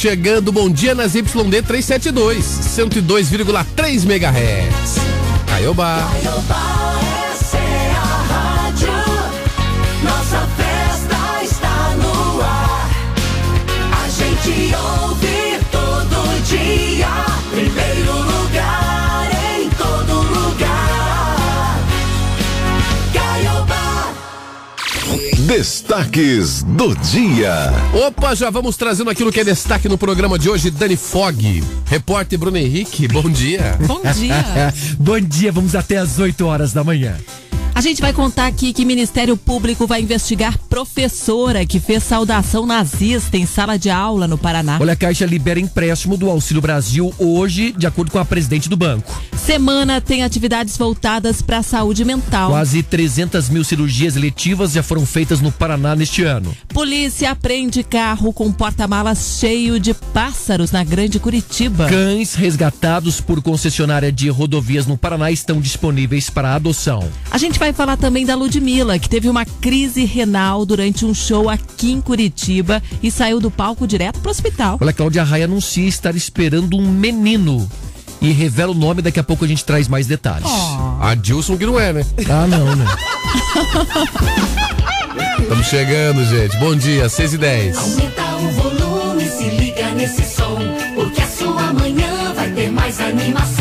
Chegando, 0.00 0.50
bom 0.50 0.70
dia 0.70 0.94
nas 0.94 1.14
YD 1.14 1.26
372, 1.62 2.42
102,3 2.42 4.06
MHz. 4.06 4.94
Caiobá. 5.46 6.08
essa 6.16 6.69
Destaques 25.50 26.62
do 26.62 26.94
dia. 26.94 27.72
Opa, 28.06 28.36
já 28.36 28.50
vamos 28.50 28.76
trazendo 28.76 29.10
aquilo 29.10 29.32
que 29.32 29.40
é 29.40 29.44
destaque 29.44 29.88
no 29.88 29.98
programa 29.98 30.38
de 30.38 30.48
hoje, 30.48 30.70
Dani 30.70 30.96
Fog. 30.96 31.64
Repórter 31.86 32.38
Bruno 32.38 32.56
Henrique, 32.56 33.08
bom 33.08 33.28
dia. 33.28 33.76
Bom 33.84 34.00
dia. 34.12 34.72
Bom 34.96 35.18
dia, 35.18 35.50
vamos 35.50 35.74
até 35.74 35.96
às 35.96 36.20
8 36.20 36.46
horas 36.46 36.72
da 36.72 36.84
manhã. 36.84 37.16
A 37.74 37.80
gente 37.80 38.00
vai 38.00 38.12
contar 38.12 38.46
aqui 38.46 38.72
que 38.72 38.84
Ministério 38.84 39.36
Público 39.36 39.86
vai 39.86 40.02
investigar 40.02 40.58
professora 40.68 41.64
que 41.64 41.80
fez 41.80 42.02
saudação 42.02 42.66
nazista 42.66 43.36
em 43.36 43.46
sala 43.46 43.78
de 43.78 43.88
aula 43.88 44.26
no 44.26 44.36
Paraná. 44.36 44.78
Olha, 44.80 44.92
a 44.92 44.96
Caixa 44.96 45.24
libera 45.24 45.60
empréstimo 45.60 46.16
do 46.16 46.28
Auxílio 46.28 46.60
Brasil 46.60 47.14
hoje, 47.18 47.72
de 47.72 47.86
acordo 47.86 48.10
com 48.10 48.18
a 48.18 48.24
presidente 48.24 48.68
do 48.68 48.76
banco. 48.76 49.20
Semana 49.36 50.00
tem 50.00 50.22
atividades 50.22 50.76
voltadas 50.76 51.40
para 51.40 51.58
a 51.58 51.62
saúde 51.62 52.04
mental. 52.04 52.50
Quase 52.50 52.82
300 52.82 53.48
mil 53.48 53.64
cirurgias 53.64 54.16
eletivas 54.16 54.72
já 54.72 54.82
foram 54.82 55.06
feitas 55.06 55.40
no 55.40 55.50
Paraná 55.50 55.94
neste 55.94 56.22
ano. 56.22 56.54
Polícia 56.68 57.30
apreende 57.30 57.82
carro 57.82 58.32
com 58.32 58.52
porta-malas 58.52 59.38
cheio 59.40 59.80
de 59.80 59.94
pássaros 59.94 60.70
na 60.70 60.84
Grande 60.84 61.18
Curitiba. 61.18 61.88
Cães 61.88 62.34
resgatados 62.34 63.20
por 63.20 63.40
concessionária 63.40 64.12
de 64.12 64.28
rodovias 64.28 64.86
no 64.86 64.96
Paraná 64.96 65.30
estão 65.30 65.60
disponíveis 65.60 66.28
para 66.28 66.54
adoção. 66.54 67.08
A 67.30 67.38
gente 67.38 67.58
vai 67.60 67.72
falar 67.74 67.98
também 67.98 68.24
da 68.24 68.34
Ludmilla, 68.34 68.98
que 68.98 69.06
teve 69.06 69.28
uma 69.28 69.44
crise 69.44 70.06
renal 70.06 70.64
durante 70.64 71.04
um 71.04 71.12
show 71.12 71.46
aqui 71.50 71.92
em 71.92 72.00
Curitiba 72.00 72.82
e 73.02 73.10
saiu 73.10 73.38
do 73.38 73.50
palco 73.50 73.86
direto 73.86 74.18
para 74.18 74.28
o 74.28 74.30
hospital. 74.30 74.78
Olha, 74.80 74.88
a 74.88 74.94
Cláudia 74.94 75.22
Raia 75.22 75.44
anuncia 75.44 75.86
estar 75.86 76.16
esperando 76.16 76.74
um 76.78 76.90
menino. 76.90 77.70
E 78.22 78.32
revela 78.32 78.72
o 78.72 78.74
nome, 78.74 79.02
daqui 79.02 79.20
a 79.20 79.22
pouco 79.22 79.44
a 79.44 79.48
gente 79.48 79.62
traz 79.62 79.88
mais 79.88 80.06
detalhes. 80.06 80.48
Adilson 81.02 81.58
que 81.58 81.66
não 81.66 81.78
é, 81.78 81.92
né? 81.92 82.06
Ah, 82.30 82.46
não, 82.46 82.74
né? 82.74 82.86
Estamos 85.42 85.66
chegando, 85.66 86.24
gente. 86.24 86.56
Bom 86.56 86.74
dia, 86.74 87.10
6 87.10 87.34
e 87.34 87.38
10. 87.38 87.76
Aumenta 87.76 88.36
o 88.36 88.52
volume, 88.52 89.28
se 89.28 89.44
liga 89.50 89.90
nesse 89.90 90.24
som, 90.24 90.58
porque 90.94 91.20
a 91.20 91.26
sua 91.26 91.74
manhã 91.74 92.32
vai 92.34 92.50
ter 92.52 92.70
mais 92.70 92.98
animação. 93.00 93.59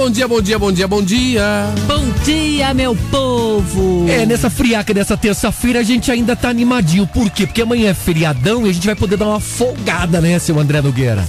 Bom 0.00 0.10
dia, 0.10 0.26
bom 0.26 0.40
dia, 0.40 0.58
bom 0.58 0.72
dia, 0.72 0.88
bom 0.88 1.02
dia. 1.02 1.74
Bom 1.86 2.10
dia, 2.24 2.72
meu 2.72 2.96
povo! 3.10 4.06
É, 4.08 4.24
nessa 4.24 4.48
friaca 4.48 4.94
dessa 4.94 5.14
terça-feira 5.14 5.80
a 5.80 5.82
gente 5.82 6.10
ainda 6.10 6.34
tá 6.34 6.48
animadinho. 6.48 7.06
Por 7.06 7.28
quê? 7.28 7.46
Porque 7.46 7.60
amanhã 7.60 7.90
é 7.90 7.94
feriadão 7.94 8.66
e 8.66 8.70
a 8.70 8.72
gente 8.72 8.86
vai 8.86 8.94
poder 8.94 9.18
dar 9.18 9.26
uma 9.26 9.40
folgada, 9.40 10.18
né, 10.18 10.38
seu 10.38 10.58
André 10.58 10.80
Nogueira? 10.80 11.22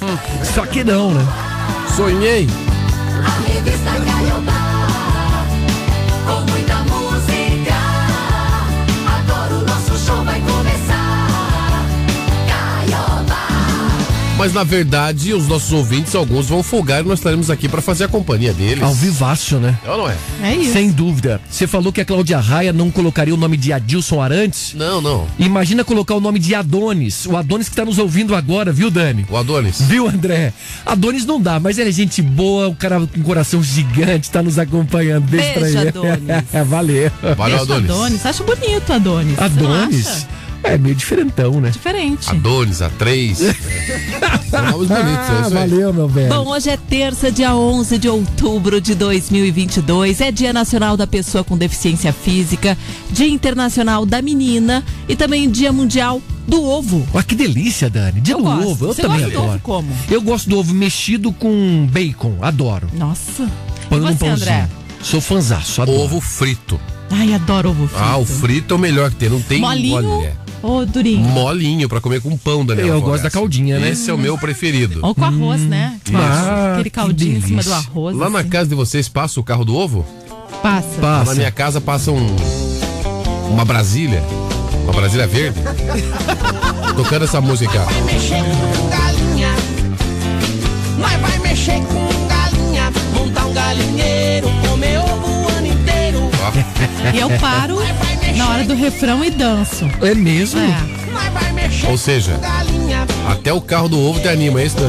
Só 0.55 0.65
que 0.65 0.85
não, 0.85 1.11
né? 1.11 1.21
Sonhei. 1.97 2.47
A 3.25 3.51
revista 3.51 3.91
Caiobá, 4.09 4.60
Mas 14.41 14.53
na 14.53 14.63
verdade, 14.63 15.35
os 15.35 15.47
nossos 15.47 15.71
ouvintes, 15.71 16.15
alguns 16.15 16.47
vão 16.47 16.63
folgar 16.63 17.05
e 17.05 17.07
nós 17.07 17.19
estaremos 17.19 17.51
aqui 17.51 17.69
para 17.69 17.79
fazer 17.79 18.05
a 18.05 18.07
companhia 18.07 18.51
deles. 18.51 18.83
Ao 18.83 18.91
vivaço, 18.91 19.57
né? 19.57 19.77
É 19.85 19.91
ou 19.91 19.99
não 19.99 20.09
é? 20.09 20.17
É 20.41 20.55
isso. 20.55 20.73
Sem 20.73 20.89
dúvida. 20.89 21.39
Você 21.47 21.67
falou 21.67 21.93
que 21.93 22.01
a 22.01 22.05
Cláudia 22.05 22.39
Raia 22.39 22.73
não 22.73 22.89
colocaria 22.89 23.35
o 23.35 23.37
nome 23.37 23.55
de 23.55 23.71
Adilson 23.71 24.19
Arantes? 24.19 24.73
Não, 24.73 24.99
não. 24.99 25.27
Imagina 25.37 25.83
colocar 25.83 26.15
o 26.15 26.19
nome 26.19 26.39
de 26.39 26.55
Adonis. 26.55 27.27
O 27.27 27.37
Adonis 27.37 27.69
que 27.69 27.75
tá 27.75 27.85
nos 27.85 27.99
ouvindo 27.99 28.35
agora, 28.35 28.71
viu, 28.71 28.89
Dani? 28.89 29.27
O 29.29 29.37
Adonis. 29.37 29.79
Viu, 29.79 30.07
André? 30.07 30.51
Adonis 30.87 31.23
não 31.23 31.39
dá, 31.39 31.59
mas 31.59 31.77
ele 31.77 31.89
é 31.89 31.93
gente 31.93 32.19
boa, 32.23 32.67
o 32.67 32.73
cara 32.75 32.99
com 32.99 33.19
um 33.19 33.23
coração 33.23 33.61
gigante, 33.61 34.31
tá 34.31 34.41
nos 34.41 34.57
acompanhando. 34.57 35.23
Beijo, 35.25 35.53
pra 35.53 35.61
Beijo, 35.61 35.77
ele. 35.77 35.89
Adonis. 35.89 36.45
Valeu. 36.67 37.11
Valeu, 37.37 37.61
Adonis. 37.61 37.91
Adonis. 37.91 38.25
Acho 38.25 38.43
bonito 38.43 38.91
Adonis. 38.91 39.35
Você 39.35 39.61
não 39.61 39.71
Adonis? 39.71 40.27
É 40.63 40.77
meio 40.77 40.93
diferentão, 40.95 41.59
né? 41.59 41.69
Diferente. 41.71 42.29
Adonis, 42.29 42.79
A3. 42.79 43.35
São 44.49 44.61
nomes 44.71 44.87
bonitos, 44.87 44.89
é 44.89 45.31
Ah, 45.37 45.41
isso 45.47 45.57
aí. 45.57 45.69
valeu, 45.69 45.93
meu 45.93 46.07
velho. 46.07 46.29
Bom, 46.29 46.49
hoje 46.49 46.69
é 46.69 46.77
terça, 46.77 47.31
dia 47.31 47.55
11 47.55 47.97
de 47.97 48.07
outubro 48.07 48.79
de 48.79 48.93
2022. 48.93 50.21
É 50.21 50.31
Dia 50.31 50.53
Nacional 50.53 50.95
da 50.95 51.07
Pessoa 51.07 51.43
com 51.43 51.57
Deficiência 51.57 52.13
Física, 52.13 52.77
Dia 53.11 53.27
Internacional 53.27 54.05
da 54.05 54.21
Menina 54.21 54.83
e 55.09 55.15
também 55.15 55.49
Dia 55.49 55.71
Mundial 55.73 56.21
do 56.47 56.61
Ovo. 56.63 57.07
Olha 57.13 57.23
que 57.23 57.35
delícia, 57.35 57.89
Dani. 57.89 58.21
Dia 58.21 58.35
Eu 58.35 58.39
do 58.39 58.43
gosto. 58.43 58.67
ovo, 58.69 58.85
eu 58.85 58.93
Você 58.93 59.01
também 59.01 59.17
gosta 59.19 59.31
do 59.31 59.37
adoro. 59.39 59.51
ovo 59.53 59.59
como? 59.63 59.89
Eu 60.09 60.21
gosto 60.21 60.49
do 60.49 60.57
ovo 60.59 60.73
mexido 60.73 61.31
com 61.31 61.87
bacon, 61.91 62.35
adoro. 62.41 62.87
Nossa. 62.93 63.49
Põe 63.89 63.97
e 63.99 64.01
você, 64.01 64.15
pãozinho. 64.15 64.33
André? 64.33 64.69
Sou 65.01 65.19
fanzaço, 65.21 65.81
adoro. 65.81 65.99
Ovo 66.01 66.21
frito. 66.21 66.79
Ai, 67.11 67.33
adoro 67.33 67.69
ovo 67.71 67.87
frito. 67.87 68.03
Ah, 68.03 68.17
o 68.17 68.25
frito 68.25 68.73
é 68.73 68.77
o 68.77 68.79
melhor 68.79 69.09
que 69.09 69.15
tem. 69.17 69.29
Não 69.29 69.41
tem 69.41 69.59
Molinho 69.59 69.95
Olha, 69.95 70.37
ou 70.63 70.85
durinho? 70.85 71.19
Molinho 71.27 71.89
pra 71.89 71.99
comer 71.99 72.21
com 72.21 72.35
pão, 72.37 72.65
Daniel. 72.65 72.87
Eu 72.87 73.01
gosto 73.01 73.23
da 73.23 73.29
caldinha, 73.29 73.79
né? 73.79 73.89
Esse 73.89 74.09
é 74.09 74.13
o 74.13 74.17
meu 74.17 74.37
preferido. 74.37 74.99
Ou 75.03 75.13
com 75.13 75.25
arroz, 75.25 75.61
né? 75.61 75.97
Ah, 76.13 76.73
Aquele 76.73 76.89
que 76.89 76.95
caldinho 76.95 77.37
em 77.37 77.41
cima 77.41 77.63
do 77.63 77.73
arroz. 77.73 78.15
Lá 78.15 78.29
na 78.29 78.39
assim. 78.39 78.49
casa 78.49 78.69
de 78.69 78.75
vocês 78.75 79.09
passa 79.09 79.39
o 79.39 79.43
carro 79.43 79.65
do 79.65 79.75
ovo? 79.75 80.05
Passa. 80.61 80.87
Na 81.01 81.19
Passa. 81.19 81.35
minha 81.35 81.51
casa 81.51 81.81
passa 81.81 82.11
um. 82.11 82.35
Uma 83.49 83.65
Brasília. 83.65 84.23
Uma 84.83 84.93
Brasília 84.93 85.27
verde. 85.27 85.59
Tocando 86.95 87.25
essa 87.25 87.41
música. 87.41 87.79
vai 87.79 88.01
mexer 88.03 88.43
com 88.43 88.89
galinha. 88.89 89.49
Nós 90.97 91.13
vai 91.21 91.39
mexer 91.39 91.81
com 91.85 92.27
galinha. 92.27 92.91
Montar 93.15 93.45
um 93.47 93.53
galinheiro, 93.53 94.47
E 97.13 97.19
eu 97.19 97.29
paro 97.39 97.77
na 98.35 98.49
hora 98.49 98.63
do 98.63 98.75
refrão 98.75 99.23
e 99.23 99.29
danço. 99.29 99.89
É 100.01 100.13
mesmo? 100.13 100.59
É. 100.59 101.89
Ou 101.89 101.97
seja, 101.97 102.39
até 103.29 103.53
o 103.53 103.61
carro 103.61 103.87
do 103.89 103.99
ovo 103.99 104.19
te 104.19 104.27
anima, 104.27 104.61
é 104.61 104.65
isso? 104.65 104.77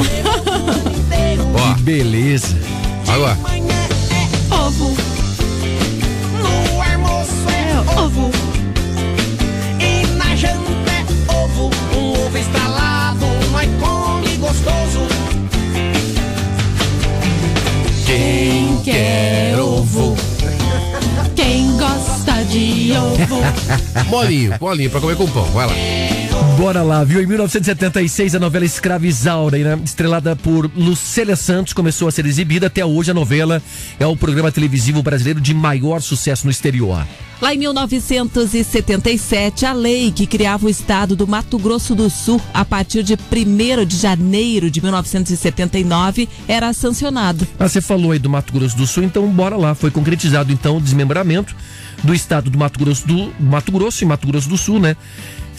Ó, 1.54 1.74
Beleza. 1.80 2.56
agora. 3.08 3.36
É 3.48 4.54
Ovo, 4.54 4.94
no 6.38 6.82
almoço 6.82 7.32
é 7.48 8.00
ovo. 8.00 8.30
E 9.80 10.06
na 10.16 10.34
janta 10.36 10.90
é 10.90 11.32
ovo. 11.32 11.70
Um 11.96 12.10
ovo 12.12 12.38
nós 13.52 13.68
come 13.80 14.36
gostoso. 14.36 15.06
Quem 18.06 18.80
quer 18.82 19.58
ovo? 19.58 19.71
Molinho, 24.08 24.54
molinho 24.60 24.90
pra 24.90 25.00
comer 25.00 25.16
com 25.16 25.28
pão. 25.28 25.44
Vai 25.46 25.66
lá. 25.66 25.72
Bora 26.58 26.82
lá, 26.82 27.02
viu? 27.02 27.22
Em 27.22 27.26
1976, 27.26 28.34
a 28.34 28.38
novela 28.38 28.64
Escrava 28.64 29.06
Isaura, 29.06 29.58
né? 29.58 29.78
estrelada 29.84 30.36
por 30.36 30.70
Lucélia 30.76 31.34
Santos, 31.34 31.72
começou 31.72 32.08
a 32.08 32.12
ser 32.12 32.26
exibida. 32.26 32.66
Até 32.66 32.84
hoje, 32.84 33.10
a 33.10 33.14
novela 33.14 33.62
é 33.98 34.06
o 34.06 34.16
programa 34.16 34.52
televisivo 34.52 35.02
brasileiro 35.02 35.40
de 35.40 35.54
maior 35.54 36.00
sucesso 36.00 36.44
no 36.44 36.50
exterior. 36.50 37.06
Lá 37.40 37.54
em 37.54 37.58
1977, 37.58 39.66
a 39.66 39.72
lei 39.72 40.12
que 40.12 40.26
criava 40.26 40.66
o 40.66 40.70
estado 40.70 41.16
do 41.16 41.26
Mato 41.26 41.58
Grosso 41.58 41.94
do 41.94 42.08
Sul 42.08 42.40
a 42.54 42.64
partir 42.64 43.02
de 43.02 43.14
1 43.14 43.84
de 43.84 43.96
janeiro 43.96 44.70
de 44.70 44.80
1979 44.80 46.28
era 46.46 46.72
sancionado. 46.72 47.46
Ah, 47.58 47.68
você 47.68 47.80
falou 47.80 48.12
aí 48.12 48.20
do 48.20 48.30
Mato 48.30 48.52
Grosso 48.52 48.76
do 48.76 48.86
Sul, 48.86 49.02
então 49.02 49.26
bora 49.28 49.56
lá. 49.56 49.74
Foi 49.74 49.90
concretizado, 49.90 50.52
então, 50.52 50.76
o 50.76 50.80
desmembramento 50.80 51.56
do 52.02 52.14
estado 52.14 52.50
do 52.50 52.58
Mato 52.58 52.78
Grosso 52.78 53.06
do 53.06 53.32
Mato 53.38 53.72
Grosso 53.72 54.02
e 54.02 54.06
Mato 54.06 54.26
Grosso 54.26 54.48
do 54.48 54.56
Sul, 54.56 54.80
né? 54.80 54.96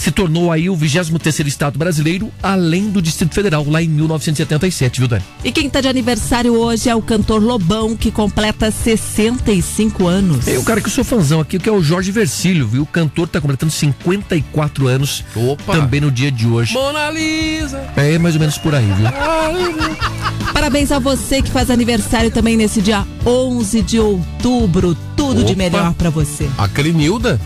Se 0.04 0.12
tornou 0.12 0.52
aí 0.52 0.70
o 0.70 0.76
23º 0.76 1.48
estado 1.48 1.80
brasileiro, 1.80 2.30
além 2.44 2.90
do 2.90 3.02
Distrito 3.02 3.34
Federal, 3.34 3.66
lá 3.66 3.82
em 3.82 3.88
1977, 3.88 5.00
viu, 5.00 5.08
Dani? 5.08 5.24
E 5.46 5.50
quem 5.50 5.70
tá 5.70 5.80
de 5.80 5.88
aniversário 5.88 6.54
hoje 6.54 6.90
é 6.90 6.96
o 6.96 7.02
cantor 7.02 7.42
Lobão, 7.42 7.96
que 7.96 8.12
completa 8.12 8.70
65 8.70 10.06
anos. 10.06 10.44
Tem 10.44 10.58
um 10.58 10.64
cara 10.66 10.82
que 10.82 10.88
eu 10.88 10.92
sou 10.92 11.06
fãzão 11.06 11.40
aqui, 11.40 11.58
que 11.58 11.70
é 11.70 11.72
o 11.72 11.82
Jorge 11.82 12.12
Versilo, 12.12 12.68
viu? 12.68 12.84
O 12.84 12.86
cantor 12.86 13.30
tá 13.30 13.40
completando 13.40 13.72
54 13.72 14.88
anos 14.88 15.24
Opa. 15.34 15.72
também 15.72 16.02
no 16.02 16.12
dia 16.12 16.30
de 16.30 16.48
hoje. 16.48 16.74
Mona 16.74 17.10
Lisa. 17.10 17.82
É 17.96 18.18
mais 18.18 18.36
ou 18.36 18.42
menos 18.42 18.58
por 18.58 18.76
aí, 18.76 18.86
viu? 18.86 19.08
Parabéns 20.54 20.92
a 20.92 21.00
você 21.00 21.42
que 21.42 21.50
faz 21.50 21.72
aniversário 21.72 22.30
também 22.30 22.58
nesse 22.58 22.82
dia 22.82 23.08
11 23.26 23.82
de 23.82 24.00
outubro. 24.00 24.98
Tudo 25.16 25.44
de 25.44 25.54
Opa. 25.54 25.56
melhor 25.56 25.94
pra 25.94 26.10
você. 26.10 26.50
A 26.58 26.68
Crenilda. 26.68 27.40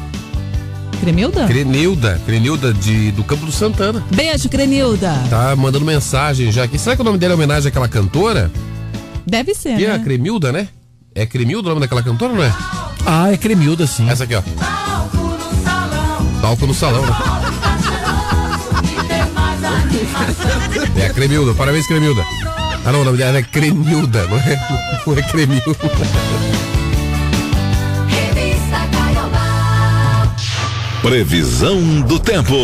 Cremilda? 1.00 1.46
Crenilda. 1.48 2.22
Crenilda 2.26 2.74
de, 2.74 3.12
do 3.12 3.24
Campo 3.24 3.46
do 3.46 3.52
Santana. 3.52 4.04
Beijo, 4.14 4.50
Crenilda. 4.50 5.14
Tá 5.30 5.56
mandando 5.56 5.86
mensagem 5.86 6.52
já 6.52 6.64
aqui. 6.64 6.78
Será 6.78 6.96
que 6.96 7.02
o 7.02 7.06
nome 7.06 7.18
dela 7.18 7.34
é 7.34 7.36
homenagem 7.36 7.70
àquela 7.70 7.88
cantora? 7.88 8.52
Deve 9.26 9.54
ser, 9.54 9.76
Que 9.78 9.86
é 9.86 9.92
a 9.92 9.98
né? 9.98 10.04
Cremilda, 10.04 10.52
né? 10.52 10.68
É 11.14 11.26
Cremilda 11.26 11.68
o 11.68 11.70
nome 11.70 11.82
daquela 11.82 12.04
cantora, 12.04 12.34
não 12.34 12.44
é? 12.44 12.54
Ah, 13.06 13.32
é 13.32 13.38
Cremilda, 13.38 13.86
sim. 13.88 14.10
Essa 14.10 14.24
aqui, 14.24 14.36
ó. 14.36 14.42
Palco 16.42 16.66
no 16.68 16.74
salão, 16.74 17.02
né? 17.02 17.16
É 20.96 21.06
a 21.08 21.14
Cremilda. 21.14 21.54
Parabéns, 21.54 21.88
Cremilda. 21.88 22.24
Ah, 22.86 22.92
não, 22.92 23.02
o 23.02 23.04
nome 23.04 23.18
dela 23.18 23.38
é 23.38 23.44
Cremilda, 23.44 24.26
não 24.28 24.38
é? 24.38 25.02
Não 25.06 25.18
é 25.18 25.22
Cremilda. 25.24 25.64
Previsão 31.02 32.02
do 32.02 32.20
tempo. 32.20 32.56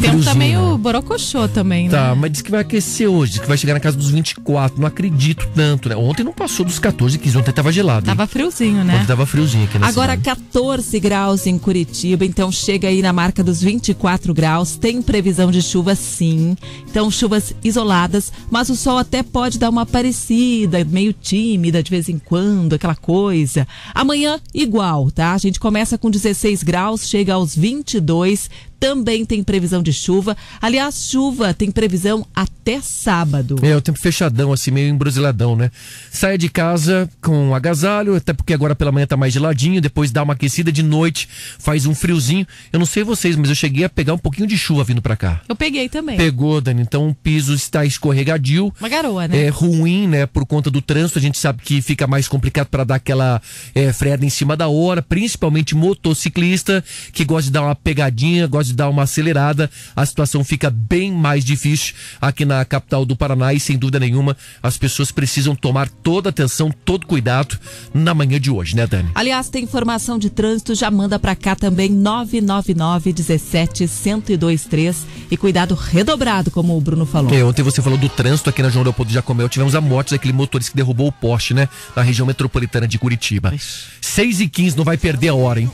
O 0.00 0.02
tempo 0.02 0.24
tá 0.24 0.30
Friozinho, 0.32 0.60
meio 0.62 0.78
borocochô 0.78 1.46
também, 1.48 1.84
né? 1.88 1.90
Tá, 1.90 2.14
mas 2.14 2.32
diz 2.32 2.40
que 2.42 2.50
vai 2.50 2.60
aquecer 2.60 3.08
hoje, 3.08 3.32
diz 3.32 3.40
que 3.40 3.46
vai 3.46 3.56
chegar 3.58 3.74
na 3.74 3.80
casa 3.80 3.96
dos 3.98 4.10
24. 4.10 4.80
Não 4.80 4.86
acredito 4.86 5.46
tanto, 5.54 5.88
né? 5.90 5.96
Ontem 5.96 6.24
não 6.24 6.32
passou 6.32 6.64
dos 6.64 6.78
14, 6.78 7.18
15, 7.18 7.38
ontem 7.38 7.52
tava 7.52 7.70
gelado. 7.70 8.08
hein? 8.08 8.16
Tava 8.16 8.26
friozinho, 8.26 8.82
né? 8.82 8.94
Ontem 8.96 9.06
tava 9.06 9.26
friozinho 9.26 9.64
aqui 9.64 9.78
na 9.78 9.86
Agora 9.88 10.16
cidade. 10.16 10.40
14 10.40 11.00
graus 11.00 11.46
em 11.46 11.58
Curitiba, 11.58 12.24
então 12.24 12.50
chega 12.50 12.88
aí 12.88 13.02
na 13.02 13.12
marca 13.12 13.44
dos 13.44 13.60
24 13.62 14.32
graus. 14.32 14.76
Tem 14.76 15.02
previsão 15.02 15.50
de 15.50 15.60
chuva 15.60 15.94
sim. 15.94 16.56
Então 16.88 17.10
chuvas 17.10 17.54
isoladas, 17.62 18.32
mas 18.50 18.70
o 18.70 18.76
sol 18.76 18.96
até 18.98 19.22
pode 19.22 19.58
dar 19.58 19.68
uma 19.68 19.84
parecida, 19.84 20.82
meio 20.84 21.12
tímida 21.12 21.82
de 21.82 21.90
vez 21.90 22.08
em 22.08 22.18
quando, 22.18 22.72
aquela 22.72 22.94
coisa. 22.94 23.68
Amanhã 23.94 24.40
igual, 24.54 25.10
tá? 25.10 25.34
A 25.34 25.38
gente 25.38 25.60
começa 25.60 25.98
com 25.98 26.10
16 26.10 26.62
graus, 26.62 27.06
chega 27.06 27.34
aos 27.34 27.54
22. 27.54 28.48
Também 28.80 29.26
tem 29.26 29.44
previsão 29.44 29.82
de 29.82 29.92
chuva. 29.92 30.34
Aliás, 30.60 31.08
chuva 31.10 31.52
tem 31.52 31.70
previsão 31.70 32.26
até 32.34 32.80
sábado. 32.80 33.56
É, 33.62 33.76
o 33.76 33.80
tempo 33.80 33.98
fechadão, 33.98 34.52
assim, 34.52 34.70
meio 34.70 34.88
embrusiladão, 34.88 35.54
né? 35.54 35.70
Saia 36.10 36.38
de 36.38 36.48
casa 36.48 37.08
com 37.20 37.54
agasalho, 37.54 38.16
até 38.16 38.32
porque 38.32 38.54
agora 38.54 38.74
pela 38.74 38.90
manhã 38.90 39.06
tá 39.06 39.18
mais 39.18 39.34
geladinho, 39.34 39.82
depois 39.82 40.10
dá 40.10 40.22
uma 40.22 40.32
aquecida 40.32 40.72
de 40.72 40.82
noite, 40.82 41.28
faz 41.58 41.84
um 41.84 41.94
friozinho. 41.94 42.46
Eu 42.72 42.78
não 42.78 42.86
sei 42.86 43.04
vocês, 43.04 43.36
mas 43.36 43.50
eu 43.50 43.54
cheguei 43.54 43.84
a 43.84 43.88
pegar 43.88 44.14
um 44.14 44.18
pouquinho 44.18 44.48
de 44.48 44.56
chuva 44.56 44.82
vindo 44.82 45.02
pra 45.02 45.14
cá. 45.14 45.42
Eu 45.46 45.54
peguei 45.54 45.88
também. 45.88 46.16
Pegou, 46.16 46.60
Dani, 46.60 46.80
então 46.80 47.08
o 47.08 47.14
piso 47.14 47.52
está 47.54 47.84
escorregadio. 47.84 48.72
Uma 48.80 48.88
garoa, 48.88 49.28
né? 49.28 49.44
É 49.44 49.48
ruim, 49.50 50.08
né? 50.08 50.24
Por 50.24 50.46
conta 50.46 50.70
do 50.70 50.80
trânsito, 50.80 51.18
a 51.18 51.22
gente 51.22 51.38
sabe 51.38 51.62
que 51.62 51.82
fica 51.82 52.06
mais 52.06 52.26
complicado 52.26 52.68
para 52.68 52.84
dar 52.84 52.94
aquela 52.94 53.42
é, 53.74 53.92
freada 53.92 54.24
em 54.24 54.30
cima 54.30 54.56
da 54.56 54.68
hora, 54.68 55.02
principalmente 55.02 55.74
motociclista 55.74 56.82
que 57.12 57.24
gosta 57.24 57.44
de 57.44 57.50
dar 57.50 57.62
uma 57.62 57.74
pegadinha, 57.74 58.46
gosta 58.46 58.69
dar 58.74 58.88
uma 58.88 59.04
acelerada. 59.04 59.70
A 59.94 60.04
situação 60.04 60.44
fica 60.44 60.70
bem 60.70 61.12
mais 61.12 61.44
difícil 61.44 61.94
aqui 62.20 62.44
na 62.44 62.64
capital 62.64 63.04
do 63.04 63.16
Paraná 63.16 63.52
e 63.54 63.60
sem 63.60 63.78
dúvida 63.78 64.00
nenhuma 64.00 64.36
as 64.62 64.76
pessoas 64.76 65.10
precisam 65.10 65.54
tomar 65.54 65.88
toda 65.88 66.30
atenção, 66.30 66.72
todo 66.84 67.06
cuidado 67.06 67.58
na 67.92 68.14
manhã 68.14 68.40
de 68.40 68.50
hoje, 68.50 68.76
né, 68.76 68.86
Dani? 68.86 69.10
Aliás, 69.14 69.48
tem 69.48 69.64
informação 69.64 70.18
de 70.18 70.30
trânsito, 70.30 70.74
já 70.74 70.90
manda 70.90 71.18
pra 71.18 71.34
cá 71.34 71.54
também 71.54 71.90
999 71.90 73.12
17 73.12 73.88
1023 73.88 75.06
e 75.30 75.36
cuidado 75.36 75.74
redobrado, 75.74 76.50
como 76.50 76.76
o 76.76 76.80
Bruno 76.80 77.06
falou. 77.06 77.32
É, 77.34 77.44
ontem 77.44 77.62
você 77.62 77.82
falou 77.82 77.98
do 77.98 78.08
trânsito 78.08 78.50
aqui 78.50 78.62
na 78.62 78.68
João 78.68 78.84
Leopoldo 78.84 79.08
de 79.08 79.14
Jacomel. 79.14 79.48
Tivemos 79.48 79.74
a 79.74 79.80
morte 79.80 80.10
daquele 80.12 80.32
motorista 80.32 80.70
que 80.70 80.76
derrubou 80.76 81.08
o 81.08 81.12
poste, 81.12 81.54
né? 81.54 81.68
Na 81.94 82.02
região 82.02 82.26
metropolitana 82.26 82.86
de 82.86 82.98
Curitiba. 82.98 83.52
6 84.00 84.40
e 84.40 84.48
15 84.48 84.76
não 84.76 84.84
vai 84.84 84.96
perder 84.96 85.28
a 85.28 85.34
hora, 85.34 85.60
hein? 85.60 85.70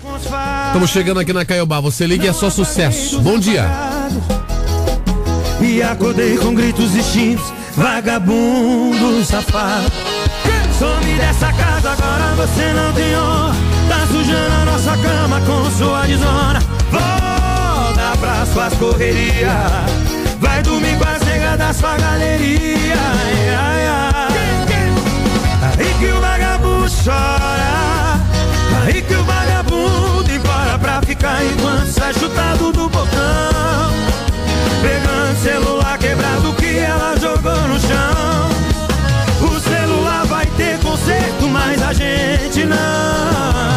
Estamos 0.67 0.91
chegando 0.91 1.21
aqui 1.21 1.33
na 1.33 1.45
Caiobá. 1.45 1.81
Você 1.81 2.07
liga 2.07 2.25
e 2.25 2.29
é 2.29 2.33
só 2.33 2.51
sucesso. 2.51 2.86
Bom 3.21 3.37
dia. 3.37 3.69
E 5.61 5.83
acordei 5.83 6.39
com 6.39 6.55
gritos 6.55 6.93
distintos, 6.93 7.53
vagabundo 7.75 9.25
safado. 9.25 9.91
Some 10.79 11.15
dessa 11.15 11.53
casa, 11.53 11.91
agora 11.91 12.35
você 12.37 12.73
não 12.73 12.93
tem 12.93 13.17
honra. 13.17 13.57
Tá 13.89 14.07
sujando 14.07 14.55
a 14.63 14.65
nossa 14.67 14.97
cama 14.99 15.41
com 15.41 15.71
sua 15.71 16.07
desonra. 16.07 16.61
Volta 16.93 18.17
pra 18.21 18.47
suas 18.47 18.75
correrias. 18.75 19.51
Vai 20.39 20.63
dormir 20.63 20.97
com 20.97 21.09
as 21.09 21.23
negas 21.23 21.59
da 21.59 21.73
sua 21.73 21.97
galeria. 21.97 22.95
Ai, 22.95 23.55
ai, 23.55 23.87
ai. 23.89 24.27
Aí 25.77 25.95
que 25.99 26.07
o 26.07 26.21
vagabundo 26.21 26.89
chora. 27.05 27.56
Enquanto 31.45 31.89
sai 31.89 32.15
chutado 32.15 32.73
do 32.73 32.89
botão. 32.89 33.93
Pegando 34.83 35.39
celular 35.43 35.99
quebrado 35.99 36.53
que 36.55 36.79
ela 36.79 37.17
jogou 37.17 37.69
no 37.69 37.79
chão. 37.81 38.49
O 39.43 39.61
celular 39.61 40.25
vai 40.27 40.47
ter 40.57 40.79
conserto, 40.81 41.49
mas 41.49 41.83
a 41.83 41.93
gente 41.93 42.65
não. 42.65 43.76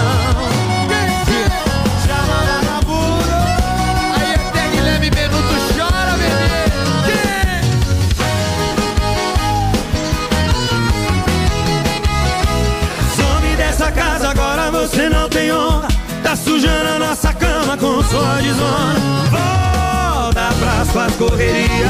Sua 18.40 18.42
desonra. 18.42 19.00
Volta 19.30 20.50
pra 20.60 20.86
suas 20.86 21.16
correrias. 21.16 21.90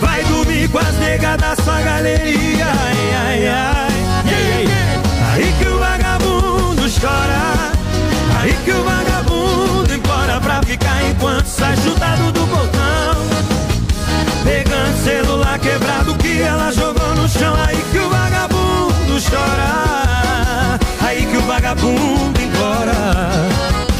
Vai 0.00 0.24
dormir 0.24 0.68
com 0.68 0.78
as 0.78 0.94
negas 0.98 1.36
da 1.38 1.56
sua 1.56 1.80
galeria. 1.80 2.66
Ai, 2.66 3.14
ai, 3.26 3.48
ai. 3.48 3.92
Aí 5.32 5.54
que 5.58 5.68
o 5.68 5.78
vagabundo 5.78 6.82
chora. 7.00 7.72
Aí 8.40 8.52
que 8.64 8.72
o 8.72 8.82
vagabundo 8.82 9.94
implora 9.94 10.40
pra 10.40 10.62
ficar 10.62 11.04
enquanto 11.04 11.46
sai 11.46 11.76
chutado 11.76 12.32
do 12.32 12.46
botão. 12.46 13.22
Pegando 14.44 15.04
celular 15.04 15.58
quebrado 15.58 16.14
que 16.16 16.42
ela 16.42 16.72
jogou 16.72 17.14
no 17.14 17.28
chão. 17.28 17.54
Aí 17.66 17.82
que 17.92 17.98
o 17.98 18.10
vagabundo 18.10 19.22
chora. 19.30 20.78
Aí 21.00 21.26
que 21.26 21.36
o 21.36 21.42
vagabundo 21.42 22.40
implora. 22.40 23.48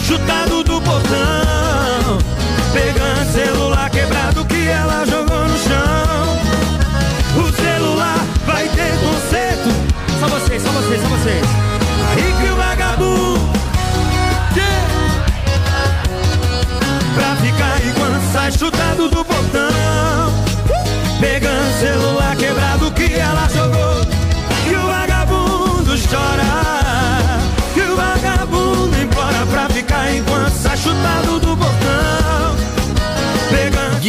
Chutado. 0.04 0.61
Celular 3.32 3.88
quebrado 3.88 4.44
que 4.44 4.68
ela 4.68 5.06
jogou 5.06 5.48
no 5.48 5.56
chão. 5.56 6.38
O 7.42 7.52
celular 7.52 8.18
vai 8.44 8.68
ter 8.68 8.92
conserto. 8.98 9.70
Só 10.20 10.28
vocês, 10.28 10.62
só 10.62 10.70
vocês, 10.70 11.00
só 11.00 11.08
vocês. 11.08 11.46
Aí 12.10 12.34
que 12.40 12.52
o 12.52 12.56
vagabundo. 12.56 13.52
Pra 17.14 17.36
ficar 17.36 17.86
enquanto 17.86 18.32
sai 18.32 18.52
chutado 18.52 19.08
do 19.08 19.24
portão. 19.24 19.61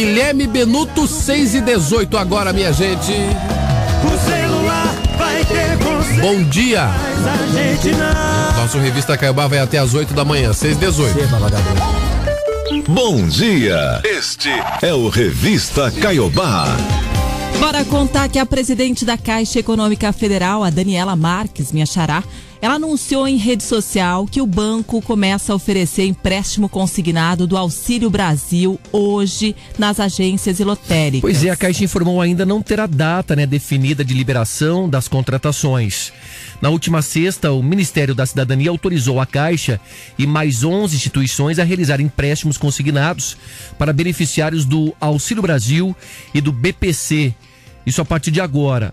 Guilherme 0.04 0.46
Benuto, 0.46 1.08
6 1.08 1.54
e 1.54 1.60
18 1.62 2.18
agora, 2.18 2.52
minha 2.52 2.70
gente. 2.74 3.10
o 3.10 4.18
celular 4.30 4.94
vai 5.16 5.42
ter 5.46 5.78
conserto. 5.78 6.20
Bom 6.20 6.42
dia. 6.42 6.90
Mas 7.22 7.26
a 7.26 7.46
gente 7.46 7.88
não. 7.96 8.62
Nosso 8.62 8.78
Revista 8.78 9.16
Caiobá 9.16 9.46
vai 9.46 9.60
até 9.60 9.78
as 9.78 9.94
8 9.94 10.12
da 10.12 10.22
manhã, 10.22 10.52
6 10.52 10.76
e 10.76 10.78
18. 10.78 11.14
Bom 12.86 13.26
dia. 13.26 14.02
Este 14.04 14.50
é 14.82 14.92
o 14.92 15.08
Revista 15.08 15.90
Caiobá. 15.90 16.66
Bora 17.64 17.82
contar 17.82 18.28
que 18.28 18.38
a 18.38 18.44
presidente 18.44 19.06
da 19.06 19.16
Caixa 19.16 19.58
Econômica 19.58 20.12
Federal, 20.12 20.62
a 20.62 20.68
Daniela 20.68 21.16
Marques, 21.16 21.72
minha 21.72 21.86
xará, 21.86 22.22
Ela 22.60 22.74
anunciou 22.74 23.26
em 23.26 23.38
rede 23.38 23.62
social 23.62 24.26
que 24.26 24.40
o 24.40 24.46
banco 24.46 25.00
começa 25.00 25.50
a 25.50 25.56
oferecer 25.56 26.04
empréstimo 26.04 26.68
consignado 26.68 27.46
do 27.46 27.56
Auxílio 27.56 28.10
Brasil 28.10 28.78
hoje 28.92 29.56
nas 29.78 29.98
agências 29.98 30.60
e 30.60 30.64
lotéricas. 30.64 31.22
Pois 31.22 31.42
é, 31.42 31.48
a 31.48 31.56
Caixa 31.56 31.84
informou 31.84 32.20
ainda 32.20 32.44
não 32.44 32.60
ter 32.62 32.80
a 32.80 32.86
data 32.86 33.34
né, 33.34 33.46
definida 33.46 34.04
de 34.04 34.12
liberação 34.12 34.88
das 34.88 35.08
contratações. 35.08 36.12
Na 36.60 36.68
última 36.68 37.00
sexta, 37.00 37.50
o 37.50 37.62
Ministério 37.62 38.14
da 38.14 38.26
Cidadania 38.26 38.70
autorizou 38.70 39.20
a 39.20 39.26
Caixa 39.26 39.80
e 40.18 40.26
mais 40.26 40.64
11 40.64 40.96
instituições 40.96 41.58
a 41.58 41.64
realizar 41.64 42.00
empréstimos 42.00 42.58
consignados 42.58 43.38
para 43.78 43.92
beneficiários 43.92 44.66
do 44.66 44.94
Auxílio 45.00 45.42
Brasil 45.42 45.96
e 46.34 46.42
do 46.42 46.52
BPC. 46.52 47.34
Isso 47.86 48.00
a 48.00 48.04
partir 48.04 48.30
de 48.30 48.40
agora, 48.40 48.92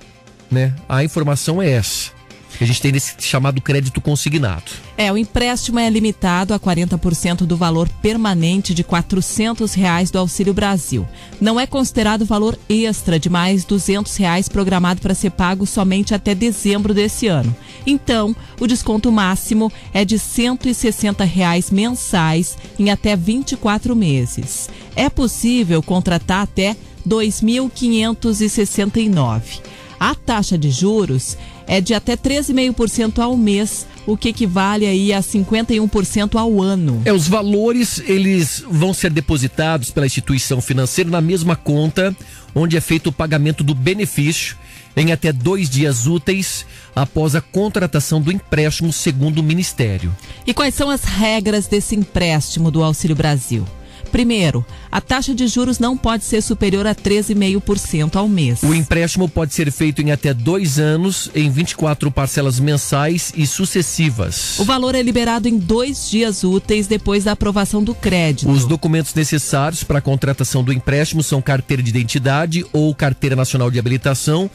né? 0.50 0.74
A 0.88 1.03
informação 1.03 1.62
é 1.62 1.69
essa. 1.69 2.12
A 2.60 2.65
gente 2.65 2.81
tem 2.81 2.91
nesse 2.91 3.15
chamado 3.19 3.62
crédito 3.62 4.01
consignado. 4.01 4.71
É, 4.98 5.12
o 5.12 5.17
empréstimo 5.17 5.79
é 5.79 5.89
limitado 5.89 6.53
a 6.53 6.60
40% 6.60 7.38
do 7.38 7.57
valor 7.57 7.89
permanente 8.03 8.74
de 8.74 8.83
400 8.83 9.74
reais 9.74 10.12
do 10.12 10.19
Auxílio 10.19 10.53
Brasil. 10.53 11.07
Não 11.39 11.60
é 11.60 11.65
considerado 11.65 12.25
valor 12.25 12.57
extra 12.69 13.17
de 13.17 13.29
mais 13.29 13.65
200 13.65 14.15
reais 14.17 14.48
programado 14.48 15.01
para 15.01 15.15
ser 15.15 15.31
pago 15.31 15.65
somente 15.65 16.13
até 16.13 16.36
dezembro 16.36 16.93
desse 16.93 17.27
ano. 17.27 17.55
Então, 17.86 18.36
o 18.60 18.67
desconto 18.67 19.12
máximo 19.12 19.71
é 19.91 20.05
de 20.05 20.19
160 20.19 21.24
reais 21.24 21.71
mensais 21.71 22.57
em 22.77 22.91
até 22.91 23.15
24 23.15 23.95
meses. 23.95 24.69
É 24.95 25.10
possível 25.10 25.81
contratar 25.81 26.43
até 26.43 26.75
2.569. 27.08 29.62
A 30.00 30.15
taxa 30.15 30.58
de 30.58 30.72
juros 30.72 31.38
é 31.67 31.79
de 31.79 31.93
até 31.93 32.17
13,5% 32.17 33.20
ao 33.20 33.38
mês, 33.38 33.86
o 34.08 34.17
que 34.17 34.29
equivale 34.29 34.88
aí 34.88 35.13
a 35.13 35.20
51% 35.20 36.39
ao 36.39 36.60
ano. 36.60 37.03
É, 37.05 37.13
os 37.13 37.27
valores 37.27 38.01
eles 38.08 38.63
vão 38.67 38.96
ser 38.96 39.12
depositados 39.12 39.91
pela 39.91 40.08
instituição 40.08 40.60
financeira 40.60 41.08
na 41.10 41.22
mesma 41.22 41.55
conta 41.55 42.15
onde 42.55 42.75
é 42.75 42.81
feito 42.81 43.08
o 43.08 43.13
pagamento 43.13 43.63
do 43.63 43.75
benefício 43.75 44.58
em 44.96 45.12
até 45.12 45.31
dois 45.31 45.70
dias 45.70 46.08
úteis 46.08 46.65
após 46.96 47.36
a 47.36 47.41
contratação 47.41 48.20
do 48.20 48.31
empréstimo, 48.31 48.91
segundo 48.91 49.39
o 49.39 49.43
Ministério. 49.43 50.13
E 50.46 50.53
quais 50.53 50.75
são 50.75 50.89
as 50.89 51.03
regras 51.03 51.67
desse 51.67 51.96
empréstimo 51.96 52.70
do 52.70 52.84
Auxílio 52.84 53.15
Brasil? 53.15 53.65
Primeiro, 54.12 54.65
a 54.91 55.00
taxa 55.00 55.34
de 55.34 55.48
juros 55.48 55.80
não 55.80 55.96
pode 55.96 56.25
ser 56.25 56.41
superior 56.41 56.86
a 56.86 56.94
13,5% 56.94 58.15
ao 58.15 58.27
mês. 58.27 58.62
O 58.63 58.74
empréstimo 58.74 59.30
pode 59.30 59.53
ser 59.53 59.72
feito 59.72 60.01
em 60.01 60.12
até 60.12 60.34
dois 60.34 60.80
anos, 60.80 61.32
em 61.34 61.50
24 61.50 62.12
parcelas 62.12 62.60
mensais 62.60 63.32
e 63.36 63.48
sucessivas. 63.48 64.60
O 64.60 64.65
valor 64.65 64.96
é 64.96 65.01
liberado 65.01 65.48
em 65.48 65.58
dois 65.58 66.10
dias 66.10 66.44
úteis 66.44 66.88
depois 66.88 67.24
da 67.24 67.32
aprovação 67.32 67.84
do 67.84 67.96
crédito. 67.96 68.51
Os 68.51 68.65
documentos 68.65 69.13
necessários 69.13 69.84
para 69.84 70.00
a 70.00 70.01
contratação 70.01 70.63
do 70.63 70.74
empréstimo 70.74 71.24
são 71.24 71.41
carteira 71.41 71.82
de 71.82 71.89
identidade 71.89 72.65
ou 72.74 72.94
carteira 72.94 73.36
nacional 73.36 73.72
de 73.72 73.80
habilitação 73.80 74.50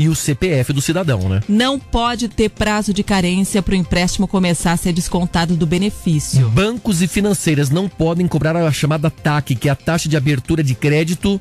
e 0.00 0.08
o 0.08 0.16
CPF 0.16 0.72
do 0.72 0.80
cidadão, 0.80 1.28
né? 1.28 1.42
Não 1.46 1.78
pode 1.78 2.26
ter 2.26 2.48
prazo 2.48 2.90
de 2.90 3.02
carência 3.02 3.60
para 3.60 3.72
o 3.72 3.76
empréstimo 3.76 4.26
começar 4.26 4.72
a 4.72 4.76
ser 4.78 4.94
descontado 4.94 5.54
do 5.56 5.66
benefício. 5.66 6.48
Bancos 6.48 7.02
e 7.02 7.06
financeiras 7.06 7.68
não 7.68 7.86
podem 7.86 8.26
cobrar 8.26 8.56
a 8.56 8.72
chamada 8.72 9.10
TAC, 9.10 9.54
que 9.54 9.68
é 9.68 9.72
a 9.72 9.74
taxa 9.74 10.08
de 10.08 10.16
abertura 10.16 10.64
de 10.64 10.74
crédito 10.74 11.38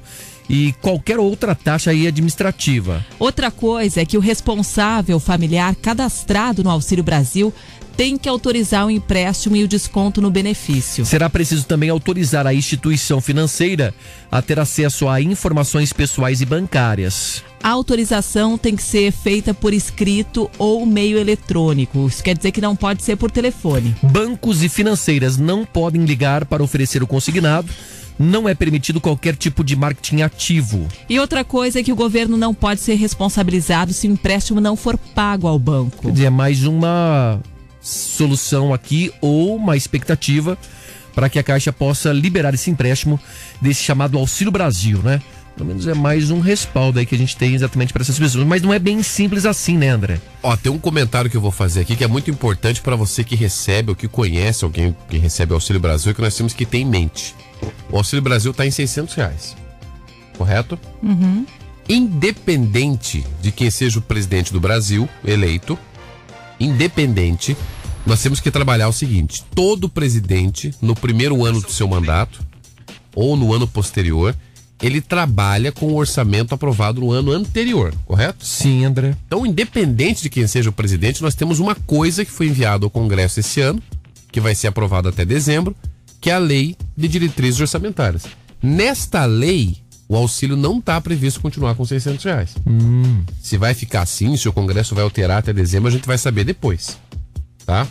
e 0.49 0.73
qualquer 0.81 1.19
outra 1.19 1.55
taxa 1.55 1.91
aí 1.91 2.05
administrativa. 2.05 3.05
Outra 3.17 3.49
coisa 3.49 4.01
é 4.01 4.05
que 4.05 4.17
o 4.17 4.21
responsável 4.21 5.21
familiar 5.21 5.73
cadastrado 5.75 6.61
no 6.61 6.69
Auxílio 6.69 7.03
Brasil 7.03 7.53
tem 7.95 8.17
que 8.17 8.27
autorizar 8.27 8.85
o 8.85 8.91
empréstimo 8.91 9.55
e 9.55 9.63
o 9.63 9.69
desconto 9.69 10.21
no 10.21 10.29
benefício. 10.29 11.05
Será 11.05 11.29
preciso 11.29 11.65
também 11.65 11.89
autorizar 11.89 12.45
a 12.45 12.53
instituição 12.53 13.21
financeira 13.21 13.93
a 14.29 14.41
ter 14.41 14.59
acesso 14.59 15.07
a 15.07 15.21
informações 15.21 15.93
pessoais 15.93 16.41
e 16.41 16.45
bancárias. 16.45 17.41
A 17.61 17.69
autorização 17.69 18.57
tem 18.57 18.75
que 18.75 18.83
ser 18.83 19.11
feita 19.11 19.53
por 19.53 19.73
escrito 19.73 20.49
ou 20.57 20.85
meio 20.85 21.17
eletrônico. 21.17 22.07
Isso 22.07 22.23
quer 22.23 22.35
dizer 22.35 22.51
que 22.51 22.61
não 22.61 22.75
pode 22.75 23.03
ser 23.03 23.17
por 23.17 23.29
telefone. 23.29 23.95
Bancos 24.01 24.63
e 24.63 24.69
financeiras 24.69 25.37
não 25.37 25.65
podem 25.65 26.05
ligar 26.05 26.45
para 26.45 26.63
oferecer 26.63 27.03
o 27.03 27.07
consignado. 27.07 27.69
Não 28.17 28.49
é 28.49 28.53
permitido 28.53 28.99
qualquer 28.99 29.35
tipo 29.35 29.63
de 29.63 29.75
marketing 29.75 30.21
ativo. 30.21 30.87
E 31.09 31.19
outra 31.19 31.43
coisa 31.43 31.79
é 31.79 31.83
que 31.83 31.91
o 31.91 31.95
governo 31.95 32.35
não 32.35 32.53
pode 32.53 32.81
ser 32.81 32.95
responsabilizado 32.95 33.93
se 33.93 34.07
o 34.07 34.11
empréstimo 34.11 34.59
não 34.59 34.75
for 34.75 34.97
pago 34.97 35.47
ao 35.47 35.57
banco. 35.57 36.01
Quer 36.01 36.11
dizer, 36.11 36.25
é 36.25 36.29
mais 36.29 36.65
uma 36.65 37.39
solução 37.81 38.73
aqui 38.73 39.11
ou 39.21 39.55
uma 39.55 39.77
expectativa 39.77 40.57
para 41.15 41.29
que 41.29 41.39
a 41.39 41.43
Caixa 41.43 41.71
possa 41.71 42.11
liberar 42.11 42.53
esse 42.53 42.69
empréstimo 42.69 43.19
desse 43.61 43.83
chamado 43.83 44.17
Auxílio 44.17 44.51
Brasil, 44.51 44.99
né? 44.99 45.21
Pelo 45.59 45.67
menos 45.67 45.85
é 45.87 45.93
mais 45.93 46.31
um 46.31 46.39
respaldo 46.39 46.99
aí 46.99 47.05
que 47.05 47.13
a 47.13 47.17
gente 47.17 47.35
tem 47.35 47.53
exatamente 47.53 47.91
para 47.91 48.01
essas 48.01 48.17
pessoas. 48.17 48.47
Mas 48.47 48.61
não 48.61 48.73
é 48.73 48.79
bem 48.79 49.03
simples 49.03 49.45
assim, 49.45 49.77
né, 49.77 49.89
André? 49.89 50.21
Ó, 50.41 50.55
tem 50.55 50.71
um 50.71 50.79
comentário 50.79 51.29
que 51.29 51.35
eu 51.35 51.41
vou 51.41 51.51
fazer 51.51 51.81
aqui 51.81 51.97
que 51.97 52.03
é 52.05 52.07
muito 52.07 52.31
importante 52.31 52.79
para 52.79 52.95
você 52.95 53.25
que 53.25 53.35
recebe 53.35 53.89
ou 53.89 53.95
que 53.95 54.07
conhece 54.07 54.63
alguém 54.63 54.95
que 55.09 55.17
recebe 55.17 55.51
o 55.51 55.55
Auxílio 55.55 55.81
Brasil 55.81 56.15
que 56.15 56.21
nós 56.21 56.33
temos 56.33 56.53
que 56.53 56.65
ter 56.65 56.77
em 56.77 56.85
mente. 56.85 57.35
O 57.91 57.97
Auxílio 57.97 58.23
Brasil 58.23 58.51
está 58.51 58.65
em 58.65 58.71
600 58.71 59.13
reais, 59.15 59.57
correto? 60.37 60.79
Independente 61.89 63.25
de 63.41 63.51
quem 63.51 63.69
seja 63.69 63.99
o 63.99 64.01
presidente 64.01 64.53
do 64.53 64.61
Brasil 64.61 65.09
eleito, 65.25 65.77
independente, 66.57 67.57
nós 68.05 68.23
temos 68.23 68.39
que 68.39 68.49
trabalhar 68.49 68.87
o 68.87 68.93
seguinte: 68.93 69.43
todo 69.53 69.89
presidente, 69.89 70.73
no 70.81 70.95
primeiro 70.95 71.43
ano 71.43 71.59
do 71.59 71.69
seu 71.69 71.85
mandato, 71.85 72.39
ou 73.13 73.35
no 73.35 73.53
ano 73.53 73.67
posterior, 73.67 74.33
ele 74.81 75.01
trabalha 75.01 75.71
com 75.71 75.87
o 75.87 75.95
orçamento 75.95 76.53
aprovado 76.53 77.01
no 77.01 77.11
ano 77.11 77.31
anterior, 77.31 77.93
correto? 78.05 78.45
Sim, 78.45 78.85
André. 78.85 79.15
Então, 79.27 79.45
independente 79.45 80.21
de 80.21 80.29
quem 80.29 80.47
seja 80.47 80.69
o 80.69 80.73
presidente, 80.73 81.21
nós 81.21 81.35
temos 81.35 81.59
uma 81.59 81.75
coisa 81.75 82.23
que 82.23 82.31
foi 82.31 82.47
enviada 82.47 82.85
ao 82.85 82.89
Congresso 82.89 83.39
esse 83.39 83.59
ano, 83.61 83.81
que 84.31 84.39
vai 84.39 84.55
ser 84.55 84.67
aprovada 84.67 85.09
até 85.09 85.25
dezembro, 85.25 85.75
que 86.21 86.29
é 86.29 86.33
a 86.33 86.39
Lei 86.39 86.75
de 86.95 87.07
Diretrizes 87.07 87.59
Orçamentárias. 87.59 88.23
Nesta 88.61 89.25
lei, 89.25 89.77
o 90.07 90.15
auxílio 90.15 90.57
não 90.57 90.79
está 90.79 90.99
previsto 90.99 91.39
continuar 91.39 91.75
com 91.75 91.85
600 91.85 92.23
reais. 92.25 92.55
Se 93.41 93.57
vai 93.57 93.73
ficar 93.73 94.01
assim, 94.01 94.35
se 94.35 94.47
o 94.49 94.53
Congresso 94.53 94.95
vai 94.95 95.03
alterar 95.03 95.39
até 95.39 95.53
dezembro, 95.53 95.87
a 95.87 95.91
gente 95.91 96.07
vai 96.07 96.17
saber 96.17 96.43
depois, 96.43 96.97
tá? 97.65 97.87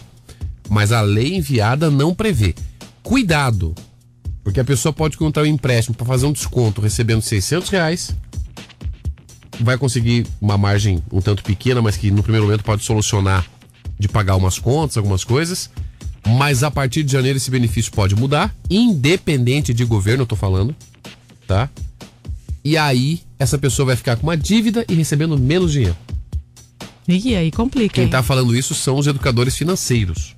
Mas 0.69 0.93
a 0.93 1.01
lei 1.01 1.37
enviada 1.37 1.91
não 1.91 2.15
prevê. 2.15 2.55
Cuidado, 3.03 3.75
porque 4.43 4.61
a 4.61 4.65
pessoa 4.65 4.93
pode 4.93 5.17
contar 5.17 5.43
um 5.43 5.47
empréstimo 5.47 5.97
para 5.97 6.07
fazer 6.07 6.27
um 6.27 6.33
desconto 6.33 6.81
recebendo 6.81 7.23
600 7.23 7.69
reais, 7.71 8.15
vai 9.61 9.77
conseguir 9.77 10.27
uma 10.41 10.57
margem 10.57 11.03
um 11.13 11.21
tanto 11.21 11.43
pequena, 11.43 11.83
mas 11.83 11.97
que 11.97 12.11
no 12.11 12.23
primeiro 12.23 12.47
momento 12.47 12.65
pode 12.65 12.85
solucionar 12.85 13.47
de 13.99 14.09
pagar 14.09 14.37
umas 14.37 14.59
contas, 14.59 14.97
algumas 14.97 15.25
coisas. 15.25 15.71
Mas 16.27 16.63
a 16.63 16.71
partir 16.71 17.03
de 17.03 17.13
janeiro 17.13 17.37
esse 17.37 17.51
benefício 17.51 17.91
pode 17.93 18.15
mudar, 18.15 18.55
independente 18.69 19.73
de 19.73 19.85
governo, 19.85 20.23
eu 20.23 20.27
tô 20.27 20.37
falando, 20.37 20.75
tá? 21.47 21.71
E 22.65 22.77
aí 22.77 23.21
essa 23.39 23.57
pessoa 23.57 23.87
vai 23.87 23.97
ficar 23.97 24.17
com 24.17 24.25
uma 24.25 24.37
dívida 24.37 24.85
e 24.89 24.95
recebendo 24.95 25.39
menos 25.39 25.73
dinheiro. 25.73 25.97
E 27.07 27.35
aí 27.35 27.51
complica. 27.51 27.95
Quem 27.95 28.05
hein? 28.05 28.11
tá 28.11 28.23
falando 28.23 28.55
isso 28.55 28.75
são 28.75 28.99
os 28.99 29.07
educadores 29.07 29.57
financeiros. 29.57 30.37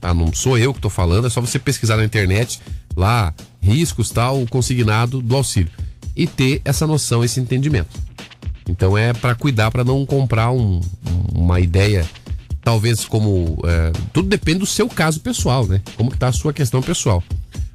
Tá? 0.00 0.14
Não 0.14 0.32
sou 0.32 0.56
eu 0.56 0.72
que 0.72 0.80
tô 0.80 0.88
falando, 0.88 1.26
é 1.26 1.30
só 1.30 1.40
você 1.40 1.58
pesquisar 1.58 1.96
na 1.96 2.04
internet 2.04 2.60
lá, 2.96 3.32
riscos, 3.60 4.10
tal, 4.10 4.42
o 4.42 4.48
consignado 4.48 5.20
do 5.22 5.36
auxílio. 5.36 5.70
E 6.16 6.26
ter 6.26 6.60
essa 6.64 6.86
noção, 6.86 7.22
esse 7.24 7.38
entendimento. 7.40 7.90
Então 8.68 8.98
é 8.98 9.12
para 9.12 9.34
cuidar, 9.34 9.70
para 9.70 9.84
não 9.84 10.04
comprar 10.04 10.50
um- 10.50 10.80
um- 11.06 11.40
uma 11.42 11.60
ideia, 11.60 12.04
talvez 12.62 13.04
como. 13.04 13.58
é, 13.64 13.92
tudo 14.12 14.28
depende 14.28 14.58
do 14.60 14.66
seu 14.66 14.88
caso 14.88 15.20
pessoal, 15.20 15.66
né? 15.66 15.80
Como 15.96 16.10
que 16.10 16.18
tá 16.18 16.28
a 16.28 16.32
sua 16.32 16.52
questão 16.52 16.82
pessoal. 16.82 17.22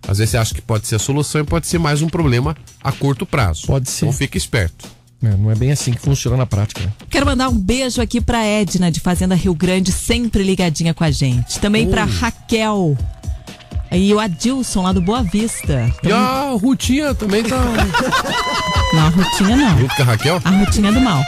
Às 0.08 0.18
vezes 0.18 0.32
você 0.32 0.38
acha 0.38 0.54
que 0.54 0.62
pode 0.62 0.86
ser 0.86 0.96
a 0.96 1.00
solução 1.00 1.42
e 1.42 1.44
pode 1.46 1.66
ser 1.66 1.80
mais 1.80 2.02
um 2.02 2.10
problema 2.10 2.56
a 2.84 2.92
curto 2.92 3.26
prazo. 3.26 3.66
Pode 3.68 3.90
ser. 3.90 4.06
Então 4.06 4.18
fica 4.18 4.38
esperto. 4.38 4.88
É, 5.24 5.30
não 5.38 5.50
é 5.50 5.56
bem 5.56 5.72
assim 5.72 5.94
que 5.94 6.00
funciona 6.02 6.36
na 6.36 6.46
prática. 6.46 6.82
né? 6.82 6.92
Quero 7.10 7.26
mandar 7.26 7.48
um 7.48 7.58
beijo 7.58 8.02
aqui 8.02 8.20
pra 8.20 8.44
Edna 8.46 8.92
de 8.92 9.00
Fazenda 9.00 9.34
Rio 9.34 9.56
Grande, 9.56 9.90
sempre 9.94 10.44
ligadinha 10.44 10.94
com 10.94 11.06
a 11.06 11.10
gente. 11.10 11.58
Também 11.62 11.90
pra 11.90 12.04
Raquel. 12.04 12.98
E 13.94 14.14
o 14.14 14.20
Adilson 14.20 14.82
lá 14.82 14.92
do 14.92 15.02
Boa 15.02 15.22
Vista. 15.24 15.90
E 16.04 16.12
a 16.12 16.56
Rutinha 16.60 17.14
também 17.14 17.44
tá. 17.44 17.58
Não, 18.94 19.06
a 19.06 19.10
Rutinha 19.10 19.56
não. 19.56 19.78
Junto 19.80 19.96
com 19.96 20.02
a 20.02 20.06
Raquel? 20.06 20.42
A 20.44 20.50
Rutinha 20.50 20.90
é 20.90 20.92
do 20.92 21.00
mal. 21.00 21.24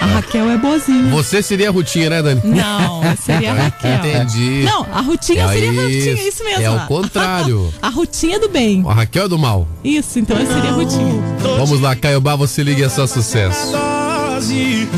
A 0.00 0.06
Raquel 0.06 0.50
é 0.50 0.56
boazinha. 0.56 1.10
Você 1.10 1.42
seria 1.42 1.68
a 1.68 1.72
Rutinha, 1.72 2.10
né, 2.10 2.22
Dani? 2.22 2.40
Não, 2.44 3.02
seria 3.16 3.52
a 3.52 3.54
Raquel. 3.54 3.94
Entendi. 3.96 4.62
Não, 4.64 4.86
a 4.92 5.00
Rutinha 5.00 5.44
É 5.44 5.48
seria 5.48 5.70
a. 5.70 5.72
Rutinha, 5.84 6.28
isso 6.28 6.44
mesmo. 6.44 6.62
É 6.62 6.70
o 6.70 6.86
contrário. 6.86 7.74
A 7.82 7.88
Rutinha 7.88 8.36
é 8.36 8.38
do 8.38 8.48
bem. 8.48 8.84
A 8.86 8.92
Raquel 8.94 9.24
é 9.24 9.28
do 9.28 9.38
mal. 9.38 9.66
Isso, 9.84 10.18
então 10.18 10.36
eu 10.38 10.46
seria 10.46 10.70
a 10.70 10.74
Rutinha. 10.74 11.22
Vamos 11.56 11.80
lá, 11.80 11.94
Caiobá, 11.96 12.36
você 12.36 12.62
liga 12.62 12.86
é 12.86 12.88
só 12.88 13.06
sucesso. 13.06 13.72
Dose 13.72 14.88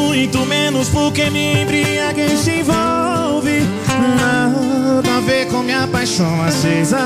Muito 0.00 0.40
menos 0.46 0.88
porque 0.88 1.28
me 1.30 1.62
embriaguei 1.62 2.36
se 2.36 2.50
envolve. 2.60 2.83
Minha 5.64 5.86
paixão 5.88 6.42
acesa. 6.42 6.98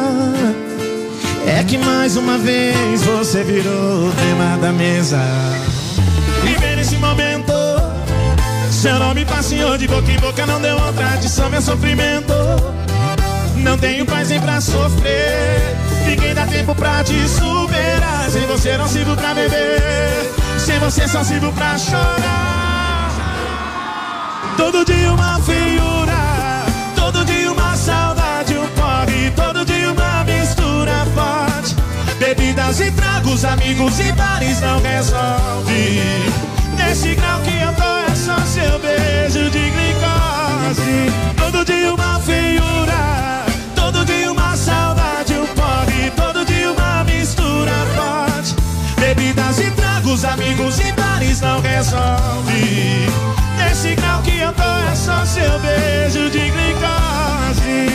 É 1.46 1.62
que 1.64 1.78
mais 1.78 2.16
uma 2.16 2.36
vez 2.38 3.02
você 3.02 3.42
virou 3.42 4.08
o 4.08 4.12
tema 4.12 4.58
da 4.60 4.72
mesa. 4.72 5.18
Viver 6.42 6.76
nesse 6.76 6.96
momento. 6.96 7.52
Seu 8.70 8.98
nome 8.98 9.24
passeou 9.24 9.78
de 9.78 9.88
boca 9.88 10.10
em 10.10 10.18
boca, 10.18 10.46
não 10.46 10.60
deu 10.60 10.76
outra 10.76 11.14
adição, 11.14 11.48
meu 11.48 11.62
sofrimento. 11.62 12.34
Não 13.56 13.76
tenho 13.78 14.04
paz 14.04 14.28
nem 14.28 14.40
pra 14.40 14.60
sofrer. 14.60 15.76
Ninguém 16.06 16.34
dá 16.34 16.46
tempo 16.46 16.74
pra 16.74 17.02
te 17.02 17.28
superar. 17.28 18.28
Sem 18.30 18.46
você 18.46 18.76
não 18.76 18.86
sirvo 18.86 19.16
pra 19.16 19.34
beber. 19.34 20.30
Sem 20.58 20.78
você 20.78 21.08
só 21.08 21.24
sirvo 21.24 21.52
pra 21.52 21.78
chorar. 21.78 23.10
Todo 24.56 24.84
dia 24.84 25.12
uma 25.12 25.40
feiura. 25.40 25.97
Bebidas 32.68 32.80
e 32.80 32.90
tragos, 32.92 33.44
amigos 33.46 33.98
e 33.98 34.12
bares 34.12 34.60
não 34.60 34.78
resolve. 34.82 36.02
Nesse 36.76 37.14
grau 37.14 37.40
que 37.40 37.58
eu 37.58 37.72
tô 37.72 38.12
é 38.12 38.14
só 38.14 38.38
seu 38.44 38.78
beijo 38.78 39.50
de 39.50 39.70
glicose. 39.70 41.10
Todo 41.38 41.64
dia 41.64 41.94
uma 41.94 42.20
feiura. 42.20 43.46
Todo 43.74 44.04
dia 44.04 44.30
uma 44.30 44.54
saudade, 44.54 45.32
um 45.32 45.46
porre. 45.46 46.10
Todo 46.14 46.44
dia 46.44 46.70
uma 46.70 47.04
mistura 47.04 47.72
forte. 47.96 48.54
Bebidas 49.00 49.58
e 49.60 49.70
tragos, 49.70 50.26
amigos 50.26 50.78
e 50.80 50.92
bares 50.92 51.40
não 51.40 51.62
resolve. 51.62 53.08
Nesse 53.56 53.94
grau 53.94 54.20
que 54.20 54.40
eu 54.40 54.52
tô 54.52 54.90
é 54.92 54.94
só 54.94 55.24
seu 55.24 55.58
beijo 55.60 56.28
de 56.28 56.50
glicose. 56.50 57.88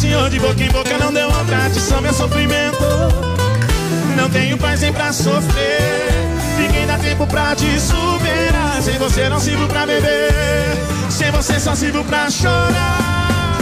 Passeou 0.00 0.30
de 0.30 0.40
boca 0.40 0.62
em 0.62 0.70
boca, 0.70 0.96
não 0.96 1.12
deu 1.12 1.28
outra 1.28 1.66
adição, 1.66 2.00
meu 2.00 2.14
sofrimento. 2.14 2.78
Não 4.16 4.30
tenho 4.30 4.56
paz 4.56 4.80
nem 4.80 4.90
pra 4.90 5.12
sofrer. 5.12 6.10
Ninguém 6.56 6.86
dá 6.86 6.96
tempo 6.96 7.26
pra 7.26 7.54
te 7.54 7.78
superar. 7.78 8.80
Sem 8.80 8.98
você 8.98 9.28
não 9.28 9.38
sirvo 9.38 9.68
pra 9.68 9.84
beber. 9.84 10.32
Sem 11.10 11.30
você 11.30 11.60
só 11.60 11.74
sirvo 11.74 12.02
pra 12.04 12.30
chorar. 12.30 13.58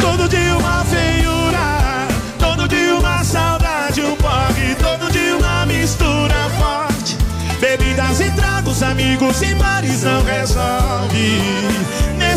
Todo 0.00 0.28
dia 0.28 0.56
uma 0.56 0.84
feiura. 0.84 2.08
Todo 2.36 2.66
dia 2.66 2.96
uma 2.96 3.22
saudade, 3.22 4.02
um 4.02 4.16
porre. 4.16 4.74
Todo 4.74 5.08
dia 5.12 5.36
uma 5.36 5.66
mistura 5.66 6.34
forte. 6.58 7.16
Bebidas 7.60 8.18
e 8.18 8.28
tragos, 8.32 8.82
amigos 8.82 9.40
e 9.40 9.54
bares 9.54 10.02
não 10.02 10.24
resolve. 10.24 11.70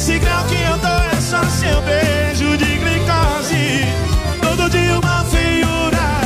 Nesse 0.05 0.19
grau 0.19 0.43
que 0.47 0.55
eu 0.55 0.77
tô 0.79 1.15
é 1.15 1.21
só 1.21 1.41
seu 1.45 1.81
beijo 1.83 2.57
de 2.57 2.65
glicose. 2.65 3.85
Todo 4.41 4.69
dia 4.69 4.99
uma 4.99 5.23
feiura. 5.23 6.19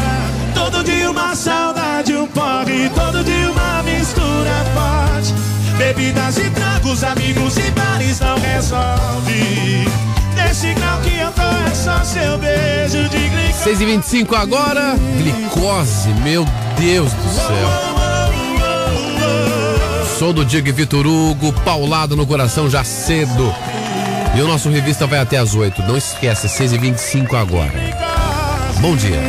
Todo 0.56 0.84
dia 0.84 1.12
uma 1.12 1.36
saudade, 1.36 2.16
um 2.16 2.26
porre. 2.26 2.90
Todo 2.96 3.24
dia 3.24 3.52
uma 3.52 3.84
mistura 3.84 4.66
forte. 4.74 5.32
Bebidas 5.78 6.40
e 6.40 6.50
tragos, 6.50 7.04
amigos 7.04 7.56
e 7.58 7.70
bares 7.70 8.20
não 8.20 8.40
resolve. 8.40 9.88
Nesse 10.36 10.74
grau 10.74 11.00
que 11.02 11.16
eu 11.16 11.32
tô 11.34 11.44
é 11.44 11.76
só 11.76 12.04
seu 12.04 12.36
beijo 12.40 13.08
de 13.10 13.30
glicose. 13.30 13.63
6 13.63 13.82
e 13.82 13.86
25 13.86 14.36
agora. 14.36 14.96
Glicose, 15.20 16.10
meu 16.24 16.44
Deus 16.80 17.13
do 17.13 17.30
céu. 17.30 17.98
Sou 20.18 20.34
do 20.34 20.44
Diego 20.44 20.74
Vitor 20.74 21.06
Hugo, 21.06 21.54
paulado 21.63 22.16
no 22.16 22.26
coração 22.26 22.68
já 22.68 22.84
cedo. 22.84 23.54
E 24.38 24.41
o 24.41 24.47
nosso 24.47 24.69
revista 24.69 25.08
vai 25.08 25.17
até 25.17 25.36
às 25.38 25.56
8. 25.56 25.82
Não 25.82 25.97
esquece, 25.97 26.47
6 26.47 26.73
e 26.73 26.78
25 26.78 27.36
agora. 27.36 27.73
Bom 28.80 28.95
dia. 28.95 29.19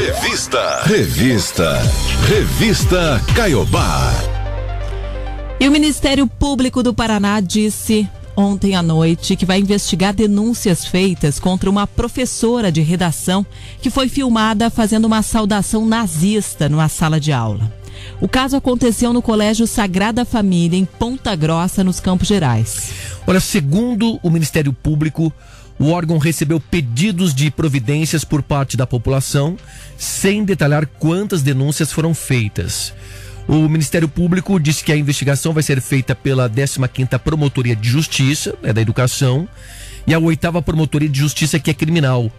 Revista. 0.00 0.82
Revista. 0.82 1.78
Revista 2.26 3.22
Caiobá. 3.36 4.14
E 5.60 5.68
o 5.68 5.70
Ministério 5.70 6.26
Público 6.26 6.82
do 6.82 6.92
Paraná 6.92 7.38
disse 7.38 8.08
ontem 8.34 8.74
à 8.74 8.82
noite 8.82 9.36
que 9.36 9.46
vai 9.46 9.60
investigar 9.60 10.12
denúncias 10.12 10.84
feitas 10.84 11.38
contra 11.38 11.70
uma 11.70 11.86
professora 11.86 12.72
de 12.72 12.80
redação 12.80 13.46
que 13.80 13.90
foi 13.90 14.08
filmada 14.08 14.70
fazendo 14.70 15.04
uma 15.04 15.22
saudação 15.22 15.86
nazista 15.86 16.68
numa 16.68 16.88
sala 16.88 17.20
de 17.20 17.32
aula. 17.32 17.81
O 18.20 18.28
caso 18.28 18.56
aconteceu 18.56 19.12
no 19.12 19.20
Colégio 19.20 19.66
Sagrada 19.66 20.24
Família, 20.24 20.78
em 20.78 20.84
Ponta 20.84 21.34
Grossa, 21.34 21.82
nos 21.82 22.00
Campos 22.00 22.28
Gerais. 22.28 22.92
Olha, 23.26 23.40
segundo 23.40 24.18
o 24.22 24.30
Ministério 24.30 24.72
Público, 24.72 25.32
o 25.78 25.90
órgão 25.90 26.18
recebeu 26.18 26.60
pedidos 26.60 27.34
de 27.34 27.50
providências 27.50 28.24
por 28.24 28.42
parte 28.42 28.76
da 28.76 28.86
população, 28.86 29.56
sem 29.98 30.44
detalhar 30.44 30.86
quantas 30.86 31.42
denúncias 31.42 31.90
foram 31.90 32.14
feitas. 32.14 32.92
O 33.48 33.68
Ministério 33.68 34.08
Público 34.08 34.60
disse 34.60 34.84
que 34.84 34.92
a 34.92 34.96
investigação 34.96 35.52
vai 35.52 35.62
ser 35.62 35.80
feita 35.80 36.14
pela 36.14 36.48
15ª 36.48 37.18
Promotoria 37.18 37.74
de 37.74 37.88
Justiça, 37.88 38.54
é 38.62 38.72
da 38.72 38.80
Educação, 38.80 39.48
e 40.06 40.14
a 40.14 40.20
8ª 40.20 40.62
Promotoria 40.62 41.08
de 41.08 41.18
Justiça, 41.18 41.58
que 41.58 41.70
é 41.70 41.74
criminal. 41.74 42.30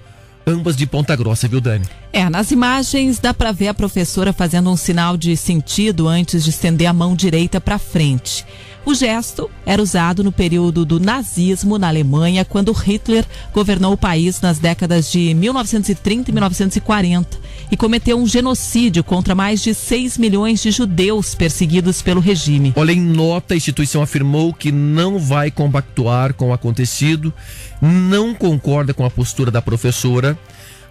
Ambas 0.46 0.76
de 0.76 0.86
Ponta 0.86 1.16
Grossa, 1.16 1.48
viu, 1.48 1.62
Dani? 1.62 1.86
É, 2.12 2.30
nas 2.30 2.52
imagens 2.52 3.18
dá 3.18 3.34
para 3.34 3.52
ver 3.52 3.70
a 3.70 3.74
professora 3.74 4.34
fazendo 4.34 4.70
um 4.70 4.76
sinal 4.76 5.16
de 5.16 5.38
sentido 5.38 6.08
antes 6.08 6.44
de 6.44 6.50
estender 6.50 6.88
a 6.88 6.94
mão 6.94 7.16
direita 7.16 7.62
para 7.62 7.80
frente. 7.80 8.46
O 8.86 8.94
gesto 8.94 9.50
era 9.66 9.82
usado 9.82 10.26
no 10.26 10.32
período 10.32 10.84
do 10.84 11.00
nazismo 11.00 11.78
na 11.78 11.88
Alemanha, 11.88 12.44
quando 12.44 12.74
Hitler 12.74 13.26
governou 13.54 13.94
o 13.94 13.98
país 13.98 14.42
nas 14.42 14.60
décadas 14.60 15.10
de 15.10 15.34
1930 15.34 16.30
e 16.30 16.34
1940 16.34 17.38
e 17.72 17.78
cometeu 17.78 18.20
um 18.20 18.28
genocídio 18.28 19.02
contra 19.02 19.34
mais 19.34 19.62
de 19.62 19.74
6 19.74 20.18
milhões 20.18 20.62
de 20.62 20.70
judeus 20.70 21.34
perseguidos 21.34 22.02
pelo 22.02 22.20
regime. 22.20 22.74
Olha, 22.76 22.92
em 22.92 23.00
nota, 23.00 23.54
a 23.54 23.58
instituição 23.58 24.02
afirmou 24.02 24.54
que 24.54 24.70
não 24.70 25.18
vai 25.18 25.50
compactuar 25.50 26.34
com 26.34 26.50
o 26.50 26.54
acontecido, 26.54 27.34
não 27.82 28.34
concorda 28.34 28.94
com 28.94 29.06
a 29.06 29.10
postura 29.10 29.50
da 29.50 29.62
professora. 29.62 30.38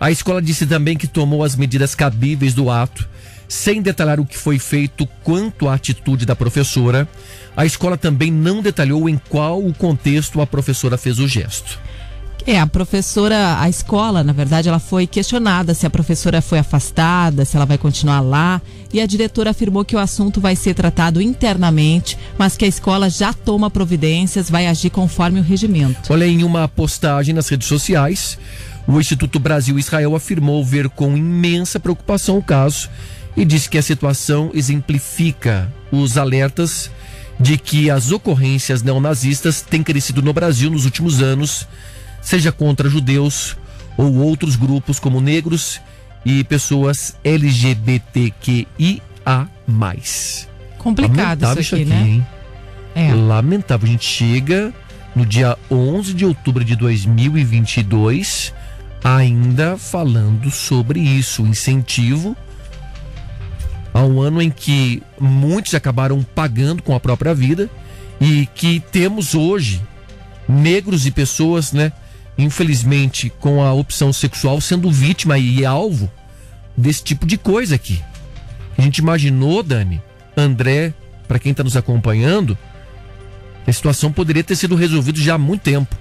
A 0.01 0.11
escola 0.11 0.41
disse 0.41 0.67
também 0.67 0.97
que 0.97 1.07
tomou 1.07 1.45
as 1.45 1.57
medidas 1.57 1.95
cabíveis 1.95 2.55
do 2.55 2.71
ato, 2.71 3.07
sem 3.53 3.83
detalhar 3.83 4.19
o 4.19 4.25
que 4.25 4.39
foi 4.39 4.59
feito 4.59 5.07
quanto 5.23 5.69
à 5.69 5.75
atitude 5.75 6.25
da 6.25 6.35
professora. 6.35 7.07
A 7.55 7.67
escola 7.67 7.99
também 7.99 8.33
não 8.33 8.63
detalhou 8.63 9.11
em 9.11 9.21
qual 9.29 9.63
o 9.63 9.75
contexto 9.75 10.41
a 10.41 10.47
professora 10.47 10.97
fez 10.97 11.19
o 11.19 11.29
gesto. 11.29 11.79
É, 12.47 12.59
a 12.59 12.67
professora, 12.67 13.61
a 13.61 13.69
escola, 13.69 14.25
na 14.25 14.33
verdade, 14.33 14.71
ela 14.71 14.79
foi 14.79 15.07
questionada 15.07 15.75
se 15.75 15.85
a 15.85 15.91
professora 15.91 16.41
foi 16.41 16.61
afastada, 16.61 17.45
se 17.45 17.55
ela 17.55 17.67
vai 17.67 17.77
continuar 17.77 18.21
lá. 18.21 18.61
E 18.91 19.03
a 19.03 19.07
diretora 19.07 19.51
afirmou 19.51 19.85
que 19.85 19.95
o 19.95 19.99
assunto 19.99 20.41
vai 20.41 20.57
ser 20.57 20.73
tratado 20.73 21.21
internamente, 21.21 22.17
mas 22.39 22.57
que 22.57 22.65
a 22.65 22.69
escola 22.69 23.11
já 23.11 23.35
toma 23.35 23.71
providências, 23.71 24.49
vai 24.49 24.67
agir 24.67 24.89
conforme 24.89 25.41
o 25.41 25.43
regimento. 25.43 26.11
Olha, 26.11 26.27
em 26.27 26.43
uma 26.43 26.67
postagem 26.67 27.35
nas 27.35 27.51
redes 27.51 27.69
sociais, 27.69 28.39
o 28.89 28.99
Instituto 28.99 29.39
Brasil 29.39 29.79
Israel 29.79 30.17
afirmou 30.17 30.65
ver 30.65 30.89
com 30.89 31.15
imensa 31.15 31.79
preocupação 31.79 32.39
o 32.39 32.43
caso 32.43 32.89
e 33.37 33.45
disse 33.45 33.69
que 33.69 33.79
a 33.79 33.83
situação 33.83 34.51
exemplifica 34.55 35.73
os 35.91 36.19
alertas 36.19 36.91
de 37.41 37.59
que 37.59 37.91
as 37.91 38.13
ocorrências 38.13 38.83
neonazistas 38.83 39.63
têm 39.63 39.83
crescido 39.83 40.23
no 40.23 40.33
Brasil 40.33 40.71
nos 40.71 40.85
últimos 40.85 41.23
anos, 41.23 41.67
seja 42.21 42.53
contra 42.53 42.89
judeus 42.89 43.57
ou 43.97 44.15
outros 44.17 44.55
grupos 44.57 44.99
como 44.99 45.21
negros 45.21 45.81
e 46.25 46.45
pessoas 46.45 47.17
LGBTQIA+. 47.25 48.69
Complicado 50.79 51.17
Lamentável 51.17 51.63
isso 51.63 51.75
aqui, 51.75 51.85
isso 51.85 51.93
né? 51.93 52.09
hein? 52.09 52.27
É. 52.95 53.15
Lamentável. 53.15 53.89
A 53.89 53.91
gente 53.91 54.05
chega 54.05 54.73
no 55.15 55.25
dia 55.27 55.57
11 55.71 56.15
de 56.15 56.25
outubro 56.25 56.65
de 56.65 56.77
2022 56.77 58.53
ainda 59.03 59.77
falando 59.77 60.51
sobre 60.51 61.01
isso, 61.01 61.43
o 61.43 61.47
incentivo 61.47 62.37
a 63.93 64.03
um 64.03 64.21
ano 64.21 64.41
em 64.41 64.51
que 64.51 65.03
muitos 65.21 65.75
acabaram 65.75 66.23
pagando 66.23 66.83
com 66.83 66.95
a 66.95 67.01
própria 67.01 67.35
vida 67.35 67.69
e 68.21 68.47
que 68.55 68.81
temos 68.93 69.35
hoje 69.35 69.83
negros 70.49 71.07
e 71.07 71.11
pessoas, 71.11 71.73
né, 71.73 71.93
infelizmente, 72.39 73.31
com 73.41 73.63
a 73.63 73.73
opção 73.73 74.13
sexual 74.13 74.61
sendo 74.61 74.91
vítima 74.91 75.39
e 75.39 75.65
alvo 75.65 76.11
desse 76.77 77.03
tipo 77.03 77.27
de 77.27 77.37
coisa 77.37 77.75
aqui. 77.75 78.03
A 78.77 78.83
gente 78.83 78.99
imaginou, 78.99 79.63
Dani, 79.63 80.01
André, 80.37 80.95
para 81.29 81.39
quem 81.39 81.53
está 81.53 81.63
nos 81.63 81.77
acompanhando, 81.77 82.57
A 83.67 83.73
situação 83.73 84.13
poderia 84.13 84.43
ter 84.43 84.57
sido 84.57 84.75
resolvida 84.75 85.21
já 85.21 85.35
há 85.35 85.39
muito 85.39 85.63
tempo. 85.63 85.95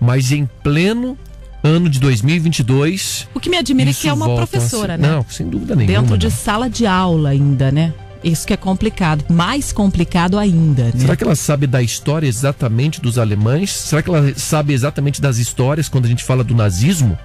Mas 0.00 0.32
em 0.32 0.46
pleno 0.62 1.16
ano 1.62 1.88
de 1.88 1.98
2022. 2.00 3.28
O 3.34 3.40
que 3.40 3.48
me 3.50 3.56
admira 3.56 3.90
é 3.90 3.92
que 3.92 4.08
é 4.08 4.12
uma 4.12 4.34
professora, 4.34 4.96
né? 4.96 5.08
Não, 5.08 5.24
sem 5.28 5.48
dúvida 5.48 5.74
nenhuma. 5.76 6.00
Dentro 6.00 6.18
de 6.18 6.26
não. 6.26 6.32
sala 6.32 6.68
de 6.68 6.86
aula 6.86 7.30
ainda, 7.30 7.70
né? 7.70 7.92
Isso 8.24 8.46
que 8.46 8.52
é 8.52 8.56
complicado. 8.56 9.24
Mais 9.28 9.72
complicado 9.72 10.38
ainda, 10.38 10.84
né? 10.84 10.92
Será 10.96 11.16
que 11.16 11.24
ela 11.24 11.34
sabe 11.34 11.66
da 11.66 11.82
história 11.82 12.26
exatamente 12.26 13.00
dos 13.00 13.18
alemães? 13.18 13.72
Será 13.72 14.00
que 14.02 14.08
ela 14.08 14.32
sabe 14.36 14.72
exatamente 14.72 15.20
das 15.20 15.38
histórias 15.38 15.88
quando 15.88 16.04
a 16.04 16.08
gente 16.08 16.22
fala 16.22 16.44
do 16.44 16.54
nazismo? 16.54 17.18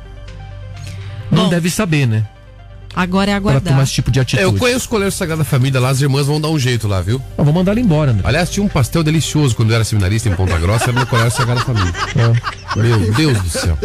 Não 1.32 1.44
Bom, 1.44 1.50
deve 1.50 1.70
saber, 1.70 2.08
né? 2.08 2.26
Agora 2.96 3.30
é 3.30 3.34
Para 3.36 3.42
tomar 3.44 3.58
aguardar. 3.60 3.84
esse 3.84 3.94
tipo 3.94 4.10
de 4.10 4.18
É, 4.18 4.22
atitude. 4.24 4.42
eu 4.42 4.54
conheço 4.56 4.88
o 4.88 4.90
Colégio 4.90 5.12
Sagrada 5.12 5.44
Família 5.44 5.80
lá, 5.80 5.90
as 5.90 6.02
irmãs 6.02 6.26
vão 6.26 6.42
dar 6.42 6.48
um 6.50 6.58
jeito 6.58 6.88
lá, 6.88 7.00
viu? 7.00 7.22
Ah, 7.38 7.44
vou 7.44 7.54
mandar 7.54 7.74
ela 7.74 7.80
embora, 7.80 8.12
né? 8.12 8.22
Aliás, 8.24 8.50
tinha 8.50 8.66
um 8.66 8.70
pastel 8.70 9.04
delicioso 9.04 9.56
quando 9.56 9.70
eu 9.70 9.76
era 9.76 9.84
seminarista 9.84 10.30
em 10.30 10.36
Ponta 10.36 10.58
Grossa, 10.58 10.86
era 10.86 10.94
no 10.94 11.06
Colégio 11.06 11.30
Sagrada 11.38 11.62
Família. 11.62 11.94
Meu 12.76 13.12
Deus 13.14 13.42
do 13.42 13.50
céu. 13.50 13.78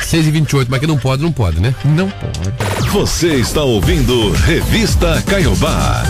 6 0.00 0.26
e 0.26 0.30
28 0.30 0.70
mas 0.70 0.80
que 0.80 0.86
não 0.86 0.98
pode, 0.98 1.22
não 1.22 1.32
pode, 1.32 1.60
né? 1.60 1.74
Não 1.84 2.08
pode. 2.08 2.88
Você 2.90 3.36
está 3.36 3.62
ouvindo 3.62 4.30
Revista 4.32 5.22
Caiobá. 5.22 6.04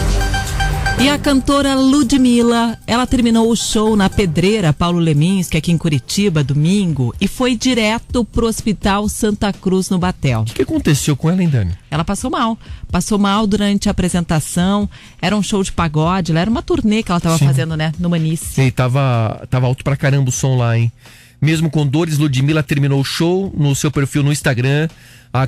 E 1.01 1.09
a 1.09 1.19
cantora 1.19 1.75
Ludmilla, 1.75 2.79
ela 2.87 3.07
terminou 3.07 3.51
o 3.51 3.57
show 3.57 3.97
na 3.97 4.11
Pedreira 4.11 4.71
Paulo 4.71 4.99
Leminski, 4.99 5.57
aqui 5.57 5.73
em 5.73 5.79
Curitiba, 5.79 6.45
domingo, 6.45 7.15
e 7.19 7.27
foi 7.27 7.57
direto 7.57 8.23
pro 8.23 8.47
Hospital 8.47 9.09
Santa 9.09 9.51
Cruz, 9.51 9.89
no 9.89 9.99
Batel. 9.99 10.43
O 10.43 10.45
que 10.45 10.61
aconteceu 10.61 11.17
com 11.17 11.31
ela, 11.31 11.43
hein, 11.43 11.49
Dani? 11.49 11.73
Ela 11.91 12.05
passou 12.05 12.31
mal. 12.31 12.59
Passou 12.93 13.19
mal 13.19 13.47
durante 13.47 13.89
a 13.89 13.93
apresentação. 13.93 14.91
Era 15.23 15.35
um 15.35 15.43
show 15.43 15.63
de 15.63 15.73
pagode, 15.73 16.37
era 16.37 16.51
uma 16.51 16.63
turnê 16.63 17.03
que 17.03 17.11
ela 17.11 17.17
estava 17.19 17.39
Sim. 17.39 17.47
fazendo, 17.47 17.79
né? 17.79 17.93
No 17.99 18.11
Manice. 18.11 18.61
E 18.61 18.71
tava, 18.71 19.47
tava 19.49 19.67
alto 19.67 19.83
pra 19.83 19.97
caramba 19.97 20.29
o 20.29 20.33
som 20.33 20.59
lá, 20.59 20.77
hein? 20.77 20.93
Mesmo 21.41 21.71
com 21.71 21.87
dores, 21.87 22.19
Ludmilla 22.19 22.63
terminou 22.63 23.01
o 23.01 23.05
show 23.05 23.53
no 23.57 23.75
seu 23.75 23.91
perfil 23.91 24.23
no 24.23 24.33
Instagram. 24.33 24.89
A, 25.33 25.43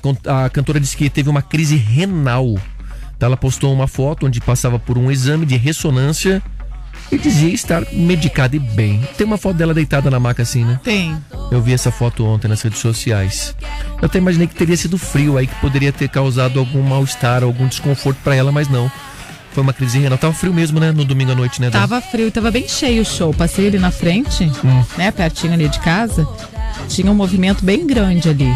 a 0.45 0.49
cantora 0.49 0.81
disse 0.81 0.97
que 0.97 1.11
teve 1.11 1.29
uma 1.29 1.43
crise 1.43 1.77
renal. 1.77 2.57
Então 3.17 3.27
ela 3.27 3.37
postou 3.37 3.73
uma 3.73 3.87
foto 3.87 4.27
onde 4.27 4.41
passava 4.41 4.79
por 4.79 4.97
um 4.97 5.11
exame 5.11 5.45
de 5.45 5.57
ressonância 5.57 6.43
e 7.11 7.19
dizia 7.19 7.53
estar 7.53 7.85
medicada 7.93 8.57
e 8.57 8.59
bem. 8.59 9.07
Tem 9.17 9.27
uma 9.27 9.37
foto 9.37 9.57
dela 9.57 9.75
deitada 9.75 10.11
na 10.11 10.19
maca 10.19 10.43
assim, 10.43 10.65
né? 10.65 10.81
Tem. 10.83 11.17
Eu 11.51 11.61
vi 11.61 11.75
essa 11.75 11.93
foto 11.93 12.25
ontem 12.25 12.49
nas 12.49 12.63
redes 12.63 12.79
sociais. 12.79 13.55
Eu 14.01 14.07
até 14.07 14.19
imaginei 14.19 14.47
que 14.47 14.55
teria 14.55 14.77
sido 14.77 14.97
frio 14.97 15.37
aí, 15.37 15.47
que 15.47 15.55
poderia 15.57 15.93
ter 15.93 16.09
causado 16.09 16.59
algum 16.59 16.83
mal-estar, 16.83 17.43
algum 17.43 17.69
desconforto 17.69 18.19
pra 18.25 18.35
ela, 18.35 18.51
mas 18.51 18.69
não. 18.69 18.91
Foi 19.53 19.63
uma 19.63 19.73
crise 19.73 19.99
renal. 19.99 20.17
Tava 20.19 20.33
frio 20.33 20.53
mesmo, 20.55 20.81
né? 20.81 20.93
No 20.93 21.05
domingo 21.05 21.33
à 21.33 21.35
noite, 21.35 21.61
né? 21.61 21.69
Dani? 21.71 21.83
Tava 21.87 22.01
frio 22.01 22.29
e 22.29 22.31
tava 22.31 22.51
bem 22.51 22.67
cheio 22.67 23.03
o 23.03 23.05
show. 23.05 23.33
Passei 23.35 23.67
ali 23.69 23.79
na 23.79 23.91
frente, 23.91 24.45
Hum. 24.65 24.83
né? 24.97 25.11
Pertinho 25.11 25.53
ali 25.53 25.69
de 25.69 25.79
casa. 25.81 26.27
Tinha 26.89 27.11
um 27.11 27.15
movimento 27.15 27.65
bem 27.65 27.87
grande 27.87 28.29
ali. 28.29 28.53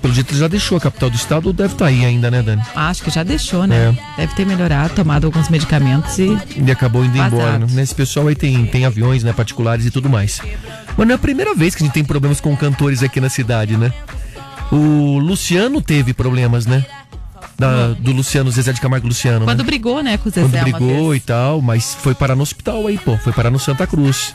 Pelo 0.00 0.14
jeito 0.14 0.32
ele 0.32 0.40
já 0.40 0.48
deixou 0.48 0.78
a 0.78 0.80
capital 0.80 1.10
do 1.10 1.16
estado 1.16 1.46
ou 1.46 1.52
deve 1.52 1.74
estar 1.74 1.86
aí 1.86 2.06
ainda, 2.06 2.30
né, 2.30 2.40
Dani? 2.42 2.62
Acho 2.74 3.02
que 3.02 3.10
já 3.10 3.22
deixou, 3.22 3.66
né? 3.66 3.94
É. 4.16 4.20
Deve 4.22 4.34
ter 4.34 4.46
melhorado, 4.46 4.94
tomado 4.94 5.26
alguns 5.26 5.50
medicamentos 5.50 6.18
e. 6.18 6.36
Ele 6.56 6.72
acabou 6.72 7.04
indo 7.04 7.12
Vazado. 7.18 7.36
embora. 7.36 7.58
Né? 7.58 7.82
Esse 7.82 7.94
pessoal 7.94 8.28
aí 8.28 8.34
tem, 8.34 8.64
tem 8.64 8.86
aviões, 8.86 9.22
né, 9.22 9.32
particulares 9.34 9.84
e 9.84 9.90
tudo 9.90 10.08
mais. 10.08 10.40
Mas 10.96 11.06
não 11.06 11.12
é 11.12 11.16
a 11.16 11.18
primeira 11.18 11.54
vez 11.54 11.74
que 11.74 11.82
a 11.82 11.86
gente 11.86 11.92
tem 11.94 12.04
problemas 12.04 12.40
com 12.40 12.56
cantores 12.56 13.02
aqui 13.02 13.20
na 13.20 13.28
cidade, 13.28 13.76
né? 13.76 13.92
O 14.72 15.18
Luciano 15.18 15.82
teve 15.82 16.14
problemas, 16.14 16.64
né? 16.64 16.84
Da- 17.58 17.88
do 17.98 18.12
Luciano, 18.12 18.50
Zezé 18.50 18.72
de 18.72 18.80
Camargo 18.80 19.06
Luciano, 19.06 19.44
Quando 19.44 19.58
né? 19.60 19.64
brigou, 19.64 20.02
né, 20.02 20.16
com 20.18 20.28
o 20.28 20.32
Zezé 20.32 20.46
Quando 20.48 20.62
brigou 20.62 21.14
e 21.14 21.20
tal, 21.20 21.60
mas 21.62 21.94
foi 21.94 22.14
parar 22.14 22.34
no 22.34 22.42
hospital 22.42 22.86
aí, 22.86 22.98
pô. 22.98 23.16
Foi 23.18 23.32
parar 23.32 23.50
no 23.50 23.58
Santa 23.58 23.86
Cruz. 23.86 24.34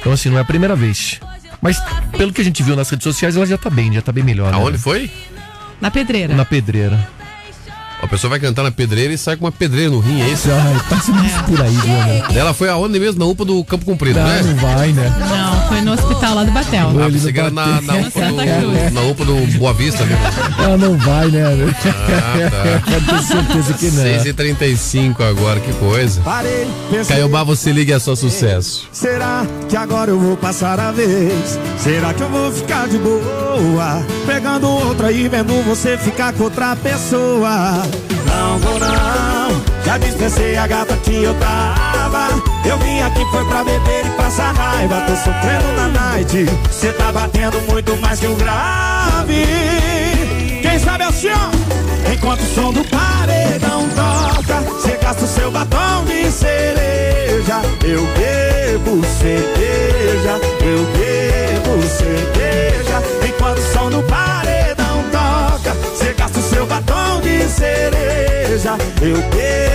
Então, 0.00 0.12
assim, 0.12 0.30
não 0.30 0.38
é 0.38 0.40
a 0.40 0.44
primeira 0.44 0.74
vez. 0.74 1.20
Mas, 1.60 1.78
pelo 2.16 2.32
que 2.32 2.40
a 2.40 2.44
gente 2.44 2.62
viu 2.62 2.74
nas 2.74 2.88
redes 2.88 3.04
sociais, 3.04 3.36
ela 3.36 3.44
já 3.44 3.58
tá 3.58 3.68
bem, 3.68 3.92
já 3.92 4.00
tá 4.00 4.10
bem 4.10 4.24
melhor. 4.24 4.50
né? 4.50 4.56
Aonde 4.56 4.78
foi? 4.78 5.10
Na 5.80 5.90
pedreira. 5.90 6.34
Na 6.34 6.44
pedreira. 6.46 6.98
A 8.02 8.06
pessoa 8.06 8.30
vai 8.30 8.40
cantar 8.40 8.62
na 8.62 8.70
pedreira 8.70 9.12
e 9.12 9.18
sai 9.18 9.36
com 9.36 9.44
uma 9.44 9.52
pedreira 9.52 9.90
no 9.90 10.00
rim, 10.00 10.22
é 10.22 10.28
isso? 10.30 10.48
Ai, 10.50 10.80
passa 10.88 11.12
isso 11.12 11.44
por 11.44 11.60
aí, 11.60 11.70
viu, 11.70 11.92
né? 11.92 12.22
Ela 12.34 12.54
foi 12.54 12.70
aonde 12.70 12.98
mesmo? 12.98 13.18
Na 13.20 13.26
UPA 13.26 13.44
do 13.44 13.62
Campo 13.62 13.84
Comprido, 13.84 14.18
Não, 14.18 14.26
né? 14.26 14.42
não 14.42 14.54
vai, 14.56 14.88
né? 14.92 15.12
Não, 15.18 15.59
foi 15.70 15.80
no 15.82 15.92
hospital 15.92 16.34
lá 16.34 16.44
do 16.44 16.50
Batel. 16.50 16.88
Ah, 16.88 17.04
Ele 17.04 17.12
pensei 17.12 17.32
que 17.32 17.38
era 17.40 17.50
não 17.50 17.64
na, 17.64 17.80
na. 17.80 17.94
UPA 17.94 18.20
do, 18.20 18.90
na 18.92 19.00
UPA 19.02 19.24
do 19.24 19.58
Boa 19.58 19.72
Vista 19.72 20.04
mesmo. 20.04 20.22
Ela 20.62 20.76
não 20.76 20.98
vai, 20.98 21.28
né? 21.28 21.42
Ah, 21.44 22.80
Pode 22.90 23.04
ter 23.06 23.22
certeza 23.22 23.72
que 23.74 23.90
não. 23.92 24.04
6h35 24.04 25.20
agora, 25.20 25.60
que 25.60 25.72
coisa. 25.74 26.20
Parei, 26.22 26.66
Caiobá, 27.06 27.44
você 27.44 27.70
liga 27.72 27.94
é 27.94 27.98
só 27.98 28.14
sucesso. 28.16 28.88
será 28.92 29.46
que 29.68 29.76
agora 29.76 30.10
eu 30.10 30.18
vou 30.18 30.36
passar 30.36 30.78
a 30.80 30.90
vez? 30.90 31.58
Será 31.78 32.12
que 32.12 32.22
eu 32.22 32.28
vou 32.28 32.50
ficar 32.52 32.88
de 32.88 32.98
boa? 32.98 34.04
Pegando 34.26 34.68
outra 34.68 35.12
e 35.12 35.28
vendo 35.28 35.62
você 35.64 35.96
ficar 35.96 36.32
com 36.32 36.44
outra 36.44 36.74
pessoa. 36.76 37.82
Não 38.26 38.58
vou 38.58 38.78
não, 38.78 39.62
já 39.90 39.98
dispensei 39.98 40.56
a 40.56 40.68
gata 40.68 40.96
que 40.98 41.24
eu 41.24 41.34
tava. 41.34 42.28
Eu 42.64 42.78
vim 42.78 43.00
aqui 43.00 43.24
foi 43.32 43.44
pra 43.46 43.64
beber 43.64 44.06
e 44.06 44.10
passar 44.10 44.52
raiva. 44.52 45.00
Tô 45.00 45.16
sofrendo 45.16 45.72
na 45.74 45.88
night, 45.88 46.46
cê 46.70 46.92
tá 46.92 47.10
batendo 47.10 47.60
muito 47.62 47.96
mais 47.96 48.20
que 48.20 48.26
o 48.28 48.36
grave. 48.36 49.46
Quem 50.62 50.78
sabe 50.78 51.06
o 51.06 51.12
senhor? 51.12 51.50
Enquanto 52.12 52.40
o 52.40 52.54
som 52.54 52.72
do 52.72 52.84
paredão 52.84 53.88
toca, 53.88 54.60
você 54.60 54.96
gasta 55.02 55.24
o 55.24 55.26
seu 55.26 55.50
batom 55.50 56.04
de 56.04 56.30
cereja. 56.30 57.60
Eu 57.82 58.06
bebo 58.14 59.04
cerveja, 59.18 60.38
eu 60.60 60.86
bebo 60.94 61.82
cerveja. 61.82 63.02
Enquanto 63.28 63.58
o 63.58 63.72
som 63.72 63.90
do 63.90 64.02
paredão 64.04 65.02
toca, 65.10 65.74
você 65.74 66.12
gasta 66.12 66.38
o 66.38 66.42
seu 66.42 66.64
batom 66.64 67.20
de 67.22 67.48
cereja. 67.48 68.76
Eu 69.02 69.16
bebo 69.30 69.69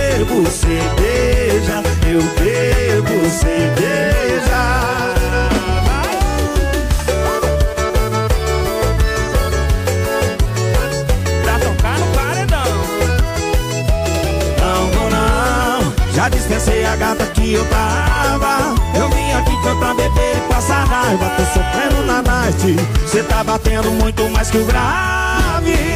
cerveja, 0.50 1.82
eu 2.08 2.22
bebo 2.22 3.30
cerveja. 3.30 4.56
pra 11.42 11.58
tocar 11.58 11.98
no 11.98 12.06
paredão. 12.14 12.64
Não 14.58 14.90
vou 14.90 15.10
não, 15.10 15.92
já 16.14 16.28
dispensei 16.30 16.86
a 16.86 16.96
gata 16.96 17.26
que 17.26 17.52
eu 17.52 17.64
tava. 17.66 18.74
Eu 18.98 19.10
vim 19.10 19.32
aqui 19.32 19.52
foi 19.62 19.76
pra 19.76 19.92
beber 19.94 20.36
e 20.38 20.52
passar 20.52 20.84
raiva. 20.84 21.30
Tô 21.36 21.44
sofrendo 21.44 22.06
na 22.06 22.22
night, 22.22 22.76
cê 23.06 23.22
tá 23.22 23.44
batendo 23.44 23.90
muito 23.92 24.28
mais 24.30 24.50
que 24.50 24.58
o 24.58 24.64
grave. 24.64 25.95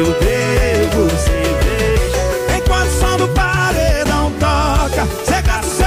eu 0.00 0.06
bebo 0.06 1.10
cerveja. 1.10 2.56
Enquanto 2.56 2.88
o 2.88 3.00
som 3.00 3.16
do 3.18 3.28
paredão 3.28 4.32
toca, 4.40 5.06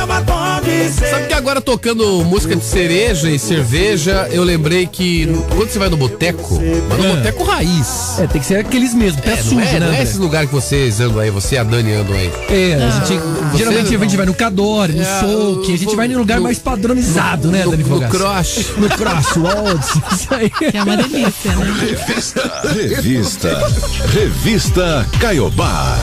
Sabe 0.03 1.27
que 1.27 1.33
agora 1.33 1.61
tocando 1.61 2.23
música 2.25 2.55
de 2.55 2.63
cereja 2.63 3.29
e 3.29 3.39
cerveja, 3.39 4.27
eu 4.31 4.43
lembrei 4.43 4.85
que 4.85 5.25
no- 5.25 5.41
quando 5.43 5.69
você 5.69 5.79
vai 5.79 5.89
no 5.89 5.95
boteco, 5.97 6.55
vai 6.89 6.97
no 6.97 7.15
boteco 7.15 7.43
raiz. 7.43 8.19
É, 8.19 8.27
tem 8.27 8.41
que 8.41 8.47
ser 8.47 8.57
aqueles 8.57 8.93
mesmo, 8.93 9.21
pé 9.21 9.33
É, 9.33 9.37
sujo, 9.37 9.59
é, 9.59 9.63
né? 9.73 9.79
não 9.79 9.87
é 9.87 9.89
André? 9.91 10.03
esses 10.03 10.17
lugares 10.17 10.49
que 10.49 10.55
vocês 10.55 10.99
andam 10.99 11.19
aí, 11.19 11.29
você 11.29 11.55
e 11.55 11.57
a 11.57 11.63
Dani 11.63 11.93
andam 11.93 12.15
aí. 12.15 12.31
É, 12.49 12.75
a 12.75 12.89
gente, 13.05 13.21
geralmente 13.57 13.95
a 13.95 13.99
gente 13.99 14.17
vai 14.17 14.25
no 14.25 14.33
Cadore, 14.33 14.93
no 14.93 15.01
É, 15.01 15.05
Folk, 15.21 15.73
a 15.73 15.77
gente 15.77 15.85
no- 15.85 15.95
vai 15.95 16.07
em 16.07 16.15
um 16.15 16.19
lugar 16.19 16.37
no- 16.37 16.43
mais 16.43 16.59
padronizado, 16.59 17.49
né, 17.49 17.63
no, 17.63 17.71
Dani 17.71 17.83
no 17.83 18.01
cross. 18.09 18.65
No 18.77 18.89
Crossroads, 18.89 19.89
isso 20.11 20.27
aí. 20.33 20.49
Que 20.49 20.77
é 20.77 20.83
uma 20.83 20.97
delícia, 20.97 21.51
né? 21.55 21.73
Revista, 21.79 22.61
revista, 22.73 23.71
revista 24.11 25.07
Caiobá. 25.19 25.97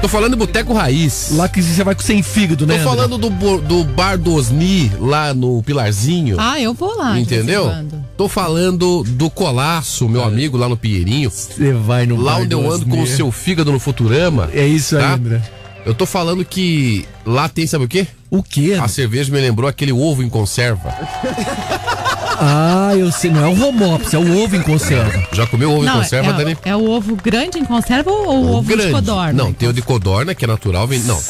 Tô 0.00 0.08
falando 0.08 0.32
de 0.32 0.38
boteco 0.38 0.72
raiz. 0.72 1.30
Lá 1.32 1.48
que 1.48 1.60
você 1.62 1.82
vai 1.82 1.94
com 1.94 2.02
sem 2.02 2.22
fígado, 2.22 2.64
Tô 2.64 2.66
né? 2.66 2.74
André? 2.78 2.84
falando 2.84 3.18
do, 3.18 3.28
do 3.58 3.84
bar 3.84 4.16
do 4.16 4.34
Osni, 4.34 4.90
lá 5.00 5.34
no 5.34 5.62
Pilarzinho. 5.62 6.36
Ah, 6.38 6.60
eu 6.60 6.72
vou 6.74 6.96
lá. 6.96 7.14
de 7.14 7.20
entendeu? 7.20 7.70
Tô 8.16 8.28
falando 8.28 9.02
do 9.02 9.28
Colasso, 9.28 10.08
meu 10.08 10.22
amigo 10.22 10.56
lá 10.56 10.68
no 10.68 10.76
Pinheirinho. 10.76 11.30
Você 11.30 11.72
vai 11.72 12.06
no 12.06 12.16
Lá 12.20 12.36
onde 12.36 12.54
eu 12.54 12.70
ando 12.70 12.86
com 12.86 13.02
o 13.02 13.06
seu 13.06 13.32
fígado 13.32 13.72
no 13.72 13.80
Futurama. 13.80 14.48
É 14.52 14.66
isso 14.66 14.96
aí, 14.96 15.02
tá? 15.02 15.14
André. 15.14 15.42
Eu 15.84 15.94
tô 15.94 16.04
falando 16.06 16.44
que 16.44 17.06
lá 17.24 17.48
tem, 17.48 17.66
sabe 17.66 17.84
o 17.84 17.88
quê? 17.88 18.06
O 18.30 18.42
quê? 18.42 18.76
A 18.80 18.88
cerveja 18.88 19.32
me 19.32 19.40
lembrou 19.40 19.68
aquele 19.68 19.92
ovo 19.92 20.22
em 20.22 20.28
conserva. 20.28 20.92
Ah, 22.38 22.92
eu 22.96 23.10
sei. 23.12 23.30
Não 23.30 23.44
é 23.44 23.48
o 23.48 23.54
Romops, 23.54 24.14
é 24.14 24.18
o 24.18 24.42
ovo 24.44 24.56
em 24.56 24.62
conserva. 24.62 25.26
Já 25.32 25.46
comeu 25.46 25.70
ovo 25.72 25.82
em 25.82 25.86
Não, 25.86 25.98
conserva, 25.98 26.30
é, 26.30 26.32
Dani? 26.32 26.58
é 26.64 26.76
o 26.76 26.88
ovo 26.90 27.16
grande 27.16 27.58
em 27.58 27.64
conserva 27.64 28.10
ou 28.10 28.44
o 28.44 28.52
ovo 28.56 28.76
de 28.76 28.90
codorna? 28.90 29.32
Não, 29.32 29.52
tem 29.52 29.68
o 29.68 29.72
de 29.72 29.82
codorna, 29.82 30.34
que 30.34 30.44
é 30.44 30.48
natural. 30.48 30.86
Vem... 30.86 31.00
Não, 31.00 31.20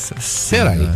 peraí. 0.51 0.88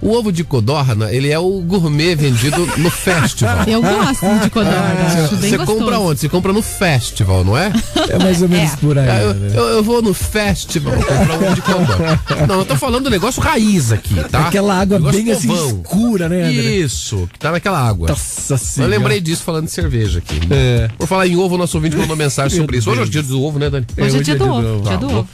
O 0.00 0.12
ovo 0.12 0.30
de 0.30 0.44
codorna, 0.44 1.10
ele 1.12 1.30
é 1.30 1.38
o 1.38 1.60
gourmet 1.60 2.14
vendido 2.14 2.66
no 2.76 2.90
festival. 2.90 3.64
Eu 3.66 3.80
gosto 3.82 4.26
de 4.42 4.50
codorna, 4.50 4.94
acho 5.24 5.36
bem 5.36 5.50
Você 5.50 5.56
gostoso. 5.56 5.78
compra 5.80 5.98
onde? 5.98 6.20
Você 6.20 6.28
compra 6.28 6.52
no 6.52 6.62
festival, 6.62 7.44
não 7.44 7.56
é? 7.56 7.72
É 8.08 8.18
mais 8.18 8.40
ou 8.40 8.48
menos 8.48 8.72
É. 8.72 8.76
por 8.76 8.96
aí. 8.98 9.08
Ah, 9.08 9.18
eu, 9.22 9.34
né? 9.34 9.52
eu- 9.56 9.68
eu 9.68 9.82
vou 9.82 10.00
no 10.00 10.14
festival 10.14 10.92
comprar 10.94 11.34
ovo 11.34 11.54
de 11.54 11.62
codorna. 11.62 12.20
Não, 12.46 12.58
eu 12.60 12.64
tô 12.64 12.76
falando 12.76 13.04
do 13.04 13.10
negócio 13.10 13.42
raiz 13.42 13.90
aqui, 13.90 14.14
tá? 14.30 14.46
Aquela 14.46 14.74
água 14.80 14.98
Negócio 14.98 15.22
bem 15.24 15.32
assim 15.32 15.52
escura, 15.52 16.28
né, 16.28 16.42
André? 16.44 16.52
Isso, 16.62 17.28
que 17.32 17.38
tá 17.38 17.50
naquela 17.50 17.80
água. 17.80 18.08
Nossa 18.08 18.54
Eu 18.54 18.58
senhora. 18.58 18.90
lembrei 18.96 19.20
disso 19.20 19.42
falando 19.42 19.64
de 19.64 19.72
cerveja 19.72 20.18
aqui. 20.18 20.38
É. 20.50 20.88
Por 20.96 21.06
falar 21.08 21.26
em 21.26 21.36
ovo, 21.36 21.56
o 21.56 21.58
nosso 21.58 21.76
ouvinte 21.76 21.96
mandou 21.96 22.16
mensagem 22.16 22.56
sobre 22.58 22.78
isso. 22.78 22.88
Hoje 22.90 23.00
é 23.00 23.04
o 23.04 23.08
dia 23.08 23.22
do 23.22 23.42
ovo, 23.42 23.58
né, 23.58 23.68
Dani? 23.70 23.86
Hoje 23.98 24.18
é 24.18 24.22
dia 24.22 24.36
do 24.36 24.44
Hoje 24.44 24.66
é 24.66 24.70
ovo, 24.70 24.82
dia 24.88 24.98
do 24.98 25.06
ovo. 25.10 25.28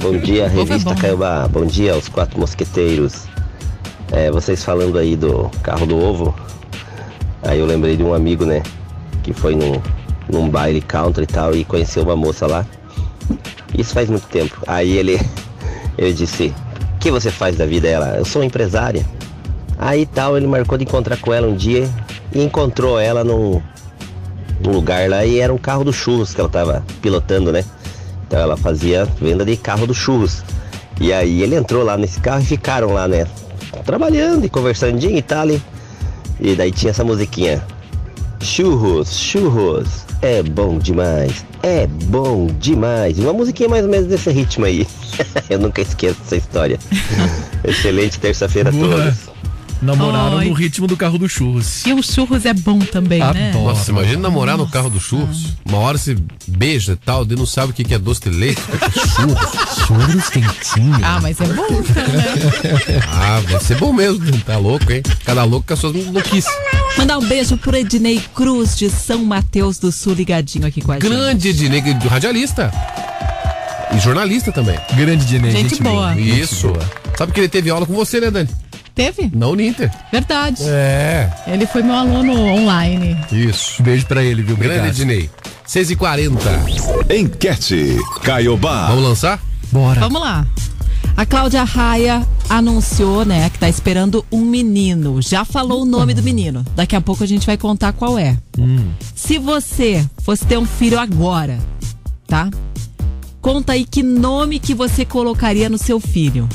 Bom 0.00 0.18
dia, 0.18 0.44
é 0.44 0.48
revista. 0.48 0.94
Caiobá. 0.96 1.46
Bom 1.48 1.64
dia 1.66 1.92
aos 1.94 2.08
quatro 2.08 2.40
mosqueteiros. 2.40 3.12
É, 4.12 4.30
vocês 4.30 4.62
falando 4.62 4.98
aí 4.98 5.16
do 5.16 5.50
carro 5.62 5.86
do 5.86 5.98
ovo. 5.98 6.34
Aí 7.42 7.58
eu 7.58 7.64
lembrei 7.64 7.96
de 7.96 8.02
um 8.02 8.12
amigo, 8.12 8.44
né? 8.44 8.62
Que 9.22 9.32
foi 9.32 9.56
num, 9.56 9.80
num 10.28 10.50
baile 10.50 10.82
country 10.82 11.24
e 11.24 11.26
tal 11.26 11.56
e 11.56 11.64
conheceu 11.64 12.02
uma 12.02 12.14
moça 12.14 12.46
lá. 12.46 12.66
Isso 13.76 13.94
faz 13.94 14.10
muito 14.10 14.26
tempo. 14.28 14.62
Aí 14.66 14.98
ele, 14.98 15.18
ele 15.96 16.12
disse: 16.12 16.54
O 16.94 16.98
que 16.98 17.10
você 17.10 17.30
faz 17.30 17.56
da 17.56 17.64
vida? 17.64 17.88
Ela, 17.88 18.18
eu 18.18 18.24
sou 18.26 18.44
empresária. 18.44 19.02
Aí 19.78 20.04
tal, 20.04 20.36
ele 20.36 20.46
marcou 20.46 20.76
de 20.76 20.84
encontrar 20.84 21.16
com 21.16 21.32
ela 21.32 21.48
um 21.48 21.56
dia 21.56 21.88
e 22.34 22.42
encontrou 22.42 23.00
ela 23.00 23.24
num, 23.24 23.62
num 24.60 24.72
lugar 24.72 25.08
lá 25.08 25.24
e 25.24 25.40
era 25.40 25.52
um 25.52 25.58
carro 25.58 25.84
do 25.84 25.92
churros 25.92 26.34
que 26.34 26.40
ela 26.40 26.50
tava 26.50 26.84
pilotando, 27.00 27.50
né? 27.50 27.64
Então 28.26 28.38
ela 28.38 28.58
fazia 28.58 29.06
venda 29.18 29.42
de 29.42 29.56
carro 29.56 29.86
do 29.86 29.94
churros. 29.94 30.44
E 31.00 31.14
aí 31.14 31.40
ele 31.40 31.56
entrou 31.56 31.82
lá 31.82 31.96
nesse 31.96 32.20
carro 32.20 32.42
e 32.42 32.44
ficaram 32.44 32.92
lá, 32.92 33.08
né? 33.08 33.26
Trabalhando 33.84 34.44
e 34.44 34.48
conversandinho 34.48 35.16
e 35.16 35.22
tal. 35.22 35.48
E, 36.40 36.54
daí 36.56 36.70
tinha 36.70 36.90
essa 36.90 37.04
musiquinha. 37.04 37.62
Churros, 38.40 39.16
churros, 39.16 40.04
é 40.20 40.42
bom 40.42 40.78
demais, 40.78 41.46
é 41.62 41.86
bom 41.86 42.48
demais. 42.58 43.18
Uma 43.18 43.32
musiquinha 43.32 43.68
mais 43.68 43.84
ou 43.84 43.90
menos 43.90 44.08
desse 44.08 44.30
ritmo 44.30 44.64
aí. 44.64 44.86
Eu 45.48 45.60
nunca 45.60 45.80
esqueço 45.80 46.20
essa 46.24 46.36
história. 46.36 46.78
Excelente 47.64 48.18
terça-feira 48.18 48.70
a 48.70 48.72
todos. 48.72 49.30
Namoraram 49.82 50.38
Ai. 50.38 50.48
no 50.48 50.54
ritmo 50.54 50.86
do 50.86 50.96
carro 50.96 51.18
do 51.18 51.28
churros. 51.28 51.84
E 51.84 51.92
o 51.92 52.02
churros 52.02 52.46
é 52.46 52.54
bom 52.54 52.78
também, 52.78 53.18
né? 53.18 53.50
Adoro. 53.50 53.64
Nossa, 53.64 53.90
imagina 53.90 54.22
namorar 54.22 54.56
no 54.56 54.68
carro 54.68 54.88
do 54.88 55.00
churros. 55.00 55.56
Uma 55.64 55.78
hora 55.78 55.98
você 55.98 56.16
beija 56.46 56.92
e 56.92 56.96
tal, 56.96 57.24
daí 57.24 57.36
não 57.36 57.46
sabe 57.46 57.72
o 57.72 57.74
que 57.74 57.82
que 57.82 57.92
é 57.92 57.98
doce 57.98 58.20
de 58.20 58.30
leite, 58.30 58.62
é 58.72 58.90
churros. 59.08 59.86
Churros 59.86 60.30
quentinho. 60.30 60.98
Ah, 61.02 61.18
mas 61.20 61.40
é 61.40 61.46
bom 61.46 61.66
então, 61.68 62.08
né? 62.08 63.02
Ah, 63.10 63.40
deve 63.46 63.64
ser 63.64 63.76
bom 63.76 63.92
mesmo, 63.92 64.24
tá 64.42 64.56
louco, 64.56 64.92
hein? 64.92 65.02
Cada 65.24 65.42
louco 65.44 65.66
com 65.66 65.74
as 65.74 65.80
suas 65.80 65.94
louquices. 65.94 66.52
Mandar 66.96 67.18
um 67.18 67.26
beijo 67.26 67.56
pro 67.56 67.76
Ednei 67.76 68.22
Cruz 68.34 68.76
de 68.76 68.88
São 68.88 69.24
Mateus 69.24 69.78
do 69.78 69.90
Sul 69.90 70.14
ligadinho 70.14 70.66
aqui 70.66 70.80
com 70.80 70.92
a 70.92 70.94
gente. 70.94 71.08
Grande 71.08 71.48
Ednei, 71.48 71.82
radialista. 72.08 72.70
E 73.94 73.98
jornalista 73.98 74.50
também. 74.50 74.78
Grande 74.94 75.26
Dinei. 75.26 75.50
Gente 75.50 75.82
boa. 75.82 76.18
Isso. 76.18 76.72
Sabe 77.16 77.32
que 77.32 77.40
ele 77.40 77.48
teve 77.48 77.68
aula 77.68 77.84
com 77.84 77.92
você, 77.92 78.20
né, 78.20 78.30
Dani? 78.30 78.48
Teve? 78.94 79.30
Na 79.34 79.48
Uninter. 79.48 79.90
Verdade. 80.10 80.62
É. 80.66 81.30
Ele 81.46 81.66
foi 81.66 81.82
meu 81.82 81.94
aluno 81.94 82.32
online. 82.32 83.16
Isso. 83.32 83.82
Beijo 83.82 84.06
pra 84.06 84.22
ele, 84.22 84.42
viu? 84.42 84.56
Grande 84.56 84.80
Obrigado. 84.80 85.00
Ednei. 85.00 85.30
6h40. 85.66 86.38
Enquete 87.16 87.96
Caiobá. 88.22 88.88
Vamos 88.88 89.04
lançar? 89.04 89.40
Bora. 89.70 90.00
Vamos 90.00 90.20
lá. 90.20 90.46
A 91.16 91.26
Cláudia 91.26 91.62
Raia 91.62 92.26
anunciou, 92.48 93.24
né, 93.24 93.48
que 93.50 93.58
tá 93.58 93.68
esperando 93.68 94.24
um 94.30 94.42
menino. 94.42 95.20
Já 95.20 95.44
falou 95.44 95.82
o 95.82 95.86
nome 95.86 96.14
do 96.14 96.22
menino. 96.22 96.64
Daqui 96.74 96.96
a 96.96 97.00
pouco 97.00 97.22
a 97.22 97.26
gente 97.26 97.46
vai 97.46 97.56
contar 97.56 97.92
qual 97.92 98.18
é. 98.18 98.36
Se 99.14 99.38
você 99.38 100.06
fosse 100.22 100.44
ter 100.46 100.58
um 100.58 100.66
filho 100.66 100.98
agora, 100.98 101.58
tá? 102.26 102.50
Conta 103.40 103.72
aí 103.72 103.84
que 103.84 104.02
nome 104.02 104.58
que 104.58 104.74
você 104.74 105.04
colocaria 105.04 105.68
no 105.68 105.78
seu 105.78 106.00
filho. 106.00 106.48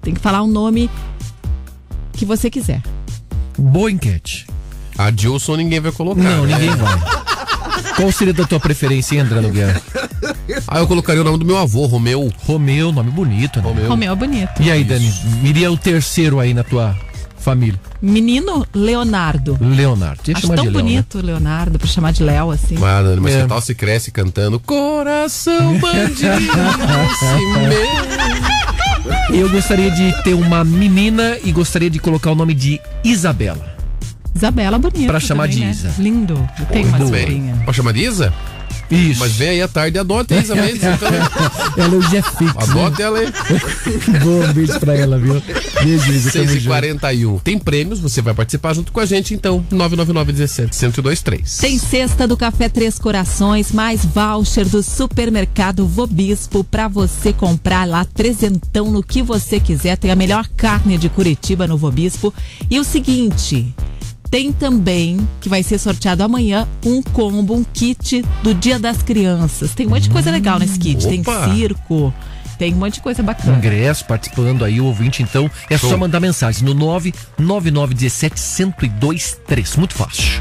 Tem 0.00 0.14
que 0.14 0.20
falar 0.20 0.42
um 0.42 0.48
nome 0.48 0.90
que 2.16 2.24
você 2.24 2.48
quiser. 2.50 2.82
Boa 3.58 3.90
enquete. 3.90 4.46
A 4.96 5.10
Dilson 5.10 5.56
ninguém 5.56 5.80
vai 5.80 5.92
colocar. 5.92 6.22
Não, 6.22 6.44
né? 6.46 6.56
ninguém 6.58 6.74
vai. 6.76 6.98
Qual 7.96 8.10
seria 8.12 8.32
da 8.34 8.44
tua 8.44 8.58
preferência, 8.58 9.14
hein, 9.14 9.20
André 9.22 9.40
Nogueira? 9.40 9.80
Ah, 10.66 10.78
eu 10.78 10.86
colocaria 10.86 11.20
o 11.20 11.24
nome 11.24 11.38
do 11.38 11.44
meu 11.44 11.56
avô, 11.58 11.86
Romeu. 11.86 12.32
Romeu, 12.44 12.90
nome 12.92 13.10
bonito, 13.10 13.60
né? 13.60 13.68
Romeu. 13.68 13.88
Romeu 13.88 14.12
é 14.12 14.16
bonito. 14.16 14.62
E 14.62 14.70
aí, 14.70 14.82
Dani? 14.84 15.12
Iria 15.44 15.70
o 15.70 15.76
terceiro 15.76 16.40
aí 16.40 16.52
na 16.54 16.64
tua 16.64 16.96
família? 17.38 17.78
Menino 18.00 18.66
Leonardo. 18.74 19.56
Leonardo. 19.60 20.20
Deixa 20.24 20.38
Acho 20.38 20.46
chamar 20.48 20.56
tão 20.56 20.64
né? 20.66 20.70
bonito 20.72 21.18
Leonardo 21.20 21.78
pra 21.78 21.86
chamar 21.88 22.12
de 22.12 22.22
Léo 22.22 22.50
assim. 22.50 22.76
Ah, 22.82 23.02
Dani, 23.02 23.20
mas 23.20 23.34
É. 23.34 23.42
que 23.42 23.48
tal 23.48 23.60
se 23.60 23.74
cresce 23.74 24.10
cantando 24.10 24.58
Coração 24.60 25.78
bandido 25.78 26.24
esse 26.24 27.46
meu. 27.68 28.63
Eu 29.32 29.50
gostaria 29.50 29.90
de 29.90 30.22
ter 30.22 30.34
uma 30.34 30.64
menina 30.64 31.36
e 31.44 31.52
gostaria 31.52 31.90
de 31.90 31.98
colocar 31.98 32.30
o 32.30 32.34
nome 32.34 32.54
de 32.54 32.80
Isabela. 33.02 33.74
Isabela 34.34 34.78
bonito. 34.78 35.06
Pra 35.06 35.20
chamar 35.20 35.44
também, 35.44 35.58
de 35.58 35.64
né? 35.64 35.70
Isa. 35.70 35.94
Lindo. 35.98 36.48
Tem 36.72 36.84
uma 36.84 36.98
Muito 36.98 37.10
bem. 37.10 37.20
sobrinha. 37.22 37.62
Pode 37.64 37.76
chamar 37.76 37.92
de 37.92 38.00
Isa? 38.04 38.32
Isso. 38.90 39.20
Mas 39.20 39.32
vem 39.32 39.48
aí 39.50 39.62
à 39.62 39.68
tarde 39.68 39.96
e 39.96 40.00
adota 40.00 40.34
a 40.34 40.38
Isa 40.38 40.54
Mendes, 40.54 40.82
então. 40.82 41.08
Ela 41.76 41.96
hoje 41.96 42.16
é 42.16 42.22
fixa. 42.22 42.54
Adota 42.56 43.02
ela 43.02 43.18
aí. 43.18 43.32
Bom, 44.22 44.52
beijo 44.52 44.80
pra 44.80 44.94
ela, 44.94 45.18
viu? 45.18 45.42
Beijo. 45.82 46.12
6h41. 46.30 47.40
Tem 47.42 47.58
prêmios, 47.58 48.00
você 48.00 48.20
vai 48.22 48.34
participar 48.34 48.74
junto 48.74 48.92
com 48.92 49.00
a 49.00 49.06
gente, 49.06 49.34
então. 49.34 49.64
999 49.70 50.32
17 50.32 50.76
1023 50.78 51.56
Tem 51.58 51.78
cesta 51.78 52.26
do 52.26 52.36
Café 52.36 52.68
Três 52.68 52.98
Corações, 52.98 53.72
mais 53.72 54.04
voucher 54.04 54.68
do 54.68 54.82
supermercado 54.82 55.86
Vobispo 55.86 56.64
pra 56.64 56.88
você 56.88 57.32
comprar 57.32 57.86
lá 57.86 58.04
trezentão 58.04 58.90
no 58.90 59.02
que 59.02 59.22
você 59.22 59.58
quiser. 59.60 59.96
Tem 59.96 60.10
a 60.10 60.16
melhor 60.16 60.48
carne 60.56 60.98
de 60.98 61.08
Curitiba 61.08 61.66
no 61.66 61.76
Vobispo. 61.76 62.32
E 62.70 62.78
o 62.78 62.84
seguinte. 62.84 63.74
Tem 64.34 64.52
também, 64.52 65.26
que 65.40 65.48
vai 65.48 65.62
ser 65.62 65.78
sorteado 65.78 66.24
amanhã, 66.24 66.66
um 66.84 67.00
combo, 67.00 67.54
um 67.54 67.62
kit 67.62 68.24
do 68.42 68.52
Dia 68.52 68.80
das 68.80 69.00
Crianças. 69.00 69.76
Tem 69.76 69.86
um 69.86 69.90
monte 69.90 70.02
de 70.02 70.10
coisa 70.10 70.28
legal 70.28 70.58
nesse 70.58 70.76
kit. 70.76 71.06
Tem 71.06 71.20
opa! 71.20 71.54
circo, 71.54 72.12
tem 72.58 72.74
um 72.74 72.78
monte 72.78 72.94
de 72.94 73.00
coisa 73.00 73.22
bacana. 73.22 73.56
Ingresso, 73.56 74.04
participando 74.06 74.64
aí, 74.64 74.80
o 74.80 74.86
ouvinte, 74.86 75.22
então, 75.22 75.48
é 75.70 75.78
só 75.78 75.90
Show. 75.90 75.98
mandar 75.98 76.18
mensagem 76.18 76.64
no 76.64 76.74
99917 76.74 78.90
1023. 78.98 79.76
Muito 79.76 79.94
fácil. 79.94 80.40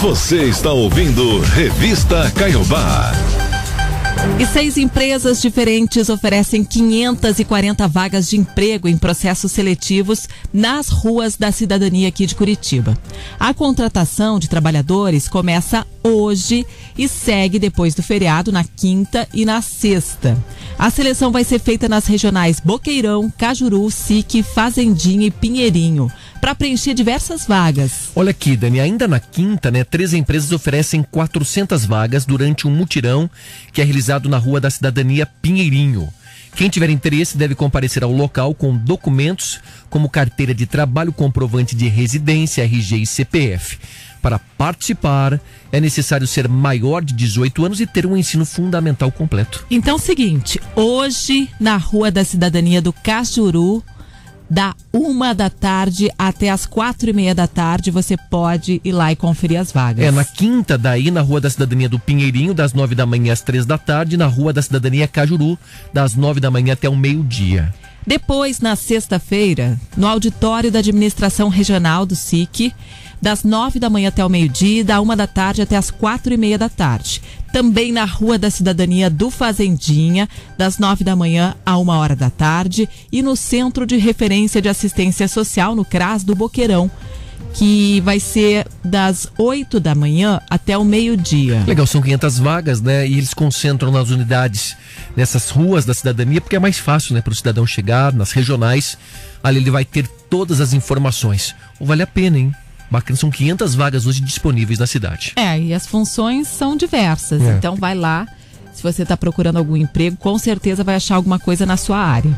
Você 0.00 0.44
está 0.44 0.70
ouvindo 0.70 1.40
Revista 1.40 2.30
Caiobá. 2.30 3.10
E 4.38 4.46
seis 4.46 4.76
empresas 4.76 5.40
diferentes 5.40 6.08
oferecem 6.08 6.64
540 6.64 7.86
vagas 7.88 8.28
de 8.28 8.36
emprego 8.36 8.88
em 8.88 8.96
processos 8.96 9.52
seletivos 9.52 10.28
nas 10.52 10.88
ruas 10.88 11.36
da 11.36 11.52
cidadania 11.52 12.08
aqui 12.08 12.26
de 12.26 12.34
Curitiba. 12.34 12.96
A 13.38 13.52
contratação 13.52 14.38
de 14.38 14.48
trabalhadores 14.48 15.28
começa 15.28 15.86
hoje 16.02 16.66
e 16.96 17.06
segue 17.06 17.58
depois 17.58 17.94
do 17.94 18.02
feriado 18.02 18.50
na 18.50 18.64
quinta 18.64 19.28
e 19.32 19.44
na 19.44 19.60
sexta. 19.60 20.36
A 20.78 20.90
seleção 20.90 21.30
vai 21.30 21.44
ser 21.44 21.58
feita 21.58 21.88
nas 21.88 22.06
regionais 22.06 22.60
Boqueirão, 22.60 23.30
Cajuru, 23.36 23.90
Sique, 23.90 24.42
Fazendinha 24.42 25.26
e 25.26 25.30
Pinheirinho, 25.30 26.10
para 26.40 26.54
preencher 26.54 26.94
diversas 26.94 27.46
vagas. 27.46 28.10
Olha 28.14 28.30
aqui, 28.30 28.56
Dani, 28.56 28.80
ainda 28.80 29.06
na 29.06 29.20
quinta, 29.20 29.70
né, 29.70 29.84
três 29.84 30.14
empresas 30.14 30.52
oferecem 30.52 31.02
400 31.02 31.84
vagas 31.84 32.24
durante 32.24 32.66
um 32.66 32.70
mutirão 32.70 33.30
que 33.72 33.80
é 33.80 33.84
realizado 33.84 34.28
na 34.28 34.38
Rua 34.38 34.60
da 34.60 34.70
Cidadania 34.70 35.26
Pinheirinho. 35.26 36.08
Quem 36.54 36.68
tiver 36.68 36.90
interesse 36.90 37.38
deve 37.38 37.54
comparecer 37.54 38.02
ao 38.02 38.10
local 38.10 38.54
com 38.54 38.76
documentos 38.76 39.60
como 39.88 40.10
carteira 40.10 40.52
de 40.52 40.66
trabalho, 40.66 41.12
comprovante 41.12 41.76
de 41.76 41.88
residência, 41.88 42.64
RG 42.64 43.02
e 43.02 43.06
CPF. 43.06 43.78
Para 44.20 44.38
participar, 44.38 45.40
é 45.72 45.80
necessário 45.80 46.26
ser 46.26 46.46
maior 46.46 47.02
de 47.02 47.14
18 47.14 47.64
anos 47.64 47.80
e 47.80 47.86
ter 47.86 48.04
um 48.04 48.16
ensino 48.16 48.44
fundamental 48.44 49.10
completo. 49.10 49.64
Então, 49.70 49.98
seguinte, 49.98 50.60
hoje 50.76 51.48
na 51.58 51.76
Rua 51.76 52.10
da 52.10 52.24
Cidadania 52.24 52.82
do 52.82 52.92
Cajuru, 52.92 53.82
da 54.50 54.74
uma 54.92 55.32
da 55.32 55.48
tarde 55.48 56.10
até 56.18 56.50
as 56.50 56.66
quatro 56.66 57.08
e 57.08 57.12
meia 57.12 57.34
da 57.34 57.46
tarde, 57.46 57.90
você 57.90 58.16
pode 58.16 58.80
ir 58.84 58.92
lá 58.92 59.12
e 59.12 59.16
conferir 59.16 59.60
as 59.60 59.70
vagas. 59.70 60.04
É, 60.04 60.10
na 60.10 60.24
quinta, 60.24 60.76
daí, 60.76 61.10
na 61.10 61.20
Rua 61.20 61.40
da 61.40 61.48
Cidadania 61.48 61.88
do 61.88 62.00
Pinheirinho, 62.00 62.52
das 62.52 62.74
nove 62.74 62.96
da 62.96 63.06
manhã 63.06 63.32
às 63.32 63.42
três 63.42 63.64
da 63.64 63.78
tarde, 63.78 64.16
na 64.16 64.26
Rua 64.26 64.52
da 64.52 64.60
Cidadania 64.60 65.06
Cajuru, 65.06 65.56
das 65.94 66.16
nove 66.16 66.40
da 66.40 66.50
manhã 66.50 66.72
até 66.72 66.88
o 66.88 66.96
meio-dia. 66.96 67.72
Depois, 68.06 68.60
na 68.60 68.74
sexta-feira, 68.74 69.78
no 69.96 70.06
auditório 70.06 70.70
da 70.70 70.78
Administração 70.78 71.48
Regional 71.48 72.06
do 72.06 72.16
SIC, 72.16 72.72
das 73.20 73.44
nove 73.44 73.78
da 73.78 73.90
manhã 73.90 74.08
até 74.08 74.24
o 74.24 74.28
meio-dia 74.28 74.84
da 74.84 75.00
uma 75.00 75.16
da 75.16 75.26
tarde 75.26 75.62
até 75.62 75.76
as 75.76 75.90
quatro 75.90 76.32
e 76.32 76.36
meia 76.36 76.56
da 76.56 76.68
tarde. 76.68 77.22
Também 77.52 77.92
na 77.92 78.04
Rua 78.04 78.38
da 78.38 78.50
Cidadania 78.50 79.10
do 79.10 79.30
Fazendinha, 79.30 80.28
das 80.56 80.78
nove 80.78 81.04
da 81.04 81.16
manhã 81.16 81.54
a 81.66 81.76
uma 81.76 81.98
hora 81.98 82.14
da 82.14 82.30
tarde. 82.30 82.88
E 83.10 83.22
no 83.22 83.34
Centro 83.34 83.86
de 83.86 83.96
Referência 83.96 84.62
de 84.62 84.68
Assistência 84.68 85.26
Social, 85.26 85.74
no 85.74 85.84
CRAS 85.84 86.22
do 86.22 86.34
Boqueirão, 86.34 86.90
que 87.52 88.00
vai 88.02 88.20
ser 88.20 88.66
das 88.84 89.26
8 89.36 89.80
da 89.80 89.94
manhã 89.94 90.40
até 90.48 90.78
o 90.78 90.84
meio-dia. 90.84 91.64
Legal, 91.66 91.86
são 91.86 92.00
500 92.00 92.38
vagas, 92.38 92.80
né? 92.80 93.06
E 93.06 93.14
eles 93.14 93.34
concentram 93.34 93.90
nas 93.90 94.10
unidades, 94.10 94.76
nessas 95.16 95.50
ruas 95.50 95.84
da 95.84 95.92
cidadania, 95.92 96.40
porque 96.40 96.56
é 96.56 96.60
mais 96.60 96.78
fácil, 96.78 97.14
né, 97.14 97.20
para 97.20 97.32
o 97.32 97.36
cidadão 97.36 97.66
chegar 97.66 98.12
nas 98.12 98.30
regionais. 98.32 98.96
Ali 99.42 99.58
ele 99.58 99.70
vai 99.70 99.84
ter 99.84 100.06
todas 100.06 100.60
as 100.60 100.72
informações. 100.72 101.54
Vale 101.80 102.02
a 102.02 102.06
pena, 102.06 102.38
hein? 102.38 102.52
Bacana, 102.90 103.16
são 103.16 103.30
500 103.30 103.74
vagas 103.74 104.06
hoje 104.06 104.20
disponíveis 104.20 104.78
na 104.78 104.86
cidade. 104.86 105.32
É, 105.36 105.58
e 105.58 105.72
as 105.72 105.86
funções 105.86 106.48
são 106.48 106.76
diversas. 106.76 107.40
É. 107.40 107.56
Então 107.56 107.76
vai 107.76 107.94
lá. 107.94 108.26
Se 108.72 108.82
você 108.82 109.02
está 109.02 109.16
procurando 109.16 109.58
algum 109.58 109.76
emprego, 109.76 110.16
com 110.16 110.38
certeza 110.38 110.82
vai 110.82 110.96
achar 110.96 111.14
alguma 111.14 111.38
coisa 111.38 111.64
na 111.64 111.76
sua 111.76 111.98
área. 111.98 112.36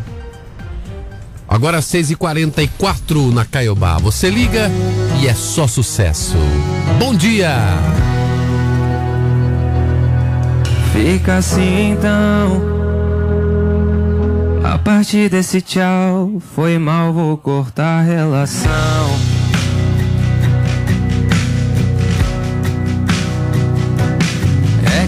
Agora 1.49 1.81
6h44 1.81 3.33
na 3.33 3.45
Caiobá. 3.45 3.99
Você 3.99 4.31
liga 4.31 4.71
e 5.23 5.29
é 5.29 5.35
só 5.35 5.67
sucesso. 5.67 6.37
Bom 6.99 7.15
dia! 7.15 7.57
Fica 10.93 11.37
assim 11.37 11.93
então. 11.93 12.73
A 14.65 14.79
partir 14.79 15.29
desse 15.29 15.61
tchau, 15.61 16.41
foi 16.55 16.79
mal, 16.79 17.13
vou 17.13 17.37
cortar 17.37 18.01
a 18.01 18.03
relação. 18.03 19.32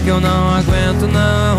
Que 0.05 0.11
eu 0.11 0.21
não 0.21 0.49
aguento 0.51 1.07
não. 1.11 1.55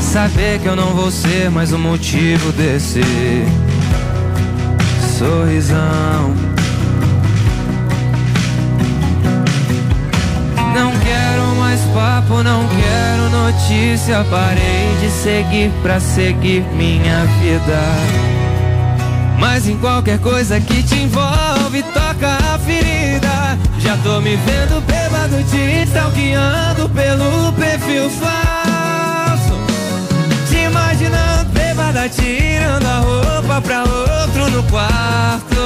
Saber 0.00 0.58
que 0.60 0.66
eu 0.66 0.74
não 0.74 0.94
vou 0.94 1.10
ser 1.10 1.50
mais 1.50 1.74
o 1.74 1.78
motivo 1.78 2.52
desse 2.52 3.02
sorrisão. 5.18 6.34
Não 10.74 10.90
quero 10.90 11.56
mais 11.58 11.80
papo, 11.94 12.42
não 12.42 12.66
quero 12.66 13.28
notícia. 13.28 14.24
Parei 14.30 14.96
de 14.98 15.10
seguir 15.10 15.70
pra 15.82 16.00
seguir 16.00 16.64
minha 16.72 17.26
vida. 17.42 18.25
Mas 19.38 19.68
em 19.68 19.76
qualquer 19.78 20.18
coisa 20.18 20.60
que 20.60 20.82
te 20.82 20.96
envolve, 20.96 21.82
toca 21.94 22.38
a 22.54 22.58
ferida. 22.58 23.58
Já 23.78 23.96
tô 23.98 24.20
me 24.20 24.36
vendo 24.36 24.80
bêbado, 24.86 25.42
te 25.50 25.84
stalkeando 25.88 26.88
pelo 26.90 27.52
perfil 27.52 28.10
falso. 28.10 29.54
Te 30.48 30.58
imaginando 30.58 31.50
bêbada, 31.52 32.08
tirando 32.08 32.86
a 32.86 32.98
roupa 33.00 33.60
pra 33.60 33.84
outro 33.84 34.50
no 34.50 34.62
quarto. 34.64 35.56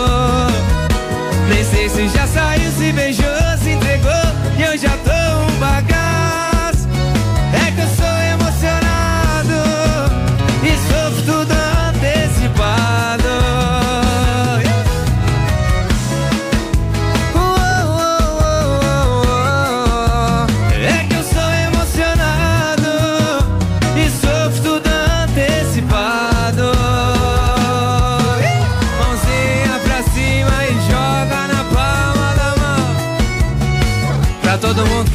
Nem 1.48 1.64
sei 1.64 1.88
se 1.88 2.08
já 2.08 2.26
saiu, 2.26 2.70
se 2.72 2.92
beijou, 2.92 3.24
se 3.62 3.70
entregou 3.70 4.12
E 4.56 4.62
eu 4.62 4.78
já 4.78 4.90
tô 4.98 5.10
um 5.10 5.58
bagaço 5.58 6.88
É 7.52 7.70
que 7.72 7.80
eu 7.80 7.88
sou 7.88 8.09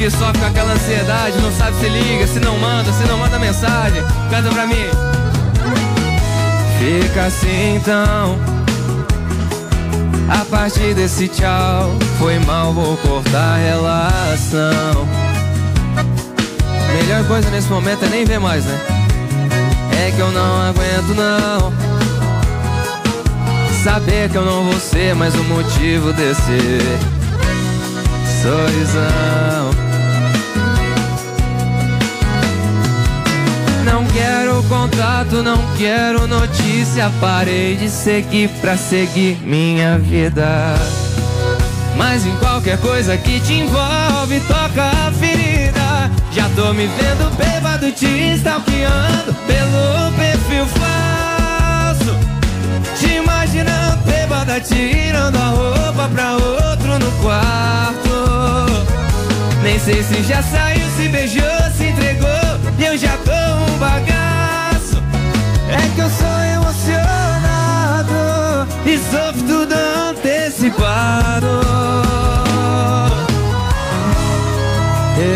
que 0.06 0.10
sofre 0.12 0.38
com 0.38 0.46
aquela 0.46 0.72
ansiedade, 0.72 1.36
não 1.42 1.50
sabe 1.50 1.76
se 1.78 1.88
liga, 1.88 2.28
se 2.28 2.38
não 2.38 2.56
manda, 2.58 2.92
se 2.92 3.02
não 3.08 3.18
manda 3.18 3.40
mensagem, 3.40 4.00
canta 4.30 4.50
pra 4.50 4.64
mim. 4.64 4.86
Fica 6.78 7.24
assim 7.24 7.74
então. 7.74 8.38
A 10.28 10.44
partir 10.44 10.94
desse 10.94 11.26
tchau, 11.26 11.90
foi 12.20 12.38
mal, 12.40 12.72
vou 12.72 12.96
cortar 12.98 13.54
a 13.54 13.56
relação. 13.56 15.08
Melhor 17.00 17.24
coisa 17.26 17.50
nesse 17.50 17.68
momento 17.68 18.04
é 18.04 18.08
nem 18.08 18.24
ver 18.24 18.38
mais, 18.38 18.64
né? 18.64 18.78
É 20.06 20.12
que 20.12 20.20
eu 20.20 20.30
não 20.30 20.68
aguento 20.68 21.16
não. 21.16 21.72
Saber 23.82 24.30
que 24.30 24.36
eu 24.36 24.44
não 24.44 24.62
vou 24.66 24.78
ser 24.78 25.16
mais 25.16 25.34
o 25.34 25.42
motivo 25.42 26.12
desse 26.12 26.78
sorrisão. 28.40 29.85
Não 33.86 34.04
quero 34.06 34.64
contato, 34.64 35.44
não 35.44 35.58
quero 35.78 36.26
notícia. 36.26 37.08
Parei 37.20 37.76
de 37.76 37.88
seguir 37.88 38.48
pra 38.60 38.76
seguir 38.76 39.38
minha 39.44 39.96
vida. 39.96 40.74
Mas 41.96 42.26
em 42.26 42.36
qualquer 42.36 42.78
coisa 42.78 43.16
que 43.16 43.38
te 43.40 43.54
envolve, 43.54 44.40
toca 44.40 44.82
a 44.82 45.12
ferida. 45.12 46.10
Já 46.32 46.48
tô 46.56 46.74
me 46.74 46.88
vendo 46.88 47.34
bêbado, 47.36 47.92
te 47.92 48.34
stalkeando 48.34 49.32
pelo 49.46 50.12
perfil 50.16 50.66
falso. 50.66 52.14
Te 52.98 53.14
imaginando 53.14 54.02
bêbada, 54.04 54.60
tirando 54.60 55.36
a 55.36 55.46
roupa 55.46 56.08
pra 56.12 56.32
outro 56.32 56.98
no 56.98 57.10
quarto. 57.22 58.86
Nem 59.62 59.78
sei 59.78 60.02
se 60.02 60.24
já 60.24 60.42
saiu, 60.42 60.84
se 60.96 61.08
beijou, 61.08 61.42
se 61.76 61.84
entregou. 61.84 62.26
E 62.78 62.84
eu 62.84 62.98
já 62.98 63.15
um 63.76 63.78
bagaço. 63.78 64.96
É 65.68 65.94
que 65.94 66.00
eu 66.00 66.10
sou 66.10 66.26
emocionado 66.54 68.14
e 68.86 68.98
sofro 68.98 69.42
tudo 69.46 69.74
antecipado. 70.10 71.46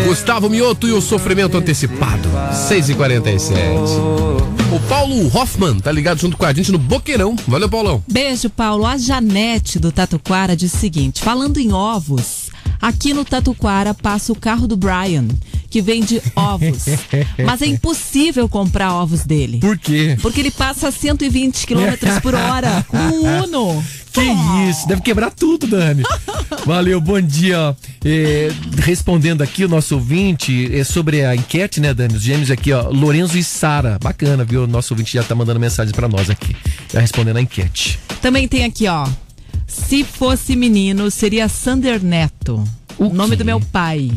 Gustavo 0.07 0.51
Mioto 0.51 0.89
e 0.89 0.93
o 0.93 1.01
sofrimento 1.01 1.57
antecipado. 1.57 2.29
6h47. 2.53 3.51
O 4.73 4.81
Paulo 4.89 5.27
Hoffman 5.35 5.79
tá 5.79 5.93
ligado 5.93 6.21
junto 6.21 6.37
com 6.37 6.45
a 6.45 6.53
gente 6.53 6.73
no 6.73 6.79
Boqueirão. 6.79 7.37
Valeu, 7.47 7.69
Paulão. 7.69 8.03
Beijo, 8.11 8.51
Paulo. 8.51 8.87
A 8.87 8.97
Janete 8.99 9.79
do 9.79 9.93
Tatuquara 9.93 10.57
diz 10.57 10.75
o 10.75 10.79
seguinte: 10.79 11.23
falando 11.23 11.59
em 11.59 11.73
ovos, 11.73 12.51
aqui 12.81 13.15
no 13.15 13.25
Tatuquara 13.25 13.95
passa 13.95 14.33
o 14.33 14.37
carro 14.37 14.67
do 14.67 14.77
Brian, 14.77 15.27
que 15.71 15.81
vende 15.81 16.21
ovos. 16.35 16.85
Mas 17.47 17.63
é 17.63 17.67
impossível 17.67 18.49
comprar 18.49 18.93
ovos 18.93 19.25
dele. 19.25 19.61
Por 19.61 19.79
quê? 19.79 20.19
Porque 20.21 20.41
ele 20.41 20.51
passa 20.51 20.89
a 20.89 20.93
120 20.93 21.67
km 21.67 22.21
por 22.21 22.35
hora 22.35 22.85
com 22.89 22.97
um 22.99 23.45
Uno. 23.45 23.85
Que 24.13 24.69
isso, 24.69 24.89
deve 24.89 25.03
quebrar 25.03 25.31
tudo, 25.31 25.69
Dani. 25.69 26.03
Valeu, 26.67 27.01
bom 27.01 27.21
dia. 27.21 27.77
É, 28.05 28.49
respondendo 28.79 29.41
aqui 29.41 29.65
o 29.65 29.69
nosso 29.69 29.95
ouvinte 29.95 30.69
é 30.77 30.83
sobre 30.83 31.25
a 31.25 31.37
enquete, 31.37 31.81
né, 31.81 31.95
Dani? 31.95 32.17
Os 32.17 32.23
gêmeos 32.23 32.51
aqui, 32.51 32.73
ó, 32.73 32.89
Lorenzo 32.89 33.39
e 33.39 33.45
Sara. 33.45 33.99
Bacana, 34.03 34.45
viu? 34.45 34.65
O 34.65 34.67
nosso 34.67 34.93
ouvinte 34.95 35.13
já 35.15 35.23
tá 35.23 35.37
mandando 35.37 35.61
mensagem 35.61 35.95
pra 35.95 36.09
nós 36.09 36.29
aqui. 36.29 36.57
Já 36.93 36.99
respondendo 36.99 37.37
a 37.37 37.41
enquete. 37.41 38.01
Também 38.21 38.49
tem 38.49 38.65
aqui, 38.65 38.89
ó. 38.89 39.07
Se 39.69 40.03
fosse 40.03 40.57
menino, 40.57 41.09
seria 41.13 41.49
Sander 41.49 42.03
Neto. 42.03 42.65
O, 42.99 43.07
O 43.07 43.15
nome 43.15 43.37
do 43.37 43.45
meu 43.45 43.61
pai. 43.61 44.11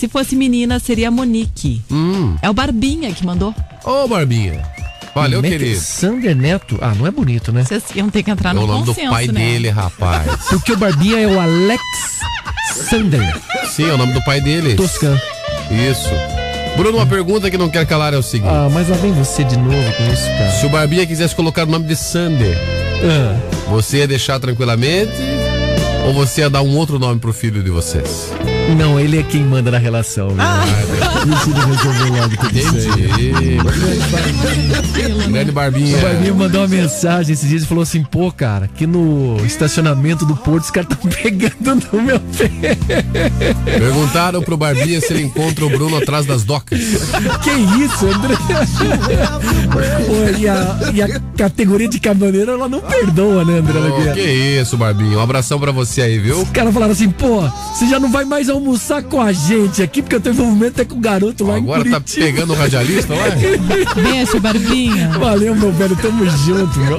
Se 0.00 0.08
fosse 0.08 0.34
menina, 0.34 0.78
seria 0.78 1.10
Monique. 1.10 1.82
Hum. 1.92 2.34
É 2.40 2.48
o 2.48 2.54
Barbinha 2.54 3.12
que 3.12 3.22
mandou. 3.26 3.54
Ô, 3.84 4.08
Barbinha. 4.08 4.62
Valeu, 5.14 5.42
que- 5.42 5.50
querido. 5.50 5.78
Sander 5.78 6.34
Neto. 6.34 6.78
Ah, 6.80 6.94
não 6.94 7.06
é 7.06 7.10
bonito, 7.10 7.52
né? 7.52 7.62
Vocês 7.64 7.82
iam 7.94 8.08
ter 8.08 8.22
que 8.22 8.30
entrar 8.30 8.52
É 8.52 8.54
no 8.54 8.62
o 8.62 8.66
nome 8.66 8.86
do 8.86 8.94
pai 8.94 9.26
né? 9.26 9.32
dele, 9.34 9.68
rapaz. 9.68 10.26
Porque 10.48 10.72
o 10.72 10.76
Barbinha 10.78 11.20
é 11.20 11.26
o 11.26 11.38
Alex 11.38 11.82
Sander 12.88 13.36
Sim, 13.68 13.90
é 13.90 13.92
o 13.92 13.98
nome 13.98 14.14
do 14.14 14.24
pai 14.24 14.40
dele. 14.40 14.74
Toscan. 14.74 15.20
Isso. 15.70 16.08
Bruno, 16.78 16.96
uma 16.96 17.06
pergunta 17.06 17.50
que 17.50 17.58
não 17.58 17.68
quer 17.68 17.84
calar 17.84 18.14
é 18.14 18.16
o 18.16 18.22
seguinte. 18.22 18.48
Ah, 18.50 18.70
mas 18.72 18.88
lá 18.88 18.96
vem 18.96 19.12
você 19.12 19.44
de 19.44 19.58
novo 19.58 19.92
com 19.98 20.10
isso, 20.10 20.22
cara. 20.24 20.50
Se 20.52 20.64
o 20.64 20.70
Barbinha 20.70 21.04
quisesse 21.04 21.34
colocar 21.36 21.64
o 21.64 21.70
nome 21.70 21.84
de 21.86 21.94
Sander, 21.94 22.56
Ah, 23.04 23.36
você 23.68 23.98
ia 23.98 24.08
deixar 24.08 24.40
tranquilamente? 24.40 25.12
Ou 26.06 26.14
você 26.14 26.40
ia 26.40 26.48
dar 26.48 26.62
um 26.62 26.74
outro 26.74 26.98
nome 26.98 27.20
pro 27.20 27.34
filho 27.34 27.62
de 27.62 27.68
vocês? 27.68 28.30
Não, 28.76 28.98
ele 28.98 29.18
é 29.18 29.22
quem 29.22 29.42
manda 29.42 29.70
na 29.70 29.78
relação. 29.78 30.30
Né? 30.30 30.44
Isso 31.20 31.50
ele 31.50 31.60
resolveu 31.60 32.12
logo 32.14 32.36
tudo 32.36 32.58
isso. 32.58 32.88
Grande 35.30 35.52
Barbinha. 35.52 35.98
O 35.98 36.00
Barbinho 36.00 36.34
mandou 36.34 36.60
uma 36.62 36.68
mensagem 36.68 37.32
esses 37.32 37.48
dias 37.48 37.62
e 37.62 37.66
falou 37.66 37.82
assim: 37.82 38.02
pô, 38.02 38.30
cara, 38.32 38.66
aqui 38.66 38.86
no 38.86 39.36
estacionamento 39.44 40.24
do 40.24 40.36
Porto 40.36 40.64
os 40.64 40.70
caras 40.70 40.90
estão 40.90 41.10
pegando 41.10 41.86
no 41.92 42.02
meu 42.02 42.20
pé. 42.20 42.76
Perguntaram 43.64 44.42
pro 44.42 44.56
Barbinha 44.56 45.00
se 45.00 45.12
ele 45.12 45.22
encontra 45.24 45.64
o 45.64 45.70
Bruno 45.70 45.96
atrás 45.96 46.26
das 46.26 46.44
docas. 46.44 46.78
Que 47.42 47.50
isso, 47.82 48.06
André? 48.06 48.34
Pô, 50.06 50.38
e, 50.38 50.48
a, 50.48 50.78
e 50.92 51.02
a 51.02 51.20
categoria 51.36 51.88
de 51.88 52.00
caminhoneiro, 52.00 52.52
ela 52.52 52.68
não 52.68 52.80
perdoa, 52.80 53.44
né, 53.44 53.58
André? 53.58 53.78
Ô, 53.78 54.14
que 54.14 54.20
isso, 54.20 54.76
Barbinha. 54.76 55.18
Um 55.18 55.22
abração 55.22 55.58
pra 55.58 55.72
você 55.72 56.02
aí, 56.02 56.18
viu? 56.18 56.42
Os 56.42 56.50
caras 56.50 56.72
falaram 56.72 56.92
assim, 56.92 57.10
pô, 57.10 57.42
você 57.74 57.86
já 57.88 57.98
não 57.98 58.10
vai 58.10 58.24
mais 58.24 58.48
almoçar 58.60 59.02
com 59.02 59.20
a 59.20 59.32
gente 59.32 59.82
aqui, 59.82 60.02
porque 60.02 60.16
o 60.16 60.20
teu 60.20 60.32
envolvimento 60.32 60.80
é 60.80 60.84
com 60.84 60.96
o 60.96 61.00
garoto 61.00 61.44
lá 61.44 61.56
Agora 61.56 61.86
em 61.86 61.90
tá 61.90 62.00
pegando 62.00 62.52
o 62.52 62.56
radialista 62.56 63.14
lá? 63.14 63.24
Beijo, 64.02 64.38
Barbinha. 64.40 65.08
Valeu, 65.18 65.54
meu 65.56 65.72
velho, 65.72 65.96
tamo 65.96 66.28
junto, 66.30 66.78
meu. 66.80 66.98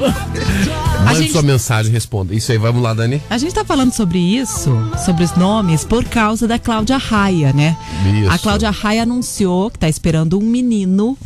Mande 1.06 1.20
gente- 1.20 1.32
sua 1.32 1.42
mensagem, 1.42 1.92
responda. 1.92 2.34
Isso 2.36 2.52
aí, 2.52 2.58
vamos 2.58 2.82
lá, 2.82 2.94
Dani. 2.94 3.22
A 3.30 3.38
gente 3.38 3.54
tá 3.54 3.64
falando 3.64 3.92
sobre 3.94 4.20
isso, 4.20 4.72
sobre 5.06 5.24
os 5.24 5.36
nomes, 5.36 5.84
por 5.84 6.04
causa 6.06 6.48
da 6.48 6.58
Cláudia 6.60 6.98
Raia, 6.98 7.54
né? 7.54 7.78
Isso. 8.22 8.30
A 8.32 8.38
Cláudia 8.38 8.70
Raia 8.72 9.04
anunciou 9.04 9.70
que 9.70 9.80
tá 9.80 9.88
esperando 9.90 10.38
um 10.38 10.44
menino, 10.44 11.18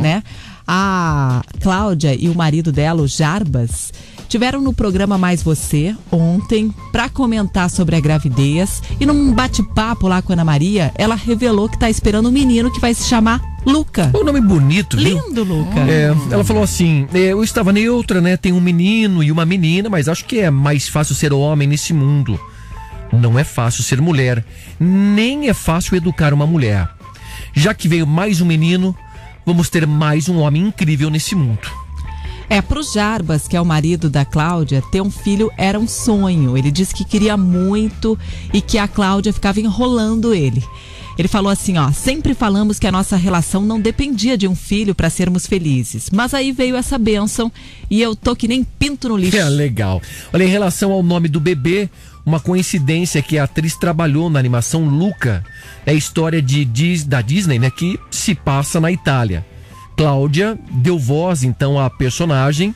né? 0.00 0.22
A 0.66 1.42
Cláudia 1.60 2.14
e 2.14 2.28
o 2.28 2.34
marido 2.34 2.70
dela, 2.70 3.02
o 3.02 3.08
Jarbas, 3.08 3.92
tiveram 4.30 4.60
no 4.60 4.72
programa 4.72 5.18
Mais 5.18 5.42
Você 5.42 5.94
ontem 6.10 6.72
pra 6.92 7.08
comentar 7.08 7.68
sobre 7.68 7.96
a 7.96 8.00
gravidez 8.00 8.80
e 9.00 9.04
num 9.04 9.32
bate-papo 9.32 10.06
lá 10.06 10.22
com 10.22 10.32
a 10.32 10.34
Ana 10.34 10.44
Maria, 10.44 10.92
ela 10.94 11.16
revelou 11.16 11.68
que 11.68 11.76
tá 11.76 11.90
esperando 11.90 12.28
um 12.28 12.32
menino 12.32 12.70
que 12.70 12.80
vai 12.80 12.94
se 12.94 13.08
chamar 13.08 13.42
Luca. 13.66 14.08
O 14.14 14.22
nome 14.22 14.40
bonito, 14.40 14.96
viu? 14.96 15.20
Lindo, 15.26 15.42
Luca. 15.42 15.80
É, 15.80 16.14
ela 16.30 16.44
falou 16.44 16.62
assim: 16.62 17.08
é, 17.12 17.32
eu 17.32 17.42
estava 17.42 17.72
neutra, 17.72 18.20
né? 18.20 18.36
Tem 18.36 18.52
um 18.52 18.60
menino 18.60 19.22
e 19.22 19.32
uma 19.32 19.44
menina, 19.44 19.90
mas 19.90 20.08
acho 20.08 20.24
que 20.24 20.38
é 20.38 20.48
mais 20.48 20.88
fácil 20.88 21.14
ser 21.14 21.32
homem 21.32 21.66
nesse 21.66 21.92
mundo. 21.92 22.40
Não 23.12 23.36
é 23.36 23.42
fácil 23.42 23.82
ser 23.82 24.00
mulher, 24.00 24.44
nem 24.78 25.48
é 25.48 25.52
fácil 25.52 25.96
educar 25.96 26.32
uma 26.32 26.46
mulher. 26.46 26.88
Já 27.52 27.74
que 27.74 27.88
veio 27.88 28.06
mais 28.06 28.40
um 28.40 28.46
menino, 28.46 28.94
vamos 29.44 29.68
ter 29.68 29.88
mais 29.88 30.28
um 30.28 30.38
homem 30.38 30.62
incrível 30.62 31.10
nesse 31.10 31.34
mundo. 31.34 31.68
É, 32.52 32.60
pro 32.60 32.82
Jarbas, 32.82 33.46
que 33.46 33.56
é 33.56 33.60
o 33.60 33.64
marido 33.64 34.10
da 34.10 34.24
Cláudia, 34.24 34.82
ter 34.90 35.00
um 35.00 35.10
filho 35.10 35.52
era 35.56 35.78
um 35.78 35.86
sonho. 35.86 36.58
Ele 36.58 36.70
disse 36.72 36.92
que 36.92 37.04
queria 37.04 37.36
muito 37.36 38.18
e 38.52 38.60
que 38.60 38.76
a 38.76 38.88
Cláudia 38.88 39.32
ficava 39.32 39.60
enrolando 39.60 40.34
ele. 40.34 40.62
Ele 41.16 41.28
falou 41.28 41.50
assim, 41.52 41.78
ó, 41.78 41.92
sempre 41.92 42.34
falamos 42.34 42.78
que 42.78 42.86
a 42.88 42.92
nossa 42.92 43.14
relação 43.16 43.62
não 43.62 43.78
dependia 43.80 44.36
de 44.36 44.48
um 44.48 44.56
filho 44.56 44.94
para 44.96 45.08
sermos 45.10 45.46
felizes. 45.46 46.08
Mas 46.10 46.34
aí 46.34 46.50
veio 46.50 46.74
essa 46.76 46.98
bênção 46.98 47.52
e 47.88 48.02
eu 48.02 48.16
tô 48.16 48.34
que 48.34 48.48
nem 48.48 48.64
pinto 48.64 49.08
no 49.08 49.16
lixo. 49.16 49.36
É 49.38 49.44
legal. 49.48 50.02
Olha, 50.32 50.42
em 50.44 50.48
relação 50.48 50.90
ao 50.90 51.02
nome 51.04 51.28
do 51.28 51.38
bebê, 51.38 51.88
uma 52.26 52.40
coincidência 52.40 53.22
que 53.22 53.38
a 53.38 53.44
atriz 53.44 53.76
trabalhou 53.76 54.28
na 54.28 54.38
animação 54.40 54.84
Luca, 54.86 55.44
é 55.86 55.92
a 55.92 55.94
história 55.94 56.42
de, 56.42 56.64
Dis- 56.64 57.04
da 57.04 57.20
Disney, 57.22 57.58
né, 57.60 57.70
que 57.70 57.98
se 58.10 58.34
passa 58.34 58.80
na 58.80 58.90
Itália. 58.90 59.46
Cláudia 60.04 60.58
deu 60.70 60.98
voz 60.98 61.42
então 61.44 61.78
à 61.78 61.90
personagem 61.90 62.74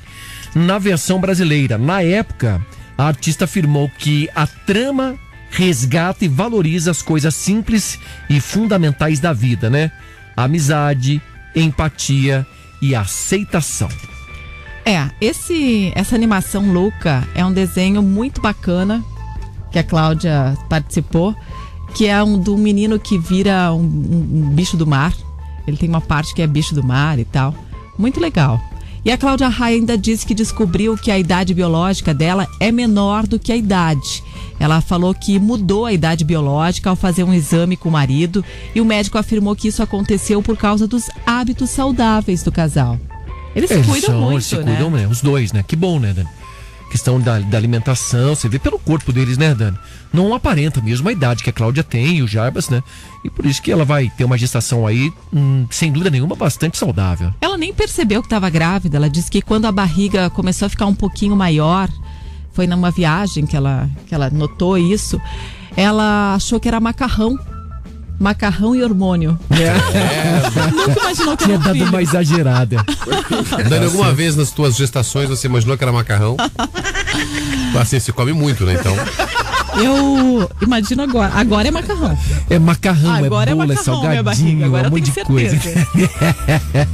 na 0.55 0.77
versão 0.79 1.19
brasileira. 1.19 1.79
Na 1.79 2.03
época, 2.03 2.61
a 2.99 3.07
artista 3.07 3.47
afirmou 3.47 3.91
que 3.99 4.29
a 4.37 4.47
trama 4.47 5.15
resgata 5.51 6.27
e 6.27 6.29
valoriza 6.29 6.91
as 6.91 7.01
coisas 7.01 7.35
simples 7.35 7.99
e 8.29 8.39
fundamentais 8.43 9.21
da 9.21 9.33
vida, 9.33 9.71
né? 9.71 9.91
Amizade, 10.37 11.23
empatia 11.57 12.47
e 12.83 12.95
aceitação. 12.95 13.89
É, 14.85 15.09
esse, 15.19 15.93
essa 15.95 16.15
animação 16.15 16.71
louca 16.75 17.27
é 17.35 17.43
um 17.43 17.55
desenho 17.55 18.03
muito 18.03 18.39
bacana 18.43 19.03
que 19.73 19.79
a 19.79 19.83
Cláudia 19.83 20.59
participou, 20.69 21.35
que 21.95 22.07
é 22.07 22.23
um 22.23 22.39
do 22.39 22.59
menino 22.59 22.99
que 22.99 23.17
vira 23.17 23.73
um, 23.73 23.79
um- 23.81 24.43
um 24.45 24.51
bicho 24.51 24.77
do 24.77 24.87
mar. 24.87 25.15
Ele 25.67 25.77
tem 25.77 25.89
uma 25.89 26.01
parte 26.01 26.35
que 26.35 26.43
é 26.43 26.47
bicho 26.47 26.75
do 26.75 26.83
mar 26.83 27.19
e 27.19 27.25
tal. 27.25 27.55
Muito 27.99 28.21
legal. 28.21 28.61
E 29.05 29.11
a 29.11 29.19
Cláudia 29.19 29.49
Raia 29.49 29.77
ainda 29.77 29.99
disse 29.99 30.25
que 30.25 30.35
descobriu 30.35 30.97
que 30.97 31.11
a 31.11 31.19
idade 31.19 31.53
biológica 31.53 32.15
dela 32.15 32.49
é 32.59 32.73
menor 32.73 33.27
do 33.27 33.39
que 33.39 33.53
a 33.53 33.57
idade. 33.57 34.23
Ela 34.59 34.81
falou 34.81 35.13
que 35.15 35.39
mudou 35.39 35.85
a 35.85 35.93
idade 35.93 36.25
biológica 36.25 36.89
ao 36.89 36.97
fazer 36.97 37.23
um 37.23 37.35
exame 37.35 37.77
com 37.77 37.91
o 37.91 37.93
marido 37.93 38.43
e 38.75 38.81
o 38.81 38.85
médico 38.85 39.19
afirmou 39.19 39.55
que 39.55 39.69
isso 39.69 39.83
aconteceu 39.83 40.43
por 40.43 40.57
causa 40.57 40.87
dos 40.87 41.11
hábitos 41.27 41.69
saudáveis 41.69 42.43
do 42.43 42.51
casal. 42.51 42.99
Eles 43.55 43.69
se 43.69 43.77
Eles 43.77 43.87
cuidam 43.87 44.11
são, 44.11 44.21
muito, 44.21 44.35
eles 44.35 44.47
se 44.47 44.57
né? 44.57 44.63
cuidam, 44.63 44.91
né? 44.91 45.07
Os 45.07 45.21
dois, 45.21 45.53
né? 45.53 45.63
Que 45.67 45.77
bom, 45.77 45.99
né, 46.01 46.13
Dani? 46.15 46.29
Questão 46.95 47.21
da, 47.21 47.41
da 47.41 47.59
alimentação, 47.59 48.37
você 48.37 48.49
vê 48.49 48.57
pelo 48.57 48.79
corpo 48.79 49.13
deles, 49.13 49.37
né, 49.37 49.53
Dani? 49.53 49.77
Não 50.13 50.33
aparenta 50.33 50.81
mesmo 50.81 51.09
a 51.09 51.13
idade 51.13 51.43
que 51.43 51.51
a 51.51 51.53
Cláudia 51.53 51.83
tem 51.83 52.23
o 52.23 52.29
Jarbas, 52.29 52.69
né? 52.69 52.85
E 53.25 53.29
por 53.29 53.45
isso 53.47 53.61
que 53.61 53.73
ela 53.73 53.85
vai 53.85 54.09
ter 54.17 54.23
uma 54.23 54.39
gestação 54.39 54.87
aí, 54.87 55.13
hum, 55.33 55.67
sem 55.71 55.91
dúvida 55.91 56.09
nenhuma, 56.09 56.37
bastante 56.37 56.79
saudável. 56.79 57.35
Ela 57.41 57.59
nem 57.59 57.75
percebeu 57.75 58.23
que 58.23 58.27
estava 58.27 58.49
grávida. 58.49 58.97
Ela 58.97 59.11
disse 59.11 59.29
que 59.29 59.43
quando 59.43 59.65
a 59.65 59.73
barriga 59.73 60.31
começou 60.31 60.67
a 60.67 60.69
ficar 60.69 60.87
um 60.87 60.95
pouquinho 60.95 61.35
maior, 61.35 61.91
foi 62.53 62.69
numa 62.69 62.93
viagem 62.93 63.45
que 63.45 63.57
ela, 63.57 63.91
que 64.07 64.15
ela 64.15 64.31
notou 64.31 64.79
isso, 64.79 65.21
ela 65.77 66.37
achou 66.37 66.61
que 66.61 66.69
era 66.69 66.79
macarrão. 66.79 67.37
Macarrão 68.19 68.75
e 68.75 68.83
hormônio. 68.83 69.39
Nunca 70.73 71.01
imaginou 71.01 71.37
que 71.37 71.45
Tinha 71.45 71.55
era 71.57 71.61
um 71.61 71.65
dado 71.65 71.75
filho. 71.75 71.89
uma 71.89 72.03
exagerada. 72.03 72.77
Dani, 73.69 73.85
alguma 73.87 74.13
vez 74.13 74.37
nas 74.37 74.51
tuas 74.51 74.77
gestações 74.77 75.29
você 75.29 75.47
imaginou 75.47 75.77
que 75.77 75.85
era 75.85 75.93
macarrão? 75.93 76.37
Assim, 77.79 77.99
se 77.99 78.13
come 78.13 78.33
muito, 78.33 78.65
né? 78.65 78.75
Então. 78.79 78.95
Eu 79.77 80.49
imagino 80.63 81.03
agora. 81.03 81.33
Agora 81.35 81.67
é 81.67 81.71
macarrão. 81.71 82.17
É 82.49 82.59
macarrão, 82.59 83.13
Agora 83.13 83.51
é 83.51 83.53
é 83.53 83.57
bolo, 83.57 83.73
é, 83.73 83.77
macarrão, 83.77 84.01
minha 84.09 84.23
barriga. 84.23 84.23
salgadinho, 84.23 84.65
Agora 84.67 84.89
um 84.89 84.91
monte 84.93 85.03
de 85.03 85.11
tenho 85.11 85.27
coisa. 85.27 85.59
certeza. 85.61 86.09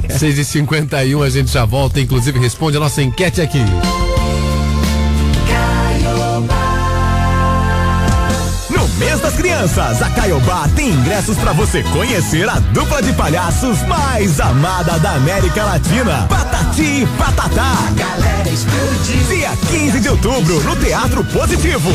6h51, 0.09 1.23
a 1.25 1.29
gente 1.29 1.51
já 1.51 1.63
volta. 1.65 1.99
Inclusive, 2.01 2.39
responde 2.39 2.77
a 2.77 2.79
nossa 2.79 3.01
enquete 3.03 3.39
aqui. 3.41 3.59
Crianças, 9.41 9.99
a 10.03 10.09
Caiobá 10.11 10.69
tem 10.75 10.89
ingressos 10.89 11.35
pra 11.35 11.51
você 11.51 11.81
conhecer 11.81 12.47
a 12.47 12.59
dupla 12.59 13.01
de 13.01 13.11
palhaços 13.13 13.81
mais 13.87 14.39
amada 14.39 14.99
da 14.99 15.15
América 15.15 15.63
Latina, 15.63 16.27
Patati 16.29 16.83
e 16.83 17.07
Patatá. 17.17 17.73
Galera 17.95 18.47
explodiu. 18.47 19.35
Dia 19.35 19.49
15 19.71 19.99
de 19.99 20.09
outubro, 20.09 20.61
no 20.61 20.75
Teatro 20.75 21.23
Positivo. 21.23 21.89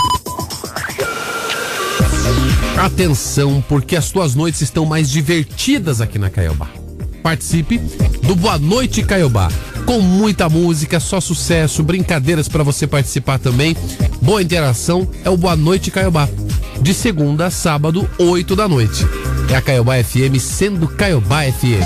Atenção, 2.78 3.62
porque 3.68 3.98
as 3.98 4.10
tuas 4.12 4.34
noites 4.34 4.62
estão 4.62 4.86
mais 4.86 5.10
divertidas 5.10 6.00
aqui 6.00 6.18
na 6.18 6.30
Caiobá. 6.30 6.68
Participe 7.22 7.78
do 8.24 8.34
Boa 8.34 8.58
Noite 8.58 9.04
Caiobá, 9.04 9.50
com 9.86 10.00
muita 10.00 10.48
música, 10.48 11.02
só 11.02 11.20
sucesso, 11.20 11.84
brincadeiras 11.84 12.48
para 12.48 12.64
você 12.64 12.88
participar 12.88 13.40
também. 13.40 13.76
Boa 14.22 14.42
interação 14.42 15.06
é 15.26 15.30
o 15.30 15.36
Boa 15.36 15.58
Noite 15.58 15.92
Caiobá, 15.92 16.30
de 16.82 16.94
segunda 16.94 17.48
a 17.48 17.52
sábado, 17.52 18.10
8 18.18 18.56
da 18.56 18.70
noite. 18.70 19.06
É 19.50 19.56
a 19.56 19.62
Caiobá 19.62 19.96
FM 20.04 20.40
sendo 20.40 20.88
Caiobá 20.88 21.44
FM. 21.44 21.82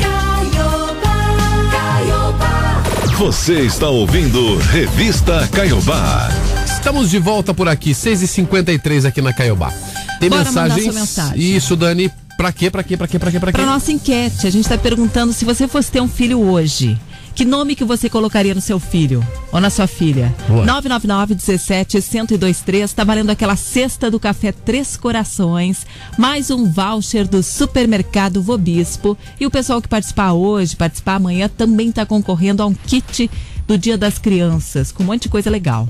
Caiobá, 0.00 1.70
Caiobá. 1.70 2.82
Você 3.18 3.60
está 3.60 3.88
ouvindo 3.88 4.58
Revista 4.58 5.48
Caiobá. 5.52 6.28
Estamos 6.66 7.10
de 7.10 7.18
volta 7.18 7.54
por 7.54 7.68
aqui, 7.68 7.92
6h53 7.92 9.06
aqui 9.06 9.22
na 9.22 9.32
Caiobá. 9.32 9.72
Tem 10.20 10.28
Bora 10.28 10.44
mensagens? 10.44 10.84
sua 10.84 10.92
mensagem. 10.92 11.56
Isso, 11.56 11.74
Dani. 11.76 12.10
Pra 12.36 12.52
quê? 12.52 12.70
Pra 12.70 12.82
quê? 12.82 12.96
Pra 12.96 13.06
quê? 13.06 13.18
Pra 13.18 13.30
quê? 13.30 13.40
Pra 13.40 13.52
quê? 13.52 13.58
Para 13.58 13.66
nossa 13.66 13.92
enquete, 13.92 14.46
a 14.46 14.50
gente 14.50 14.64
está 14.64 14.76
perguntando 14.76 15.32
se 15.32 15.44
você 15.44 15.66
fosse 15.68 15.90
ter 15.90 16.00
um 16.00 16.08
filho 16.08 16.40
hoje, 16.40 16.98
Que 17.34 17.46
nome 17.46 17.74
que 17.74 17.84
você 17.84 18.10
colocaria 18.10 18.54
no 18.54 18.60
seu 18.60 18.78
filho 18.78 19.26
ou 19.50 19.60
na 19.60 19.70
sua 19.70 19.86
filha? 19.86 20.34
Boa. 20.46 20.66
999 20.66 21.34
17 21.34 21.96
1023 21.96 22.92
tá 22.92 23.04
valendo 23.04 23.30
aquela 23.30 23.56
cesta 23.56 24.10
do 24.10 24.20
café 24.20 24.52
Três 24.52 24.98
Corações, 24.98 25.86
mais 26.18 26.50
um 26.50 26.70
voucher 26.70 27.26
do 27.26 27.42
supermercado 27.42 28.42
Vobispo. 28.42 29.16
E 29.40 29.46
o 29.46 29.50
pessoal 29.50 29.80
que 29.80 29.88
participar 29.88 30.32
hoje, 30.34 30.76
participar 30.76 31.14
amanhã, 31.14 31.48
também 31.48 31.90
tá 31.90 32.04
concorrendo 32.04 32.62
a 32.62 32.66
um 32.66 32.74
kit 32.74 33.30
do 33.66 33.78
Dia 33.78 33.96
das 33.96 34.18
Crianças, 34.18 34.92
com 34.92 35.02
um 35.02 35.06
monte 35.06 35.22
de 35.22 35.28
coisa 35.30 35.48
legal. 35.48 35.88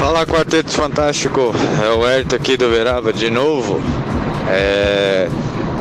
Fala 0.00 0.26
Quarteto 0.26 0.70
Fantástico, 0.72 1.54
é 1.84 1.88
o 1.90 2.04
Herto 2.06 2.34
aqui 2.34 2.56
do 2.56 2.68
Verava 2.68 3.12
de 3.12 3.30
novo. 3.30 3.80
É, 4.48 5.28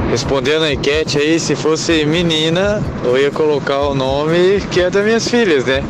respondendo 0.10 0.64
a 0.64 0.74
enquete 0.74 1.18
aí, 1.18 1.40
se 1.40 1.56
fosse 1.56 2.06
menina, 2.06 2.82
eu 3.04 3.18
ia 3.18 3.32
colocar 3.32 3.80
o 3.82 3.96
nome 3.96 4.62
que 4.72 4.80
é 4.80 4.90
das 4.90 5.04
minhas 5.04 5.28
filhas, 5.28 5.66
né? 5.66 5.84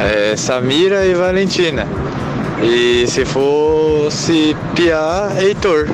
É, 0.00 0.36
Samira 0.36 1.04
e 1.06 1.14
Valentina. 1.14 1.86
E 2.62 3.06
se 3.06 3.24
fosse 3.24 4.56
Pia, 4.74 4.98
Heitor. 5.40 5.88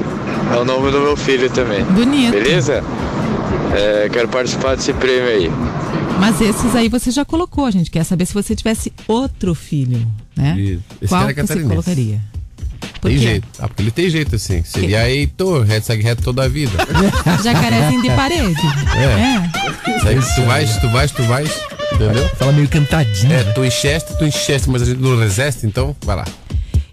É 0.55 0.59
o 0.59 0.65
nome 0.65 0.91
do 0.91 1.01
meu 1.01 1.17
filho 1.17 1.51
também. 1.51 1.85
Bonito. 1.85 2.33
Beleza? 2.33 2.83
É, 3.75 4.09
quero 4.09 4.29
participar 4.29 4.77
desse 4.77 4.93
prêmio 4.93 5.29
aí. 5.29 5.51
Mas 6.21 6.41
esses 6.41 6.75
aí 6.75 6.89
você 6.89 7.11
já 7.11 7.25
colocou, 7.25 7.67
a 7.67 7.71
gente 7.71 7.91
quer 7.91 8.05
saber 8.05 8.27
se 8.27 8.33
você 8.33 8.55
tivesse 8.55 8.93
outro 9.07 9.55
filho, 9.55 10.07
né? 10.37 10.57
Esse 11.01 11.09
Qual 11.09 11.21
cara 11.21 11.31
é 11.31 11.35
que 11.35 11.41
você 11.43 11.47
catarinense. 11.49 11.69
colocaria? 11.69 12.21
Por 13.01 13.11
Tem 13.11 13.19
quê? 13.19 13.25
jeito. 13.25 13.49
Ah, 13.59 13.69
porque 13.69 13.83
ele 13.83 13.91
tem 13.91 14.11
jeito 14.11 14.35
assim. 14.37 14.63
Seria 14.65 15.09
Heitor, 15.09 15.65
reto 15.65 15.87
segue 15.87 16.03
reto 16.03 16.23
toda 16.23 16.45
a 16.45 16.49
vida. 16.49 16.73
Jacarezinho 17.43 18.03
de 18.03 18.11
parede. 18.11 18.61
É. 18.97 20.09
Aí, 20.09 20.19
tu 20.35 20.43
vais, 20.45 20.77
tu 20.79 20.89
vais, 20.89 21.11
tu 21.13 21.23
vais. 21.25 21.51
Entendeu? 21.93 22.29
Fala 22.37 22.53
meio 22.53 22.69
cantadinho. 22.69 23.33
É, 23.33 23.45
tu 23.53 23.65
encheste, 23.65 24.17
tu 24.19 24.25
encheste, 24.25 24.69
mas 24.69 24.83
a 24.83 24.85
gente 24.85 25.01
não 25.01 25.19
resiste, 25.19 25.67
então 25.67 25.95
vai 26.05 26.17
lá. 26.17 26.25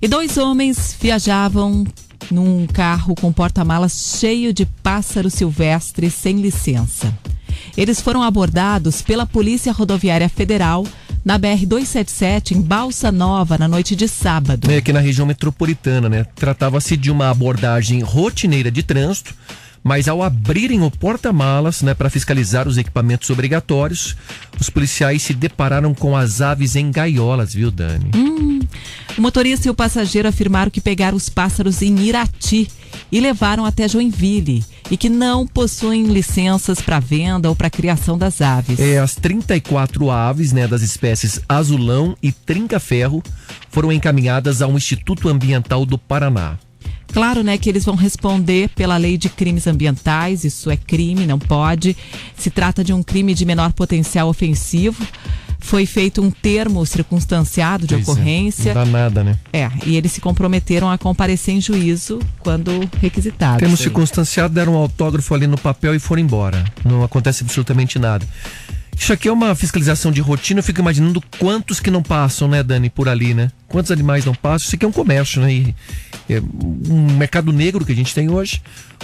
E 0.02 0.08
dois 0.08 0.38
homens 0.38 0.96
viajavam 1.00 1.86
num 2.30 2.68
carro 2.68 3.16
com 3.16 3.32
porta-malas 3.32 4.18
cheio 4.20 4.54
de 4.54 4.66
pássaros 4.66 5.34
silvestres 5.34 6.14
sem 6.14 6.42
licença. 6.42 7.14
Eles 7.76 8.00
foram 8.00 8.22
abordados 8.22 9.02
pela 9.02 9.26
Polícia 9.26 9.72
Rodoviária 9.72 10.30
Federal 10.30 10.86
na 11.24 11.40
BR-277 11.40 12.52
em 12.52 12.62
Balsa 12.62 13.12
Nova 13.12 13.58
na 13.58 13.68
noite 13.68 13.96
de 13.96 14.08
sábado. 14.08 14.68
né, 14.68 14.78
aqui 14.78 14.92
na 14.92 15.00
região 15.00 15.26
metropolitana, 15.26 16.10
né? 16.10 16.26
Tratava-se 16.36 16.98
de 16.98 17.10
uma 17.10 17.30
abordagem 17.30 18.02
rotineira 18.02 18.70
de 18.70 18.84
trânsito, 18.84 19.34
mas 19.84 20.08
ao 20.08 20.24
abrirem 20.24 20.82
o 20.82 20.90
porta-malas, 20.90 21.82
né, 21.82 21.94
para 21.94 22.10
fiscalizar 22.10 22.68
os 22.68 22.78
equipamentos 22.78 23.30
obrigatórios, 23.30 24.16
os 24.60 24.70
policiais 24.70 25.22
se 25.22 25.34
depararam 25.34 25.94
com 25.94 26.16
as 26.16 26.40
aves 26.40 26.76
em 26.76 26.90
gaiolas, 26.90 27.54
viu, 27.54 27.70
Dani? 27.70 28.12
Hum. 28.16 28.60
O 29.18 29.22
motorista 29.22 29.68
e 29.68 29.72
o 29.72 29.76
passageiro 29.76 30.28
afirmaram 30.28 30.72
que 30.72 30.82
pegaram 30.82 31.18
os 31.18 31.30
pássaros 31.30 31.82
em 31.82 32.00
Irati 32.00 32.68
e 33.12 33.20
levaram 33.20 33.66
até 33.66 33.88
Joinville 33.88 34.64
e 34.90 34.98
que 34.98 35.10
não 35.10 35.46
possuem 35.46 36.06
licenças 36.06 36.82
para 36.82 37.00
venda 37.00 37.50
ou 37.50 37.56
para 37.56 37.70
criação 37.70 38.18
das 38.18 38.42
aves. 38.42 38.80
É, 38.80 39.00
as 39.00 39.16
34 39.16 40.10
aves, 40.10 40.52
né, 40.52 40.68
das 40.68 40.82
espécies 40.82 41.40
azulão 41.48 42.16
e 42.24 42.32
trinca-ferro 42.32 43.22
foram 43.70 43.92
encaminhadas 43.92 44.62
ao 44.62 44.72
Instituto 44.72 45.30
Ambiental 45.30 45.86
do 45.86 45.98
Paraná. 45.98 46.58
Claro, 47.14 47.44
né, 47.44 47.58
que 47.58 47.70
eles 47.70 47.86
vão 47.86 47.96
responder 47.96 48.70
pela 48.70 48.98
lei 48.98 49.18
de 49.18 49.30
crimes 49.30 49.68
ambientais, 49.68 50.44
isso 50.44 50.72
é 50.72 50.76
crime, 50.76 51.28
não 51.28 51.38
pode. 51.38 51.96
Se 52.36 52.50
trata 52.50 52.84
de 52.84 52.92
um 52.92 53.04
crime 53.04 53.34
de 53.36 53.46
menor 53.46 53.72
potencial 53.72 54.28
ofensivo. 54.28 55.06
Foi 55.60 55.86
feito 55.86 56.22
um 56.22 56.30
termo 56.30 56.86
circunstanciado 56.86 57.88
de 57.88 57.96
Pois 57.96 58.08
é, 58.08 58.12
ocorrência. 58.12 58.74
Não 58.74 58.84
dá 58.84 58.92
nada, 58.92 59.24
né? 59.24 59.40
É, 59.54 59.72
e 59.86 59.96
eles 59.96 60.12
se 60.12 60.20
comprometeram 60.20 60.92
a 60.92 60.98
comparecer 60.98 61.56
em 61.56 61.62
juízo 61.62 62.20
quando 62.40 62.70
requisitados. 63.00 63.60
Temos 63.60 63.80
circunstanciado, 63.80 64.54
deram 64.54 64.74
um 64.74 64.78
autógrafo 64.78 65.34
ali 65.34 65.48
no 65.48 65.58
papel 65.58 65.96
e 65.96 66.00
foram 66.00 66.22
embora. 66.22 66.66
Não 66.84 67.02
acontece 67.02 67.44
absolutamente 67.44 67.98
nada. 67.98 68.28
Isso 68.98 69.12
aqui 69.12 69.28
é 69.28 69.32
uma 69.32 69.54
fiscalização 69.56 70.12
de 70.12 70.22
rotina, 70.22 70.60
eu 70.60 70.64
fico 70.64 70.80
imaginando 70.80 71.22
quantos 71.38 71.80
que 71.80 71.92
não 71.92 72.02
passam, 72.02 72.48
né, 72.48 72.64
Dani, 72.64 72.90
por 72.90 73.10
ali, 73.10 73.34
né? 73.34 73.52
Quantos 73.68 73.92
animais 73.92 74.24
não 74.24 74.34
passam? 74.34 74.68
Isso 74.68 74.76
aqui 74.76 74.86
é 74.86 74.88
um 74.88 74.94
comércio, 74.94 75.42
né? 75.42 75.52
E 75.52 75.76
é 76.30 76.42
um 76.90 77.18
mercado 77.18 77.52
negro 77.52 77.86
que 77.86 77.92
a 77.92 77.96
gente 77.96 78.14
tem 78.14 78.30
hoje, 78.30 78.62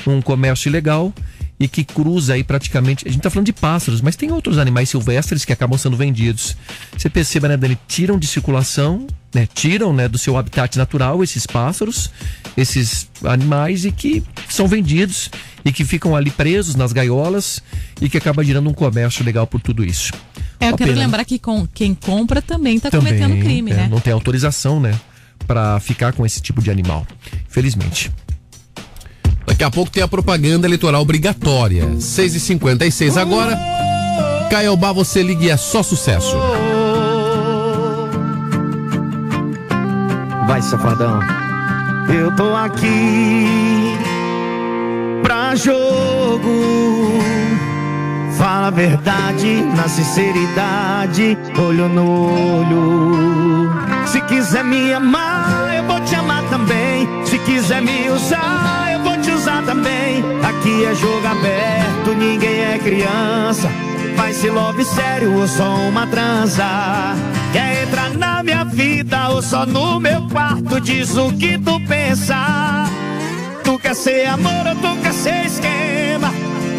um 0.07 0.21
comércio 0.21 0.69
ilegal 0.69 1.13
e 1.59 1.67
que 1.67 1.83
cruza 1.83 2.33
aí 2.33 2.43
praticamente. 2.43 3.07
A 3.07 3.11
gente 3.11 3.21
tá 3.21 3.29
falando 3.29 3.47
de 3.47 3.53
pássaros, 3.53 4.01
mas 4.01 4.15
tem 4.15 4.31
outros 4.31 4.57
animais 4.57 4.89
silvestres 4.89 5.43
que 5.43 5.51
acabam 5.51 5.77
sendo 5.77 5.97
vendidos. 5.97 6.55
Você 6.97 7.09
perceba, 7.09 7.49
né, 7.49 7.57
Dani? 7.57 7.77
Tiram 7.87 8.17
de 8.17 8.27
circulação, 8.27 9.05
né? 9.33 9.47
Tiram, 9.53 9.91
né, 9.91 10.07
do 10.07 10.17
seu 10.17 10.37
habitat 10.37 10.77
natural 10.77 11.21
esses 11.23 11.45
pássaros, 11.45 12.09
esses 12.55 13.09
animais 13.23 13.83
e 13.83 13.91
que 13.91 14.23
são 14.47 14.67
vendidos 14.67 15.29
e 15.65 15.71
que 15.71 15.83
ficam 15.83 16.15
ali 16.15 16.31
presos 16.31 16.75
nas 16.75 16.93
gaiolas 16.93 17.61
e 18.01 18.09
que 18.09 18.17
acaba 18.17 18.43
gerando 18.43 18.69
um 18.69 18.73
comércio 18.73 19.25
legal 19.25 19.45
por 19.45 19.61
tudo 19.61 19.83
isso. 19.83 20.13
É, 20.59 20.65
eu 20.65 20.71
Uma 20.71 20.77
quero 20.77 20.91
pena. 20.91 21.03
lembrar 21.03 21.25
que 21.25 21.39
com, 21.39 21.67
quem 21.67 21.93
compra 21.93 22.41
também 22.41 22.77
está 22.77 22.89
cometendo 22.89 23.37
crime, 23.39 23.71
é, 23.71 23.75
né? 23.75 23.87
Não 23.89 23.99
tem 23.99 24.13
autorização, 24.13 24.79
né? 24.79 24.97
Pra 25.47 25.79
ficar 25.79 26.13
com 26.13 26.25
esse 26.25 26.41
tipo 26.41 26.61
de 26.61 26.69
animal. 26.69 27.07
Infelizmente. 27.49 28.11
Daqui 29.49 29.63
a 29.63 29.71
pouco 29.71 29.89
tem 29.91 30.03
a 30.03 30.07
propaganda 30.07 30.67
eleitoral 30.67 31.01
obrigatória. 31.01 31.83
6h56 31.97 33.17
agora. 33.17 33.57
Caiobá, 34.47 34.91
você 34.93 35.23
liga 35.23 35.43
e 35.45 35.49
é 35.49 35.57
só 35.57 35.81
sucesso. 35.81 36.37
Vai, 40.47 40.61
safadão. 40.61 41.19
Eu 42.13 42.35
tô 42.35 42.55
aqui 42.55 43.97
pra 45.23 45.55
jogo. 45.55 47.19
Fala 48.37 48.67
a 48.67 48.71
verdade 48.71 49.63
na 49.75 49.87
sinceridade, 49.87 51.35
olho 51.57 51.89
no 51.89 52.59
olho. 52.59 53.69
Se 54.05 54.21
quiser 54.21 54.63
me 54.63 54.93
amar, 54.93 55.75
eu 55.75 55.83
vou 55.85 55.99
te 56.01 56.13
amar 56.13 56.43
também. 56.49 57.07
Se 57.25 57.37
quiser 57.39 57.81
me 57.81 58.09
usar, 58.09 58.88
também. 59.79 60.23
Aqui 60.43 60.85
é 60.85 60.93
jogo 60.93 61.25
aberto, 61.25 62.13
ninguém 62.17 62.61
é 62.61 62.79
criança. 62.79 63.69
Vai 64.15 64.33
se 64.33 64.49
love 64.49 64.83
sério 64.83 65.33
ou 65.39 65.47
só 65.47 65.75
uma 65.87 66.05
transa. 66.07 66.65
Quer 67.53 67.83
entrar 67.83 68.13
na 68.13 68.43
minha 68.43 68.65
vida 68.65 69.29
ou 69.29 69.41
só 69.41 69.65
no 69.65 69.99
meu 69.99 70.21
quarto? 70.29 70.79
Diz 70.81 71.15
o 71.15 71.31
que 71.33 71.57
tu 71.57 71.79
pensa. 71.87 72.85
Tu 73.63 73.79
quer 73.79 73.95
ser 73.95 74.27
amor 74.27 74.67
ou 74.67 74.75
tu 74.75 75.01
quer 75.01 75.13
ser 75.13 75.45
esquema? 75.45 76.33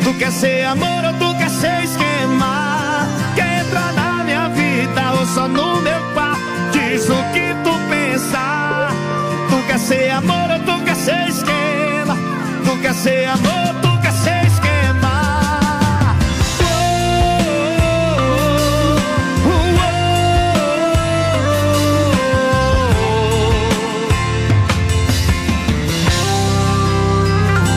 Tu 0.04 0.14
quer 0.14 0.32
ser 0.32 0.64
amor 0.66 1.04
ou 1.04 1.12
tu 1.14 1.38
quer 1.38 1.50
ser 1.50 1.84
esquema? 1.84 3.06
Quer 3.34 3.64
entrar 3.64 3.92
na 3.94 4.24
minha 4.24 4.48
vida 4.48 5.12
ou 5.18 5.26
só 5.26 5.48
no 5.48 5.80
meu 5.80 6.00
quarto? 6.14 6.40
Diz 6.72 7.08
o 7.08 7.22
que 7.32 7.54
tu 7.64 7.72
pensa. 7.88 8.88
Tu 9.48 9.66
quer 9.66 9.78
ser 9.78 10.10
amor 10.10 10.50
ou 10.50 10.60
tu 10.60 10.84
quer 10.84 10.96
ser 10.96 11.28
esquema? 11.28 11.79
Quer 12.82 12.94
ser 12.94 13.28
amor 13.28 13.74
tu 13.82 14.00
quer 14.00 14.12
ser 14.12 14.46
esquema? 14.46 15.40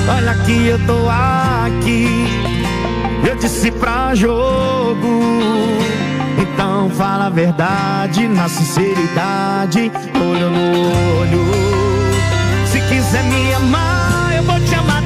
Olha 0.09 0.33
que 0.45 0.67
eu 0.67 0.79
tô 0.87 1.09
aqui, 1.09 2.25
eu 3.27 3.35
disse 3.35 3.71
pra 3.71 4.15
jogo. 4.15 5.21
Então 6.39 6.89
fala 6.91 7.27
a 7.27 7.29
verdade 7.29 8.27
na 8.27 8.47
sinceridade, 8.47 9.91
olho 10.15 10.49
no 10.49 11.19
olho. 11.19 11.45
Se 12.65 12.79
quiser 12.81 13.23
me 13.25 13.53
amar, 13.53 14.12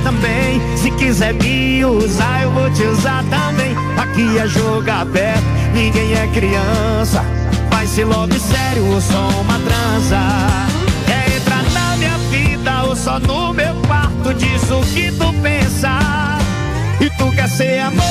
também. 0.08 0.62
Se 0.78 0.90
quiser 0.92 1.34
me 1.34 1.84
usar, 1.84 2.44
eu 2.44 2.52
vou 2.52 2.70
te 2.72 2.84
usar 2.84 3.24
também. 3.26 3.76
Aqui 3.98 4.38
é 4.38 4.48
jogo 4.48 4.90
aberto, 4.90 5.44
ninguém 5.74 6.14
é 6.14 6.28
criança. 6.28 7.24
Vai 7.70 7.86
ser 7.86 8.06
love 8.06 8.40
sério 8.40 8.86
ou 8.86 9.02
só 9.02 9.28
uma 9.42 9.60
transa. 9.60 10.20
Quer 11.06 11.36
entrar 11.36 11.64
na 11.74 11.98
minha 11.98 12.18
vida 12.30 12.84
ou 12.84 12.96
só 12.96 13.20
no 13.20 13.54
meu 13.54 13.76
quarto? 13.88 14.34
Diz 14.34 14.72
o 14.72 14.80
que 14.94 15.12
tu 15.12 15.34
pensa. 15.42 16.00
E 17.02 17.10
tu 17.18 17.30
quer 17.36 17.50
ser 17.50 17.80
amor 17.80 18.07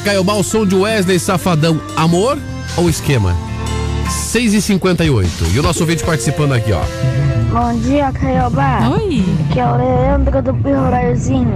Na 0.00 0.04
Caiobá, 0.04 0.32
o 0.32 0.42
som 0.42 0.64
de 0.64 0.74
Wesley 0.74 1.18
Safadão. 1.18 1.78
Amor 1.94 2.38
ou 2.74 2.88
esquema? 2.88 3.36
6 4.08 4.54
e 4.54 4.62
58 4.62 5.44
E 5.52 5.58
o 5.58 5.62
nosso 5.62 5.80
ouvinte 5.80 6.02
participando 6.02 6.54
aqui, 6.54 6.72
ó. 6.72 6.80
Bom 7.52 7.78
dia, 7.80 8.10
Caiobá. 8.10 8.88
Oi. 8.88 9.22
Aqui 9.50 9.60
é 9.60 9.66
o 9.66 9.76
Leandro 9.76 10.40
do 10.40 10.54
Pirraizinho. 10.54 11.52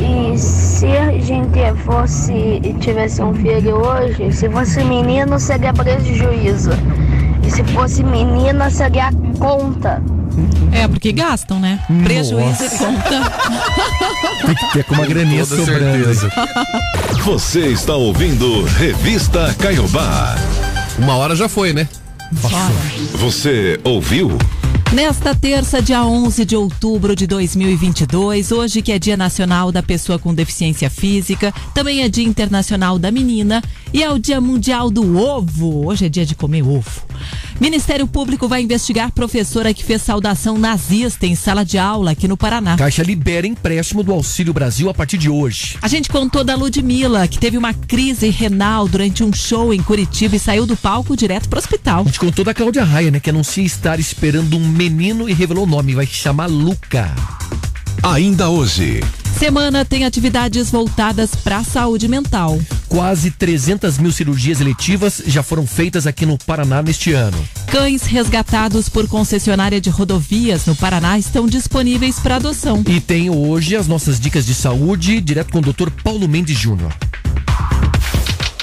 E 0.00 0.38
se 0.38 0.86
a 0.86 1.12
gente 1.18 1.74
fosse 1.84 2.62
tivesse 2.80 3.22
um 3.22 3.34
filho 3.34 3.76
hoje, 3.76 4.32
se 4.32 4.48
fosse 4.48 4.82
menino 4.82 5.38
seria 5.38 5.74
prejuízo. 5.74 6.70
E 7.46 7.50
se 7.50 7.62
fosse 7.64 8.02
menina 8.02 8.70
seria 8.70 9.10
conta. 9.38 10.02
É, 10.72 10.88
porque 10.88 11.12
gastam, 11.12 11.60
né? 11.60 11.78
Prejuízo 12.04 12.64
e 12.64 12.70
conta. 12.70 13.32
Tem 14.46 14.54
que 14.54 14.72
ter 14.72 14.84
com 14.84 14.94
uma 14.94 15.06
graninha 15.06 15.44
sobrando. 15.44 16.30
Você 17.24 17.68
está 17.68 17.94
ouvindo 17.94 18.64
Revista 18.64 19.54
Caiobá. 19.58 20.36
Uma 20.98 21.16
hora 21.16 21.34
já 21.34 21.48
foi, 21.48 21.72
né? 21.72 21.88
Você 23.18 23.80
ouviu? 23.84 24.36
Nesta 24.92 25.34
terça, 25.34 25.82
dia 25.82 26.04
11 26.04 26.44
de 26.44 26.54
outubro 26.54 27.16
de 27.16 27.26
2022, 27.26 28.52
hoje 28.52 28.80
que 28.80 28.92
é 28.92 28.98
Dia 28.98 29.16
Nacional 29.16 29.72
da 29.72 29.82
Pessoa 29.82 30.20
com 30.20 30.32
Deficiência 30.32 30.88
Física, 30.88 31.52
também 31.74 32.02
é 32.02 32.08
Dia 32.08 32.24
Internacional 32.24 32.96
da 32.96 33.10
Menina 33.10 33.60
e 33.92 34.04
é 34.04 34.10
o 34.10 34.20
Dia 34.20 34.40
Mundial 34.40 34.90
do 34.90 35.18
Ovo. 35.18 35.86
Hoje 35.86 36.06
é 36.06 36.08
dia 36.08 36.24
de 36.24 36.36
comer 36.36 36.62
ovo. 36.62 37.02
Ministério 37.60 38.06
Público 38.06 38.48
vai 38.48 38.62
investigar 38.62 39.12
professora 39.12 39.72
que 39.72 39.84
fez 39.84 40.02
saudação 40.02 40.58
nazista 40.58 41.26
em 41.26 41.34
sala 41.34 41.64
de 41.64 41.78
aula 41.78 42.10
aqui 42.10 42.26
no 42.26 42.36
Paraná. 42.36 42.76
Caixa 42.76 43.02
libera 43.02 43.46
empréstimo 43.46 44.02
do 44.02 44.12
Auxílio 44.12 44.52
Brasil 44.52 44.88
a 44.90 44.94
partir 44.94 45.16
de 45.16 45.30
hoje. 45.30 45.76
A 45.80 45.88
gente 45.88 46.08
contou 46.08 46.42
da 46.42 46.56
Ludmilla, 46.56 47.26
que 47.28 47.38
teve 47.38 47.56
uma 47.56 47.72
crise 47.72 48.28
renal 48.28 48.88
durante 48.88 49.22
um 49.22 49.32
show 49.32 49.72
em 49.72 49.82
Curitiba 49.82 50.36
e 50.36 50.38
saiu 50.38 50.66
do 50.66 50.76
palco 50.76 51.16
direto 51.16 51.48
pro 51.48 51.58
hospital. 51.58 52.02
A 52.02 52.04
gente 52.04 52.20
contou 52.20 52.44
da 52.44 52.52
Cláudia 52.52 52.84
Raia, 52.84 53.10
né? 53.10 53.20
Que 53.20 53.30
anuncia 53.30 53.64
estar 53.64 54.00
esperando 54.00 54.56
um 54.56 54.68
menino 54.68 55.28
e 55.28 55.32
revelou 55.32 55.64
o 55.64 55.68
nome. 55.68 55.94
Vai 55.94 56.06
se 56.06 56.14
chamar 56.14 56.46
Luca. 56.46 57.14
Ainda 58.02 58.48
hoje. 58.48 59.00
Semana 59.38 59.84
tem 59.84 60.04
atividades 60.04 60.70
voltadas 60.70 61.34
para 61.34 61.58
a 61.58 61.64
saúde 61.64 62.06
mental. 62.06 62.58
Quase 62.88 63.30
300 63.30 63.98
mil 63.98 64.12
cirurgias 64.12 64.60
eletivas 64.60 65.22
já 65.26 65.42
foram 65.42 65.66
feitas 65.66 66.06
aqui 66.06 66.24
no 66.24 66.38
Paraná 66.38 66.82
neste 66.82 67.12
ano. 67.12 67.36
Cães 67.66 68.02
resgatados 68.02 68.88
por 68.88 69.08
concessionária 69.08 69.80
de 69.80 69.90
rodovias 69.90 70.66
no 70.66 70.76
Paraná 70.76 71.18
estão 71.18 71.46
disponíveis 71.46 72.18
para 72.20 72.36
adoção. 72.36 72.84
E 72.86 73.00
tem 73.00 73.28
hoje 73.30 73.74
as 73.74 73.88
nossas 73.88 74.20
dicas 74.20 74.46
de 74.46 74.54
saúde, 74.54 75.20
direto 75.20 75.52
com 75.52 75.58
o 75.58 75.72
Dr. 75.72 75.90
Paulo 76.02 76.28
Mendes 76.28 76.56
Júnior. 76.56 76.92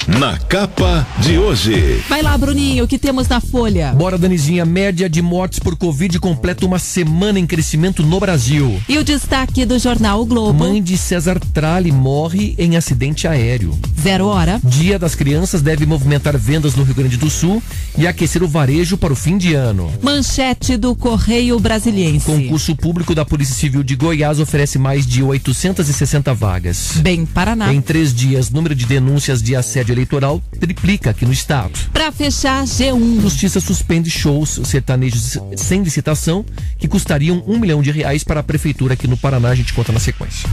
Na 0.08 0.36
capa 0.36 1.06
de 1.20 1.38
hoje. 1.38 2.02
Vai 2.08 2.22
lá, 2.22 2.36
Bruninho, 2.36 2.84
o 2.84 2.88
que 2.88 2.98
temos 2.98 3.28
na 3.28 3.40
folha? 3.40 3.92
Bora, 3.92 4.18
Danizinha, 4.18 4.64
média 4.64 5.08
de 5.08 5.22
mortes 5.22 5.60
por 5.60 5.76
Covid 5.76 6.18
completa 6.18 6.66
uma 6.66 6.80
semana 6.80 7.38
em 7.38 7.46
crescimento 7.46 8.02
no 8.02 8.18
Brasil. 8.18 8.82
E 8.88 8.98
o 8.98 9.04
destaque 9.04 9.64
do 9.64 9.78
jornal 9.78 10.20
o 10.20 10.26
Globo. 10.26 10.58
Mãe 10.58 10.82
de 10.82 10.98
César 10.98 11.38
Tralli 11.54 11.92
morre 11.92 12.56
em 12.58 12.76
acidente 12.76 13.28
aéreo. 13.28 13.78
Zero 14.00 14.26
hora. 14.26 14.60
Dia 14.64 14.98
das 14.98 15.14
Crianças 15.14 15.62
deve 15.62 15.86
movimentar 15.86 16.36
vendas 16.36 16.74
no 16.74 16.82
Rio 16.82 16.96
Grande 16.96 17.16
do 17.16 17.30
Sul 17.30 17.62
e 17.96 18.04
aquecer 18.04 18.42
o 18.42 18.48
varejo 18.48 18.98
para 18.98 19.12
o 19.12 19.16
fim 19.16 19.38
de 19.38 19.54
ano. 19.54 19.92
Manchete 20.02 20.76
do 20.76 20.96
Correio 20.96 21.60
Brasiliense. 21.60 22.26
Concurso 22.26 22.74
público 22.74 23.14
da 23.14 23.24
Polícia 23.24 23.54
Civil 23.54 23.84
de 23.84 23.94
Goiás 23.94 24.40
oferece 24.40 24.80
mais 24.80 25.06
de 25.06 25.22
860 25.22 26.34
vagas. 26.34 26.94
Bem 26.96 27.24
Paraná. 27.24 27.72
Em 27.72 27.80
três 27.80 28.12
dias, 28.12 28.50
número 28.50 28.74
de 28.74 28.84
denúncias 28.84 29.40
de 29.40 29.54
assédio 29.54 29.91
eleitoral 29.92 30.42
triplica 30.58 31.10
aqui 31.10 31.24
no 31.24 31.32
estado. 31.32 31.72
Para 31.92 32.10
fechar, 32.10 32.64
G1. 32.64 33.20
Justiça 33.20 33.60
suspende 33.60 34.10
shows 34.10 34.60
sertanejos 34.64 35.38
sem 35.56 35.82
licitação 35.82 36.44
que 36.78 36.88
custariam 36.88 37.42
um 37.46 37.58
milhão 37.58 37.82
de 37.82 37.90
reais 37.90 38.24
para 38.24 38.40
a 38.40 38.42
prefeitura 38.42 38.94
aqui 38.94 39.06
no 39.06 39.16
Paraná. 39.16 39.50
A 39.50 39.54
gente 39.54 39.72
conta 39.72 39.92
na 39.92 40.00
sequência. 40.00 40.48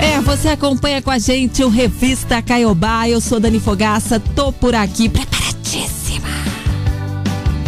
É, 0.00 0.20
você 0.20 0.48
acompanha 0.48 1.00
com 1.00 1.10
a 1.10 1.18
gente 1.18 1.64
o 1.64 1.68
Revista 1.68 2.42
Caiobá. 2.42 3.08
Eu 3.08 3.20
sou 3.20 3.40
Dani 3.40 3.58
Fogaça, 3.58 4.20
tô 4.20 4.52
por 4.52 4.74
aqui, 4.74 5.08
preparadíssima. 5.08 6.28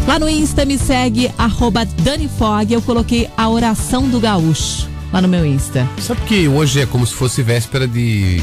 Lá 0.07 0.19
no 0.19 0.29
Insta 0.29 0.65
me 0.65 0.79
segue, 0.79 1.31
arroba 1.37 1.85
Dani 1.85 2.29
Fog. 2.39 2.73
Eu 2.73 2.83
coloquei 2.83 3.29
a 3.37 3.49
oração 3.49 4.09
do 4.09 4.21
gaúcho 4.21 4.86
lá 5.17 5.23
no 5.23 5.29
meu 5.29 5.47
Insta. 5.47 5.89
Sabe 5.99 6.21
que 6.23 6.47
hoje 6.47 6.83
é 6.83 6.87
como 6.87 7.07
se 7.07 7.15
fosse 7.15 7.43
véspera 7.43 7.89
de, 7.89 8.39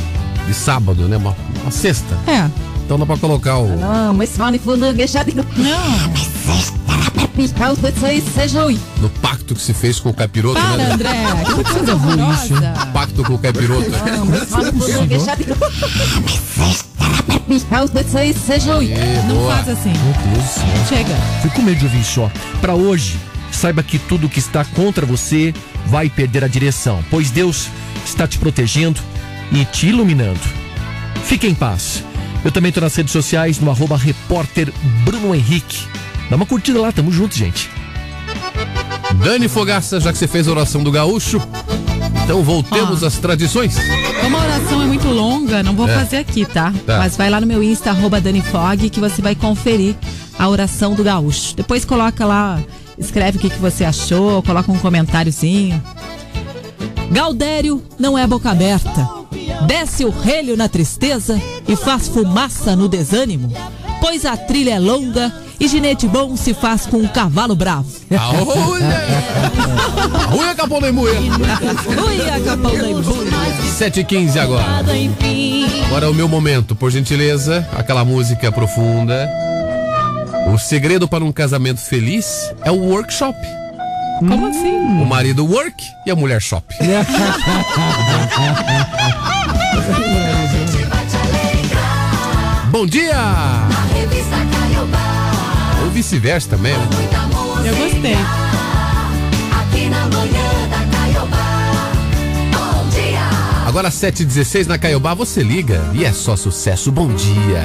de 0.48 0.54
sábado, 0.56 1.08
né? 1.08 1.18
Uma, 1.18 1.36
uma 1.62 1.72
sexta. 1.72 2.18
É. 2.26 2.50
Então 2.84 2.98
dá 2.98 3.06
pra 3.06 3.16
colocar 3.16 3.60
o. 3.60 3.78
Não, 3.78 4.14
mas 4.14 4.36
fala 4.36 4.58
fundo 4.58 4.92
deixado. 4.92 5.32
Não. 5.36 5.44
No 9.00 9.10
pacto 9.10 9.54
que 9.54 9.62
se 9.62 9.74
fez 9.74 10.00
com 10.00 10.10
o 10.10 10.14
capiroto, 10.14 10.60
Para, 10.60 10.78
né? 10.78 10.92
André. 10.94 11.12
Que 11.46 11.64
coisa 11.64 11.94
horrorosa. 11.94 12.74
Pacto 12.92 13.24
com 13.24 13.34
o 13.36 13.40
capiroto. 13.40 13.92
Não 19.28 19.36
boa. 19.36 19.56
faz 19.56 19.70
assim. 19.70 19.90
Meu 19.92 20.34
Deus 20.34 20.44
do 20.44 20.50
céu. 20.50 20.86
Chega. 20.90 21.16
Fico 21.44 21.56
com 21.56 21.62
medo 21.62 21.78
de 21.78 21.86
ouvir 21.86 22.04
só. 22.04 22.32
Para 22.62 22.74
hoje, 22.74 23.20
saiba 23.56 23.84
que 23.84 23.98
tudo 24.00 24.30
que 24.30 24.40
está 24.40 24.64
contra 24.66 25.06
você 25.06 25.54
vai 25.88 26.10
perder 26.10 26.44
a 26.44 26.48
direção, 26.48 27.04
pois 27.10 27.32
Deus 27.32 27.68
está 28.06 28.28
te 28.28 28.38
protegendo 28.38 29.00
e 29.52 29.64
te 29.66 29.88
iluminando. 29.88 30.40
Fique 31.26 31.48
em 31.48 31.54
paz. 31.56 32.04
Eu 32.44 32.52
também 32.52 32.70
estou 32.70 32.82
nas 32.84 32.96
redes 32.96 33.12
sociais 33.14 33.60
no 33.60 33.70
arroba 33.72 33.96
repórter 33.98 34.72
Bruno 35.06 35.34
Henrique. 35.34 35.88
Dá 36.30 36.36
uma 36.36 36.46
curtida 36.46 36.80
lá, 36.82 36.92
tamo 36.92 37.12
junto, 37.12 37.36
gente. 37.36 37.70
Dani 39.24 39.48
Fogaça, 39.48 40.00
já 40.00 40.12
que 40.12 40.18
você 40.18 40.28
fez 40.28 40.48
a 40.48 40.52
oração 40.52 40.84
do 40.84 40.92
gaúcho, 40.92 41.42
então 42.24 42.42
voltemos 42.44 43.04
Ah. 43.04 43.08
às 43.08 43.18
tradições. 43.18 43.76
Como 44.22 44.36
a 44.38 44.42
oração 44.42 44.82
é 44.82 44.86
muito 44.86 45.08
longa, 45.08 45.62
não 45.64 45.74
vou 45.76 45.88
É. 45.88 45.94
fazer 45.94 46.18
aqui, 46.18 46.46
tá? 46.46 46.74
Tá. 46.86 46.98
Mas 46.98 47.16
vai 47.16 47.30
lá 47.30 47.40
no 47.40 47.48
meu 47.48 47.62
Insta, 47.64 47.92
arroba 47.92 48.20
Dani 48.20 48.42
Fog, 48.42 48.90
que 48.90 49.00
você 49.00 49.22
vai 49.22 49.36
conferir 49.36 49.96
a 50.38 50.50
oração 50.50 50.94
do 50.96 51.04
gaúcho. 51.04 51.56
Depois 51.56 51.86
coloca 51.86 52.26
lá, 52.26 52.60
escreve 52.98 53.38
o 53.38 53.42
que, 53.42 53.50
que 53.50 53.60
você 53.60 53.84
achou, 53.84 54.42
coloca 54.44 54.72
um 54.72 54.80
comentáriozinho. 54.80 55.82
Gaudério 57.12 57.84
não 58.00 58.18
é 58.18 58.26
boca 58.26 58.50
aberta. 58.52 59.10
Desce 59.68 60.04
o 60.06 60.10
relho 60.10 60.58
na 60.58 60.68
tristeza 60.68 61.40
e 61.68 61.76
faz 61.76 62.08
fumaça 62.08 62.76
no 62.76 62.88
desânimo. 62.90 63.52
Pois 64.02 64.26
a 64.26 64.36
trilha 64.36 64.76
é 64.76 64.80
longa 64.80 65.34
e 65.60 65.68
ginete 65.68 66.08
bom 66.08 66.36
se 66.36 66.54
faz 66.54 66.86
com 66.86 66.98
um 66.98 67.08
cavalo 67.08 67.56
bravo. 67.56 67.88
Rui 70.30 70.56
Capão 70.56 70.82
da 70.82 70.90
Imbuia. 70.90 71.20
Ui, 71.20 72.30
a 72.30 72.40
capão 72.40 72.78
da 72.78 72.90
Imbuia. 72.90 73.32
7h15 73.78 74.38
agora. 74.38 74.66
Agora 75.88 76.06
é 76.06 76.10
o 76.10 76.14
meu 76.14 76.28
momento, 76.28 76.76
por 76.76 76.92
gentileza, 76.92 77.68
aquela 77.78 78.04
música 78.04 78.52
profunda. 78.52 79.30
O 80.48 80.58
segredo 80.58 81.08
para 81.08 81.24
um 81.24 81.32
casamento 81.32 81.80
feliz 81.80 82.52
é 82.64 82.72
o 82.72 82.76
workshop. 82.90 83.38
Como 84.20 84.48
assim? 84.48 84.70
O 85.02 85.06
marido 85.06 85.46
work 85.46 85.84
e 86.06 86.12
a 86.12 86.16
mulher 86.16 86.42
shop. 86.42 86.66
Bom 92.72 92.86
dia! 92.88 93.16
Revista 93.94 94.36
Caiobá, 94.52 95.82
Ou 95.84 95.92
vice-versa 95.92 96.50
também, 96.50 96.74
né? 96.74 96.88
Eu 97.66 97.76
gostei. 97.76 98.16
aqui 99.62 99.90
na 99.90 100.08
manhã 100.08 100.70
da 100.70 100.98
Caiobá. 100.98 101.92
Bom 102.52 102.90
dia! 102.90 103.68
Agora 103.68 103.90
7h16 103.90 104.68
na 104.68 104.78
Caiobá, 104.78 105.14
você 105.14 105.44
liga 105.44 105.82
e 105.94 106.04
é 106.04 106.12
só 106.12 106.36
sucesso. 106.36 106.92
Bom 106.92 107.08
dia! 107.14 107.62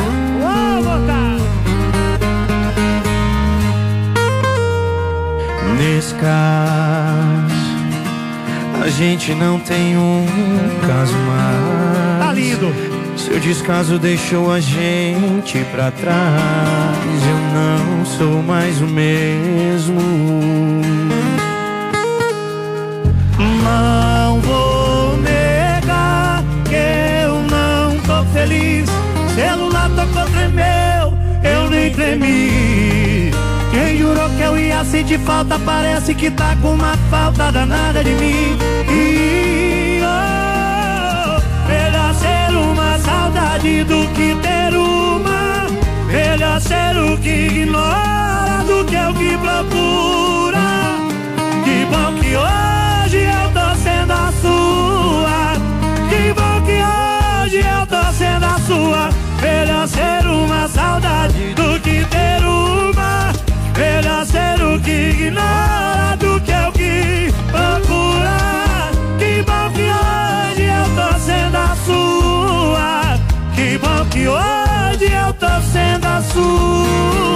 Nesse 5.78 6.12
caso, 6.14 7.54
a 8.82 8.88
gente 8.88 9.32
não 9.34 9.60
tem 9.60 9.96
um 9.96 10.26
caso 10.86 11.14
mais. 11.14 12.18
Tá 12.18 12.32
lindo! 12.32 12.98
Seu 13.16 13.38
descaso 13.40 13.98
deixou 13.98 14.50
a 14.52 14.58
gente 14.58 15.58
pra 15.72 15.90
trás. 15.90 17.22
Eu 17.28 17.38
não 17.54 18.04
sou 18.04 18.42
mais 18.42 18.80
o 18.80 18.86
mesmo. 18.86 20.00
Não 23.38 24.40
vou 24.40 25.16
negar 25.18 26.42
que 26.64 26.74
eu 27.24 27.34
não 27.42 27.96
tô 28.00 28.24
feliz. 28.32 28.88
Celular 29.34 29.90
tocou, 29.90 30.24
tremeu, 30.30 31.18
eu 31.44 31.70
nem 31.70 31.92
tremi. 31.92 33.30
Quem 33.70 33.98
jurou 33.98 34.30
que 34.30 34.42
eu 34.42 34.58
ia 34.58 34.84
sente 34.98 35.18
falta, 35.18 35.56
parece 35.60 36.12
que 36.12 36.28
tá 36.28 36.56
com 36.60 36.72
uma 36.72 36.96
falta 37.08 37.52
danada 37.52 38.02
de 38.02 38.10
mim. 38.10 38.58
E, 38.90 40.00
oh, 40.02 41.68
melhor 41.68 42.14
ser 42.14 42.56
uma 42.56 42.98
saudade 42.98 43.84
do 43.84 44.08
que 44.14 44.34
ter 44.42 44.76
uma. 44.76 45.68
Melhor 46.08 46.60
ser 46.60 46.96
o 46.96 47.16
que 47.18 47.46
ignora 47.46 48.64
do 48.66 48.84
que 48.84 48.96
é 48.96 49.08
o 49.08 49.14
que 49.14 49.38
procura. 49.38 50.66
Que 51.64 51.86
bom 51.92 52.20
que 52.20 52.36
hoje 52.36 53.18
eu 53.22 53.52
tô 53.52 53.76
sendo 53.76 54.12
a 54.12 54.32
sua. 54.42 55.54
Que 56.08 56.32
bom 56.38 56.60
que 56.66 56.78
hoje 56.82 57.58
eu 57.58 57.86
tô 57.86 58.12
sendo 58.12 58.46
a 58.46 58.58
sua. 58.66 59.10
Melhor 59.40 59.86
ser 59.86 60.26
uma 60.26 60.66
saudade 60.66 61.54
do 61.54 61.77
ignora 65.28 66.16
do 66.16 66.40
que 66.40 66.52
o 66.52 66.72
que 66.72 67.32
procura. 67.52 68.90
Que 69.18 69.42
bom 69.42 69.70
que 69.74 69.86
hoje 70.00 70.64
eu 70.64 70.86
tô 70.96 71.18
sendo 71.18 71.56
a 71.56 71.76
sua. 71.86 73.18
Que 73.54 73.78
bom 73.78 74.04
que 74.10 74.26
hoje 74.26 75.12
eu 75.12 75.32
tô 75.34 75.62
sendo 75.70 76.06
a 76.06 76.22
sua. 76.22 77.27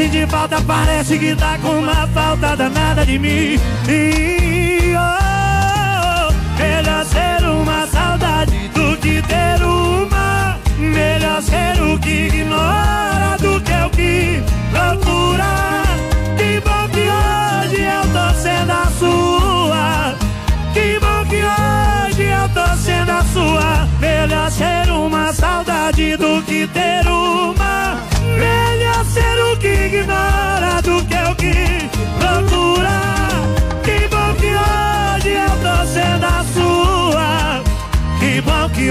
Ia 0.00 0.06
sentir 0.06 0.26
falta 0.28 0.60
parece 0.62 1.18
que 1.18 1.36
tá 1.36 1.58
com 1.58 1.78
uma 1.78 2.06
falta 2.08 2.56
danada 2.56 3.04
de 3.04 3.18
mim. 3.18 3.58
E 3.88 4.94
oh, 4.96 6.32
melhor 6.58 7.04
ser 7.04 7.44
uma 7.46 7.86
saudade 7.86 8.68
do 8.68 8.96
que 8.96 9.20
ter 9.22 9.62
uma. 9.62 10.56
Melhor 10.78 11.42
ser 11.42 11.82
o 11.82 11.98
que 11.98 12.28
ignora 12.28 13.36
do 13.38 13.60
que 13.60 13.72
o 13.72 13.90
que 13.90 14.42
procura. 14.70 15.82
Que 16.38 16.60
bom 16.60 16.88
que 16.88 17.06
hoje 17.18 17.82
eu 17.82 18.02
tô 18.12 18.34
sendo 18.40 18.72
a 18.72 18.86
sua. 18.98 20.14
Que 20.72 20.98
bom 20.98 21.24
que 21.28 21.42
hoje 21.44 22.22
eu 22.22 22.48
tô 22.48 22.76
sendo 22.76 23.10
a 23.10 23.22
sua. 23.24 23.88
Melhor 24.00 24.50
ser 24.50 24.90
uma 24.90 25.32
saudade 25.32 26.16
do 26.16 26.42
que 26.42 26.66
ter 26.68 27.06
uma. 27.06 28.09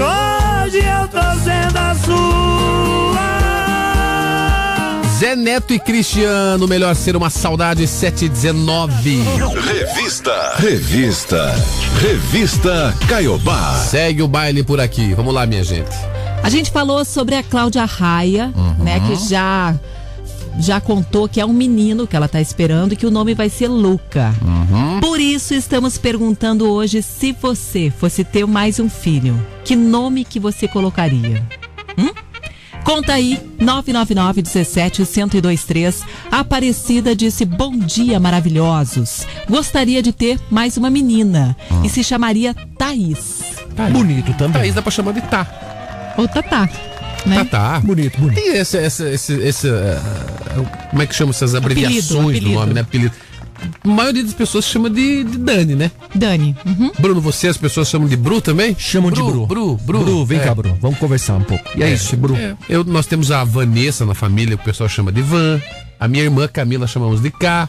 Hoje 0.02 0.78
eu 0.78 1.08
tô 1.08 1.20
sendo 1.44 1.76
a 1.76 1.94
sua. 1.94 3.20
Zé 5.18 5.36
Neto 5.36 5.74
e 5.74 5.78
Cristiano, 5.78 6.66
melhor 6.66 6.94
ser 6.94 7.14
uma 7.16 7.28
saudade 7.28 7.86
719. 7.86 9.22
Revista. 9.22 10.54
Revista. 10.56 11.54
Revista 12.00 12.94
Caiobá. 13.08 13.74
Segue 13.74 14.22
o 14.22 14.28
baile 14.28 14.62
por 14.62 14.80
aqui. 14.80 15.12
Vamos 15.14 15.34
lá, 15.34 15.44
minha 15.46 15.62
gente. 15.62 15.90
A 16.42 16.48
gente 16.48 16.70
falou 16.70 17.04
sobre 17.04 17.34
a 17.34 17.42
Cláudia 17.42 17.84
Raia, 17.84 18.52
né, 18.78 19.00
que 19.00 19.14
já 19.28 19.74
já 20.58 20.80
contou 20.80 21.28
que 21.28 21.40
é 21.40 21.46
um 21.46 21.52
menino 21.52 22.06
que 22.06 22.14
ela 22.14 22.28
tá 22.28 22.40
esperando 22.40 22.92
e 22.92 22.96
que 22.96 23.06
o 23.06 23.10
nome 23.10 23.34
vai 23.34 23.48
ser 23.48 23.68
Luca. 23.68 24.34
Por 25.00 25.09
isso 25.34 25.54
estamos 25.54 25.96
perguntando 25.96 26.68
hoje 26.68 27.02
se 27.02 27.32
você 27.32 27.92
fosse 27.96 28.24
ter 28.24 28.46
mais 28.46 28.80
um 28.80 28.88
filho, 28.88 29.40
que 29.64 29.76
nome 29.76 30.24
que 30.24 30.40
você 30.40 30.66
colocaria? 30.66 31.46
Hum? 31.96 32.10
Conta 32.82 33.12
aí, 33.12 33.38
999 33.60 34.42
17 34.42 35.02
1023. 35.02 36.02
Aparecida 36.32 37.14
disse: 37.14 37.44
Bom 37.44 37.78
dia, 37.78 38.18
maravilhosos. 38.18 39.26
Gostaria 39.48 40.02
de 40.02 40.12
ter 40.12 40.40
mais 40.50 40.76
uma 40.76 40.90
menina 40.90 41.56
e 41.84 41.88
se 41.88 42.02
chamaria 42.02 42.54
Thaís. 42.76 43.40
Bonito 43.92 44.32
também. 44.34 44.62
Thaís 44.62 44.74
dá 44.74 44.82
pra 44.82 44.90
chamar 44.90 45.12
de 45.12 45.20
Tá. 45.22 46.14
Ou 46.16 46.26
Tatá. 46.26 46.68
Né? 47.24 47.44
Tá, 47.44 47.44
tá. 47.44 47.80
Bonito, 47.80 48.18
bonito. 48.18 48.34
Tem 48.34 48.56
esse, 48.56 48.78
esse, 48.78 49.04
esse, 49.10 49.32
esse, 49.34 49.68
eh, 49.68 50.00
como 50.90 51.02
é 51.02 51.06
que 51.06 51.14
chama 51.14 51.30
essas 51.30 51.54
abreviações 51.54 52.08
apelido. 52.10 52.48
do 52.48 52.52
nome, 52.52 52.74
né? 52.74 52.80
Apelido. 52.80 53.14
A 53.82 53.88
maioria 53.88 54.22
das 54.22 54.34
pessoas 54.34 54.64
chama 54.66 54.90
de, 54.90 55.24
de 55.24 55.38
Dani, 55.38 55.74
né? 55.74 55.90
Dani. 56.14 56.54
Uhum. 56.66 56.92
Bruno, 56.98 57.20
você 57.20 57.48
as 57.48 57.56
pessoas 57.56 57.88
chamam 57.88 58.06
de 58.06 58.16
Bru 58.16 58.40
também? 58.40 58.76
Chamam 58.78 59.10
de 59.10 59.22
Bru. 59.22 59.46
Bru, 59.46 59.76
Bru. 59.76 60.04
Bru, 60.04 60.26
vem 60.26 60.38
É. 60.38 60.42
cá, 60.42 60.54
Bru. 60.54 60.76
Vamos 60.80 60.98
conversar 60.98 61.36
um 61.36 61.42
pouco. 61.42 61.64
E 61.76 61.82
é, 61.82 61.90
isso, 61.92 62.16
Bru. 62.16 62.36
É. 62.36 62.54
Eu, 62.68 62.84
nós 62.84 63.06
temos 63.06 63.30
a 63.30 63.42
Vanessa 63.42 64.04
na 64.04 64.14
família, 64.14 64.56
que 64.56 64.62
o 64.62 64.64
pessoal 64.66 64.88
chama 64.88 65.10
de 65.10 65.22
Van. 65.22 65.60
A 65.98 66.06
minha 66.06 66.22
irmã 66.24 66.46
Camila 66.46 66.86
chamamos 66.86 67.22
de 67.22 67.30
K. 67.30 67.68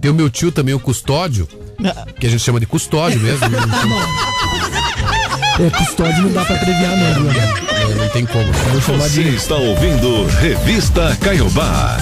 Tem 0.00 0.10
o 0.10 0.14
meu 0.14 0.28
tio 0.28 0.52
também, 0.52 0.74
o 0.74 0.78
Custódio, 0.80 1.48
que 2.20 2.26
a 2.26 2.30
gente 2.30 2.42
chama 2.42 2.60
de 2.60 2.66
Custódio 2.66 3.18
mesmo. 3.20 3.46
É, 5.58 5.70
custódio 5.70 6.22
não 6.24 6.32
dá 6.32 6.44
pra 6.44 6.54
abreviar, 6.54 6.94
não, 6.98 7.14
Bru. 7.22 7.30
É, 7.30 7.94
não 7.94 8.08
tem 8.10 8.26
como. 8.26 8.44
Vou 8.44 8.80
chamar 8.82 8.98
Você 9.08 9.22
de. 9.24 9.36
está 9.36 9.54
ouvindo 9.54 10.26
Revista 10.38 11.16
Caiobá. 11.18 11.96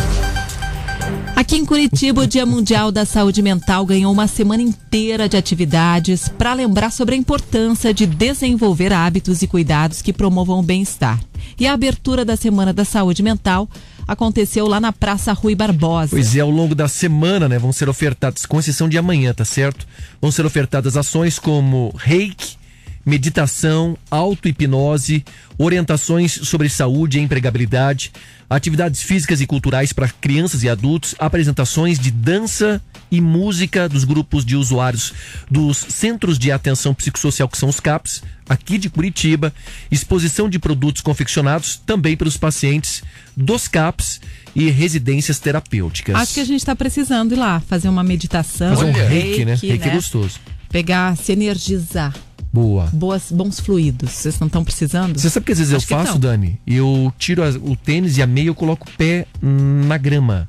Aqui 1.36 1.56
em 1.56 1.64
Curitiba, 1.64 2.22
o 2.22 2.26
Dia 2.28 2.46
Mundial 2.46 2.92
da 2.92 3.04
Saúde 3.04 3.42
Mental 3.42 3.84
ganhou 3.84 4.12
uma 4.12 4.28
semana 4.28 4.62
inteira 4.62 5.28
de 5.28 5.36
atividades 5.36 6.28
para 6.28 6.54
lembrar 6.54 6.92
sobre 6.92 7.16
a 7.16 7.18
importância 7.18 7.92
de 7.92 8.06
desenvolver 8.06 8.92
hábitos 8.92 9.42
e 9.42 9.48
cuidados 9.48 10.00
que 10.00 10.12
promovam 10.12 10.60
o 10.60 10.62
bem-estar. 10.62 11.20
E 11.58 11.66
a 11.66 11.72
abertura 11.72 12.24
da 12.24 12.36
Semana 12.36 12.72
da 12.72 12.84
Saúde 12.84 13.20
Mental 13.20 13.68
aconteceu 14.06 14.68
lá 14.68 14.78
na 14.78 14.92
Praça 14.92 15.32
Rui 15.32 15.56
Barbosa. 15.56 16.10
Pois 16.10 16.36
é, 16.36 16.40
ao 16.40 16.50
longo 16.50 16.74
da 16.74 16.86
semana, 16.86 17.48
né, 17.48 17.58
vão 17.58 17.72
ser 17.72 17.88
ofertadas, 17.88 18.46
com 18.46 18.60
exceção 18.60 18.88
de 18.88 18.96
amanhã, 18.96 19.34
tá 19.34 19.44
certo? 19.44 19.86
Vão 20.22 20.30
ser 20.30 20.46
ofertadas 20.46 20.96
ações 20.96 21.38
como 21.38 21.92
reiki, 21.98 22.56
meditação, 23.04 23.96
auto-hipnose, 24.10 25.24
orientações 25.58 26.32
sobre 26.32 26.68
saúde 26.68 27.18
e 27.18 27.22
empregabilidade, 27.22 28.12
atividades 28.48 29.02
físicas 29.02 29.40
e 29.40 29.46
culturais 29.46 29.92
para 29.92 30.08
crianças 30.08 30.62
e 30.62 30.68
adultos, 30.68 31.14
apresentações 31.18 31.98
de 31.98 32.10
dança 32.10 32.80
e 33.10 33.20
música 33.20 33.88
dos 33.88 34.04
grupos 34.04 34.44
de 34.44 34.56
usuários 34.56 35.12
dos 35.50 35.76
Centros 35.76 36.38
de 36.38 36.50
Atenção 36.50 36.94
Psicossocial, 36.94 37.48
que 37.48 37.58
são 37.58 37.68
os 37.68 37.80
CAPs, 37.80 38.22
aqui 38.48 38.78
de 38.78 38.90
Curitiba, 38.90 39.52
exposição 39.90 40.48
de 40.48 40.58
produtos 40.58 41.02
confeccionados 41.02 41.76
também 41.76 42.16
pelos 42.16 42.36
pacientes 42.36 43.02
dos 43.36 43.68
CAPs 43.68 44.20
e 44.54 44.70
residências 44.70 45.38
terapêuticas. 45.38 46.14
Acho 46.14 46.34
que 46.34 46.40
a 46.40 46.44
gente 46.44 46.60
está 46.60 46.76
precisando 46.76 47.32
ir 47.32 47.36
lá 47.36 47.60
fazer 47.60 47.88
uma 47.88 48.04
meditação. 48.04 48.70
Fazer 48.70 48.84
um 48.84 48.94
Olha, 48.94 49.08
reiki, 49.08 49.44
né? 49.44 49.58
Reiki 49.60 49.88
é 49.88 49.92
gostoso. 49.92 50.40
Pegar, 50.68 51.16
se 51.16 51.32
energizar. 51.32 52.14
Boa. 52.54 52.88
Boas, 52.92 53.32
bons 53.32 53.58
fluidos. 53.58 54.12
Vocês 54.12 54.38
não 54.38 54.46
estão 54.46 54.62
precisando? 54.64 55.18
Você 55.18 55.28
sabe 55.28 55.44
que 55.44 55.50
às 55.50 55.58
vezes 55.58 55.74
Acho 55.74 55.92
eu 55.92 55.98
faço. 55.98 56.18
Dani? 56.20 56.60
Eu 56.64 57.12
tiro 57.18 57.42
as- 57.42 57.56
o 57.56 57.74
tênis 57.74 58.16
e 58.16 58.22
a 58.22 58.28
meia 58.28 58.46
eu 58.46 58.54
coloco 58.54 58.86
o 58.88 58.92
pé 58.96 59.26
na 59.42 59.98
grama. 59.98 60.48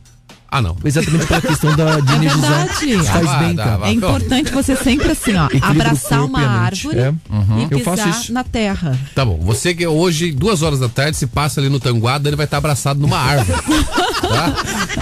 Ah, 0.58 0.62
não. 0.62 0.78
Exatamente 0.84 1.26
pela 1.28 1.42
questão 1.42 1.76
da, 1.76 2.00
de 2.00 2.12
É 2.14 2.16
energizar. 2.16 2.50
verdade. 2.68 3.04
Faz 3.08 3.28
Ah, 3.28 3.38
bem, 3.40 3.56
dá, 3.56 3.64
cara. 3.64 3.88
É 3.88 3.92
importante 3.92 4.52
você 4.52 4.76
sempre 4.76 5.12
assim, 5.12 5.34
ó, 5.36 5.50
abraçar 5.62 6.24
uma 6.24 6.42
e 6.42 6.46
árvore 6.46 6.98
É. 7.00 7.14
e 7.60 7.68
Eu 7.72 7.80
faço 7.82 8.04
pisar 8.04 8.22
isso. 8.22 8.34
na 8.34 8.44
terra. 8.44 8.98
Tá 9.14 9.26
bom. 9.26 9.38
Você 9.42 9.74
que 9.74 9.86
hoje, 9.86 10.32
duas 10.32 10.62
horas 10.62 10.80
da 10.80 10.88
tarde, 10.90 11.18
se 11.18 11.28
passa 11.28 11.60
ali 11.60 11.70
no 11.70 11.80
Tanguada, 11.80 12.30
ele 12.30 12.36
vai 12.36 12.46
estar 12.46 12.58
abraçado 12.58 13.00
numa 13.00 13.18
árvore. 13.18 13.60
tá? 14.22 14.54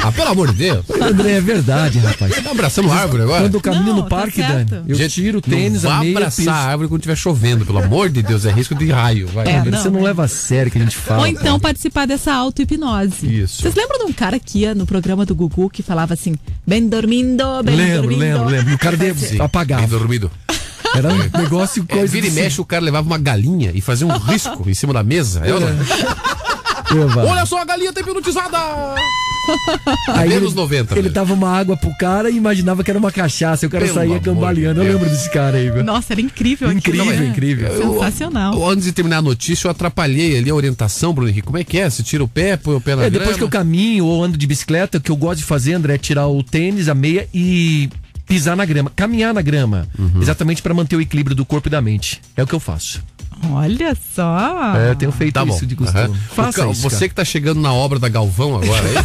Ah, 0.03 0.11
pelo 0.11 0.29
amor 0.29 0.51
de 0.51 0.57
Deus. 0.57 0.85
André, 1.01 1.33
é 1.33 1.41
verdade, 1.41 1.99
rapaz. 1.99 2.35
Tá 2.43 2.51
abraçando 2.51 2.85
uma 2.85 2.95
árvore 2.95 3.23
agora? 3.23 3.41
Quando 3.43 3.53
eu 3.55 3.61
caminho 3.61 3.83
Não, 3.85 3.95
no 3.97 4.03
tá 4.03 4.09
parque, 4.09 4.35
certo. 4.41 4.69
Dani, 4.69 4.85
eu 4.89 4.95
Gente, 4.95 5.13
tiro 5.13 5.37
o 5.37 5.41
tênis, 5.41 5.83
não 5.83 5.91
a 5.91 5.99
meia, 5.99 6.17
abraçar 6.17 6.37
piso. 6.37 6.49
a 6.49 6.55
árvore 6.55 6.89
quando 6.89 7.01
estiver 7.01 7.15
chovendo, 7.15 7.65
pelo 7.65 7.79
amor 7.79 8.09
de 8.09 8.21
Deus, 8.21 8.45
é 8.45 8.51
risco 8.51 8.73
de 8.75 8.91
raio. 8.91 9.27
Vai. 9.27 9.47
É, 9.47 9.61
Você 9.61 9.69
não, 9.69 9.83
não 9.83 9.99
né? 10.01 10.07
leva 10.07 10.23
a 10.23 10.27
sério 10.27 10.69
o 10.69 10.71
que 10.71 10.77
a 10.77 10.81
gente 10.81 10.97
fala. 10.97 11.21
Ou 11.21 11.27
então 11.27 11.59
participar 11.59 12.05
dessa 12.07 12.33
auto-hipnose. 12.33 13.41
Isso. 13.43 13.61
Vocês 13.61 13.75
lembram 13.75 13.99
de 13.99 14.05
um 14.05 14.13
cara 14.13 14.39
que 14.39 14.59
ia 14.59 14.73
no 14.75 14.85
programa 14.85 15.25
do 15.25 15.35
Gugu 15.47 15.69
que 15.69 15.81
falava 15.83 16.13
assim, 16.13 16.35
bem 16.65 16.87
dormindo, 16.87 17.43
bem 17.63 17.75
Lembro, 17.75 18.01
dormindo? 18.01 18.19
lembro, 18.19 18.45
lembro. 18.49 18.71
E 18.71 18.75
o 18.75 18.77
cara 18.77 18.95
de... 18.97 19.13
Sim, 19.15 19.41
apagava. 19.41 19.81
Bem 19.81 19.89
dormido. 19.89 20.31
Era 20.95 21.09
um 21.11 21.17
negócio 21.41 21.83
É, 21.89 21.93
coisa 21.93 22.07
vira 22.07 22.27
e 22.27 22.29
assim. 22.29 22.39
mexe, 22.41 22.61
o 22.61 22.65
cara 22.65 22.83
levava 22.83 23.07
uma 23.07 23.17
galinha 23.17 23.71
e 23.73 23.81
fazia 23.81 24.05
um 24.05 24.15
risco 24.17 24.69
em 24.69 24.73
cima 24.73 24.93
da 24.93 25.03
mesa. 25.03 25.41
É, 25.43 25.49
é? 25.49 27.19
Olha 27.27 27.45
só, 27.45 27.59
a 27.59 27.65
galinha 27.65 27.91
tá 27.91 28.01
hipnotizada! 28.01 28.57
Aí 30.09 30.33
Anos 30.33 30.51
ele, 30.51 30.55
90. 30.61 30.93
ele 30.93 31.01
velho. 31.03 31.13
dava 31.13 31.33
uma 31.33 31.49
água 31.49 31.75
pro 31.77 31.95
cara 31.97 32.29
e 32.29 32.35
imaginava 32.37 32.83
que 32.83 32.89
era 32.89 32.99
uma 32.99 33.11
cachaça. 33.11 33.65
E 33.65 33.67
o 33.67 33.69
cara 33.69 33.85
Pelo 33.85 33.95
saía 33.95 34.19
cambaleando. 34.19 34.81
de 34.81 34.87
Eu 34.87 34.93
lembro 34.93 35.09
desse 35.09 35.29
cara 35.29 35.57
aí, 35.57 35.69
velho. 35.69 35.83
Nossa, 35.83 36.13
era 36.13 36.21
incrível 36.21 36.71
Incrível, 36.71 37.03
aquilo, 37.05 37.19
né? 37.23 37.27
incrível. 37.29 37.67
Eu- 37.67 37.93
Sensacional. 37.93 38.53
eu- 38.55 38.69
Antes 38.69 38.85
de 38.85 38.91
terminar 38.91 39.17
a 39.17 39.21
notícia, 39.21 39.67
eu 39.67 39.71
atrapalhei 39.71 40.37
ali 40.37 40.49
a 40.49 40.55
orientação, 40.55 41.13
Bruno 41.13 41.29
Henrique. 41.29 41.45
Como 41.45 41.57
é 41.57 41.63
que 41.63 41.77
é? 41.77 41.89
Você 41.89 42.03
tira 42.03 42.23
o 42.23 42.27
pé, 42.27 42.57
põe 42.57 42.75
o 42.75 42.81
pé 42.81 42.95
na 42.95 43.03
É, 43.03 43.09
depois 43.09 43.29
grama? 43.29 43.37
que 43.37 43.43
eu 43.43 43.49
caminho 43.49 44.05
ou 44.05 44.23
ando 44.23 44.37
de 44.37 44.47
bicicleta, 44.47 44.97
o 44.97 45.01
que 45.01 45.11
eu 45.11 45.15
gosto 45.15 45.39
de 45.39 45.45
fazer, 45.45 45.73
André, 45.73 45.95
é 45.95 45.97
tirar 45.97 46.27
o 46.27 46.41
tênis, 46.43 46.87
a 46.89 46.95
meia 46.95 47.27
e 47.33 47.89
pisar 48.27 48.55
na 48.55 48.65
grama. 48.65 48.91
Caminhar 48.95 49.33
na 49.33 49.41
grama. 49.41 49.87
Uhum. 49.99 50.21
Exatamente 50.21 50.61
para 50.61 50.73
manter 50.73 50.95
o 50.95 51.01
equilíbrio 51.01 51.35
do 51.35 51.45
corpo 51.45 51.67
e 51.67 51.71
da 51.71 51.81
mente. 51.81 52.21
É 52.37 52.43
o 52.43 52.47
que 52.47 52.53
eu 52.53 52.59
faço. 52.59 53.01
Olha 53.51 53.95
só. 54.15 54.73
É, 54.77 54.91
eu 54.91 54.95
tenho 54.95 55.11
feito 55.11 55.33
Tá 55.33 55.45
bom. 55.45 55.55
isso 55.55 55.65
de 55.65 55.75
costume. 55.75 56.03
Aham. 56.05 56.13
Faça 56.35 56.67
isso, 56.67 56.81
Você 56.81 56.95
cara. 56.95 57.09
que 57.09 57.15
tá 57.15 57.25
chegando 57.25 57.59
na 57.61 57.73
obra 57.73 57.99
da 57.99 58.09
Galvão 58.09 58.55
agora 58.55 58.83
aí. 58.87 58.95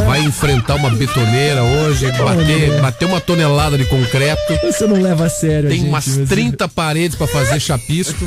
vai 0.06 0.20
enfrentar 0.20 0.74
uma 0.76 0.90
betoneira 0.90 1.62
hoje, 1.62 2.10
bater, 2.12 2.80
bater 2.80 3.04
uma 3.06 3.20
tonelada 3.20 3.76
de 3.78 3.84
concreto. 3.86 4.40
Você 4.62 4.86
não 4.86 5.00
leva 5.00 5.26
a 5.26 5.28
sério, 5.28 5.68
Tem 5.68 5.78
gente, 5.80 5.88
umas 5.88 6.06
mas- 6.06 6.28
30 6.28 6.68
paredes 6.68 7.16
pra 7.16 7.26
fazer 7.26 7.58
chapisco. 7.60 8.26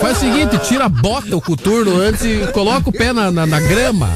Faz 0.00 0.16
o 0.18 0.20
seguinte, 0.20 0.58
tira 0.66 0.84
a 0.84 0.88
bota, 0.88 1.36
o 1.36 1.40
coturno 1.40 1.96
antes 2.00 2.22
e 2.24 2.46
coloca 2.52 2.88
o 2.88 2.92
pé 2.92 3.12
na, 3.12 3.30
na, 3.30 3.46
na 3.46 3.60
grama. 3.60 4.10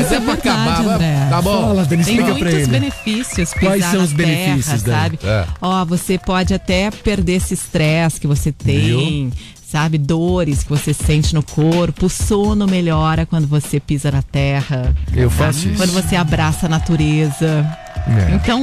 Isso 0.00 0.14
é 0.14 0.16
é 0.16 0.20
pra 0.20 0.34
verdade, 0.34 0.48
acabar. 0.48 0.94
André. 0.94 1.26
Tá 1.30 1.42
bom. 1.42 1.62
Fala, 1.62 1.84
Denis, 1.84 2.06
Tem 2.06 2.16
explica 2.16 2.38
pra 2.38 2.44
muitos 2.50 2.62
ele. 2.62 2.66
benefícios 2.78 3.52
Quais 3.54 3.84
são 3.84 4.02
os 4.02 4.12
benefícios, 4.12 4.82
terra, 4.82 5.00
sabe? 5.00 5.18
É. 5.24 5.44
Ó, 5.60 5.84
você 5.84 6.18
pode 6.18 6.54
até 6.54 6.90
perder 6.90 7.34
esse 7.34 7.54
estresse 7.54 8.20
que 8.20 8.26
você 8.26 8.52
tem, 8.52 9.32
sabe? 9.66 9.98
Dores 9.98 10.62
que 10.62 10.68
você 10.70 10.92
sente 10.92 11.34
no 11.34 11.42
corpo. 11.42 12.06
O 12.06 12.10
sono 12.10 12.66
melhora 12.66 13.24
quando 13.26 13.46
você 13.46 13.80
pisa 13.80 14.10
na 14.10 14.22
terra. 14.22 14.94
Eu 15.14 15.30
faço 15.30 15.68
isso. 15.68 15.76
Quando 15.76 15.92
você 15.92 16.16
abraça 16.16 16.66
a 16.66 16.68
natureza. 16.68 17.66
É. 18.06 18.34
Então, 18.34 18.60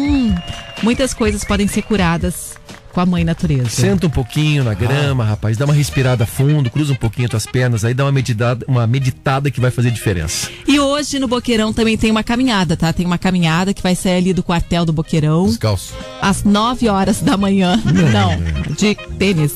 muitas 0.83 1.13
coisas 1.13 1.43
podem 1.43 1.67
ser 1.67 1.81
curadas 1.83 2.57
com 2.91 2.99
a 2.99 3.05
mãe 3.05 3.23
natureza. 3.23 3.69
Senta 3.69 4.07
um 4.07 4.09
pouquinho 4.09 4.63
na 4.63 4.73
grama, 4.73 5.23
rapaz, 5.23 5.57
dá 5.57 5.65
uma 5.65 5.73
respirada 5.73 6.25
fundo, 6.25 6.69
cruza 6.69 6.93
um 6.93 6.95
pouquinho 6.95 7.25
as 7.25 7.31
tuas 7.31 7.45
pernas, 7.45 7.85
aí 7.85 7.93
dá 7.93 8.05
uma 8.05 8.11
meditada, 8.11 8.65
uma 8.67 8.85
meditada 8.87 9.51
que 9.51 9.59
vai 9.59 9.71
fazer 9.71 9.91
diferença. 9.91 10.49
E 10.67 10.79
hoje 10.79 11.19
no 11.19 11.27
Boqueirão 11.27 11.73
também 11.73 11.97
tem 11.97 12.11
uma 12.11 12.23
caminhada, 12.23 12.75
tá? 12.75 12.91
Tem 12.91 13.05
uma 13.05 13.17
caminhada 13.17 13.73
que 13.73 13.81
vai 13.81 13.95
sair 13.95 14.17
ali 14.17 14.33
do 14.33 14.43
quartel 14.43 14.85
do 14.85 14.93
Boqueirão. 14.93 15.45
Descalço. 15.45 15.93
às 16.21 16.43
9 16.43 16.89
horas 16.89 17.21
da 17.21 17.37
manhã. 17.37 17.81
Não, 17.85 18.75
de 18.75 18.95
tênis, 19.17 19.53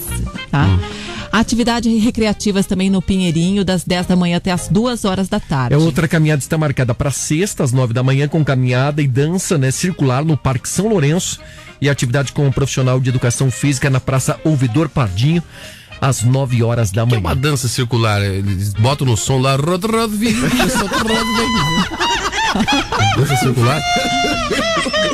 tá? 0.51 0.67
Atividades 1.35 2.03
recreativas 2.03 2.67
também 2.67 2.91
no 2.91 3.01
Pinheirinho, 3.01 3.65
das 3.65 3.83
10 3.83 4.05
da 4.05 4.15
manhã 4.15 4.37
até 4.37 4.51
as 4.51 4.67
2 4.67 5.03
horas 5.03 5.27
da 5.27 5.39
tarde. 5.39 5.73
É 5.73 5.77
outra 5.79 6.07
caminhada 6.07 6.39
está 6.39 6.59
marcada 6.59 6.93
para 6.93 7.09
sexta, 7.09 7.63
às 7.63 7.71
nove 7.71 7.91
da 7.91 8.03
manhã, 8.03 8.27
com 8.27 8.45
caminhada 8.45 9.01
e 9.01 9.07
dança 9.07 9.57
né, 9.57 9.71
circular 9.71 10.23
no 10.23 10.37
Parque 10.37 10.69
São 10.69 10.87
Lourenço 10.89 11.39
e 11.81 11.89
atividade 11.89 12.31
com 12.33 12.45
um 12.45 12.51
profissional 12.51 12.99
de 12.99 13.09
educação 13.09 13.49
física 13.49 13.89
na 13.89 13.99
Praça 13.99 14.39
Ouvidor 14.43 14.87
Pardinho, 14.89 15.41
às 15.99 16.21
nove 16.21 16.61
horas 16.61 16.91
da 16.91 17.01
É 17.01 17.05
manhã. 17.05 17.19
uma 17.19 17.35
dança 17.35 17.67
circular. 17.67 18.21
Eles 18.21 18.71
botam 18.75 19.07
no 19.07 19.17
som 19.17 19.39
lá. 19.39 19.57
Dança 23.17 23.35
circular. 23.37 23.81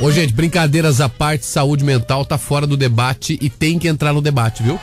Ô, 0.01 0.11
gente, 0.11 0.33
brincadeiras 0.33 0.99
à 0.99 1.07
parte, 1.07 1.45
saúde 1.45 1.85
mental 1.85 2.25
tá 2.25 2.37
fora 2.37 2.67
do 2.67 2.75
debate 2.75 3.37
e 3.41 3.49
tem 3.49 3.79
que 3.79 3.87
entrar 3.87 4.11
no 4.11 4.21
debate, 4.21 4.61
viu? 4.63 4.77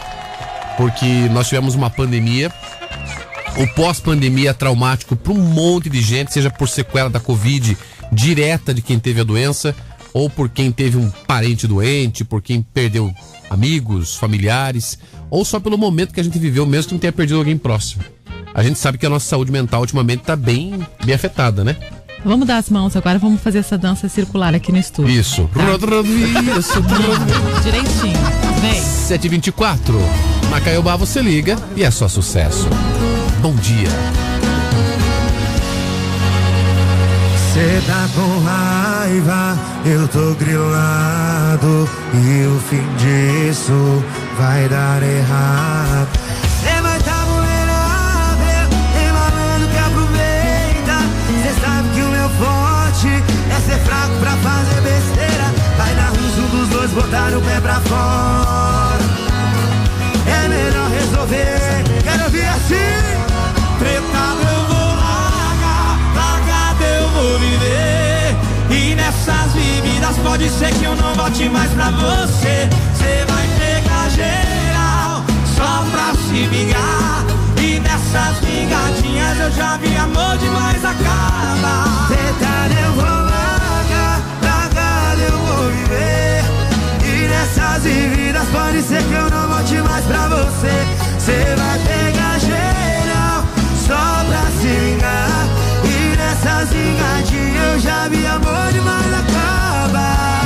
Porque 0.76 1.28
nós 1.30 1.48
tivemos 1.48 1.74
uma 1.74 1.90
pandemia. 1.90 2.52
O 3.58 3.66
pós-pandemia 3.74 4.50
é 4.50 4.52
traumático 4.52 5.16
para 5.16 5.32
um 5.32 5.42
monte 5.42 5.88
de 5.88 6.02
gente, 6.02 6.32
seja 6.32 6.50
por 6.50 6.68
sequela 6.68 7.08
da 7.08 7.18
Covid 7.18 7.76
direta 8.12 8.72
de 8.72 8.82
quem 8.82 8.98
teve 8.98 9.20
a 9.20 9.24
doença, 9.24 9.74
ou 10.12 10.30
por 10.30 10.48
quem 10.48 10.70
teve 10.70 10.96
um 10.96 11.10
parente 11.26 11.66
doente, 11.66 12.24
por 12.24 12.42
quem 12.42 12.62
perdeu 12.62 13.12
amigos, 13.50 14.14
familiares, 14.14 14.98
ou 15.30 15.44
só 15.44 15.58
pelo 15.58 15.76
momento 15.76 16.12
que 16.12 16.20
a 16.20 16.22
gente 16.22 16.38
viveu, 16.38 16.66
mesmo 16.66 16.88
que 16.88 16.94
não 16.94 17.00
tenha 17.00 17.12
perdido 17.12 17.38
alguém 17.38 17.56
próximo. 17.56 18.02
A 18.54 18.62
gente 18.62 18.78
sabe 18.78 18.96
que 18.96 19.04
a 19.04 19.10
nossa 19.10 19.28
saúde 19.28 19.52
mental 19.52 19.80
ultimamente 19.80 20.22
tá 20.22 20.34
bem, 20.34 20.86
bem 21.04 21.14
afetada, 21.14 21.62
né? 21.62 21.76
Vamos 22.24 22.46
dar 22.46 22.56
as 22.56 22.70
mãos 22.70 22.96
agora, 22.96 23.18
vamos 23.18 23.40
fazer 23.40 23.58
essa 23.58 23.76
dança 23.76 24.08
circular 24.08 24.54
aqui 24.54 24.72
no 24.72 24.78
estúdio. 24.78 25.12
Isso. 25.12 25.48
Isso. 26.58 26.82
Direitinho. 27.62 28.18
Vem. 28.60 28.82
724. 28.82 30.35
Na 30.56 30.62
Caiobá 30.62 30.96
você 30.96 31.20
liga 31.20 31.54
e 31.76 31.84
é 31.84 31.90
só 31.90 32.08
sucesso. 32.08 32.66
Bom 33.42 33.54
dia. 33.56 33.90
Cê 37.52 37.82
tá 37.86 38.08
com 38.14 38.38
raiva, 38.42 39.58
eu 39.84 40.08
tô 40.08 40.32
grilado 40.36 41.86
E 42.14 42.46
o 42.46 42.58
fim 42.70 42.82
disso 42.96 44.02
vai 44.38 44.66
dar 44.70 45.02
errado 45.02 46.08
Cê 46.62 46.80
vai 46.80 47.00
tá 47.00 47.24
vulnerável, 47.26 48.68
tem 48.94 49.12
malandro 49.12 49.68
que 49.68 49.78
aproveita 49.78 50.96
Cê 51.42 51.60
sabe 51.60 51.88
que 51.90 52.00
o 52.00 52.08
meu 52.08 52.30
forte 52.30 53.08
é 53.50 53.60
ser 53.60 53.78
fraco 53.84 54.14
pra 54.20 54.30
fazer 54.30 54.80
besteira 54.80 55.52
Vai 55.76 55.94
dar 55.96 56.12
um 56.12 56.48
dos 56.48 56.68
dois 56.70 56.90
botar 56.92 57.36
o 57.36 57.42
pé 57.42 57.60
pra 57.60 57.78
fora 57.80 58.65
resolver, 61.06 61.84
quero 62.02 62.24
ouvir 62.24 62.48
assim. 62.48 62.74
Tretado 63.78 64.40
eu 64.40 64.64
vou 64.66 64.88
largar, 64.96 65.98
largado 66.14 66.82
eu 66.82 67.08
vou 67.10 67.38
viver. 67.38 68.36
E 68.70 68.94
nessas 68.94 69.52
vividas 69.52 70.16
pode 70.18 70.48
ser 70.50 70.72
que 70.74 70.84
eu 70.84 70.96
não 70.96 71.14
volte 71.14 71.48
mais 71.48 71.70
pra 71.72 71.90
você. 71.90 72.68
Cê 72.94 73.24
vai 73.28 73.46
pegar 73.58 74.08
geral, 74.10 75.24
só 75.56 75.84
pra 75.90 76.12
se 76.14 76.46
vingar. 76.46 77.24
E 77.58 77.80
nessas 77.80 78.38
vingadinhas 78.40 79.38
eu 79.38 79.50
já 79.52 79.76
vi 79.78 79.96
amor 79.96 80.36
demais 80.38 80.84
acaba 80.84 82.06
Tretado 82.06 82.74
eu 82.84 82.92
vou 82.92 83.04
largar, 83.04 83.55
nessas 87.86 87.92
vividas 87.92 88.48
pode 88.48 88.82
ser 88.82 89.02
que 89.02 89.12
eu 89.12 89.30
não 89.30 89.48
volte 89.48 89.74
mais 89.76 90.04
pra 90.06 90.28
você. 90.28 90.86
Cê 91.18 91.54
vai 91.56 91.78
pegar 91.78 92.38
geral, 92.40 93.44
só 93.86 94.24
pra 94.24 94.50
se 94.60 94.68
vingar. 94.68 95.46
E 95.84 96.16
nessas 96.16 96.70
vingadinhas 96.70 97.74
eu 97.74 97.80
já 97.80 98.08
vi 98.08 98.26
amor 98.26 98.72
demais 98.72 99.06
acaba. 99.06 100.40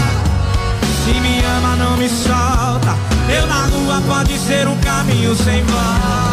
Se 1.04 1.20
me 1.20 1.40
ama 1.56 1.76
não 1.76 1.96
me 1.96 2.08
solta. 2.08 2.96
Eu 3.28 3.46
na 3.46 3.66
rua 3.66 4.02
pode 4.06 4.38
ser 4.38 4.66
um 4.66 4.76
caminho 4.78 5.34
sem 5.36 5.62
volta 5.64 6.29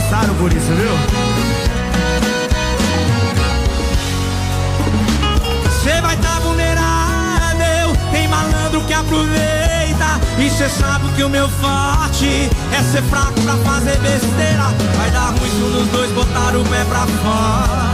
passaram 0.00 0.34
por 0.34 0.52
isso, 0.52 0.72
viu? 0.72 0.92
Você 5.64 6.00
vai 6.00 6.16
tá 6.16 6.38
vulnerável, 6.40 7.96
tem 8.10 8.28
malandro 8.28 8.80
que 8.82 8.94
aproveita. 8.94 10.20
E 10.38 10.48
cê 10.50 10.68
sabe 10.68 11.08
que 11.14 11.22
o 11.22 11.28
meu 11.28 11.48
forte 11.48 12.48
é 12.72 12.82
ser 12.82 13.02
fraco 13.02 13.40
pra 13.42 13.56
fazer 13.56 13.98
besteira. 13.98 14.72
Vai 14.96 15.10
dar 15.10 15.30
ruim 15.30 15.50
se 15.50 15.62
um 15.62 15.70
dos 15.70 15.86
dois 15.88 16.10
botar 16.12 16.56
o 16.56 16.64
pé 16.64 16.84
pra 16.84 17.06
fora. 17.22 17.90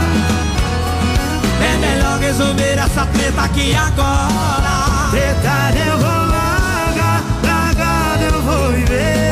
É 1.61 1.77
melhor 1.77 2.19
resolver 2.19 2.77
essa 2.77 3.05
treta 3.07 3.41
aqui 3.41 3.75
agora. 3.75 5.09
Treta 5.11 5.73
eu 5.89 5.97
vou 5.97 6.07
largar, 6.07 7.23
largado 7.43 8.23
eu 8.23 8.41
vou 8.41 8.71
viver. 8.71 9.27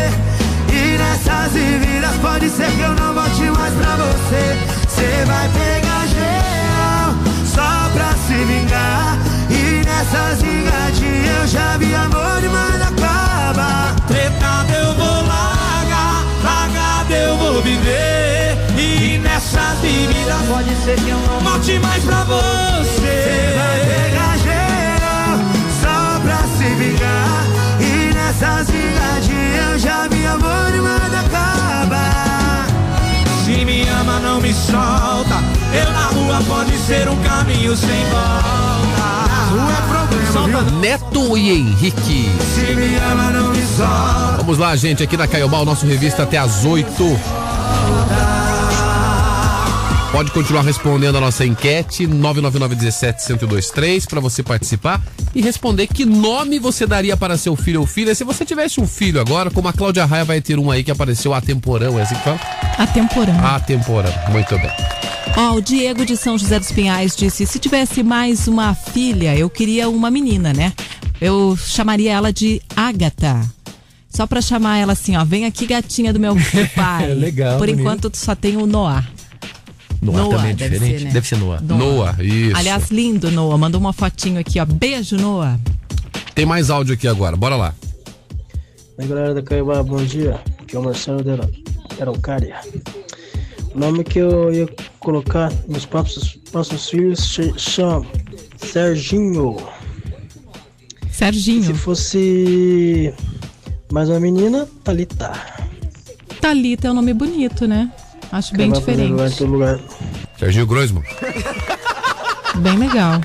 E 1.46 1.58
vividas 1.58 2.16
pode 2.22 2.50
ser 2.50 2.70
que 2.72 2.82
eu 2.82 2.96
não 2.96 3.14
volte 3.14 3.44
mais 3.44 3.74
pra 3.76 3.96
você. 3.96 4.58
Cê 4.90 5.24
vai 5.26 5.48
pegar 5.50 6.08
geral, 6.08 7.14
só 7.46 7.90
pra 7.94 8.14
se 8.26 8.34
vingar. 8.34 9.18
E 9.50 9.86
nessas 9.86 10.42
vingadinhas 10.42 11.38
eu 11.42 11.48
já 11.48 11.78
vi 11.78 11.94
amor 11.94 12.42
demais 12.42 12.82
acaba. 12.82 13.96
Tretado 14.08 14.72
eu 14.74 14.94
vou 14.96 15.28
largar, 15.28 16.26
largado 16.44 17.14
eu 17.14 17.38
vou 17.38 17.62
viver. 17.62 18.58
E 18.78 19.20
nessas 19.20 19.80
vividas 19.82 20.42
pode 20.50 20.76
ser 20.84 20.96
que 20.96 21.10
eu 21.10 21.20
não 21.20 21.40
volte 21.40 21.80
mais 21.80 22.04
pra 22.04 22.24
você. 22.24 23.02
Cê 23.02 23.54
vai 23.56 23.80
pegar 23.86 24.38
geral, 24.40 25.40
só 25.80 26.20
pra 26.22 26.40
se 26.58 26.76
vingar. 26.76 27.25
E 28.36 28.38
nessas 28.38 28.70
vingadinhas 28.70 29.72
eu 29.72 29.80
já 29.80 30.08
vi 30.10 30.26
amor 30.26 30.72
demais 30.72 31.14
acaba. 31.14 32.66
Se 33.46 33.64
me 33.64 33.88
ama, 33.88 34.20
não 34.20 34.42
me 34.42 34.54
solta. 34.54 35.42
sua 36.14 36.44
pode 36.46 36.78
ser 36.80 37.08
um 37.08 37.16
caminho 37.22 37.76
sem 37.78 38.04
volta. 38.10 39.56
Não 39.56 39.72
é 39.72 39.82
problema, 39.88 40.64
viu? 40.64 40.80
Neto 40.80 41.38
e 41.38 41.50
Henrique. 41.52 42.30
Se 42.54 42.76
me 42.76 42.98
ama, 42.98 43.32
não 43.32 43.52
me 43.52 43.62
solta. 43.66 44.38
Vamos 44.38 44.58
lá, 44.58 44.76
gente, 44.76 45.02
aqui 45.02 45.16
na 45.16 45.28
Caiobá, 45.28 45.60
o 45.60 45.66
nosso 45.66 45.86
revista 45.86 46.24
até 46.24 46.38
às 46.38 46.66
8. 46.66 46.92
Pode 50.16 50.32
continuar 50.32 50.62
respondendo 50.62 51.18
a 51.18 51.20
nossa 51.20 51.46
enquete 51.46 52.08
99917-1023 52.08 54.08
para 54.08 54.22
você 54.22 54.42
participar 54.42 55.04
e 55.36 55.42
responder 55.42 55.88
que 55.88 56.06
nome 56.06 56.58
você 56.58 56.88
daria 56.88 57.18
para 57.18 57.38
seu 57.38 57.54
filho 57.54 57.82
ou 57.82 57.86
filha. 57.86 58.16
Se 58.16 58.24
você 58.24 58.46
tivesse 58.46 58.80
um 58.80 58.88
filho 58.88 59.20
agora, 59.20 59.52
como 59.52 59.68
a 59.68 59.74
Cláudia 59.74 60.06
Raia 60.06 60.24
vai 60.24 60.40
ter 60.40 60.58
um 60.58 60.72
aí 60.72 60.86
que 60.86 60.92
apareceu 60.92 61.34
atemporão, 61.34 62.00
é 62.00 62.04
assim 62.04 62.16
que 62.16 62.24
fala? 62.24 62.40
Atemporão. 62.78 63.46
Atemporão, 63.46 64.14
muito 64.32 64.58
bem. 64.58 64.72
Ó, 65.36 65.56
o 65.56 65.62
Diego 65.62 66.06
de 66.06 66.16
São 66.16 66.38
José 66.38 66.60
dos 66.60 66.72
Pinhais 66.72 67.14
disse: 67.14 67.46
se 67.46 67.60
tivesse 67.60 68.02
mais 68.02 68.48
uma 68.48 68.74
filha, 68.74 69.36
eu 69.36 69.50
queria 69.50 69.90
uma 69.90 70.10
menina, 70.10 70.54
né? 70.54 70.72
Eu 71.20 71.58
chamaria 71.58 72.14
ela 72.14 72.32
de 72.32 72.62
Ágata. 72.74 73.42
Só 74.10 74.26
pra 74.26 74.42
chamar 74.42 74.78
ela 74.78 74.94
assim, 74.94 75.18
ó, 75.18 75.26
vem 75.26 75.44
aqui 75.44 75.68
gatinha 75.68 76.14
do 76.14 76.22
meu 76.22 76.38
pai. 76.74 77.14
Legal, 77.14 77.58
Por 77.58 77.68
bonito. 77.68 77.82
enquanto 77.82 78.10
só 78.16 78.34
tem 78.34 78.56
o 78.56 78.66
Noah. 78.66 79.04
Noah, 80.06 80.24
Noah, 80.24 80.36
também 80.38 80.52
é 80.52 80.54
deve 80.54 80.74
diferente. 80.76 81.00
ser, 81.00 81.06
né? 81.06 81.12
Deve 81.12 81.28
ser 81.28 81.38
Noah. 81.38 81.62
Noah, 81.62 82.24
isso. 82.24 82.58
Aliás, 82.58 82.90
lindo, 82.92 83.32
Noah. 83.32 83.58
Mandou 83.58 83.80
uma 83.80 83.94
fotinho 83.94 84.40
aqui, 84.40 84.60
ó. 84.60 84.66
Beijo, 84.66 85.18
Noah. 85.18 85.60
Tem 86.34 86.46
mais 86.46 86.70
áudio 86.70 86.94
aqui 86.94 87.08
agora, 87.08 87.36
bora 87.36 87.56
lá. 87.56 87.74
Oi 88.98 89.08
galera 89.08 89.34
da 89.34 89.42
Caibá, 89.42 89.82
bom 89.84 90.04
dia. 90.04 90.40
Aqui 90.60 90.76
é 90.76 90.80
o 90.80 90.84
Marcelo 90.84 91.24
de 91.24 91.30
Araucária. 92.02 92.56
O 93.74 93.80
nome 93.80 94.04
que 94.04 94.20
eu 94.20 94.54
ia 94.54 94.70
colocar 95.00 95.52
nos 95.68 95.86
próximos, 95.86 96.38
próximos 96.52 96.90
filhos 96.90 97.20
se 97.20 97.54
chama 97.58 98.06
Serginho. 98.58 99.58
Serginho. 101.12 101.64
Se 101.64 101.74
fosse 101.74 103.14
mais 103.92 104.10
uma 104.10 104.20
menina, 104.20 104.68
Thalita. 104.84 105.32
Thalita 106.42 106.88
é 106.88 106.92
um 106.92 106.96
nome 106.96 107.14
bonito, 107.14 107.68
né? 107.68 107.92
Acho 108.32 108.56
bem 108.56 108.72
diferente. 108.72 109.44
lugar. 109.44 109.80
Serginho 110.38 110.68
Groisman. 110.68 111.04
Bem 112.56 112.78
legal. 112.78 113.22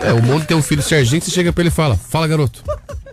É, 0.00 0.12
o 0.12 0.22
mundo 0.22 0.44
tem 0.44 0.56
um 0.56 0.62
filho 0.62 0.82
Serginho 0.82 1.20
que 1.20 1.26
você 1.26 1.32
chega 1.32 1.52
pra 1.52 1.62
ele 1.62 1.68
e 1.68 1.72
fala: 1.72 1.96
Fala, 1.96 2.26
garoto. 2.26 2.62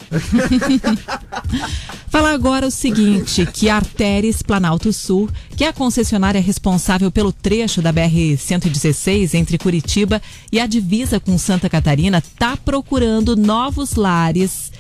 Falar 2.10 2.32
agora 2.32 2.66
o 2.66 2.72
seguinte, 2.72 3.46
que 3.46 3.70
a 3.70 3.76
Arteres 3.76 4.42
Planalto 4.42 4.92
Sul, 4.92 5.30
que 5.56 5.64
é 5.64 5.68
a 5.68 5.74
concessionária 5.74 6.42
responsável 6.42 7.12
pelo 7.12 7.32
trecho 7.32 7.84
da 7.84 7.94
BR-116 7.94 9.36
entre 9.36 9.60
Curitiba 9.60 10.20
e 10.52 10.60
a 10.60 10.66
divisa 10.66 11.20
com 11.20 11.38
Santa 11.38 11.70
Catarina, 11.70 12.18
está 12.18 12.58
procurando 12.58 13.36
novos 13.36 13.94
lares 13.94 14.72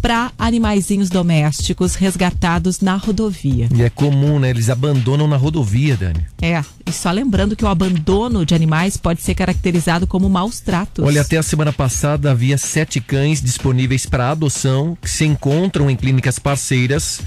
para 0.00 0.32
animaizinhos 0.38 1.08
domésticos 1.08 1.94
resgatados 1.94 2.80
na 2.80 2.96
rodovia. 2.96 3.68
E 3.74 3.82
é 3.82 3.90
comum, 3.90 4.38
né? 4.38 4.50
Eles 4.50 4.70
abandonam 4.70 5.26
na 5.28 5.36
rodovia, 5.36 5.96
Dani. 5.96 6.24
É, 6.40 6.62
e 6.86 6.92
só 6.92 7.10
lembrando 7.10 7.56
que 7.56 7.64
o 7.64 7.68
abandono 7.68 8.46
de 8.46 8.54
animais 8.54 8.96
pode 8.96 9.22
ser 9.22 9.34
caracterizado 9.34 10.06
como 10.06 10.28
maus 10.28 10.60
tratos. 10.60 11.04
Olha, 11.04 11.20
até 11.20 11.36
a 11.36 11.42
semana 11.42 11.72
passada 11.72 12.30
havia 12.30 12.56
sete 12.56 13.00
cães 13.00 13.42
disponíveis 13.42 14.06
para 14.06 14.30
adoção 14.30 14.96
que 15.00 15.10
se 15.10 15.24
encontram 15.24 15.90
em 15.90 15.96
clínicas 15.96 16.38
parceiras. 16.38 17.20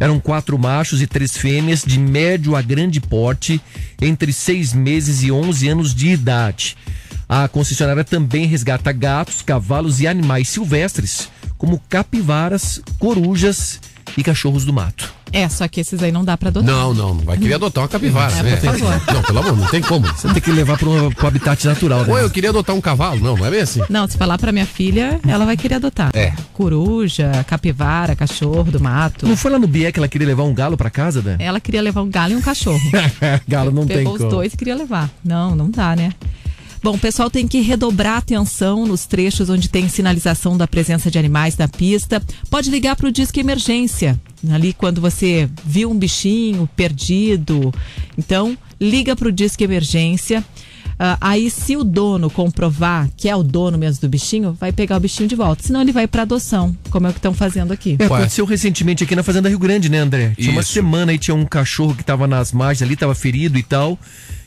Eram 0.00 0.18
quatro 0.18 0.58
machos 0.58 1.02
e 1.02 1.06
três 1.06 1.36
fêmeas 1.36 1.82
de 1.86 1.98
médio 1.98 2.56
a 2.56 2.62
grande 2.62 3.00
porte, 3.00 3.60
entre 4.00 4.32
seis 4.32 4.72
meses 4.72 5.22
e 5.22 5.30
11 5.30 5.68
anos 5.68 5.94
de 5.94 6.08
idade. 6.08 6.76
A 7.28 7.48
concessionária 7.48 8.04
também 8.04 8.46
resgata 8.46 8.92
gatos, 8.92 9.42
cavalos 9.42 10.00
e 10.00 10.06
animais 10.06 10.48
silvestres, 10.48 11.28
como 11.56 11.80
capivaras, 11.88 12.80
corujas 12.98 13.80
e 14.16 14.22
cachorros 14.22 14.64
do 14.64 14.72
mato. 14.72 15.12
É, 15.34 15.48
só 15.48 15.66
que 15.66 15.80
esses 15.80 16.02
aí 16.02 16.12
não 16.12 16.22
dá 16.22 16.36
para 16.36 16.50
adotar. 16.50 16.68
Não, 16.70 16.92
não, 16.92 17.14
não 17.14 17.24
vai 17.24 17.38
querer 17.38 17.54
adotar 17.54 17.82
uma 17.84 17.88
capivara, 17.88 18.36
É, 18.36 18.42
né? 18.42 18.56
por 18.56 18.66
favor. 18.78 19.00
Não, 19.14 19.22
pelo 19.22 19.38
amor, 19.38 19.56
não 19.56 19.66
tem 19.68 19.80
como. 19.80 20.06
Você 20.06 20.28
tem 20.30 20.42
que 20.42 20.50
levar 20.50 20.76
para 20.76 20.86
o 20.90 21.26
habitat 21.26 21.64
natural, 21.66 22.00
né? 22.04 22.12
Ou 22.12 22.18
eu 22.18 22.28
queria 22.28 22.50
adotar 22.50 22.76
um 22.76 22.82
cavalo, 22.82 23.18
não, 23.18 23.34
não 23.34 23.46
é 23.46 23.50
bem 23.50 23.60
assim. 23.62 23.80
Não, 23.88 24.06
se 24.06 24.18
falar 24.18 24.36
pra 24.36 24.52
minha 24.52 24.66
filha, 24.66 25.18
ela 25.26 25.46
vai 25.46 25.56
querer 25.56 25.76
adotar. 25.76 26.10
É. 26.12 26.34
Coruja, 26.52 27.44
capivara, 27.46 28.14
cachorro 28.14 28.70
do 28.70 28.78
mato. 28.78 29.26
Não 29.26 29.34
foi 29.36 29.50
lá 29.50 29.58
no 29.58 29.66
BIE 29.66 29.90
que 29.90 29.98
ela 29.98 30.08
queria 30.08 30.26
levar 30.26 30.42
um 30.42 30.52
galo 30.52 30.76
para 30.76 30.90
casa, 30.90 31.22
Dani? 31.22 31.42
Ela 31.42 31.60
queria 31.60 31.80
levar 31.80 32.02
um 32.02 32.10
galo 32.10 32.34
e 32.34 32.36
um 32.36 32.42
cachorro. 32.42 32.80
galo 33.48 33.70
não 33.70 33.86
tem 33.86 33.98
Pegou 33.98 34.12
os 34.12 34.18
como. 34.18 34.30
dois 34.30 34.52
e 34.52 34.56
queria 34.56 34.74
levar. 34.76 35.08
Não, 35.24 35.56
não 35.56 35.70
dá, 35.70 35.96
né? 35.96 36.12
Bom, 36.82 36.96
o 36.96 36.98
pessoal 36.98 37.30
tem 37.30 37.46
que 37.46 37.60
redobrar 37.60 38.14
a 38.14 38.18
atenção 38.18 38.84
nos 38.84 39.06
trechos 39.06 39.48
onde 39.48 39.68
tem 39.68 39.88
sinalização 39.88 40.56
da 40.56 40.66
presença 40.66 41.08
de 41.12 41.16
animais 41.16 41.56
na 41.56 41.68
pista. 41.68 42.20
Pode 42.50 42.70
ligar 42.70 42.96
para 42.96 43.06
o 43.08 43.12
Disque 43.12 43.38
Emergência. 43.38 44.20
Ali 44.50 44.72
quando 44.72 45.00
você 45.00 45.48
viu 45.64 45.92
um 45.92 45.96
bichinho 45.96 46.68
perdido. 46.74 47.72
Então, 48.18 48.58
liga 48.80 49.14
para 49.14 49.28
o 49.28 49.32
Disque 49.32 49.62
Emergência. 49.62 50.44
Ah, 50.98 51.16
aí, 51.20 51.50
se 51.50 51.76
o 51.76 51.84
dono 51.84 52.28
comprovar 52.28 53.08
que 53.16 53.28
é 53.28 53.36
o 53.36 53.44
dono 53.44 53.78
mesmo 53.78 54.00
do 54.00 54.08
bichinho, 54.08 54.52
vai 54.52 54.72
pegar 54.72 54.96
o 54.96 55.00
bichinho 55.00 55.28
de 55.28 55.36
volta. 55.36 55.62
Senão, 55.62 55.80
ele 55.80 55.92
vai 55.92 56.08
para 56.08 56.22
adoção, 56.22 56.76
como 56.90 57.06
é 57.06 57.10
o 57.10 57.12
que 57.12 57.18
estão 57.20 57.32
fazendo 57.32 57.72
aqui. 57.72 57.96
É, 57.98 58.06
aconteceu 58.06 58.44
recentemente 58.44 59.04
aqui 59.04 59.14
na 59.14 59.22
Fazenda 59.22 59.48
Rio 59.48 59.58
Grande, 59.58 59.88
né, 59.88 59.98
André? 59.98 60.32
Tinha 60.36 60.50
uma 60.50 60.62
Isso. 60.62 60.72
semana 60.72 61.12
aí, 61.12 61.18
tinha 61.18 61.34
um 61.34 61.44
cachorro 61.44 61.94
que 61.94 62.04
tava 62.04 62.26
nas 62.26 62.52
margens 62.52 62.82
ali, 62.82 62.96
tava 62.96 63.14
ferido 63.14 63.56
e 63.56 63.62
tal. 63.62 63.98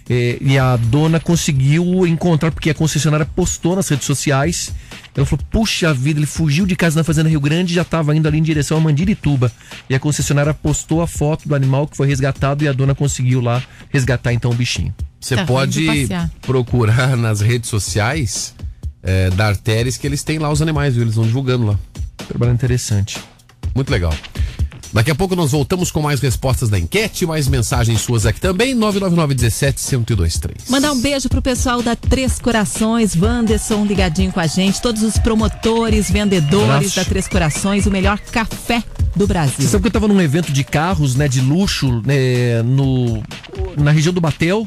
É, 0.09 0.37
e 0.39 0.57
a 0.57 0.75
dona 0.77 1.19
conseguiu 1.19 2.05
encontrar, 2.05 2.51
porque 2.51 2.69
a 2.69 2.73
concessionária 2.73 3.25
postou 3.25 3.75
nas 3.75 3.87
redes 3.89 4.05
sociais. 4.05 4.71
Ela 5.15 5.25
falou: 5.25 5.43
Puxa 5.49 5.93
vida, 5.93 6.19
ele 6.19 6.27
fugiu 6.27 6.65
de 6.65 6.75
casa 6.75 6.99
na 6.99 7.03
Fazenda 7.03 7.29
Rio 7.29 7.39
Grande 7.39 7.71
e 7.71 7.75
já 7.75 7.81
estava 7.81 8.15
indo 8.15 8.27
ali 8.27 8.37
em 8.37 8.43
direção 8.43 8.77
a 8.77 8.81
Mandirituba. 8.81 9.51
E 9.89 9.95
a 9.95 9.99
concessionária 9.99 10.53
postou 10.53 11.01
a 11.01 11.07
foto 11.07 11.47
do 11.47 11.55
animal 11.55 11.87
que 11.87 11.97
foi 11.97 12.07
resgatado 12.07 12.63
e 12.63 12.67
a 12.67 12.73
dona 12.73 12.93
conseguiu 12.93 13.41
lá 13.41 13.63
resgatar 13.89 14.31
então 14.31 14.51
o 14.51 14.53
bichinho. 14.53 14.93
Você 15.19 15.35
Tá 15.35 15.45
pode 15.45 16.07
procurar 16.41 17.15
nas 17.17 17.41
redes 17.41 17.69
sociais 17.69 18.53
é, 19.01 19.31
da 19.31 19.47
Arteres 19.47 19.97
que 19.97 20.05
eles 20.05 20.23
têm 20.23 20.37
lá 20.37 20.51
os 20.51 20.61
animais, 20.61 20.93
viu? 20.93 21.03
Eles 21.03 21.15
vão 21.15 21.25
divulgando 21.25 21.65
lá. 21.65 21.79
Trabalho 22.27 22.53
interessante. 22.53 23.19
Muito 23.73 23.89
legal. 23.89 24.13
Daqui 24.95 25.11
a 25.11 25.15
pouco 25.15 25.35
nós 25.35 25.51
voltamos 25.51 25.91
com 25.91 26.01
mais 26.01 26.21
respostas 26.21 26.69
da 26.69 26.79
enquete, 26.79 27.25
mais 27.25 27.49
mensagens 27.49 27.99
suas 27.99 28.25
aqui 28.25 28.39
também, 28.39 28.73
999-17-1023. 28.75 30.69
Mandar 30.69 30.93
um 30.93 31.01
beijo 31.01 31.27
pro 31.27 31.41
pessoal 31.41 31.81
da 31.81 31.97
Três 31.97 32.39
Corações, 32.39 33.13
Wanderson 33.13 33.83
ligadinho 33.85 34.31
com 34.31 34.39
a 34.39 34.47
gente, 34.47 34.81
todos 34.81 35.03
os 35.03 35.17
promotores, 35.17 36.09
vendedores 36.09 36.69
Abraço. 36.69 36.95
da 36.95 37.03
Três 37.03 37.27
Corações, 37.27 37.85
o 37.85 37.91
melhor 37.91 38.17
café 38.19 38.81
do 39.15 39.25
Você 39.25 39.27
Brasil. 39.27 39.67
sabe 39.67 39.81
que 39.81 39.87
eu 39.87 39.91
tava 39.91 40.07
num 40.07 40.21
evento 40.21 40.53
de 40.53 40.63
carros, 40.63 41.13
né, 41.15 41.27
de 41.27 41.41
luxo, 41.41 42.01
né, 42.05 42.61
no, 42.63 43.21
na 43.77 43.91
região 43.91 44.13
do 44.13 44.21
Batel. 44.21 44.65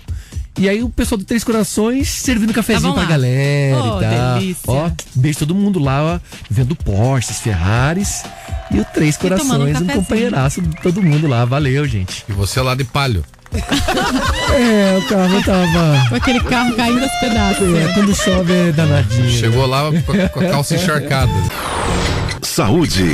E 0.59 0.68
aí 0.68 0.83
o 0.83 0.89
pessoal 0.91 1.16
do 1.18 1.24
Três 1.24 1.45
Corações 1.45 2.09
servindo 2.09 2.53
cafezinho 2.53 2.91
Estavam 2.91 3.07
pra 3.07 3.09
galera 3.16 3.76
Oh, 3.81 3.99
e 3.99 4.01
tal. 4.05 4.39
delícia. 4.41 4.62
Ó, 4.66 4.91
beijo 5.14 5.39
todo 5.39 5.55
mundo 5.55 5.79
lá, 5.79 6.03
ó, 6.03 6.20
vendo 6.51 6.74
Porsches, 6.74 7.39
Ferraris. 7.39 8.24
E 8.71 8.81
o 8.81 8.85
Três 8.85 9.16
um 9.16 9.21
Corações, 9.21 9.81
um 9.81 9.87
companheiraço 9.87 10.61
de 10.62 10.77
todo 10.83 11.03
mundo 11.03 11.27
lá. 11.27 11.45
Valeu, 11.45 11.87
gente. 11.87 12.25
E 12.29 12.33
você 12.33 12.61
lá 12.61 12.75
de 12.75 12.85
palho. 12.85 13.25
É, 14.51 14.99
o 14.99 15.09
carro 15.09 15.43
tava... 15.45 16.09
Com 16.09 16.14
aquele 16.16 16.41
carro 16.41 16.75
caindo 16.75 17.03
aos 17.03 17.12
pedaços. 17.21 17.75
É, 17.75 17.93
quando 17.93 18.14
chove 18.14 18.53
é 18.53 18.73
danadinho. 18.73 19.31
Chegou 19.31 19.66
lá 19.66 19.91
com 20.05 20.12
a, 20.12 20.29
com 20.31 20.41
a 20.41 20.45
calça 20.51 20.75
encharcada. 20.75 21.33
Saúde. 22.43 23.05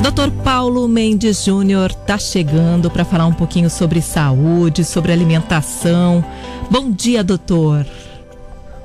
Dr. 0.00 0.30
Paulo 0.42 0.88
Mendes 0.88 1.44
Júnior 1.44 1.92
tá 1.92 2.16
chegando 2.16 2.90
para 2.90 3.04
falar 3.04 3.26
um 3.26 3.34
pouquinho 3.34 3.68
sobre 3.68 4.00
saúde, 4.00 4.82
sobre 4.82 5.12
alimentação. 5.12 6.24
Bom 6.70 6.90
dia, 6.90 7.22
doutor. 7.22 7.84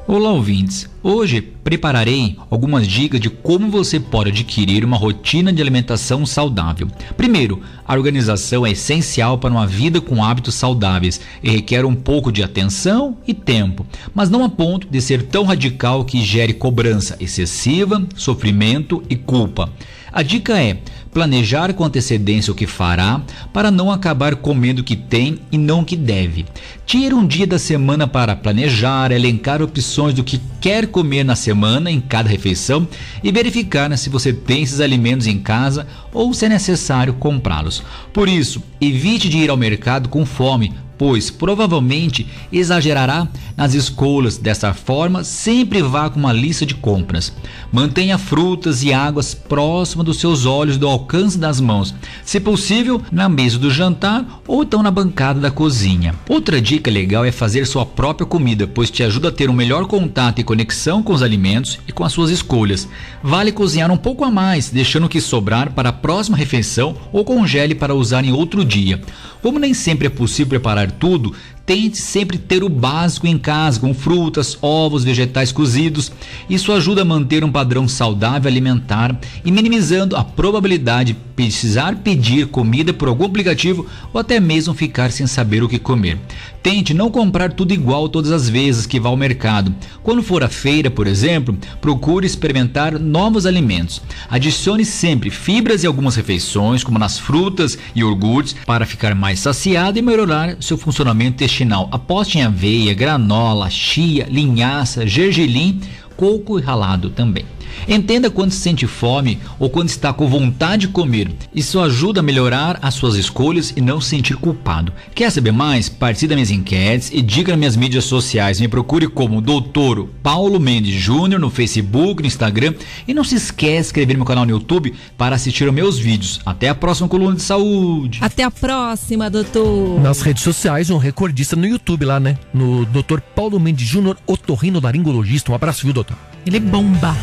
Olá, 0.07 0.31
ouvintes. 0.31 0.87
Hoje 1.01 1.41
prepararei 1.41 2.37
algumas 2.51 2.85
dicas 2.85 3.19
de 3.19 3.27
como 3.27 3.71
você 3.71 3.99
pode 3.99 4.29
adquirir 4.29 4.85
uma 4.85 4.97
rotina 4.97 5.51
de 5.51 5.59
alimentação 5.59 6.27
saudável. 6.27 6.87
Primeiro, 7.17 7.63
a 7.83 7.95
organização 7.95 8.63
é 8.63 8.69
essencial 8.69 9.39
para 9.39 9.49
uma 9.49 9.65
vida 9.65 9.99
com 9.99 10.23
hábitos 10.23 10.53
saudáveis 10.53 11.19
e 11.41 11.49
requer 11.49 11.85
um 11.85 11.95
pouco 11.95 12.31
de 12.31 12.43
atenção 12.43 13.17
e 13.25 13.33
tempo, 13.33 13.83
mas 14.13 14.29
não 14.29 14.43
a 14.43 14.49
ponto 14.49 14.87
de 14.87 15.01
ser 15.01 15.23
tão 15.23 15.43
radical 15.43 16.05
que 16.05 16.23
gere 16.23 16.53
cobrança 16.53 17.17
excessiva, 17.19 18.07
sofrimento 18.15 19.01
e 19.09 19.15
culpa. 19.15 19.73
A 20.13 20.21
dica 20.21 20.61
é 20.61 20.77
planejar 21.15 21.73
com 21.73 21.85
antecedência 21.85 22.51
o 22.51 22.55
que 22.55 22.67
fará 22.67 23.21
para 23.53 23.71
não 23.71 23.89
acabar 23.89 24.35
comendo 24.35 24.81
o 24.81 24.83
que 24.83 24.97
tem 24.97 25.39
e 25.49 25.57
não 25.57 25.79
o 25.79 25.85
que 25.85 25.95
deve. 25.95 26.45
Tire 26.85 27.15
um 27.15 27.25
dia 27.25 27.47
da 27.47 27.57
semana 27.57 28.05
para 28.05 28.35
planejar, 28.35 29.13
elencar 29.13 29.61
opções 29.61 30.13
do 30.13 30.25
que 30.25 30.41
quer 30.59 30.87
comer 30.87 31.23
na 31.23 31.33
semana 31.33 31.89
em 31.89 32.01
cada 32.01 32.27
refeição 32.27 32.85
e 33.23 33.31
verificar 33.31 33.89
né, 33.89 33.95
se 33.95 34.09
você 34.09 34.33
tem 34.33 34.61
esses 34.61 34.81
alimentos 34.81 35.25
em 35.25 35.39
casa 35.39 35.87
ou 36.11 36.33
se 36.33 36.47
é 36.47 36.49
necessário 36.49 37.13
comprá-los. 37.13 37.81
Por 38.11 38.27
isso, 38.27 38.61
evite 38.81 39.29
de 39.29 39.37
ir 39.37 39.49
ao 39.49 39.55
mercado 39.55 40.09
com 40.09 40.25
fome, 40.25 40.73
pois 40.97 41.29
provavelmente 41.29 42.27
exagerará 42.51 43.27
nas 43.55 43.73
escolhas. 43.73 44.37
Dessa 44.37 44.73
forma, 44.73 45.23
sempre 45.23 45.81
vá 45.81 46.09
com 46.09 46.19
uma 46.19 46.33
lista 46.33 46.65
de 46.65 46.75
compras. 46.75 47.33
Mantenha 47.71 48.17
frutas 48.17 48.83
e 48.83 48.93
águas 48.93 49.33
próximas 49.33 50.05
dos 50.05 50.19
seus 50.19 50.45
olhos, 50.45 50.77
do 50.77 50.87
alcance 50.87 51.37
das 51.37 51.59
mãos, 51.59 51.93
se 52.23 52.39
possível, 52.39 53.01
na 53.11 53.27
mesa 53.27 53.57
do 53.57 53.71
jantar 53.71 54.41
ou 54.47 54.63
então 54.63 54.81
na 54.81 54.91
bancada 54.91 55.39
da 55.39 55.51
cozinha. 55.51 56.15
Outra 56.29 56.61
dica 56.61 56.89
legal 56.89 57.25
é 57.25 57.31
fazer 57.31 57.65
sua 57.65 57.85
própria 57.85 58.25
comida, 58.25 58.67
pois 58.67 58.89
te 58.89 59.03
ajuda 59.03 59.29
a 59.29 59.31
ter 59.31 59.49
um 59.49 59.53
melhor 59.53 59.85
contato 59.85 60.39
e 60.39 60.43
conexão 60.43 61.01
com 61.01 61.13
os 61.13 61.21
alimentos 61.21 61.79
e 61.87 61.91
com 61.91 62.03
as 62.03 62.13
suas 62.13 62.29
escolhas. 62.29 62.87
Vale 63.23 63.51
cozinhar 63.51 63.91
um 63.91 63.97
pouco 63.97 64.23
a 64.23 64.31
mais, 64.31 64.69
deixando 64.69 65.05
o 65.05 65.09
que 65.09 65.21
sobrar 65.21 65.73
para 65.73 65.89
a 65.89 65.93
próxima 65.93 66.37
refeição 66.37 66.95
ou 67.11 67.23
congele 67.23 67.75
para 67.75 67.95
usar 67.95 68.23
em 68.23 68.31
outro 68.31 68.63
dia. 68.63 69.01
Como 69.41 69.59
nem 69.59 69.73
sempre 69.73 70.07
é 70.07 70.09
possível 70.09 70.49
preparar 70.49 70.84
tudo, 70.87 71.33
tente 71.65 71.97
sempre 71.97 72.37
ter 72.37 72.63
o 72.63 72.69
básico 72.69 73.25
em 73.25 73.37
casa, 73.37 73.79
com 73.79 73.93
frutas, 73.93 74.57
ovos, 74.61 75.03
vegetais 75.03 75.51
cozidos. 75.51 76.11
Isso 76.49 76.71
ajuda 76.71 77.01
a 77.01 77.05
manter 77.05 77.43
um 77.43 77.51
padrão 77.51 77.87
saudável 77.87 78.49
alimentar 78.49 79.19
e 79.43 79.51
minimizando 79.51 80.15
a 80.15 80.23
probabilidade 80.23 81.13
de 81.13 81.19
precisar 81.35 81.97
pedir 81.97 82.47
comida 82.47 82.93
por 82.93 83.09
algum 83.09 83.25
aplicativo 83.25 83.85
ou 84.13 84.21
até 84.21 84.39
mesmo 84.39 84.73
ficar 84.73 85.11
sem 85.11 85.27
saber 85.27 85.63
o 85.63 85.67
que 85.67 85.77
comer. 85.77 86.17
Tente 86.63 86.93
não 86.93 87.11
comprar 87.11 87.51
tudo 87.51 87.73
igual 87.73 88.09
todas 88.09 88.31
as 88.31 88.49
vezes 88.49 88.87
que 88.87 88.99
vá 88.99 89.09
ao 89.09 89.17
mercado. 89.17 89.75
Quando 90.01 90.23
for 90.23 90.43
à 90.43 90.47
feira, 90.47 90.89
por 90.89 91.05
exemplo, 91.05 91.55
procure 91.79 92.25
experimentar 92.25 92.97
novos 92.99 93.45
alimentos. 93.45 94.01
Adicione 94.29 94.83
sempre 94.83 95.29
fibras 95.29 95.83
em 95.83 95.87
algumas 95.87 96.15
refeições, 96.15 96.83
como 96.83 96.97
nas 96.97 97.19
frutas 97.19 97.77
e 97.93 97.99
iogurtes, 97.99 98.55
para 98.65 98.85
ficar 98.85 99.13
mais 99.13 99.39
saciado 99.39 99.99
e 99.99 100.01
melhorar 100.01 100.57
seu 100.59 100.77
funcionamento 100.77 101.43
intestinal. 101.43 101.54
Aposte 101.91 102.37
em 102.37 102.43
aveia, 102.43 102.93
granola, 102.93 103.69
chia, 103.69 104.27
linhaça, 104.29 105.07
gergelim, 105.07 105.79
coco 106.17 106.59
e 106.59 106.61
ralado 106.61 107.09
também. 107.09 107.45
Entenda 107.87 108.29
quando 108.29 108.51
se 108.51 108.59
sente 108.59 108.87
fome 108.87 109.39
ou 109.59 109.69
quando 109.69 109.89
está 109.89 110.11
com 110.13 110.27
vontade 110.27 110.87
de 110.87 110.87
comer. 110.89 111.31
Isso 111.53 111.79
ajuda 111.79 112.19
a 112.19 112.23
melhorar 112.23 112.79
as 112.81 112.93
suas 112.93 113.15
escolhas 113.15 113.73
e 113.75 113.81
não 113.81 114.01
se 114.01 114.09
sentir 114.09 114.35
culpado. 114.35 114.93
Quer 115.13 115.31
saber 115.31 115.51
mais? 115.51 115.89
Participe 115.89 116.29
das 116.29 116.35
minhas 116.35 116.51
enquetes 116.51 117.11
e 117.13 117.21
diga 117.21 117.51
nas 117.51 117.59
minhas 117.59 117.75
mídias 117.75 118.05
sociais. 118.05 118.59
Me 118.59 118.67
procure 118.67 119.07
como 119.07 119.41
Doutor 119.41 120.09
Paulo 120.21 120.59
Mendes 120.59 120.95
Júnior 120.95 121.39
no 121.39 121.49
Facebook, 121.49 122.21
no 122.21 122.27
Instagram 122.27 122.73
e 123.07 123.13
não 123.13 123.23
se 123.23 123.35
esqueça 123.35 123.75
de 123.75 123.87
inscrever 123.87 124.15
no 124.15 124.19
meu 124.19 124.25
canal 124.25 124.45
no 124.45 124.51
YouTube 124.51 124.93
para 125.17 125.35
assistir 125.35 125.65
aos 125.65 125.73
meus 125.73 125.97
vídeos. 125.97 126.39
Até 126.45 126.69
a 126.69 126.75
próxima 126.75 127.07
coluna 127.07 127.35
de 127.35 127.41
saúde. 127.41 128.19
Até 128.21 128.43
a 128.43 128.51
próxima, 128.51 129.29
doutor. 129.29 129.99
Nas 130.01 130.21
redes 130.21 130.43
sociais, 130.43 130.89
um 130.89 130.97
recordista 130.97 131.55
no 131.55 131.65
YouTube 131.65 132.05
lá, 132.05 132.19
né? 132.19 132.37
No 132.53 132.85
Dr. 132.85 133.19
Paulo 133.35 133.59
Mendes 133.59 133.87
Júnior, 133.87 134.17
otorrino 134.25 134.79
laringologista. 134.81 135.51
Um 135.51 135.55
abraço, 135.55 135.83
viu, 135.83 135.93
doutor? 135.93 136.17
Ele 136.45 136.59
bomba. 136.59 137.15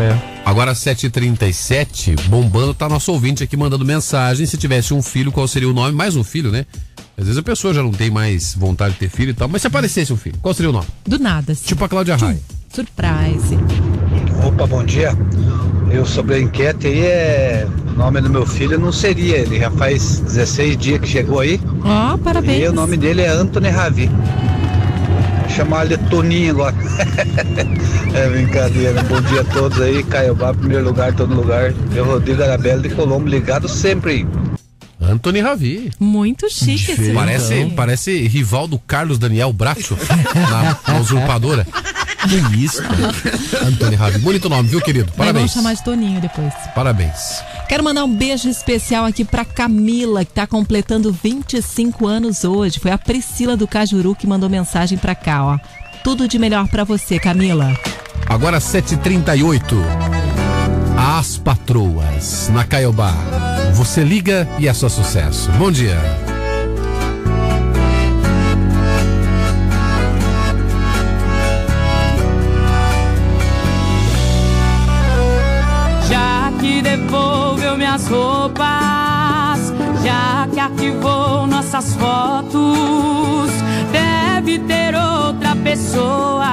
É. 0.00 0.38
Agora 0.44 0.72
7h37, 0.72 2.28
bombando, 2.28 2.72
tá 2.72 2.88
nosso 2.88 3.12
ouvinte 3.12 3.42
aqui 3.42 3.56
mandando 3.56 3.84
mensagem. 3.84 4.46
Se 4.46 4.56
tivesse 4.56 4.94
um 4.94 5.02
filho, 5.02 5.32
qual 5.32 5.46
seria 5.48 5.68
o 5.68 5.72
nome? 5.72 5.92
Mais 5.92 6.16
um 6.16 6.24
filho, 6.24 6.50
né? 6.50 6.64
Às 7.18 7.24
vezes 7.24 7.38
a 7.38 7.42
pessoa 7.42 7.74
já 7.74 7.82
não 7.82 7.90
tem 7.90 8.10
mais 8.10 8.54
vontade 8.54 8.94
de 8.94 9.00
ter 9.00 9.10
filho 9.10 9.30
e 9.30 9.34
tal, 9.34 9.48
mas 9.48 9.60
se 9.60 9.66
aparecesse 9.66 10.12
um 10.12 10.16
filho, 10.16 10.38
qual 10.40 10.54
seria 10.54 10.70
o 10.70 10.72
nome? 10.72 10.86
Do 11.04 11.18
nada. 11.18 11.52
Assim. 11.52 11.64
Tipo 11.64 11.84
a 11.84 11.88
Cláudia 11.88 12.16
Raia. 12.16 12.38
Surprise. 12.72 13.58
Opa, 14.46 14.66
bom 14.66 14.84
dia. 14.84 15.12
Eu 15.90 16.06
sobre 16.06 16.36
a 16.36 16.40
enquete 16.40 16.86
aí 16.86 17.00
é. 17.00 17.66
O 17.94 17.98
nome 17.98 18.20
do 18.20 18.30
meu 18.30 18.46
filho 18.46 18.78
não 18.78 18.92
seria, 18.92 19.38
ele 19.38 19.58
já 19.58 19.70
faz 19.72 20.20
16 20.20 20.76
dias 20.76 21.00
que 21.00 21.08
chegou 21.08 21.40
aí. 21.40 21.60
Ó, 21.82 22.16
parabéns. 22.18 22.62
E 22.62 22.68
o 22.68 22.72
nome 22.72 22.96
dele 22.96 23.22
é 23.22 23.28
Anthony 23.28 23.68
Ravi. 23.68 24.08
Chamar 25.58 25.86
ele 25.86 25.96
de 25.96 26.08
Toninho 26.08 26.52
agora. 26.52 26.76
é 28.14 28.28
brincadeira. 28.28 29.02
Bom 29.02 29.20
dia 29.22 29.40
a 29.40 29.44
todos 29.44 29.80
aí. 29.80 30.04
Caiobá, 30.04 30.54
primeiro 30.54 30.84
lugar, 30.84 31.12
todo 31.12 31.34
lugar. 31.34 31.74
Eu, 31.92 32.04
Rodrigo 32.04 32.40
Arabella 32.44 32.80
de 32.80 32.90
Colombo, 32.90 33.28
ligado 33.28 33.68
sempre. 33.68 34.24
Anthony 35.00 35.40
Ravi. 35.40 35.90
Muito 35.98 36.48
chique 36.48 36.92
esse 36.92 37.12
Parece, 37.12 37.72
parece 37.74 38.28
rival 38.28 38.68
do 38.68 38.78
Carlos 38.78 39.18
Daniel 39.18 39.52
Bracho 39.52 39.98
na, 40.32 40.78
na 40.92 41.00
usurpadora. 41.00 41.66
Que 42.26 42.56
isso, 42.64 42.82
Anthony 43.66 43.94
Ravi. 43.96 44.18
Bonito 44.18 44.48
nome, 44.48 44.68
viu, 44.68 44.80
querido? 44.80 45.12
Mas 45.16 45.26
vamos 45.28 45.32
Parabéns. 45.32 45.52
chamar 45.52 45.74
de 45.74 45.84
Toninho 45.84 46.20
depois. 46.20 46.52
Parabéns. 46.74 47.42
Quero 47.68 47.84
mandar 47.84 48.04
um 48.04 48.12
beijo 48.14 48.48
especial 48.48 49.04
aqui 49.04 49.24
pra 49.24 49.44
Camila, 49.44 50.24
que 50.24 50.32
tá 50.32 50.46
completando 50.46 51.12
25 51.12 52.06
anos 52.06 52.44
hoje. 52.44 52.80
Foi 52.80 52.90
a 52.90 52.98
Priscila 52.98 53.56
do 53.56 53.68
Cajuru 53.68 54.14
que 54.14 54.26
mandou 54.26 54.48
mensagem 54.48 54.98
pra 54.98 55.14
cá, 55.14 55.44
ó. 55.44 55.58
Tudo 56.02 56.26
de 56.26 56.38
melhor 56.38 56.66
pra 56.68 56.84
você, 56.84 57.18
Camila. 57.18 57.72
Agora 58.28 58.58
7h38. 58.58 59.62
As 61.18 61.36
patroas 61.38 62.48
na 62.52 62.64
Caiobá. 62.64 63.14
Você 63.74 64.02
liga 64.02 64.48
e 64.58 64.66
é 64.66 64.74
só 64.74 64.88
sucesso. 64.88 65.50
Bom 65.52 65.70
dia. 65.70 65.96
Roupas, 78.08 79.72
já 80.02 80.48
que 80.52 80.58
arquivou 80.58 81.46
nossas 81.46 81.94
fotos, 81.94 83.50
deve 83.92 84.58
ter 84.60 84.94
outra 84.94 85.54
pessoa. 85.56 86.48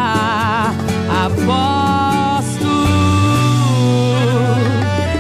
Aposto. 1.25 2.65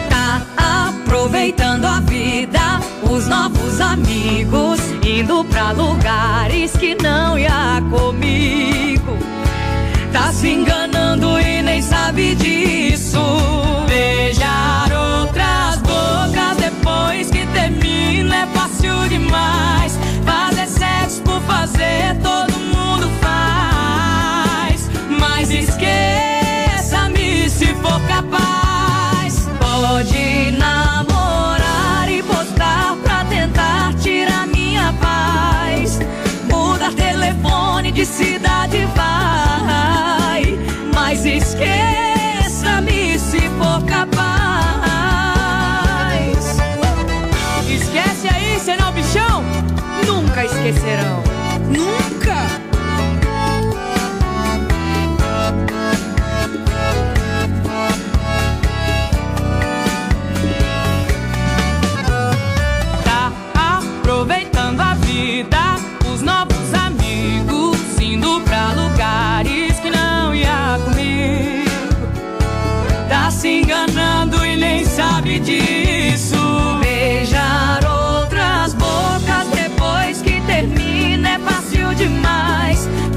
Tá 0.09 0.41
aproveitando 0.89 1.85
a 1.85 1.99
vida, 2.01 2.79
os 3.09 3.27
novos 3.27 3.79
amigos, 3.79 4.79
indo 5.05 5.43
pra 5.45 5.71
lugares 5.71 6.71
que 6.73 6.95
não 7.01 7.37
ia 7.39 7.81
comigo. 7.89 9.17
Tá 10.11 10.31
se 10.31 10.49
enganando 10.49 11.39
e 11.39 11.61
nem 11.61 11.81
sabe 11.81 12.35
disso. 12.35 12.64
Todo 22.23 22.54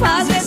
Positive. 0.00 0.38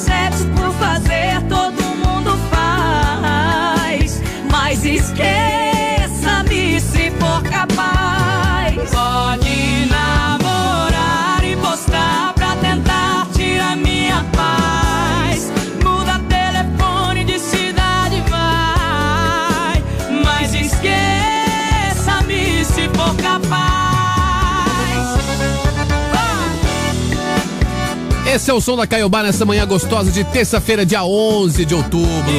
Esse 28.33 28.49
é 28.49 28.53
o 28.53 28.61
som 28.61 28.77
da 28.77 28.87
Caiobá 28.87 29.23
nessa 29.23 29.43
manhã 29.43 29.67
gostosa 29.67 30.09
de 30.09 30.23
terça-feira, 30.23 30.85
dia 30.85 31.03
11 31.03 31.65
de 31.65 31.75
outubro. 31.75 32.31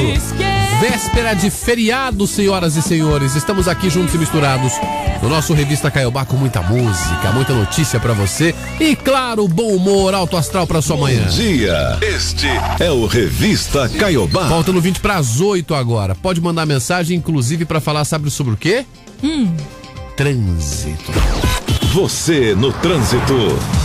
Véspera 0.81 1.35
de 1.35 1.51
feriado, 1.51 2.25
senhoras 2.25 2.75
e 2.75 2.81
senhores. 2.81 3.35
Estamos 3.35 3.67
aqui 3.67 3.91
juntos 3.91 4.15
e 4.15 4.17
misturados 4.17 4.73
no 5.21 5.29
nosso 5.29 5.53
Revista 5.53 5.91
Caiobá 5.91 6.25
com 6.25 6.35
muita 6.35 6.63
música, 6.63 7.31
muita 7.31 7.53
notícia 7.53 7.99
pra 7.99 8.11
você 8.11 8.55
e, 8.79 8.95
claro, 8.95 9.47
bom 9.47 9.71
humor, 9.75 10.15
alto 10.15 10.35
astral 10.35 10.65
pra 10.65 10.81
sua 10.81 10.97
manhã. 10.97 11.25
Bom 11.25 11.29
dia. 11.29 11.99
Este 12.01 12.47
é 12.79 12.89
o 12.89 13.05
Revista 13.05 13.87
Caiobá. 13.87 14.49
Faltando 14.49 14.81
20 14.81 14.99
para 14.99 15.17
as 15.17 15.39
8 15.39 15.75
agora. 15.75 16.15
Pode 16.15 16.41
mandar 16.41 16.65
mensagem, 16.65 17.15
inclusive, 17.15 17.65
pra 17.65 17.79
falar, 17.79 18.03
sabe 18.03 18.31
sobre 18.31 18.55
o 18.55 18.57
quê? 18.57 18.83
Hum. 19.23 19.55
Trânsito. 20.17 21.11
Você 21.93 22.55
no 22.55 22.73
trânsito. 22.73 23.35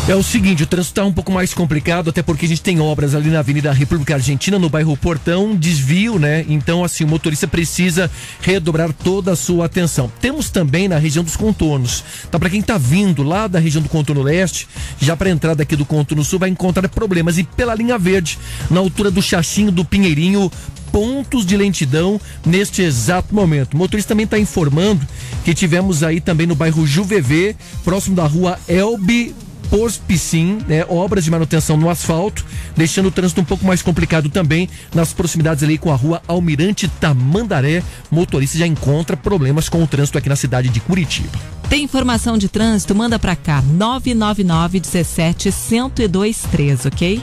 É 0.09 0.15
o 0.15 0.23
seguinte, 0.23 0.63
o 0.63 0.67
trânsito 0.67 0.93
está 0.93 1.05
um 1.05 1.13
pouco 1.13 1.31
mais 1.31 1.53
complicado, 1.53 2.09
até 2.09 2.23
porque 2.23 2.47
a 2.47 2.49
gente 2.49 2.63
tem 2.63 2.81
obras 2.81 3.15
ali 3.15 3.29
na 3.29 3.41
Avenida 3.41 3.71
República 3.71 4.15
Argentina, 4.15 4.59
no 4.59 4.71
bairro 4.71 4.97
Portão, 4.97 5.55
desvio, 5.55 6.19
né? 6.19 6.43
Então, 6.49 6.83
assim, 6.83 7.05
o 7.05 7.07
motorista 7.07 7.47
precisa 7.47 8.11
redobrar 8.41 8.95
toda 8.95 9.33
a 9.33 9.37
sua 9.37 9.67
atenção. 9.67 10.11
Temos 10.23 10.49
também 10.49 10.89
na 10.89 10.97
região 10.97 11.23
dos 11.23 11.37
contornos. 11.37 12.03
Tá, 12.31 12.39
para 12.39 12.49
quem 12.49 12.63
tá 12.63 12.79
vindo 12.79 13.23
lá 13.23 13.47
da 13.47 13.59
região 13.59 13.83
do 13.83 13.91
contorno 13.91 14.23
leste, 14.23 14.67
já 14.99 15.15
para 15.15 15.29
entrada 15.29 15.63
aqui 15.63 15.77
do 15.77 15.85
contorno 15.85 16.25
sul, 16.25 16.39
vai 16.39 16.49
encontrar 16.49 16.89
problemas. 16.89 17.37
E 17.37 17.45
pela 17.45 17.75
linha 17.75 17.99
verde, 17.99 18.39
na 18.71 18.81
altura 18.81 19.11
do 19.11 19.21
Chachinho 19.21 19.71
do 19.71 19.85
Pinheirinho, 19.85 20.51
pontos 20.93 21.45
de 21.45 21.57
lentidão 21.57 22.21
neste 22.45 22.83
exato 22.83 23.35
momento. 23.35 23.75
O 23.75 23.77
motorista 23.77 24.09
também 24.09 24.25
está 24.25 24.39
informando 24.39 25.07
que 25.45 25.55
tivemos 25.55 26.03
aí 26.03 26.21
também 26.21 26.47
no 26.47 26.55
bairro 26.55 26.87
Juvevê, 26.87 27.57
próximo 27.85 28.17
da 28.17 28.27
rua 28.27 28.59
Elbe 28.69 29.35
Porspicim, 29.71 30.59
né, 30.67 30.85
obras 30.89 31.25
de 31.25 31.31
manutenção 31.31 31.77
no 31.77 31.91
asfalto, 31.91 32.45
deixando 32.77 33.07
o 33.07 33.11
trânsito 33.11 33.41
um 33.41 33.45
pouco 33.45 33.67
mais 33.67 33.83
complicado 33.83 34.29
também 34.29 34.69
nas 34.95 35.13
proximidades 35.13 35.63
ali 35.63 35.77
com 35.77 35.93
a 35.93 35.97
rua 35.97 36.23
Almirante 36.27 36.89
Tamandaré. 36.89 37.83
Motorista 38.11 38.59
já 38.59 38.67
encontra 38.67 39.17
problemas 39.17 39.69
com 39.69 39.83
o 39.83 39.87
trânsito 39.87 40.17
aqui 40.17 40.29
na 40.29 40.37
cidade 40.37 40.69
de 40.69 40.81
Curitiba. 40.81 41.39
Tem 41.69 41.85
informação 41.85 42.39
de 42.39 42.49
trânsito? 42.49 42.95
Manda 42.95 43.19
pra 43.19 43.37
cá. 43.37 43.63
999 43.63 44.81
17 44.81 45.51
1023, 45.51 46.87
ok? 46.87 47.23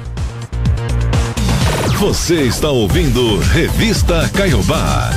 Você 1.99 2.41
está 2.41 2.69
ouvindo 2.69 3.37
Revista 3.39 4.29
Caiobá. 4.33 5.11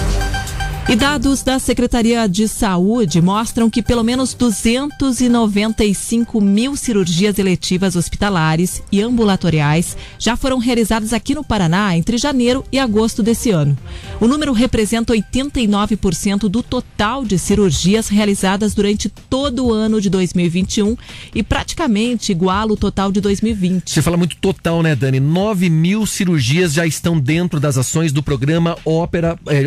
E 0.91 0.97
dados 0.97 1.43
da 1.43 1.59
Secretaria 1.59 2.27
de 2.27 2.49
Saúde 2.49 3.21
mostram 3.21 3.69
que 3.69 3.83
pelo 3.83 4.03
menos 4.03 4.33
295 4.33 6.41
mil 6.41 6.75
cirurgias 6.77 7.39
eletivas 7.39 7.95
hospitalares 7.95 8.83
e 8.91 9.03
ambulatoriais 9.03 9.99
já 10.19 10.35
foram 10.35 10.57
realizadas 10.57 11.13
aqui 11.13 11.35
no 11.35 11.45
Paraná 11.45 11.95
entre 11.95 12.17
janeiro 12.17 12.65
e 12.73 12.79
agosto 12.79 13.23
desse 13.23 13.51
ano. 13.51 13.77
O 14.19 14.27
número 14.27 14.51
representa 14.55 15.13
89% 15.13 16.49
do 16.49 16.63
total 16.63 17.23
de 17.23 17.39
cirurgias 17.39 18.09
realizadas 18.09 18.73
durante 18.73 19.11
todo 19.11 19.67
o 19.67 19.73
ano 19.75 20.01
de 20.01 20.09
2021 20.09 20.97
e 21.35 21.43
praticamente 21.43 22.33
iguala 22.33 22.73
o 22.73 22.79
total 22.79 23.13
de 23.13 23.21
2020. 23.21 23.91
Você 23.91 24.01
fala 24.01 24.17
muito 24.17 24.37
total, 24.37 24.83
né, 24.83 24.97
Dani? 24.97 25.21
9 25.21 25.69
mil 25.69 26.07
cirurgias 26.07 26.73
já 26.73 26.87
estão 26.87 27.21
dentro 27.21 27.61
das 27.61 27.77
ações 27.77 28.11
do 28.11 28.23
programa 28.23 28.75
Ópera. 28.87 29.39
É, 29.49 29.67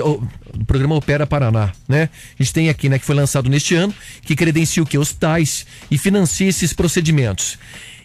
do 0.54 0.66
programa 0.66 0.96
Opera 0.96 1.26
Paraná, 1.26 1.72
né? 1.88 2.10
A 2.40 2.44
gente 2.44 2.54
tem 2.54 2.70
aqui, 2.70 2.90
né, 2.90 3.00
que 3.00 3.06
foi 3.06 3.16
lançado 3.16 3.50
neste 3.50 3.76
ano, 3.76 3.94
que 4.24 4.36
credencia 4.36 4.82
o 4.82 4.86
que? 4.86 4.98
Hospitais 4.98 5.66
e 5.90 5.98
financia 5.98 6.48
esses 6.48 6.74
procedimentos. 6.74 7.58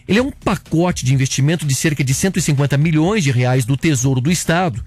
Ele 0.07 0.19
é 0.19 0.23
um 0.23 0.31
pacote 0.31 1.03
de 1.03 1.13
investimento 1.13 1.65
de 1.65 1.75
cerca 1.75 2.03
de 2.03 2.13
150 2.13 2.77
milhões 2.77 3.23
de 3.23 3.31
reais 3.31 3.65
do 3.65 3.75
Tesouro 3.75 4.21
do 4.21 4.31
Estado, 4.31 4.83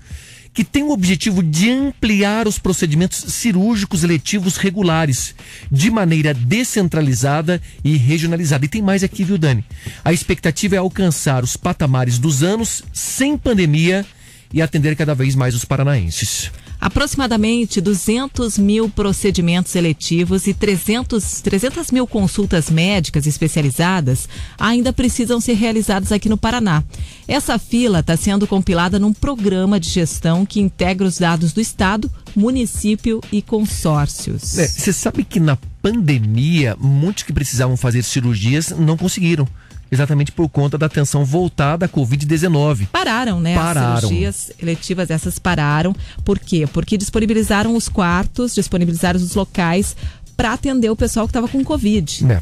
que 0.53 0.65
tem 0.65 0.83
o 0.83 0.91
objetivo 0.91 1.43
de 1.43 1.71
ampliar 1.71 2.49
os 2.49 2.59
procedimentos 2.59 3.19
cirúrgicos 3.35 4.03
eletivos 4.03 4.57
regulares, 4.57 5.35
de 5.71 5.91
maneira 5.91 6.35
descentralizada 6.35 7.61
e 7.85 7.97
regionalizada. 7.97 8.65
E 8.65 8.69
tem 8.69 8.83
mais 8.83 9.05
aqui, 9.05 9.23
viu, 9.23 9.39
Dani? 9.39 9.65
A 10.05 10.13
expectativa 10.13 10.75
é 10.75 10.79
alcançar 10.79 11.45
os 11.45 11.57
patamares 11.57 12.19
dos 12.19 12.43
anos 12.43 12.83
sem 12.93 13.39
pandemia 13.39 14.05
e 14.53 14.61
atender 14.61 14.97
cada 14.97 15.15
vez 15.15 15.35
mais 15.35 15.55
os 15.55 15.65
paranaenses. 15.65 16.51
Aproximadamente 16.81 17.81
200 17.81 18.57
mil 18.57 18.89
procedimentos 18.89 19.75
eletivos 19.75 20.47
e 20.47 20.55
300, 20.55 21.41
300 21.43 21.91
mil 21.91 22.07
consultas 22.07 22.71
médicas 22.71 23.27
especializadas 23.27 24.29
ainda 24.59 24.93
precisam 24.93 25.41
ser 25.41 25.55
realizadas 25.55 26.11
aqui 26.11 26.29
no 26.29 26.39
Paraná. 26.39 26.83
Essa 27.29 27.59
fila 27.59 28.01
está 28.01 28.17
sendo 28.17 28.47
compilada 28.47 28.99
num 28.99 29.13
programa 29.13 29.79
de 29.79 29.91
gestão 29.91 30.47
que 30.47 30.61
integra 30.61 31.07
os 31.07 31.19
dados 31.19 31.53
do 31.53 31.61
Estado, 31.61 32.11
município 32.35 33.21
e 33.31 33.43
consórcios. 33.43 34.59
É, 34.59 34.67
Você 34.67 34.93
sabe 34.93 35.23
que 35.23 35.39
na 35.39 35.59
pandemia, 35.83 36.77
muitos 36.81 37.25
que 37.25 37.33
precisavam 37.33 37.77
fazer 37.77 38.03
cirurgias 38.03 38.71
não 38.71 38.97
conseguiram. 38.97 39.47
Exatamente 39.91 40.33
por 40.33 40.49
conta 40.49 40.79
da 40.79 40.87
atenção 40.87 41.25
voltada 41.25 41.87
à 41.87 41.89
Covid-19. 41.89 42.87
Pararam, 42.93 43.41
né? 43.41 43.55
Pararam. 43.55 43.95
As 43.95 44.01
cirurgias 44.01 44.53
eletivas, 44.61 45.11
essas 45.11 45.39
pararam. 45.39 45.95
Por 46.25 46.39
quê? 46.39 46.67
Porque 46.73 46.97
disponibilizaram 46.97 47.75
os 47.75 47.89
quartos, 47.89 48.55
disponibilizaram 48.55 49.19
os 49.19 49.35
locais 49.35 49.97
para 50.37 50.53
atender 50.53 50.91
o 50.91 50.97
pessoal 50.97 51.27
que 51.27 51.31
estava 51.31 51.49
com 51.49 51.63
Covid. 51.65 52.25
né? 52.25 52.41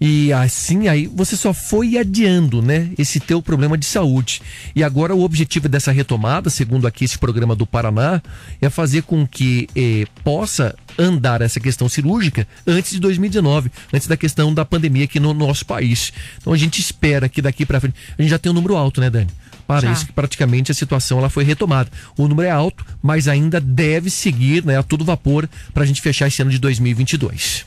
E 0.00 0.32
assim 0.32 0.88
aí 0.88 1.06
você 1.06 1.36
só 1.36 1.54
foi 1.54 1.96
adiando, 1.96 2.60
né, 2.60 2.90
esse 2.98 3.20
teu 3.20 3.40
problema 3.40 3.78
de 3.78 3.86
saúde. 3.86 4.42
E 4.74 4.82
agora 4.82 5.14
o 5.14 5.22
objetivo 5.22 5.68
dessa 5.68 5.92
retomada, 5.92 6.50
segundo 6.50 6.86
aqui 6.86 7.04
esse 7.04 7.18
programa 7.18 7.54
do 7.54 7.66
Paraná, 7.66 8.20
é 8.60 8.68
fazer 8.68 9.02
com 9.02 9.26
que 9.26 9.68
eh, 9.74 10.04
possa 10.22 10.74
andar 10.98 11.42
essa 11.42 11.60
questão 11.60 11.88
cirúrgica 11.88 12.46
antes 12.66 12.92
de 12.92 13.00
2019, 13.00 13.70
antes 13.92 14.06
da 14.06 14.16
questão 14.16 14.52
da 14.52 14.64
pandemia 14.64 15.04
aqui 15.04 15.18
no 15.18 15.34
nosso 15.34 15.66
país. 15.66 16.12
Então 16.40 16.52
a 16.52 16.56
gente 16.56 16.80
espera 16.80 17.28
que 17.28 17.42
daqui 17.42 17.66
para 17.66 17.80
frente 17.80 17.96
a 18.18 18.22
gente 18.22 18.30
já 18.30 18.38
tem 18.38 18.50
um 18.50 18.54
número 18.54 18.76
alto, 18.76 19.00
né, 19.00 19.10
Dani? 19.10 19.30
Parece 19.66 20.02
Já. 20.02 20.06
que 20.06 20.12
praticamente 20.12 20.70
a 20.70 20.74
situação 20.74 21.18
ela 21.18 21.30
foi 21.30 21.42
retomada. 21.42 21.90
O 22.18 22.28
número 22.28 22.46
é 22.46 22.50
alto, 22.50 22.84
mas 23.02 23.28
ainda 23.28 23.60
deve 23.60 24.10
seguir, 24.10 24.64
né, 24.64 24.78
a 24.78 24.82
todo 24.82 25.04
vapor 25.04 25.48
para 25.72 25.84
a 25.84 25.86
gente 25.86 26.02
fechar 26.02 26.28
esse 26.28 26.42
ano 26.42 26.50
de 26.50 26.58
2022. 26.58 27.64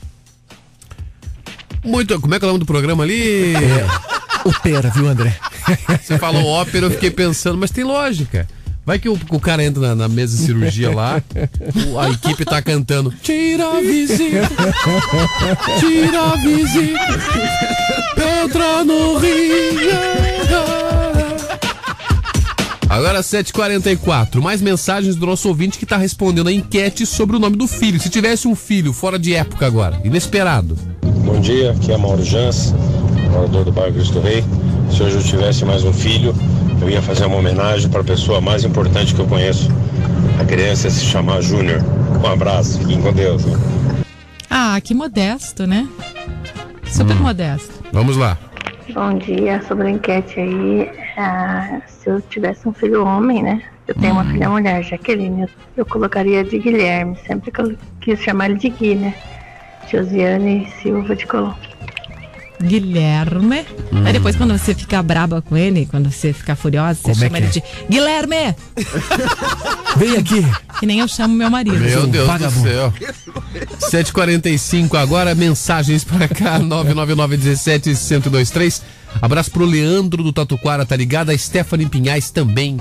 Muito. 1.84 2.20
Como 2.20 2.34
é 2.34 2.38
que 2.38 2.44
é 2.44 2.48
o 2.48 2.50
nome 2.50 2.60
do 2.60 2.66
programa 2.66 3.02
ali? 3.02 3.52
Opera, 4.44 4.90
viu, 4.90 5.08
André? 5.08 5.36
Você 6.02 6.18
falou 6.18 6.44
ópera, 6.46 6.86
eu 6.86 6.90
fiquei 6.90 7.10
pensando, 7.10 7.58
mas 7.58 7.70
tem 7.70 7.84
lógica. 7.84 8.46
Vai 8.88 8.98
que 8.98 9.06
o, 9.06 9.20
o 9.32 9.38
cara 9.38 9.62
entra 9.62 9.88
na, 9.88 9.94
na 9.94 10.08
mesa 10.08 10.34
de 10.34 10.44
cirurgia 10.44 10.90
lá, 10.90 11.22
a 12.00 12.08
equipe 12.08 12.42
tá 12.42 12.62
cantando. 12.62 13.12
Tira 13.22 13.76
a 13.76 13.80
visita, 13.82 14.48
tira 15.78 16.22
a 16.22 16.36
visita, 16.36 17.02
entra 18.42 18.84
no 18.86 19.18
rio. 19.18 20.08
Agora 22.88 23.20
7h44, 23.20 24.40
mais 24.40 24.62
mensagens 24.62 25.16
do 25.16 25.26
nosso 25.26 25.48
ouvinte 25.48 25.78
que 25.78 25.84
tá 25.84 25.98
respondendo 25.98 26.48
a 26.48 26.52
enquete 26.52 27.04
sobre 27.04 27.36
o 27.36 27.38
nome 27.38 27.56
do 27.56 27.68
filho. 27.68 28.00
Se 28.00 28.08
tivesse 28.08 28.48
um 28.48 28.56
filho 28.56 28.94
fora 28.94 29.18
de 29.18 29.34
época 29.34 29.66
agora, 29.66 30.00
inesperado. 30.02 30.78
Bom 31.26 31.38
dia, 31.42 31.72
aqui 31.72 31.92
é 31.92 31.96
Mauro 31.98 32.24
Jans, 32.24 32.72
morador 33.32 33.66
do 33.66 33.70
bairro 33.70 33.92
Cristo 33.92 34.18
Rei. 34.18 34.42
Se 34.90 35.02
hoje 35.02 35.16
eu 35.16 35.22
tivesse 35.22 35.62
mais 35.66 35.84
um 35.84 35.92
filho, 35.92 36.34
eu 36.80 36.88
ia 36.88 37.02
fazer 37.02 37.26
uma 37.26 37.36
homenagem 37.36 37.90
para 37.90 38.00
a 38.00 38.04
pessoa 38.04 38.40
mais 38.40 38.64
importante 38.64 39.14
que 39.14 39.20
eu 39.20 39.26
conheço. 39.26 39.68
A 40.40 40.44
criança 40.44 40.88
se 40.90 41.04
chamar 41.04 41.40
Júnior. 41.40 41.80
Um 42.22 42.26
abraço, 42.26 42.78
fiquem 42.78 43.00
com 43.00 43.12
Deus. 43.12 43.42
Ah, 44.48 44.80
que 44.80 44.94
modesto, 44.94 45.66
né? 45.66 45.88
Super 46.86 47.16
modesto. 47.16 47.72
Vamos 47.92 48.16
lá. 48.16 48.38
Bom 48.94 49.18
dia, 49.18 49.62
sobre 49.68 49.88
a 49.88 49.90
enquete 49.90 50.40
aí. 50.40 50.90
ah, 51.16 51.80
se 51.86 52.08
eu 52.08 52.20
tivesse 52.22 52.66
um 52.68 52.72
filho 52.72 53.04
homem, 53.04 53.42
né? 53.42 53.62
Eu 53.86 53.94
tenho 53.94 54.12
uma 54.12 54.24
filha 54.24 54.48
mulher, 54.48 54.82
Jaqueline. 54.82 55.42
Eu, 55.42 55.48
eu 55.78 55.86
colocaria 55.86 56.44
de 56.44 56.58
Guilherme, 56.58 57.16
sempre 57.26 57.50
que 57.50 57.60
eu 57.60 57.76
quis 58.00 58.20
chamar 58.20 58.50
ele 58.50 58.58
de 58.58 58.68
Gui, 58.68 58.94
né? 58.94 59.14
Josiane 59.90 60.70
Silva 60.82 61.16
de 61.16 61.26
Colombo. 61.26 61.67
Guilherme. 62.62 63.64
Aí 64.04 64.12
depois, 64.12 64.36
quando 64.36 64.56
você 64.56 64.72
ficar 64.74 65.02
braba 65.02 65.42
com 65.42 65.56
ele, 65.56 65.86
quando 65.86 66.10
você 66.10 66.32
ficar 66.32 66.54
furiosa, 66.56 67.00
você 67.00 67.12
Como 67.12 67.24
é 67.24 67.26
chama 67.26 67.38
ele 67.38 67.46
de 67.48 67.62
Guilherme! 67.88 68.54
Vem 69.96 70.16
aqui! 70.16 70.44
Que 70.78 70.86
nem 70.86 71.00
eu 71.00 71.08
chamo 71.08 71.34
meu 71.34 71.50
marido. 71.50 71.76
Meu 71.78 72.06
Deus 72.06 72.26
vagabundo. 72.26 72.62
do 72.62 72.68
céu. 72.68 72.92
7h45 73.90 74.94
agora, 74.94 75.34
mensagens 75.34 76.04
pra 76.04 76.28
cá, 76.28 76.60
99917-1023. 76.68 78.82
Abraço 79.20 79.50
pro 79.50 79.64
Leandro 79.64 80.22
do 80.22 80.32
Tatuquara, 80.32 80.86
tá 80.86 80.94
ligado? 80.94 81.30
A 81.30 81.38
Stephanie 81.38 81.88
Pinhais 81.88 82.30
também. 82.30 82.76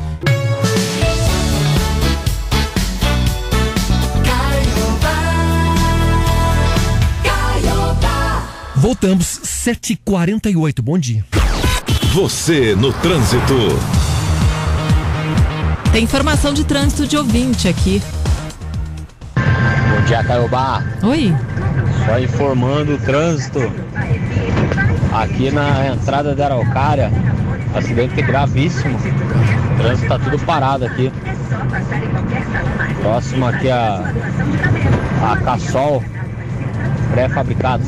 Voltamos, 8.79 9.39
7h48. 9.43 10.81
Bom 10.83 10.99
dia. 10.99 11.25
Você 12.13 12.75
no 12.75 12.93
trânsito. 12.93 13.55
Tem 15.91 16.03
informação 16.03 16.53
de 16.53 16.63
trânsito 16.63 17.07
de 17.07 17.17
ouvinte 17.17 17.67
aqui. 17.67 17.99
Bom 19.35 20.05
dia, 20.05 20.23
Caiobá. 20.23 20.83
Oi. 21.01 21.35
Só 22.05 22.19
informando 22.19 22.93
o 22.93 22.97
trânsito. 22.99 23.59
Aqui 25.11 25.49
na 25.49 25.87
entrada 25.87 26.35
da 26.35 26.45
Araucária, 26.45 27.11
acidente 27.73 28.21
gravíssimo. 28.21 28.95
O 28.95 29.77
trânsito 29.81 30.07
tá 30.07 30.19
tudo 30.19 30.37
parado 30.45 30.85
aqui. 30.85 31.11
Próximo 33.01 33.47
aqui 33.47 33.71
a, 33.71 34.13
a 35.23 35.37
Cassol, 35.37 36.03
pré-fabricados. 37.11 37.87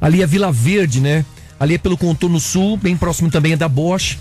Ali 0.00 0.22
é 0.22 0.26
Vila 0.26 0.52
Verde, 0.52 1.00
né? 1.00 1.24
Ali 1.58 1.74
é 1.74 1.78
pelo 1.78 1.96
contorno 1.96 2.38
sul, 2.38 2.76
bem 2.76 2.96
próximo 2.96 3.30
também 3.30 3.52
é 3.52 3.56
da 3.56 3.68
Bosch. 3.68 4.18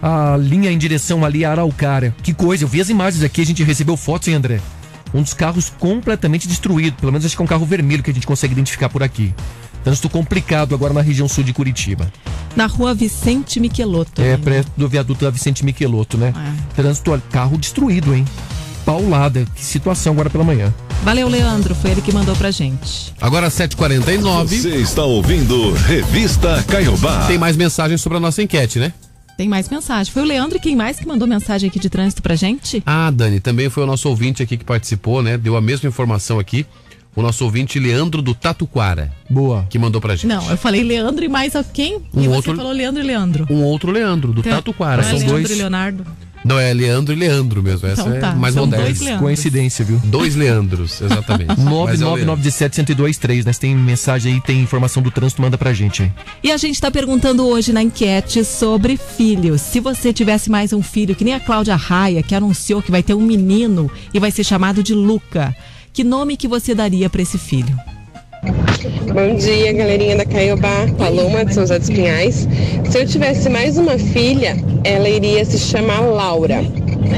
A 0.00 0.36
linha 0.36 0.70
em 0.70 0.78
direção 0.78 1.24
ali 1.24 1.44
a 1.44 1.50
Araucária. 1.50 2.14
Que 2.22 2.32
coisa, 2.32 2.64
eu 2.64 2.68
vi 2.68 2.80
as 2.80 2.88
imagens 2.88 3.22
aqui, 3.22 3.40
a 3.40 3.46
gente 3.46 3.62
recebeu 3.62 3.96
fotos, 3.96 4.28
hein, 4.28 4.34
André? 4.34 4.60
Um 5.12 5.22
dos 5.22 5.34
carros 5.34 5.72
completamente 5.78 6.46
destruído. 6.46 6.96
Pelo 6.96 7.12
menos 7.12 7.26
acho 7.26 7.34
que 7.34 7.42
é 7.42 7.44
um 7.44 7.48
carro 7.48 7.66
vermelho 7.66 8.02
que 8.02 8.10
a 8.10 8.14
gente 8.14 8.26
consegue 8.26 8.52
identificar 8.52 8.88
por 8.88 9.02
aqui. 9.02 9.34
Trânsito 9.82 10.08
complicado 10.08 10.74
agora 10.74 10.92
na 10.92 11.00
região 11.00 11.28
sul 11.28 11.42
de 11.44 11.52
Curitiba. 11.52 12.12
Na 12.54 12.66
rua 12.66 12.94
Vicente 12.94 13.58
Michelotto. 13.60 14.20
É, 14.20 14.36
perto 14.36 14.70
do 14.76 14.88
viaduto 14.88 15.24
da 15.24 15.30
Vicente 15.30 15.64
Michelotto, 15.64 16.18
né? 16.18 16.32
Trânsito, 16.74 17.10
olha, 17.10 17.22
carro 17.30 17.56
destruído, 17.56 18.14
hein? 18.14 18.24
Paulada. 18.84 19.46
Que 19.54 19.64
situação 19.64 20.12
agora 20.12 20.28
pela 20.28 20.44
manhã. 20.44 20.72
Valeu, 21.02 21.28
Leandro. 21.28 21.74
Foi 21.74 21.90
ele 21.92 22.02
que 22.02 22.12
mandou 22.12 22.36
pra 22.36 22.50
gente. 22.50 23.14
Agora 23.20 23.48
7h49. 23.48 24.44
Você 24.46 24.68
está 24.76 25.04
ouvindo 25.04 25.72
Revista 25.72 26.62
Caiobá. 26.68 27.26
Tem 27.26 27.38
mais 27.38 27.56
mensagens 27.56 28.00
sobre 28.00 28.18
a 28.18 28.20
nossa 28.20 28.42
enquete, 28.42 28.78
né? 28.78 28.92
Tem 29.36 29.48
mais 29.48 29.68
mensagem. 29.68 30.12
Foi 30.12 30.22
o 30.22 30.26
Leandro 30.26 30.58
e 30.58 30.60
quem 30.60 30.74
mais 30.74 30.98
que 30.98 31.06
mandou 31.06 31.26
mensagem 31.26 31.68
aqui 31.68 31.78
de 31.78 31.88
trânsito 31.88 32.20
pra 32.20 32.34
gente? 32.34 32.82
Ah, 32.84 33.10
Dani, 33.10 33.38
também 33.38 33.70
foi 33.70 33.84
o 33.84 33.86
nosso 33.86 34.08
ouvinte 34.08 34.42
aqui 34.42 34.56
que 34.56 34.64
participou, 34.64 35.22
né? 35.22 35.38
Deu 35.38 35.56
a 35.56 35.60
mesma 35.60 35.88
informação 35.88 36.38
aqui. 36.40 36.66
O 37.14 37.22
nosso 37.22 37.44
ouvinte 37.44 37.78
Leandro 37.78 38.20
do 38.20 38.34
Tatuquara. 38.34 39.12
Boa. 39.30 39.66
Que 39.70 39.78
mandou 39.78 40.00
pra 40.00 40.14
gente. 40.14 40.26
Não, 40.26 40.50
eu 40.50 40.56
falei 40.56 40.82
Leandro 40.82 41.24
e 41.24 41.28
mais 41.28 41.54
a 41.56 41.64
quem? 41.64 41.96
Um 42.12 42.20
e 42.22 42.26
você 42.28 42.28
outro- 42.36 42.56
falou 42.56 42.72
Leandro 42.72 43.02
e 43.02 43.06
Leandro. 43.06 43.46
Um 43.50 43.62
outro 43.62 43.90
Leandro, 43.90 44.32
do 44.32 44.42
Tem- 44.42 44.52
Tatuquara. 44.52 45.02
não 45.02 45.08
é 45.08 45.10
São 45.10 45.18
Leandro 45.20 45.34
dois. 45.36 45.50
e 45.50 45.54
Leonardo. 45.54 46.06
Não, 46.44 46.58
é 46.58 46.72
Leandro 46.72 47.12
e 47.14 47.16
Leandro 47.16 47.62
mesmo. 47.62 47.86
Essa 47.88 48.02
Então 48.02 48.20
tá, 48.20 48.32
é 48.32 48.34
mais 48.34 48.54
são 48.54 48.64
moderna. 48.64 48.84
dois 48.86 49.00
Leandros. 49.00 49.20
Coincidência, 49.22 49.84
viu? 49.84 50.00
Dois 50.04 50.34
Leandros, 50.34 51.00
exatamente. 51.00 51.58
Mas 51.60 52.00
é 52.00 52.06
o 52.06 52.14
Leandro. 52.14 52.36
99917-1023, 52.36 53.44
né? 53.44 53.52
Se 53.52 53.60
tem 53.60 53.74
mensagem 53.74 54.34
aí, 54.34 54.40
tem 54.40 54.60
informação 54.60 55.02
do 55.02 55.10
trânsito, 55.10 55.42
manda 55.42 55.58
pra 55.58 55.72
gente 55.72 56.02
aí. 56.02 56.12
E 56.42 56.50
a 56.52 56.56
gente 56.56 56.80
tá 56.80 56.90
perguntando 56.90 57.46
hoje 57.46 57.72
na 57.72 57.82
enquete 57.82 58.44
sobre 58.44 58.96
filhos. 58.96 59.60
Se 59.60 59.80
você 59.80 60.12
tivesse 60.12 60.50
mais 60.50 60.72
um 60.72 60.82
filho, 60.82 61.14
que 61.14 61.24
nem 61.24 61.34
a 61.34 61.40
Cláudia 61.40 61.76
Raia, 61.76 62.22
que 62.22 62.34
anunciou 62.34 62.82
que 62.82 62.90
vai 62.90 63.02
ter 63.02 63.14
um 63.14 63.22
menino 63.22 63.90
e 64.12 64.18
vai 64.20 64.30
ser 64.30 64.44
chamado 64.44 64.82
de 64.82 64.94
Luca, 64.94 65.54
que 65.92 66.04
nome 66.04 66.36
que 66.36 66.48
você 66.48 66.74
daria 66.74 67.10
pra 67.10 67.22
esse 67.22 67.38
filho? 67.38 67.76
Bom 69.12 69.34
dia, 69.36 69.72
galerinha 69.72 70.16
da 70.16 70.24
Caiobá, 70.24 70.86
Paloma 70.96 71.44
de 71.44 71.54
São 71.54 71.64
José 71.64 71.78
dos 71.78 71.90
Pinhais. 71.90 72.48
Se 72.88 72.98
eu 72.98 73.06
tivesse 73.06 73.48
mais 73.48 73.76
uma 73.76 73.98
filha, 73.98 74.56
ela 74.84 75.08
iria 75.08 75.44
se 75.44 75.58
chamar 75.58 76.00
Laura. 76.00 76.62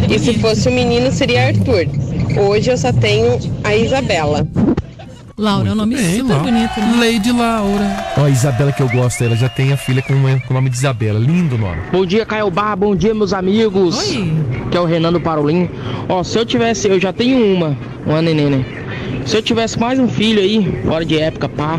E 0.08 0.18
se 0.18 0.34
fosse 0.34 0.68
um 0.68 0.74
menino, 0.74 1.12
seria 1.12 1.48
Arthur. 1.48 1.86
Hoje 2.38 2.70
eu 2.70 2.78
só 2.78 2.92
tenho 2.92 3.38
a 3.64 3.76
Isabela. 3.76 4.46
Laura 5.36 5.70
é 5.70 5.72
um 5.72 5.74
nome 5.74 5.96
super 5.96 6.38
bonito, 6.38 6.80
né? 6.80 6.96
Lady 6.98 7.32
Laura. 7.32 8.04
Ó, 8.18 8.24
a 8.24 8.30
Isabela 8.30 8.72
que 8.72 8.82
eu 8.82 8.88
gosto, 8.88 9.24
ela 9.24 9.34
já 9.34 9.48
tem 9.48 9.72
a 9.72 9.76
filha 9.76 10.02
com, 10.02 10.14
com 10.14 10.50
o 10.50 10.54
nome 10.54 10.68
de 10.68 10.76
Isabela. 10.76 11.18
Lindo 11.18 11.56
nome. 11.56 11.80
Bom 11.90 12.04
dia, 12.04 12.26
Caiobá. 12.26 12.76
Bom 12.76 12.94
dia, 12.94 13.14
meus 13.14 13.32
amigos. 13.32 14.10
Oi. 14.10 14.32
Que 14.70 14.76
é 14.76 14.80
o 14.80 14.84
Renan 14.84 15.12
do 15.12 15.20
Parolim. 15.20 15.68
Ó, 16.08 16.22
se 16.22 16.38
eu 16.38 16.44
tivesse, 16.44 16.88
eu 16.88 17.00
já 17.00 17.12
tenho 17.12 17.54
uma, 17.54 17.76
uma 18.06 18.20
neném, 18.20 18.50
né? 18.50 18.79
Se 19.26 19.36
eu 19.36 19.42
tivesse 19.42 19.78
mais 19.78 19.98
um 19.98 20.08
filho 20.08 20.40
aí, 20.40 20.82
fora 20.84 21.04
de 21.04 21.18
época, 21.18 21.48
pá. 21.48 21.78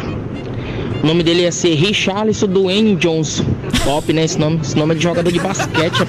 O 1.04 1.08
nome 1.08 1.24
dele 1.24 1.42
ia 1.42 1.52
ser 1.52 1.74
Richarlison 1.76 2.48
Dwayne 2.48 2.96
Johnson. 2.96 3.46
Top, 3.84 4.14
né? 4.14 4.24
Esse 4.24 4.38
nome. 4.40 4.60
Esse 4.62 4.78
nome 4.78 4.94
é 4.94 4.98
de 4.98 5.04
jogador 5.04 5.32
de 5.32 5.40
basquete. 5.40 6.06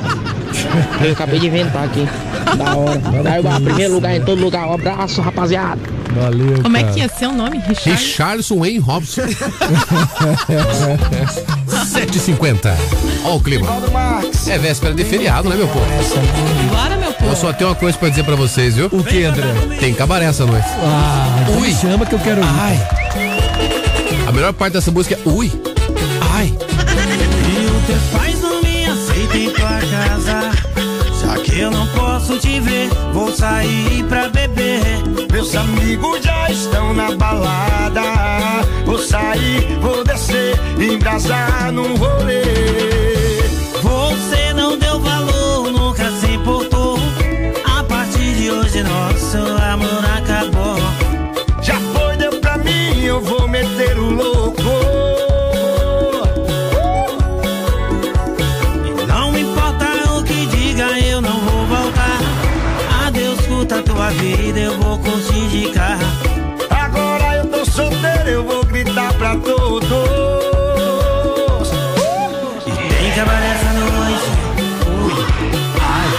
Eu 1.05 1.12
acabei 1.12 1.40
de 1.40 1.47
inventar 1.47 1.85
aqui. 1.85 2.07
Da 2.57 2.77
hora. 2.77 3.01
Primeiro 3.65 3.94
lugar 3.94 4.15
em 4.15 4.20
todo 4.20 4.43
lugar. 4.43 4.69
Um 4.69 4.74
abraço, 4.74 5.20
rapaziada. 5.20 5.81
Valeu. 6.14 6.62
Como 6.62 6.76
é 6.76 6.84
que 6.84 6.98
ia 7.01 7.09
ser 7.09 7.26
o 7.26 7.32
nome? 7.32 7.59
Richard? 7.59 7.90
Richardson 8.02 8.59
Wayne 8.59 8.78
Robson. 8.78 9.22
7h50. 11.93 12.74
Ó 13.24 13.36
o 13.36 13.40
clima. 13.40 13.66
É 14.47 14.59
véspera 14.59 14.94
de 14.94 15.05
feriado, 15.05 15.48
né, 15.48 15.56
meu 15.56 15.68
povo? 15.68 15.86
Bora, 16.70 16.97
meu 16.97 17.12
povo. 17.12 17.30
Eu 17.30 17.36
só 17.36 17.52
tenho 17.52 17.70
uma 17.70 17.76
coisa 17.76 17.97
pra 17.97 18.09
dizer 18.09 18.24
pra 18.24 18.34
vocês, 18.36 18.74
viu? 18.76 18.86
O 18.93 19.02
que, 19.02 19.24
André? 19.24 19.44
Tem 19.78 19.94
cabaré 19.94 20.26
essa 20.26 20.44
noite. 20.44 20.66
Ah, 20.78 21.39
então 21.43 21.60
Ui. 21.60 21.72
chama 21.72 22.05
que 22.06 22.14
eu 22.14 22.18
quero 22.18 22.40
ir. 22.40 22.47
Ai. 22.60 22.78
A 24.26 24.32
melhor 24.32 24.52
parte 24.52 24.74
dessa 24.74 24.90
música 24.90 25.14
é 25.14 25.28
Ui. 25.28 25.51
Ai. 26.34 26.47
E 26.48 27.66
os 27.66 27.86
teus 27.86 28.02
pais 28.12 28.40
não 28.40 28.62
me 28.62 28.84
aceitam 28.84 29.36
em 29.36 29.51
tua 29.51 29.80
casa. 29.90 30.51
Já 31.20 31.43
que 31.43 31.59
eu 31.60 31.70
não 31.70 31.86
posso 31.89 32.39
te 32.39 32.60
ver, 32.60 32.89
vou 33.12 33.30
sair 33.34 34.05
pra 34.09 34.28
beber. 34.28 35.11
Meus 35.43 35.56
amigos 35.56 36.20
já 36.23 36.48
estão 36.48 36.94
na 36.94 37.16
balada. 37.16 38.01
Vou 38.86 38.97
sair, 38.97 39.77
vou 39.81 40.05
descer, 40.05 40.55
embrasar 40.81 41.73
num 41.73 41.97
rolê. 41.97 42.44
Você 43.82 44.52
não 44.55 44.78
deu 44.78 45.01
valor, 45.01 45.73
nunca 45.73 46.09
se 46.12 46.31
importou. 46.31 46.97
A 47.77 47.82
partir 47.82 48.36
de 48.36 48.52
hoje, 48.52 48.85
nosso 48.85 49.39
amor 49.39 50.05
acabou. 50.16 50.78
Já 51.60 51.74
foi, 51.93 52.16
deu 52.19 52.39
pra 52.39 52.59
mim, 52.59 53.02
eu 53.02 53.20
vou 53.20 53.48
meter 53.48 53.98
o 53.98 54.10
louco. 54.10 54.61
Vida, 64.14 64.60
eu 64.60 64.78
vou 64.78 64.98
curtir 64.98 65.48
de 65.48 65.70
carro. 65.72 66.06
Agora 66.70 67.36
eu 67.36 67.47
tô 67.47 67.64
solteiro, 67.64 68.28
eu 68.28 68.44
vou 68.44 68.64
gritar 68.64 69.12
pra 69.14 69.36
todos. 69.36 69.89
E 72.66 72.94
tem 72.94 73.12
cabaré 73.14 73.55
essa 73.55 73.72
noite. 73.72 74.28
Ui, 74.89 75.12
ai. 75.80 76.10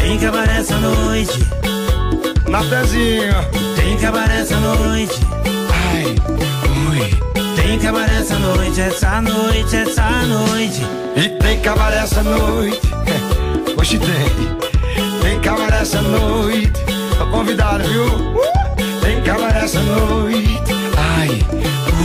Tem 0.00 0.18
cabaré 0.18 0.58
essa 0.58 0.76
noite. 0.78 1.46
Natanzinho. 2.48 3.34
Tem 3.76 3.96
cabaré 3.98 4.40
essa 4.40 4.56
noite. 4.56 5.20
Ai, 5.92 6.14
ui. 6.90 7.28
Tem 7.56 7.78
cabaré 7.78 8.16
essa 8.18 8.38
noite, 8.38 8.80
essa 8.80 9.20
noite, 9.20 9.76
essa 9.76 10.10
noite. 10.22 10.82
E 11.16 11.28
tem 11.42 11.60
cabaré 11.60 11.98
essa 11.98 12.22
noite. 12.22 12.80
Hoje 13.78 13.98
tem. 13.98 14.58
Tem 15.20 15.40
cabaré 15.40 15.80
essa 15.82 16.00
noite. 16.00 16.87
Tô 17.18 17.26
convidado, 17.26 17.82
viu? 17.88 18.06
Tem 19.00 19.20
cabaré 19.22 19.64
essa 19.64 19.80
noite. 19.80 20.72
Ai, 20.96 21.28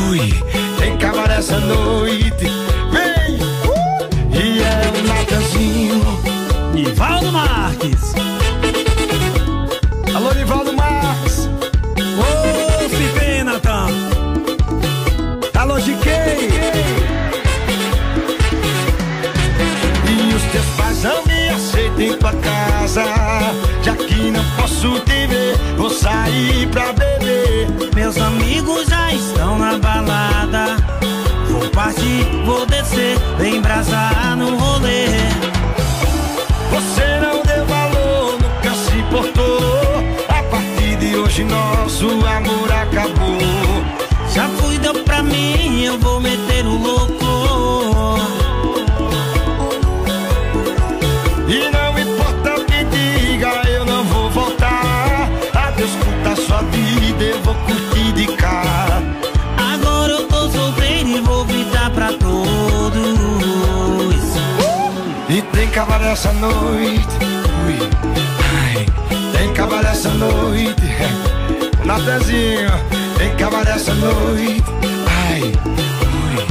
ui. 0.10 0.34
Tem 0.80 0.98
cabaré 0.98 1.36
essa 1.36 1.60
noite. 1.60 2.48
Vem! 2.92 3.40
E 4.34 4.62
é 4.64 5.00
o 5.00 5.08
Natanzinho. 5.08 6.04
Nivaldo 6.74 7.32
Marques. 7.32 8.33
Me 21.98 22.06
aceitam 22.06 22.16
em 22.16 22.18
tua 22.18 22.34
casa. 22.34 23.04
Já 23.82 23.96
que 23.96 24.32
não 24.32 24.44
posso 24.56 25.00
te 25.02 25.28
ver, 25.28 25.58
vou 25.78 25.90
sair 25.90 26.68
pra 26.70 26.94
beber. 26.94 27.68
Meus 27.96 28.18
amigos 28.18 28.88
já 28.88 29.14
estão 29.14 29.58
na 29.58 29.78
balada. 29.78 30.78
Vou 31.50 31.70
partir, 31.70 32.26
vou 32.46 32.66
descer, 32.66 33.18
vem 33.38 33.58
embrasar 33.58 34.36
no 34.38 34.58
rolê. 34.58 35.08
Você 36.72 37.20
não 37.22 37.44
deu 37.44 37.66
valor, 37.66 38.34
nunca 38.34 38.76
se 38.76 38.98
importou. 38.98 40.04
A 40.30 40.44
partir 40.44 40.98
de 40.98 41.16
hoje, 41.16 41.44
nosso 41.44 42.08
amor 42.08 42.72
acabou. 42.72 43.84
Já 44.34 44.48
fui, 44.50 44.80
deu 44.80 44.96
pra 45.04 45.22
mim, 45.22 45.84
eu 45.84 46.00
vou 46.00 46.20
meter 46.20 46.66
o 46.66 46.78
louco. 46.78 47.24
Que 65.74 65.80
acabar 65.80 66.04
essa 66.04 66.32
noite. 66.34 67.18
Ui, 67.66 67.80
ai, 68.64 68.86
tem 69.36 69.52
que 69.54 69.60
acabar 69.60 69.84
essa 69.86 70.10
noite. 70.10 70.76
Natezinho, 71.84 72.70
tem 73.18 73.36
que 73.36 73.44
acabar 73.44 73.68
essa 73.68 73.94
noite. 73.96 74.64
Ai, 75.28 75.42
ui, 75.42 76.46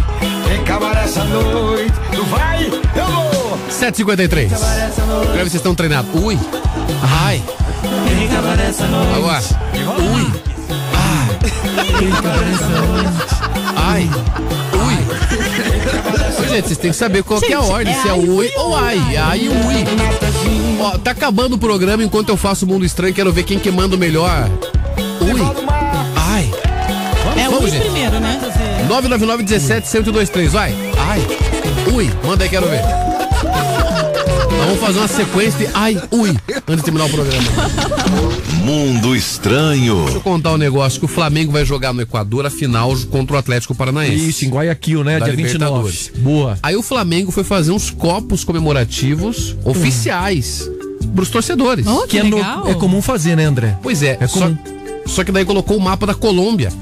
tem 0.49 0.65
que 0.65 0.73
acabar 0.73 0.97
essa 1.05 1.23
noite. 1.24 1.94
Tu 2.11 2.24
vai, 2.24 2.66
eu 2.66 3.07
vou. 3.07 3.59
7h53. 3.70 4.28
Quero 4.28 4.49
ver 4.49 4.51
se 4.51 5.35
vocês 5.35 5.55
estão 5.55 5.74
treinados. 5.74 6.11
Ui. 6.20 6.36
Ai. 7.24 7.40
Tem 8.09 8.27
que 8.27 8.35
acabar 8.35 8.59
essa 8.59 8.86
noite. 8.89 9.15
Agora. 9.15 9.40
Ui. 10.03 10.43
Ai. 13.77 14.11
Ui. 14.93 16.44
Ô, 16.44 16.48
gente, 16.48 16.66
vocês 16.69 16.78
têm 16.78 16.90
que 16.90 16.97
saber 16.97 17.23
qual 17.23 17.40
que 17.40 17.52
é 17.52 17.56
a 17.56 17.60
Gente, 17.60 17.70
ordem, 17.70 17.94
é 17.94 18.02
se 18.02 18.09
é 18.09 18.12
ui 18.12 18.51
ou 18.56 18.77
ai. 18.77 19.16
Ai 19.16 19.40
e 19.44 19.48
ui. 19.48 19.85
Ó, 20.81 20.98
tá 20.98 21.10
acabando 21.12 21.55
o 21.55 21.59
programa 21.59 22.02
enquanto 22.02 22.28
eu 22.31 22.36
faço 22.36 22.64
o 22.64 22.69
Mundo 22.69 22.85
Estranho, 22.85 23.14
quero 23.14 23.32
ver 23.32 23.44
quem 23.44 23.59
que 23.59 23.70
manda 23.70 23.97
o 23.97 23.98
melhor. 23.98 24.48
Ui. 25.20 25.40
Ai. 26.16 26.51
É 27.36 27.48
o 27.48 27.52
Vamos, 27.52 27.64
Ui 27.64 27.70
gente. 27.70 27.82
primeiro, 27.85 28.19
né? 28.20 28.39
999 28.89 29.43
17 29.44 29.89
1023, 29.93 30.52
vai. 30.52 30.74
Ai. 30.98 31.27
Ui. 31.93 32.10
Manda 32.24 32.44
aí, 32.44 32.51
quero 32.51 32.66
ver. 32.69 32.82
Nós 32.82 34.66
vamos 34.66 34.81
fazer 34.81 34.98
uma 34.98 35.09
sequência 35.09 35.59
de 35.59 35.69
ai, 35.74 36.01
ui, 36.10 36.36
antes 36.69 36.77
de 36.77 36.82
terminar 36.82 37.06
o 37.06 37.10
programa. 37.10 37.43
Mundo 38.64 39.14
Estranho. 39.16 40.02
Deixa 40.05 40.18
eu 40.18 40.20
contar 40.20 40.52
um 40.52 40.56
negócio 40.56 40.98
que 41.01 41.05
o 41.05 41.09
Flamengo 41.09 41.51
vai 41.52 41.64
jogar 41.64 41.93
no 41.93 42.01
Equador 42.01 42.47
a 42.47 42.51
final 42.51 42.94
contra 43.10 43.34
o 43.36 43.39
Atlético 43.39 43.74
Paranaense. 43.74 44.28
Isso, 44.28 44.44
em 44.44 44.51
Guayaquil, 44.51 45.02
né? 45.02 45.18
Da 45.18 45.26
dia 45.26 45.36
29. 45.36 45.52
Libertadores. 45.89 46.10
Boa. 46.18 46.59
Aí 46.62 46.76
o 46.76 46.82
Flamengo 46.82 47.32
foi 47.32 47.43
fazer 47.44 47.72
uns 47.72 47.90
copos 47.90 48.44
comemorativos 48.44 49.56
oficiais 49.64 50.68
pros 51.14 51.28
torcedores. 51.28 51.86
Oh, 51.86 52.02
que 52.02 52.09
Que 52.09 52.18
é 52.18 52.22
no- 52.22 52.36
legal. 52.36 52.68
é 52.68 52.74
comum 52.74 53.02
fazer, 53.02 53.36
né, 53.36 53.44
André? 53.44 53.76
Pois 53.82 54.02
é, 54.02 54.16
É 54.20 54.26
só, 54.28 54.40
comum. 54.40 54.56
só 55.06 55.24
que 55.24 55.32
daí 55.32 55.44
colocou 55.44 55.76
o 55.76 55.80
mapa 55.80 56.06
da 56.06 56.14
Colômbia. 56.14 56.70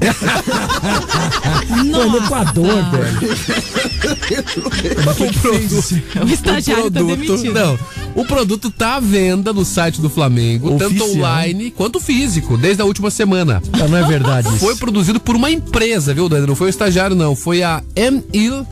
Foi 1.93 2.07
no 2.09 2.17
Equador, 2.19 2.91
velho. 2.91 3.21
o 5.11 5.41
produto, 5.41 6.03
O 6.25 6.29
estagiário 6.33 6.91
tá 6.91 7.01
demitido. 7.01 7.53
Não, 7.55 7.79
o 8.15 8.25
produto 8.25 8.71
tá 8.71 8.97
à 8.97 9.01
venda 9.01 9.53
no 9.53 9.65
site 9.65 10.01
do 10.01 10.11
Flamengo, 10.11 10.77
tanto 10.79 11.03
Oficial. 11.05 11.11
online 11.11 11.71
quanto 11.71 12.01
físico, 12.01 12.57
desde 12.57 12.83
a 12.83 12.85
última 12.85 13.11
semana. 13.11 13.63
Ah, 13.73 13.89
não 13.89 13.97
é 13.97 14.03
verdade 14.07 14.49
isso. 14.55 14.59
Foi 14.59 14.77
produzido 14.77 15.21
por 15.21 15.37
uma 15.37 15.51
empresa, 15.51 16.13
viu, 16.13 16.29
Dani? 16.29 16.47
Não 16.47 16.57
foi 16.57 16.67
o 16.67 16.71
estagiário, 16.71 17.15
não. 17.17 17.35
Foi 17.37 17.63
a 17.63 17.83
M.I.L. 17.97 18.67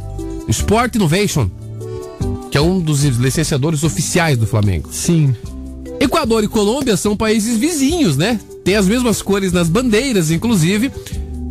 Sport 0.48 0.96
Innovation, 0.96 1.48
que 2.50 2.56
é 2.58 2.60
um 2.60 2.80
dos 2.80 3.02
licenciadores 3.04 3.84
oficiais 3.84 4.36
do 4.38 4.46
Flamengo. 4.46 4.88
Sim. 4.92 5.34
Equador 6.00 6.42
e 6.44 6.48
Colômbia 6.48 6.96
são 6.96 7.16
países 7.16 7.56
vizinhos, 7.58 8.16
né? 8.16 8.38
Tem 8.64 8.76
as 8.76 8.86
mesmas 8.86 9.20
cores 9.22 9.52
nas 9.52 9.68
bandeiras, 9.68 10.30
inclusive. 10.30 10.90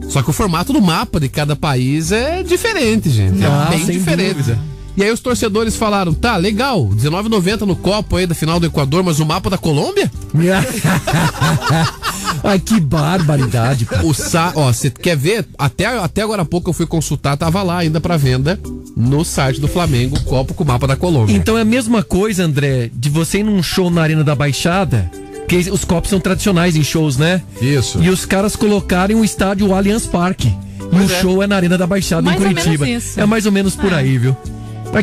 Só 0.09 0.23
que 0.23 0.29
o 0.29 0.33
formato 0.33 0.71
do 0.71 0.81
mapa 0.81 1.19
de 1.19 1.27
cada 1.27 1.55
país 1.55 2.11
é 2.11 2.41
diferente, 2.43 3.09
gente. 3.09 3.43
Ah, 3.43 3.69
é 3.73 3.75
bem 3.77 3.85
diferente. 3.85 4.35
dúvida. 4.35 4.59
E 4.97 5.03
aí 5.03 5.11
os 5.11 5.19
torcedores 5.19 5.75
falaram: 5.75 6.13
tá, 6.13 6.35
legal, 6.35 6.87
R$19,90 6.89 7.61
no 7.61 7.75
copo 7.75 8.15
aí 8.15 8.25
da 8.25 8.33
final 8.33 8.59
do 8.59 8.65
Equador, 8.65 9.03
mas 9.03 9.19
o 9.19 9.25
mapa 9.25 9.49
da 9.49 9.57
Colômbia? 9.57 10.11
Ai, 12.43 12.59
que 12.59 12.79
barbaridade, 12.79 13.85
pô. 13.85 14.07
O 14.07 14.13
sa 14.13 14.51
ó, 14.55 14.71
você 14.71 14.89
quer 14.89 15.15
ver? 15.17 15.45
Até, 15.57 15.85
até 15.85 16.21
agora 16.21 16.41
há 16.41 16.45
pouco 16.45 16.69
eu 16.69 16.73
fui 16.73 16.85
consultar, 16.85 17.37
tava 17.37 17.61
lá 17.63 17.79
ainda 17.79 17.99
pra 18.01 18.17
venda 18.17 18.59
no 18.95 19.23
site 19.23 19.61
do 19.61 19.67
Flamengo, 19.67 20.17
o 20.17 20.23
copo 20.23 20.53
com 20.53 20.63
o 20.63 20.67
mapa 20.67 20.87
da 20.87 20.95
Colômbia. 20.95 21.35
Então 21.35 21.57
é 21.57 21.61
a 21.61 21.65
mesma 21.65 22.01
coisa, 22.01 22.43
André, 22.43 22.89
de 22.93 23.09
você 23.09 23.39
ir 23.39 23.43
num 23.43 23.61
show 23.61 23.89
na 23.89 24.01
Arena 24.01 24.23
da 24.23 24.33
Baixada, 24.33 25.09
que 25.47 25.57
os 25.69 25.85
copos 25.85 26.09
são 26.09 26.19
tradicionais 26.19 26.75
em 26.75 26.83
shows, 26.83 27.17
né? 27.17 27.41
Isso. 27.61 28.01
E 28.01 28.09
os 28.09 28.25
caras 28.25 28.55
colocarem 28.55 29.15
o 29.15 29.23
estádio 29.23 29.73
Allianz 29.73 30.05
Parque. 30.07 30.53
E 30.91 30.95
o 30.95 31.03
é. 31.03 31.21
show 31.21 31.43
é 31.43 31.47
na 31.47 31.55
Arena 31.55 31.77
da 31.77 31.85
Baixada, 31.85 32.23
Mais 32.23 32.39
em 32.39 32.43
ou 32.43 32.49
Curitiba. 32.53 32.85
menos 32.85 33.03
isso. 33.03 33.19
É 33.19 33.25
mais 33.25 33.45
ou 33.45 33.51
menos 33.51 33.75
por 33.75 33.91
É. 33.91 33.97
aí, 33.97 34.17
viu? 34.17 34.35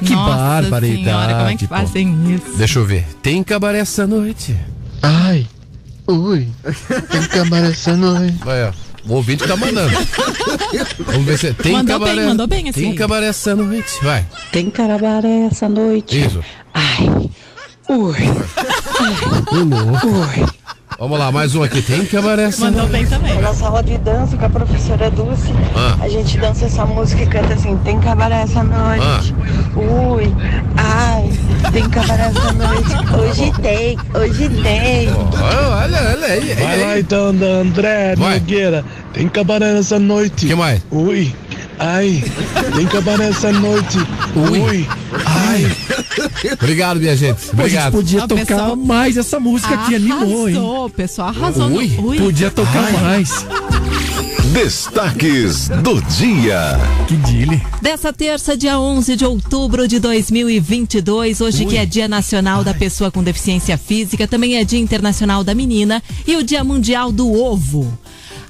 Mas 0.01 0.09
que 0.09 0.15
Nossa 0.15 0.37
barbaridade. 0.37 1.05
senhora, 1.05 1.35
como 1.35 1.49
é 1.49 1.57
que 1.57 1.67
pô. 1.69 1.75
fazem 1.75 2.35
isso? 2.35 2.57
Deixa 2.57 2.79
eu 2.79 2.85
ver. 2.87 3.07
Tem 3.23 3.43
cabaré 3.43 3.79
essa 3.79 4.07
noite? 4.07 4.57
Ai, 5.03 5.47
ui, 6.07 6.49
tem 7.11 7.21
que 7.23 7.39
acabar 7.39 7.65
essa 7.65 7.97
noite. 7.97 8.37
Vai, 8.45 8.69
ó. 8.69 8.73
O 9.07 9.15
ouvinte 9.17 9.47
tá 9.47 9.55
mandando. 9.57 9.95
Vamos 11.07 11.25
ver 11.27 11.39
se 11.39 11.53
tem 11.55 11.73
Mandou 11.73 11.99
bem, 11.99 12.09
cabaré. 12.09 12.27
mandou 12.27 12.47
bem, 12.47 12.69
assim. 12.71 12.81
Tem 12.81 12.95
cabaré 12.95 13.27
essa 13.27 13.55
noite. 13.55 13.99
Vai. 14.03 14.25
Tem 14.51 14.71
carabaré 14.71 15.47
essa 15.51 15.69
noite. 15.69 16.25
Isso. 16.25 16.43
Ai. 16.73 17.31
Ui. 17.87 18.15
Ui. 19.53 20.47
Vamos 20.99 21.19
lá, 21.19 21.31
mais 21.33 21.55
um 21.55 21.63
aqui. 21.63 21.83
Tem 21.83 22.05
cabaré 22.07 22.45
essa 22.45 22.65
Mandou 22.67 22.83
noite. 22.89 22.93
bem 22.93 23.07
também. 23.07 23.41
Na 23.41 23.53
sala 23.53 23.83
de 23.83 23.99
dança 23.99 24.37
com 24.37 24.47
a 24.47 24.49
professora 24.49 25.11
Dulce, 25.11 25.53
Ah. 25.75 25.97
a 26.01 26.09
gente 26.09 26.39
dança 26.39 26.67
essa 26.67 26.87
música 26.87 27.23
e 27.23 27.27
canta 27.27 27.55
assim, 27.55 27.77
tem 27.79 27.99
cabaré 28.01 28.43
essa 28.43 28.63
noite. 28.63 29.35
Ui, 29.77 30.33
ai, 30.77 31.31
tem 31.73 31.89
cabaré 31.91 32.25
essa 32.29 32.53
noite. 32.53 32.95
Hoje 33.19 33.53
tem, 33.61 33.99
hoje 34.15 34.49
tem. 34.63 35.09
Olha, 35.11 35.99
olha 36.13 36.27
aí. 36.27 36.55
Vai 36.55 36.81
lá 36.81 36.99
então, 36.99 37.27
André 37.29 38.15
Nogueira. 38.17 38.85
Tem 39.13 39.29
cabaré 39.29 39.73
nessa 39.73 39.99
noite. 39.99 40.47
que 40.47 40.55
mais? 40.55 40.81
Ui, 40.91 41.35
ai, 41.79 42.25
tem 42.77 42.87
cabaré 42.87 43.29
essa 43.29 43.53
noite. 43.53 43.99
Ui, 44.37 44.87
ai. 45.25 45.77
Obrigado, 46.55 47.01
minha 47.01 47.17
gente. 47.17 47.35
Pô, 47.35 47.41
a 47.41 47.47
gente 47.47 47.55
Obrigado. 47.61 47.93
podia 47.93 48.21
Não, 48.21 48.29
tocar 48.29 48.45
pessoal- 48.47 48.77
mais 48.77 49.17
essa 49.17 49.41
música 49.41 49.75
aqui, 49.75 49.95
animou, 49.97 50.49
hein? 50.49 50.57
Arrasou, 50.57 50.91
pessoal 50.91 51.29
arrasou 51.29 51.67
Ui, 51.69 51.89
no 51.89 52.07
Ui. 52.09 52.19
Podia 52.19 52.51
tocar 52.51 52.93
mais. 52.93 53.45
Destaques 54.53 55.69
do 55.83 56.01
dia. 56.03 56.79
Que 57.09 57.17
dile. 57.17 57.61
Dessa 57.83 58.13
terça, 58.13 58.57
dia 58.57 58.79
11 58.79 59.17
de 59.17 59.25
outubro 59.25 59.89
de 59.89 59.99
2022, 59.99 61.41
hoje 61.41 61.65
que 61.65 61.77
é 61.77 61.85
Dia 61.85 62.07
Nacional 62.07 62.63
da 62.63 62.73
Pessoa 62.73 63.11
com 63.11 63.23
Deficiência 63.23 63.77
Física, 63.77 64.29
também 64.29 64.57
é 64.57 64.65
Dia 64.65 64.79
Internacional 64.79 65.43
da 65.43 65.55
Menina 65.55 66.03
e 66.27 66.37
o 66.37 66.43
Dia 66.45 66.63
Mundial 66.63 67.11
do 67.11 67.33
Ovo. 67.33 67.93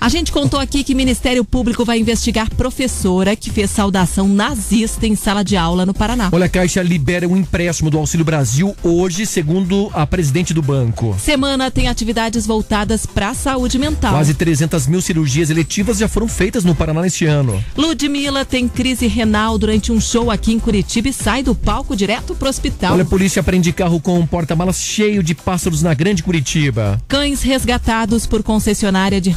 A 0.05 0.09
gente 0.11 0.31
contou 0.31 0.61
aqui 0.61 0.85
que 0.85 0.93
o 0.93 0.97
Ministério 0.99 1.43
Público 1.47 1.83
vai 1.83 1.99
investigar 1.99 2.55
professora 2.55 3.35
que 3.35 3.51
fez 3.51 3.71
saudação 3.71 4.29
nazista 4.29 5.07
em 5.07 5.17
sala 5.17 5.43
de 5.43 5.57
aula 5.57 5.87
no 5.87 5.95
Paraná. 5.95 6.29
Olha, 6.31 6.45
a 6.45 6.49
Caixa 6.49 6.83
libera 6.83 7.27
um 7.27 7.35
empréstimo 7.35 7.89
do 7.89 7.97
Auxílio 7.97 8.23
Brasil 8.23 8.77
hoje, 8.83 9.25
segundo 9.25 9.91
a 9.95 10.07
presidente 10.07 10.53
do 10.53 10.61
banco. 10.61 11.17
Semana 11.19 11.71
tem 11.71 11.89
atividades 11.89 12.47
voltadas 12.47 13.07
para 13.07 13.31
a 13.31 13.35
saúde 13.35 13.79
mental. 13.79 14.13
Quase 14.13 14.35
300 14.35 14.87
mil 14.89 15.01
cirurgias 15.01 15.49
eletivas 15.49 15.97
já 15.97 16.07
foram 16.07 16.29
feitas 16.29 16.65
no 16.65 16.75
Paraná 16.75 17.01
neste 17.01 17.25
ano. 17.25 17.65
Ludmilla 17.75 18.45
tem 18.45 18.69
crise 18.69 19.07
renal 19.07 19.57
durante 19.57 19.91
um 19.91 19.99
show 19.99 20.31
aqui 20.31 20.53
em 20.53 20.59
Curitiba 20.59 21.09
e 21.09 21.15
sai 21.15 21.43
do 21.43 21.55
palco 21.55 21.97
direto 21.97 22.35
pro 22.35 22.51
hospital. 22.51 22.93
Olha, 22.93 23.05
a 23.05 23.07
polícia 23.07 23.43
prende 23.43 23.73
carro 23.73 23.99
com 23.99 24.21
um 24.21 24.27
porta-malas 24.27 24.83
cheio 24.83 25.23
de 25.23 25.35
pássaros 25.35 25.81
na 25.81 25.95
Grande 25.95 26.23
Curitiba. 26.23 27.01
Cães 27.09 27.41
resgatados 27.41 28.27
por 28.27 28.43
concessionária 28.43 29.19
de 29.19 29.31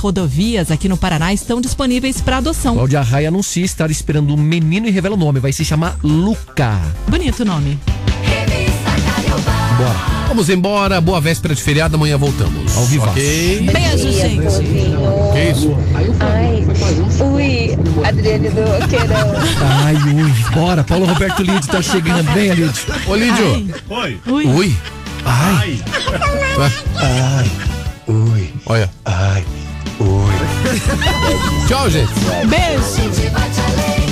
aqui 0.57 0.89
no 0.89 0.97
Paraná 0.97 1.31
estão 1.31 1.61
disponíveis 1.61 2.19
para 2.19 2.37
adoção. 2.37 2.73
Cláudia 2.73 3.01
Raia 3.01 3.27
anuncia 3.27 3.63
estar 3.63 3.91
esperando 3.91 4.33
um 4.33 4.37
menino 4.37 4.87
e 4.87 4.91
revela 4.91 5.15
o 5.15 5.17
nome. 5.17 5.39
Vai 5.39 5.53
se 5.53 5.63
chamar 5.63 5.97
Luca. 6.03 6.79
Bonito 7.07 7.45
nome. 7.45 7.79
Bora. 9.77 10.17
Vamos 10.27 10.49
embora. 10.49 10.99
Boa 10.99 11.21
véspera 11.21 11.53
de 11.53 11.61
feriado. 11.61 11.95
Amanhã 11.95 12.17
voltamos. 12.17 12.75
Ao 12.75 12.85
vivo. 12.85 13.05
Ok. 13.05 13.69
Beijo, 13.71 14.11
gente. 14.11 14.57
Que 15.33 15.51
isso? 15.51 15.77
Ai, 16.19 16.65
ui, 17.21 17.77
Adriane 18.05 18.49
do 18.49 18.61
Roqueirão. 18.61 19.33
Ai, 19.85 19.95
ui. 19.95 20.31
Bora. 20.53 20.83
Paulo 20.83 21.05
Roberto 21.05 21.43
Lídio 21.43 21.69
tá 21.69 21.81
chegando. 21.81 22.31
Vem, 22.33 22.49
Lídio. 22.53 22.73
Ô, 23.07 23.15
Lídio. 23.15 23.75
Oi. 23.89 24.19
Ui. 24.27 24.45
Ui. 24.45 24.77
Ai. 25.25 25.81
Ai. 26.95 27.51
Ui. 28.07 28.53
Olha. 28.65 28.89
Ai. 29.05 29.45
Ui. 29.99 30.36
Tchau, 31.67 31.89
gente. 31.89 32.11
Beijo. 32.47 34.06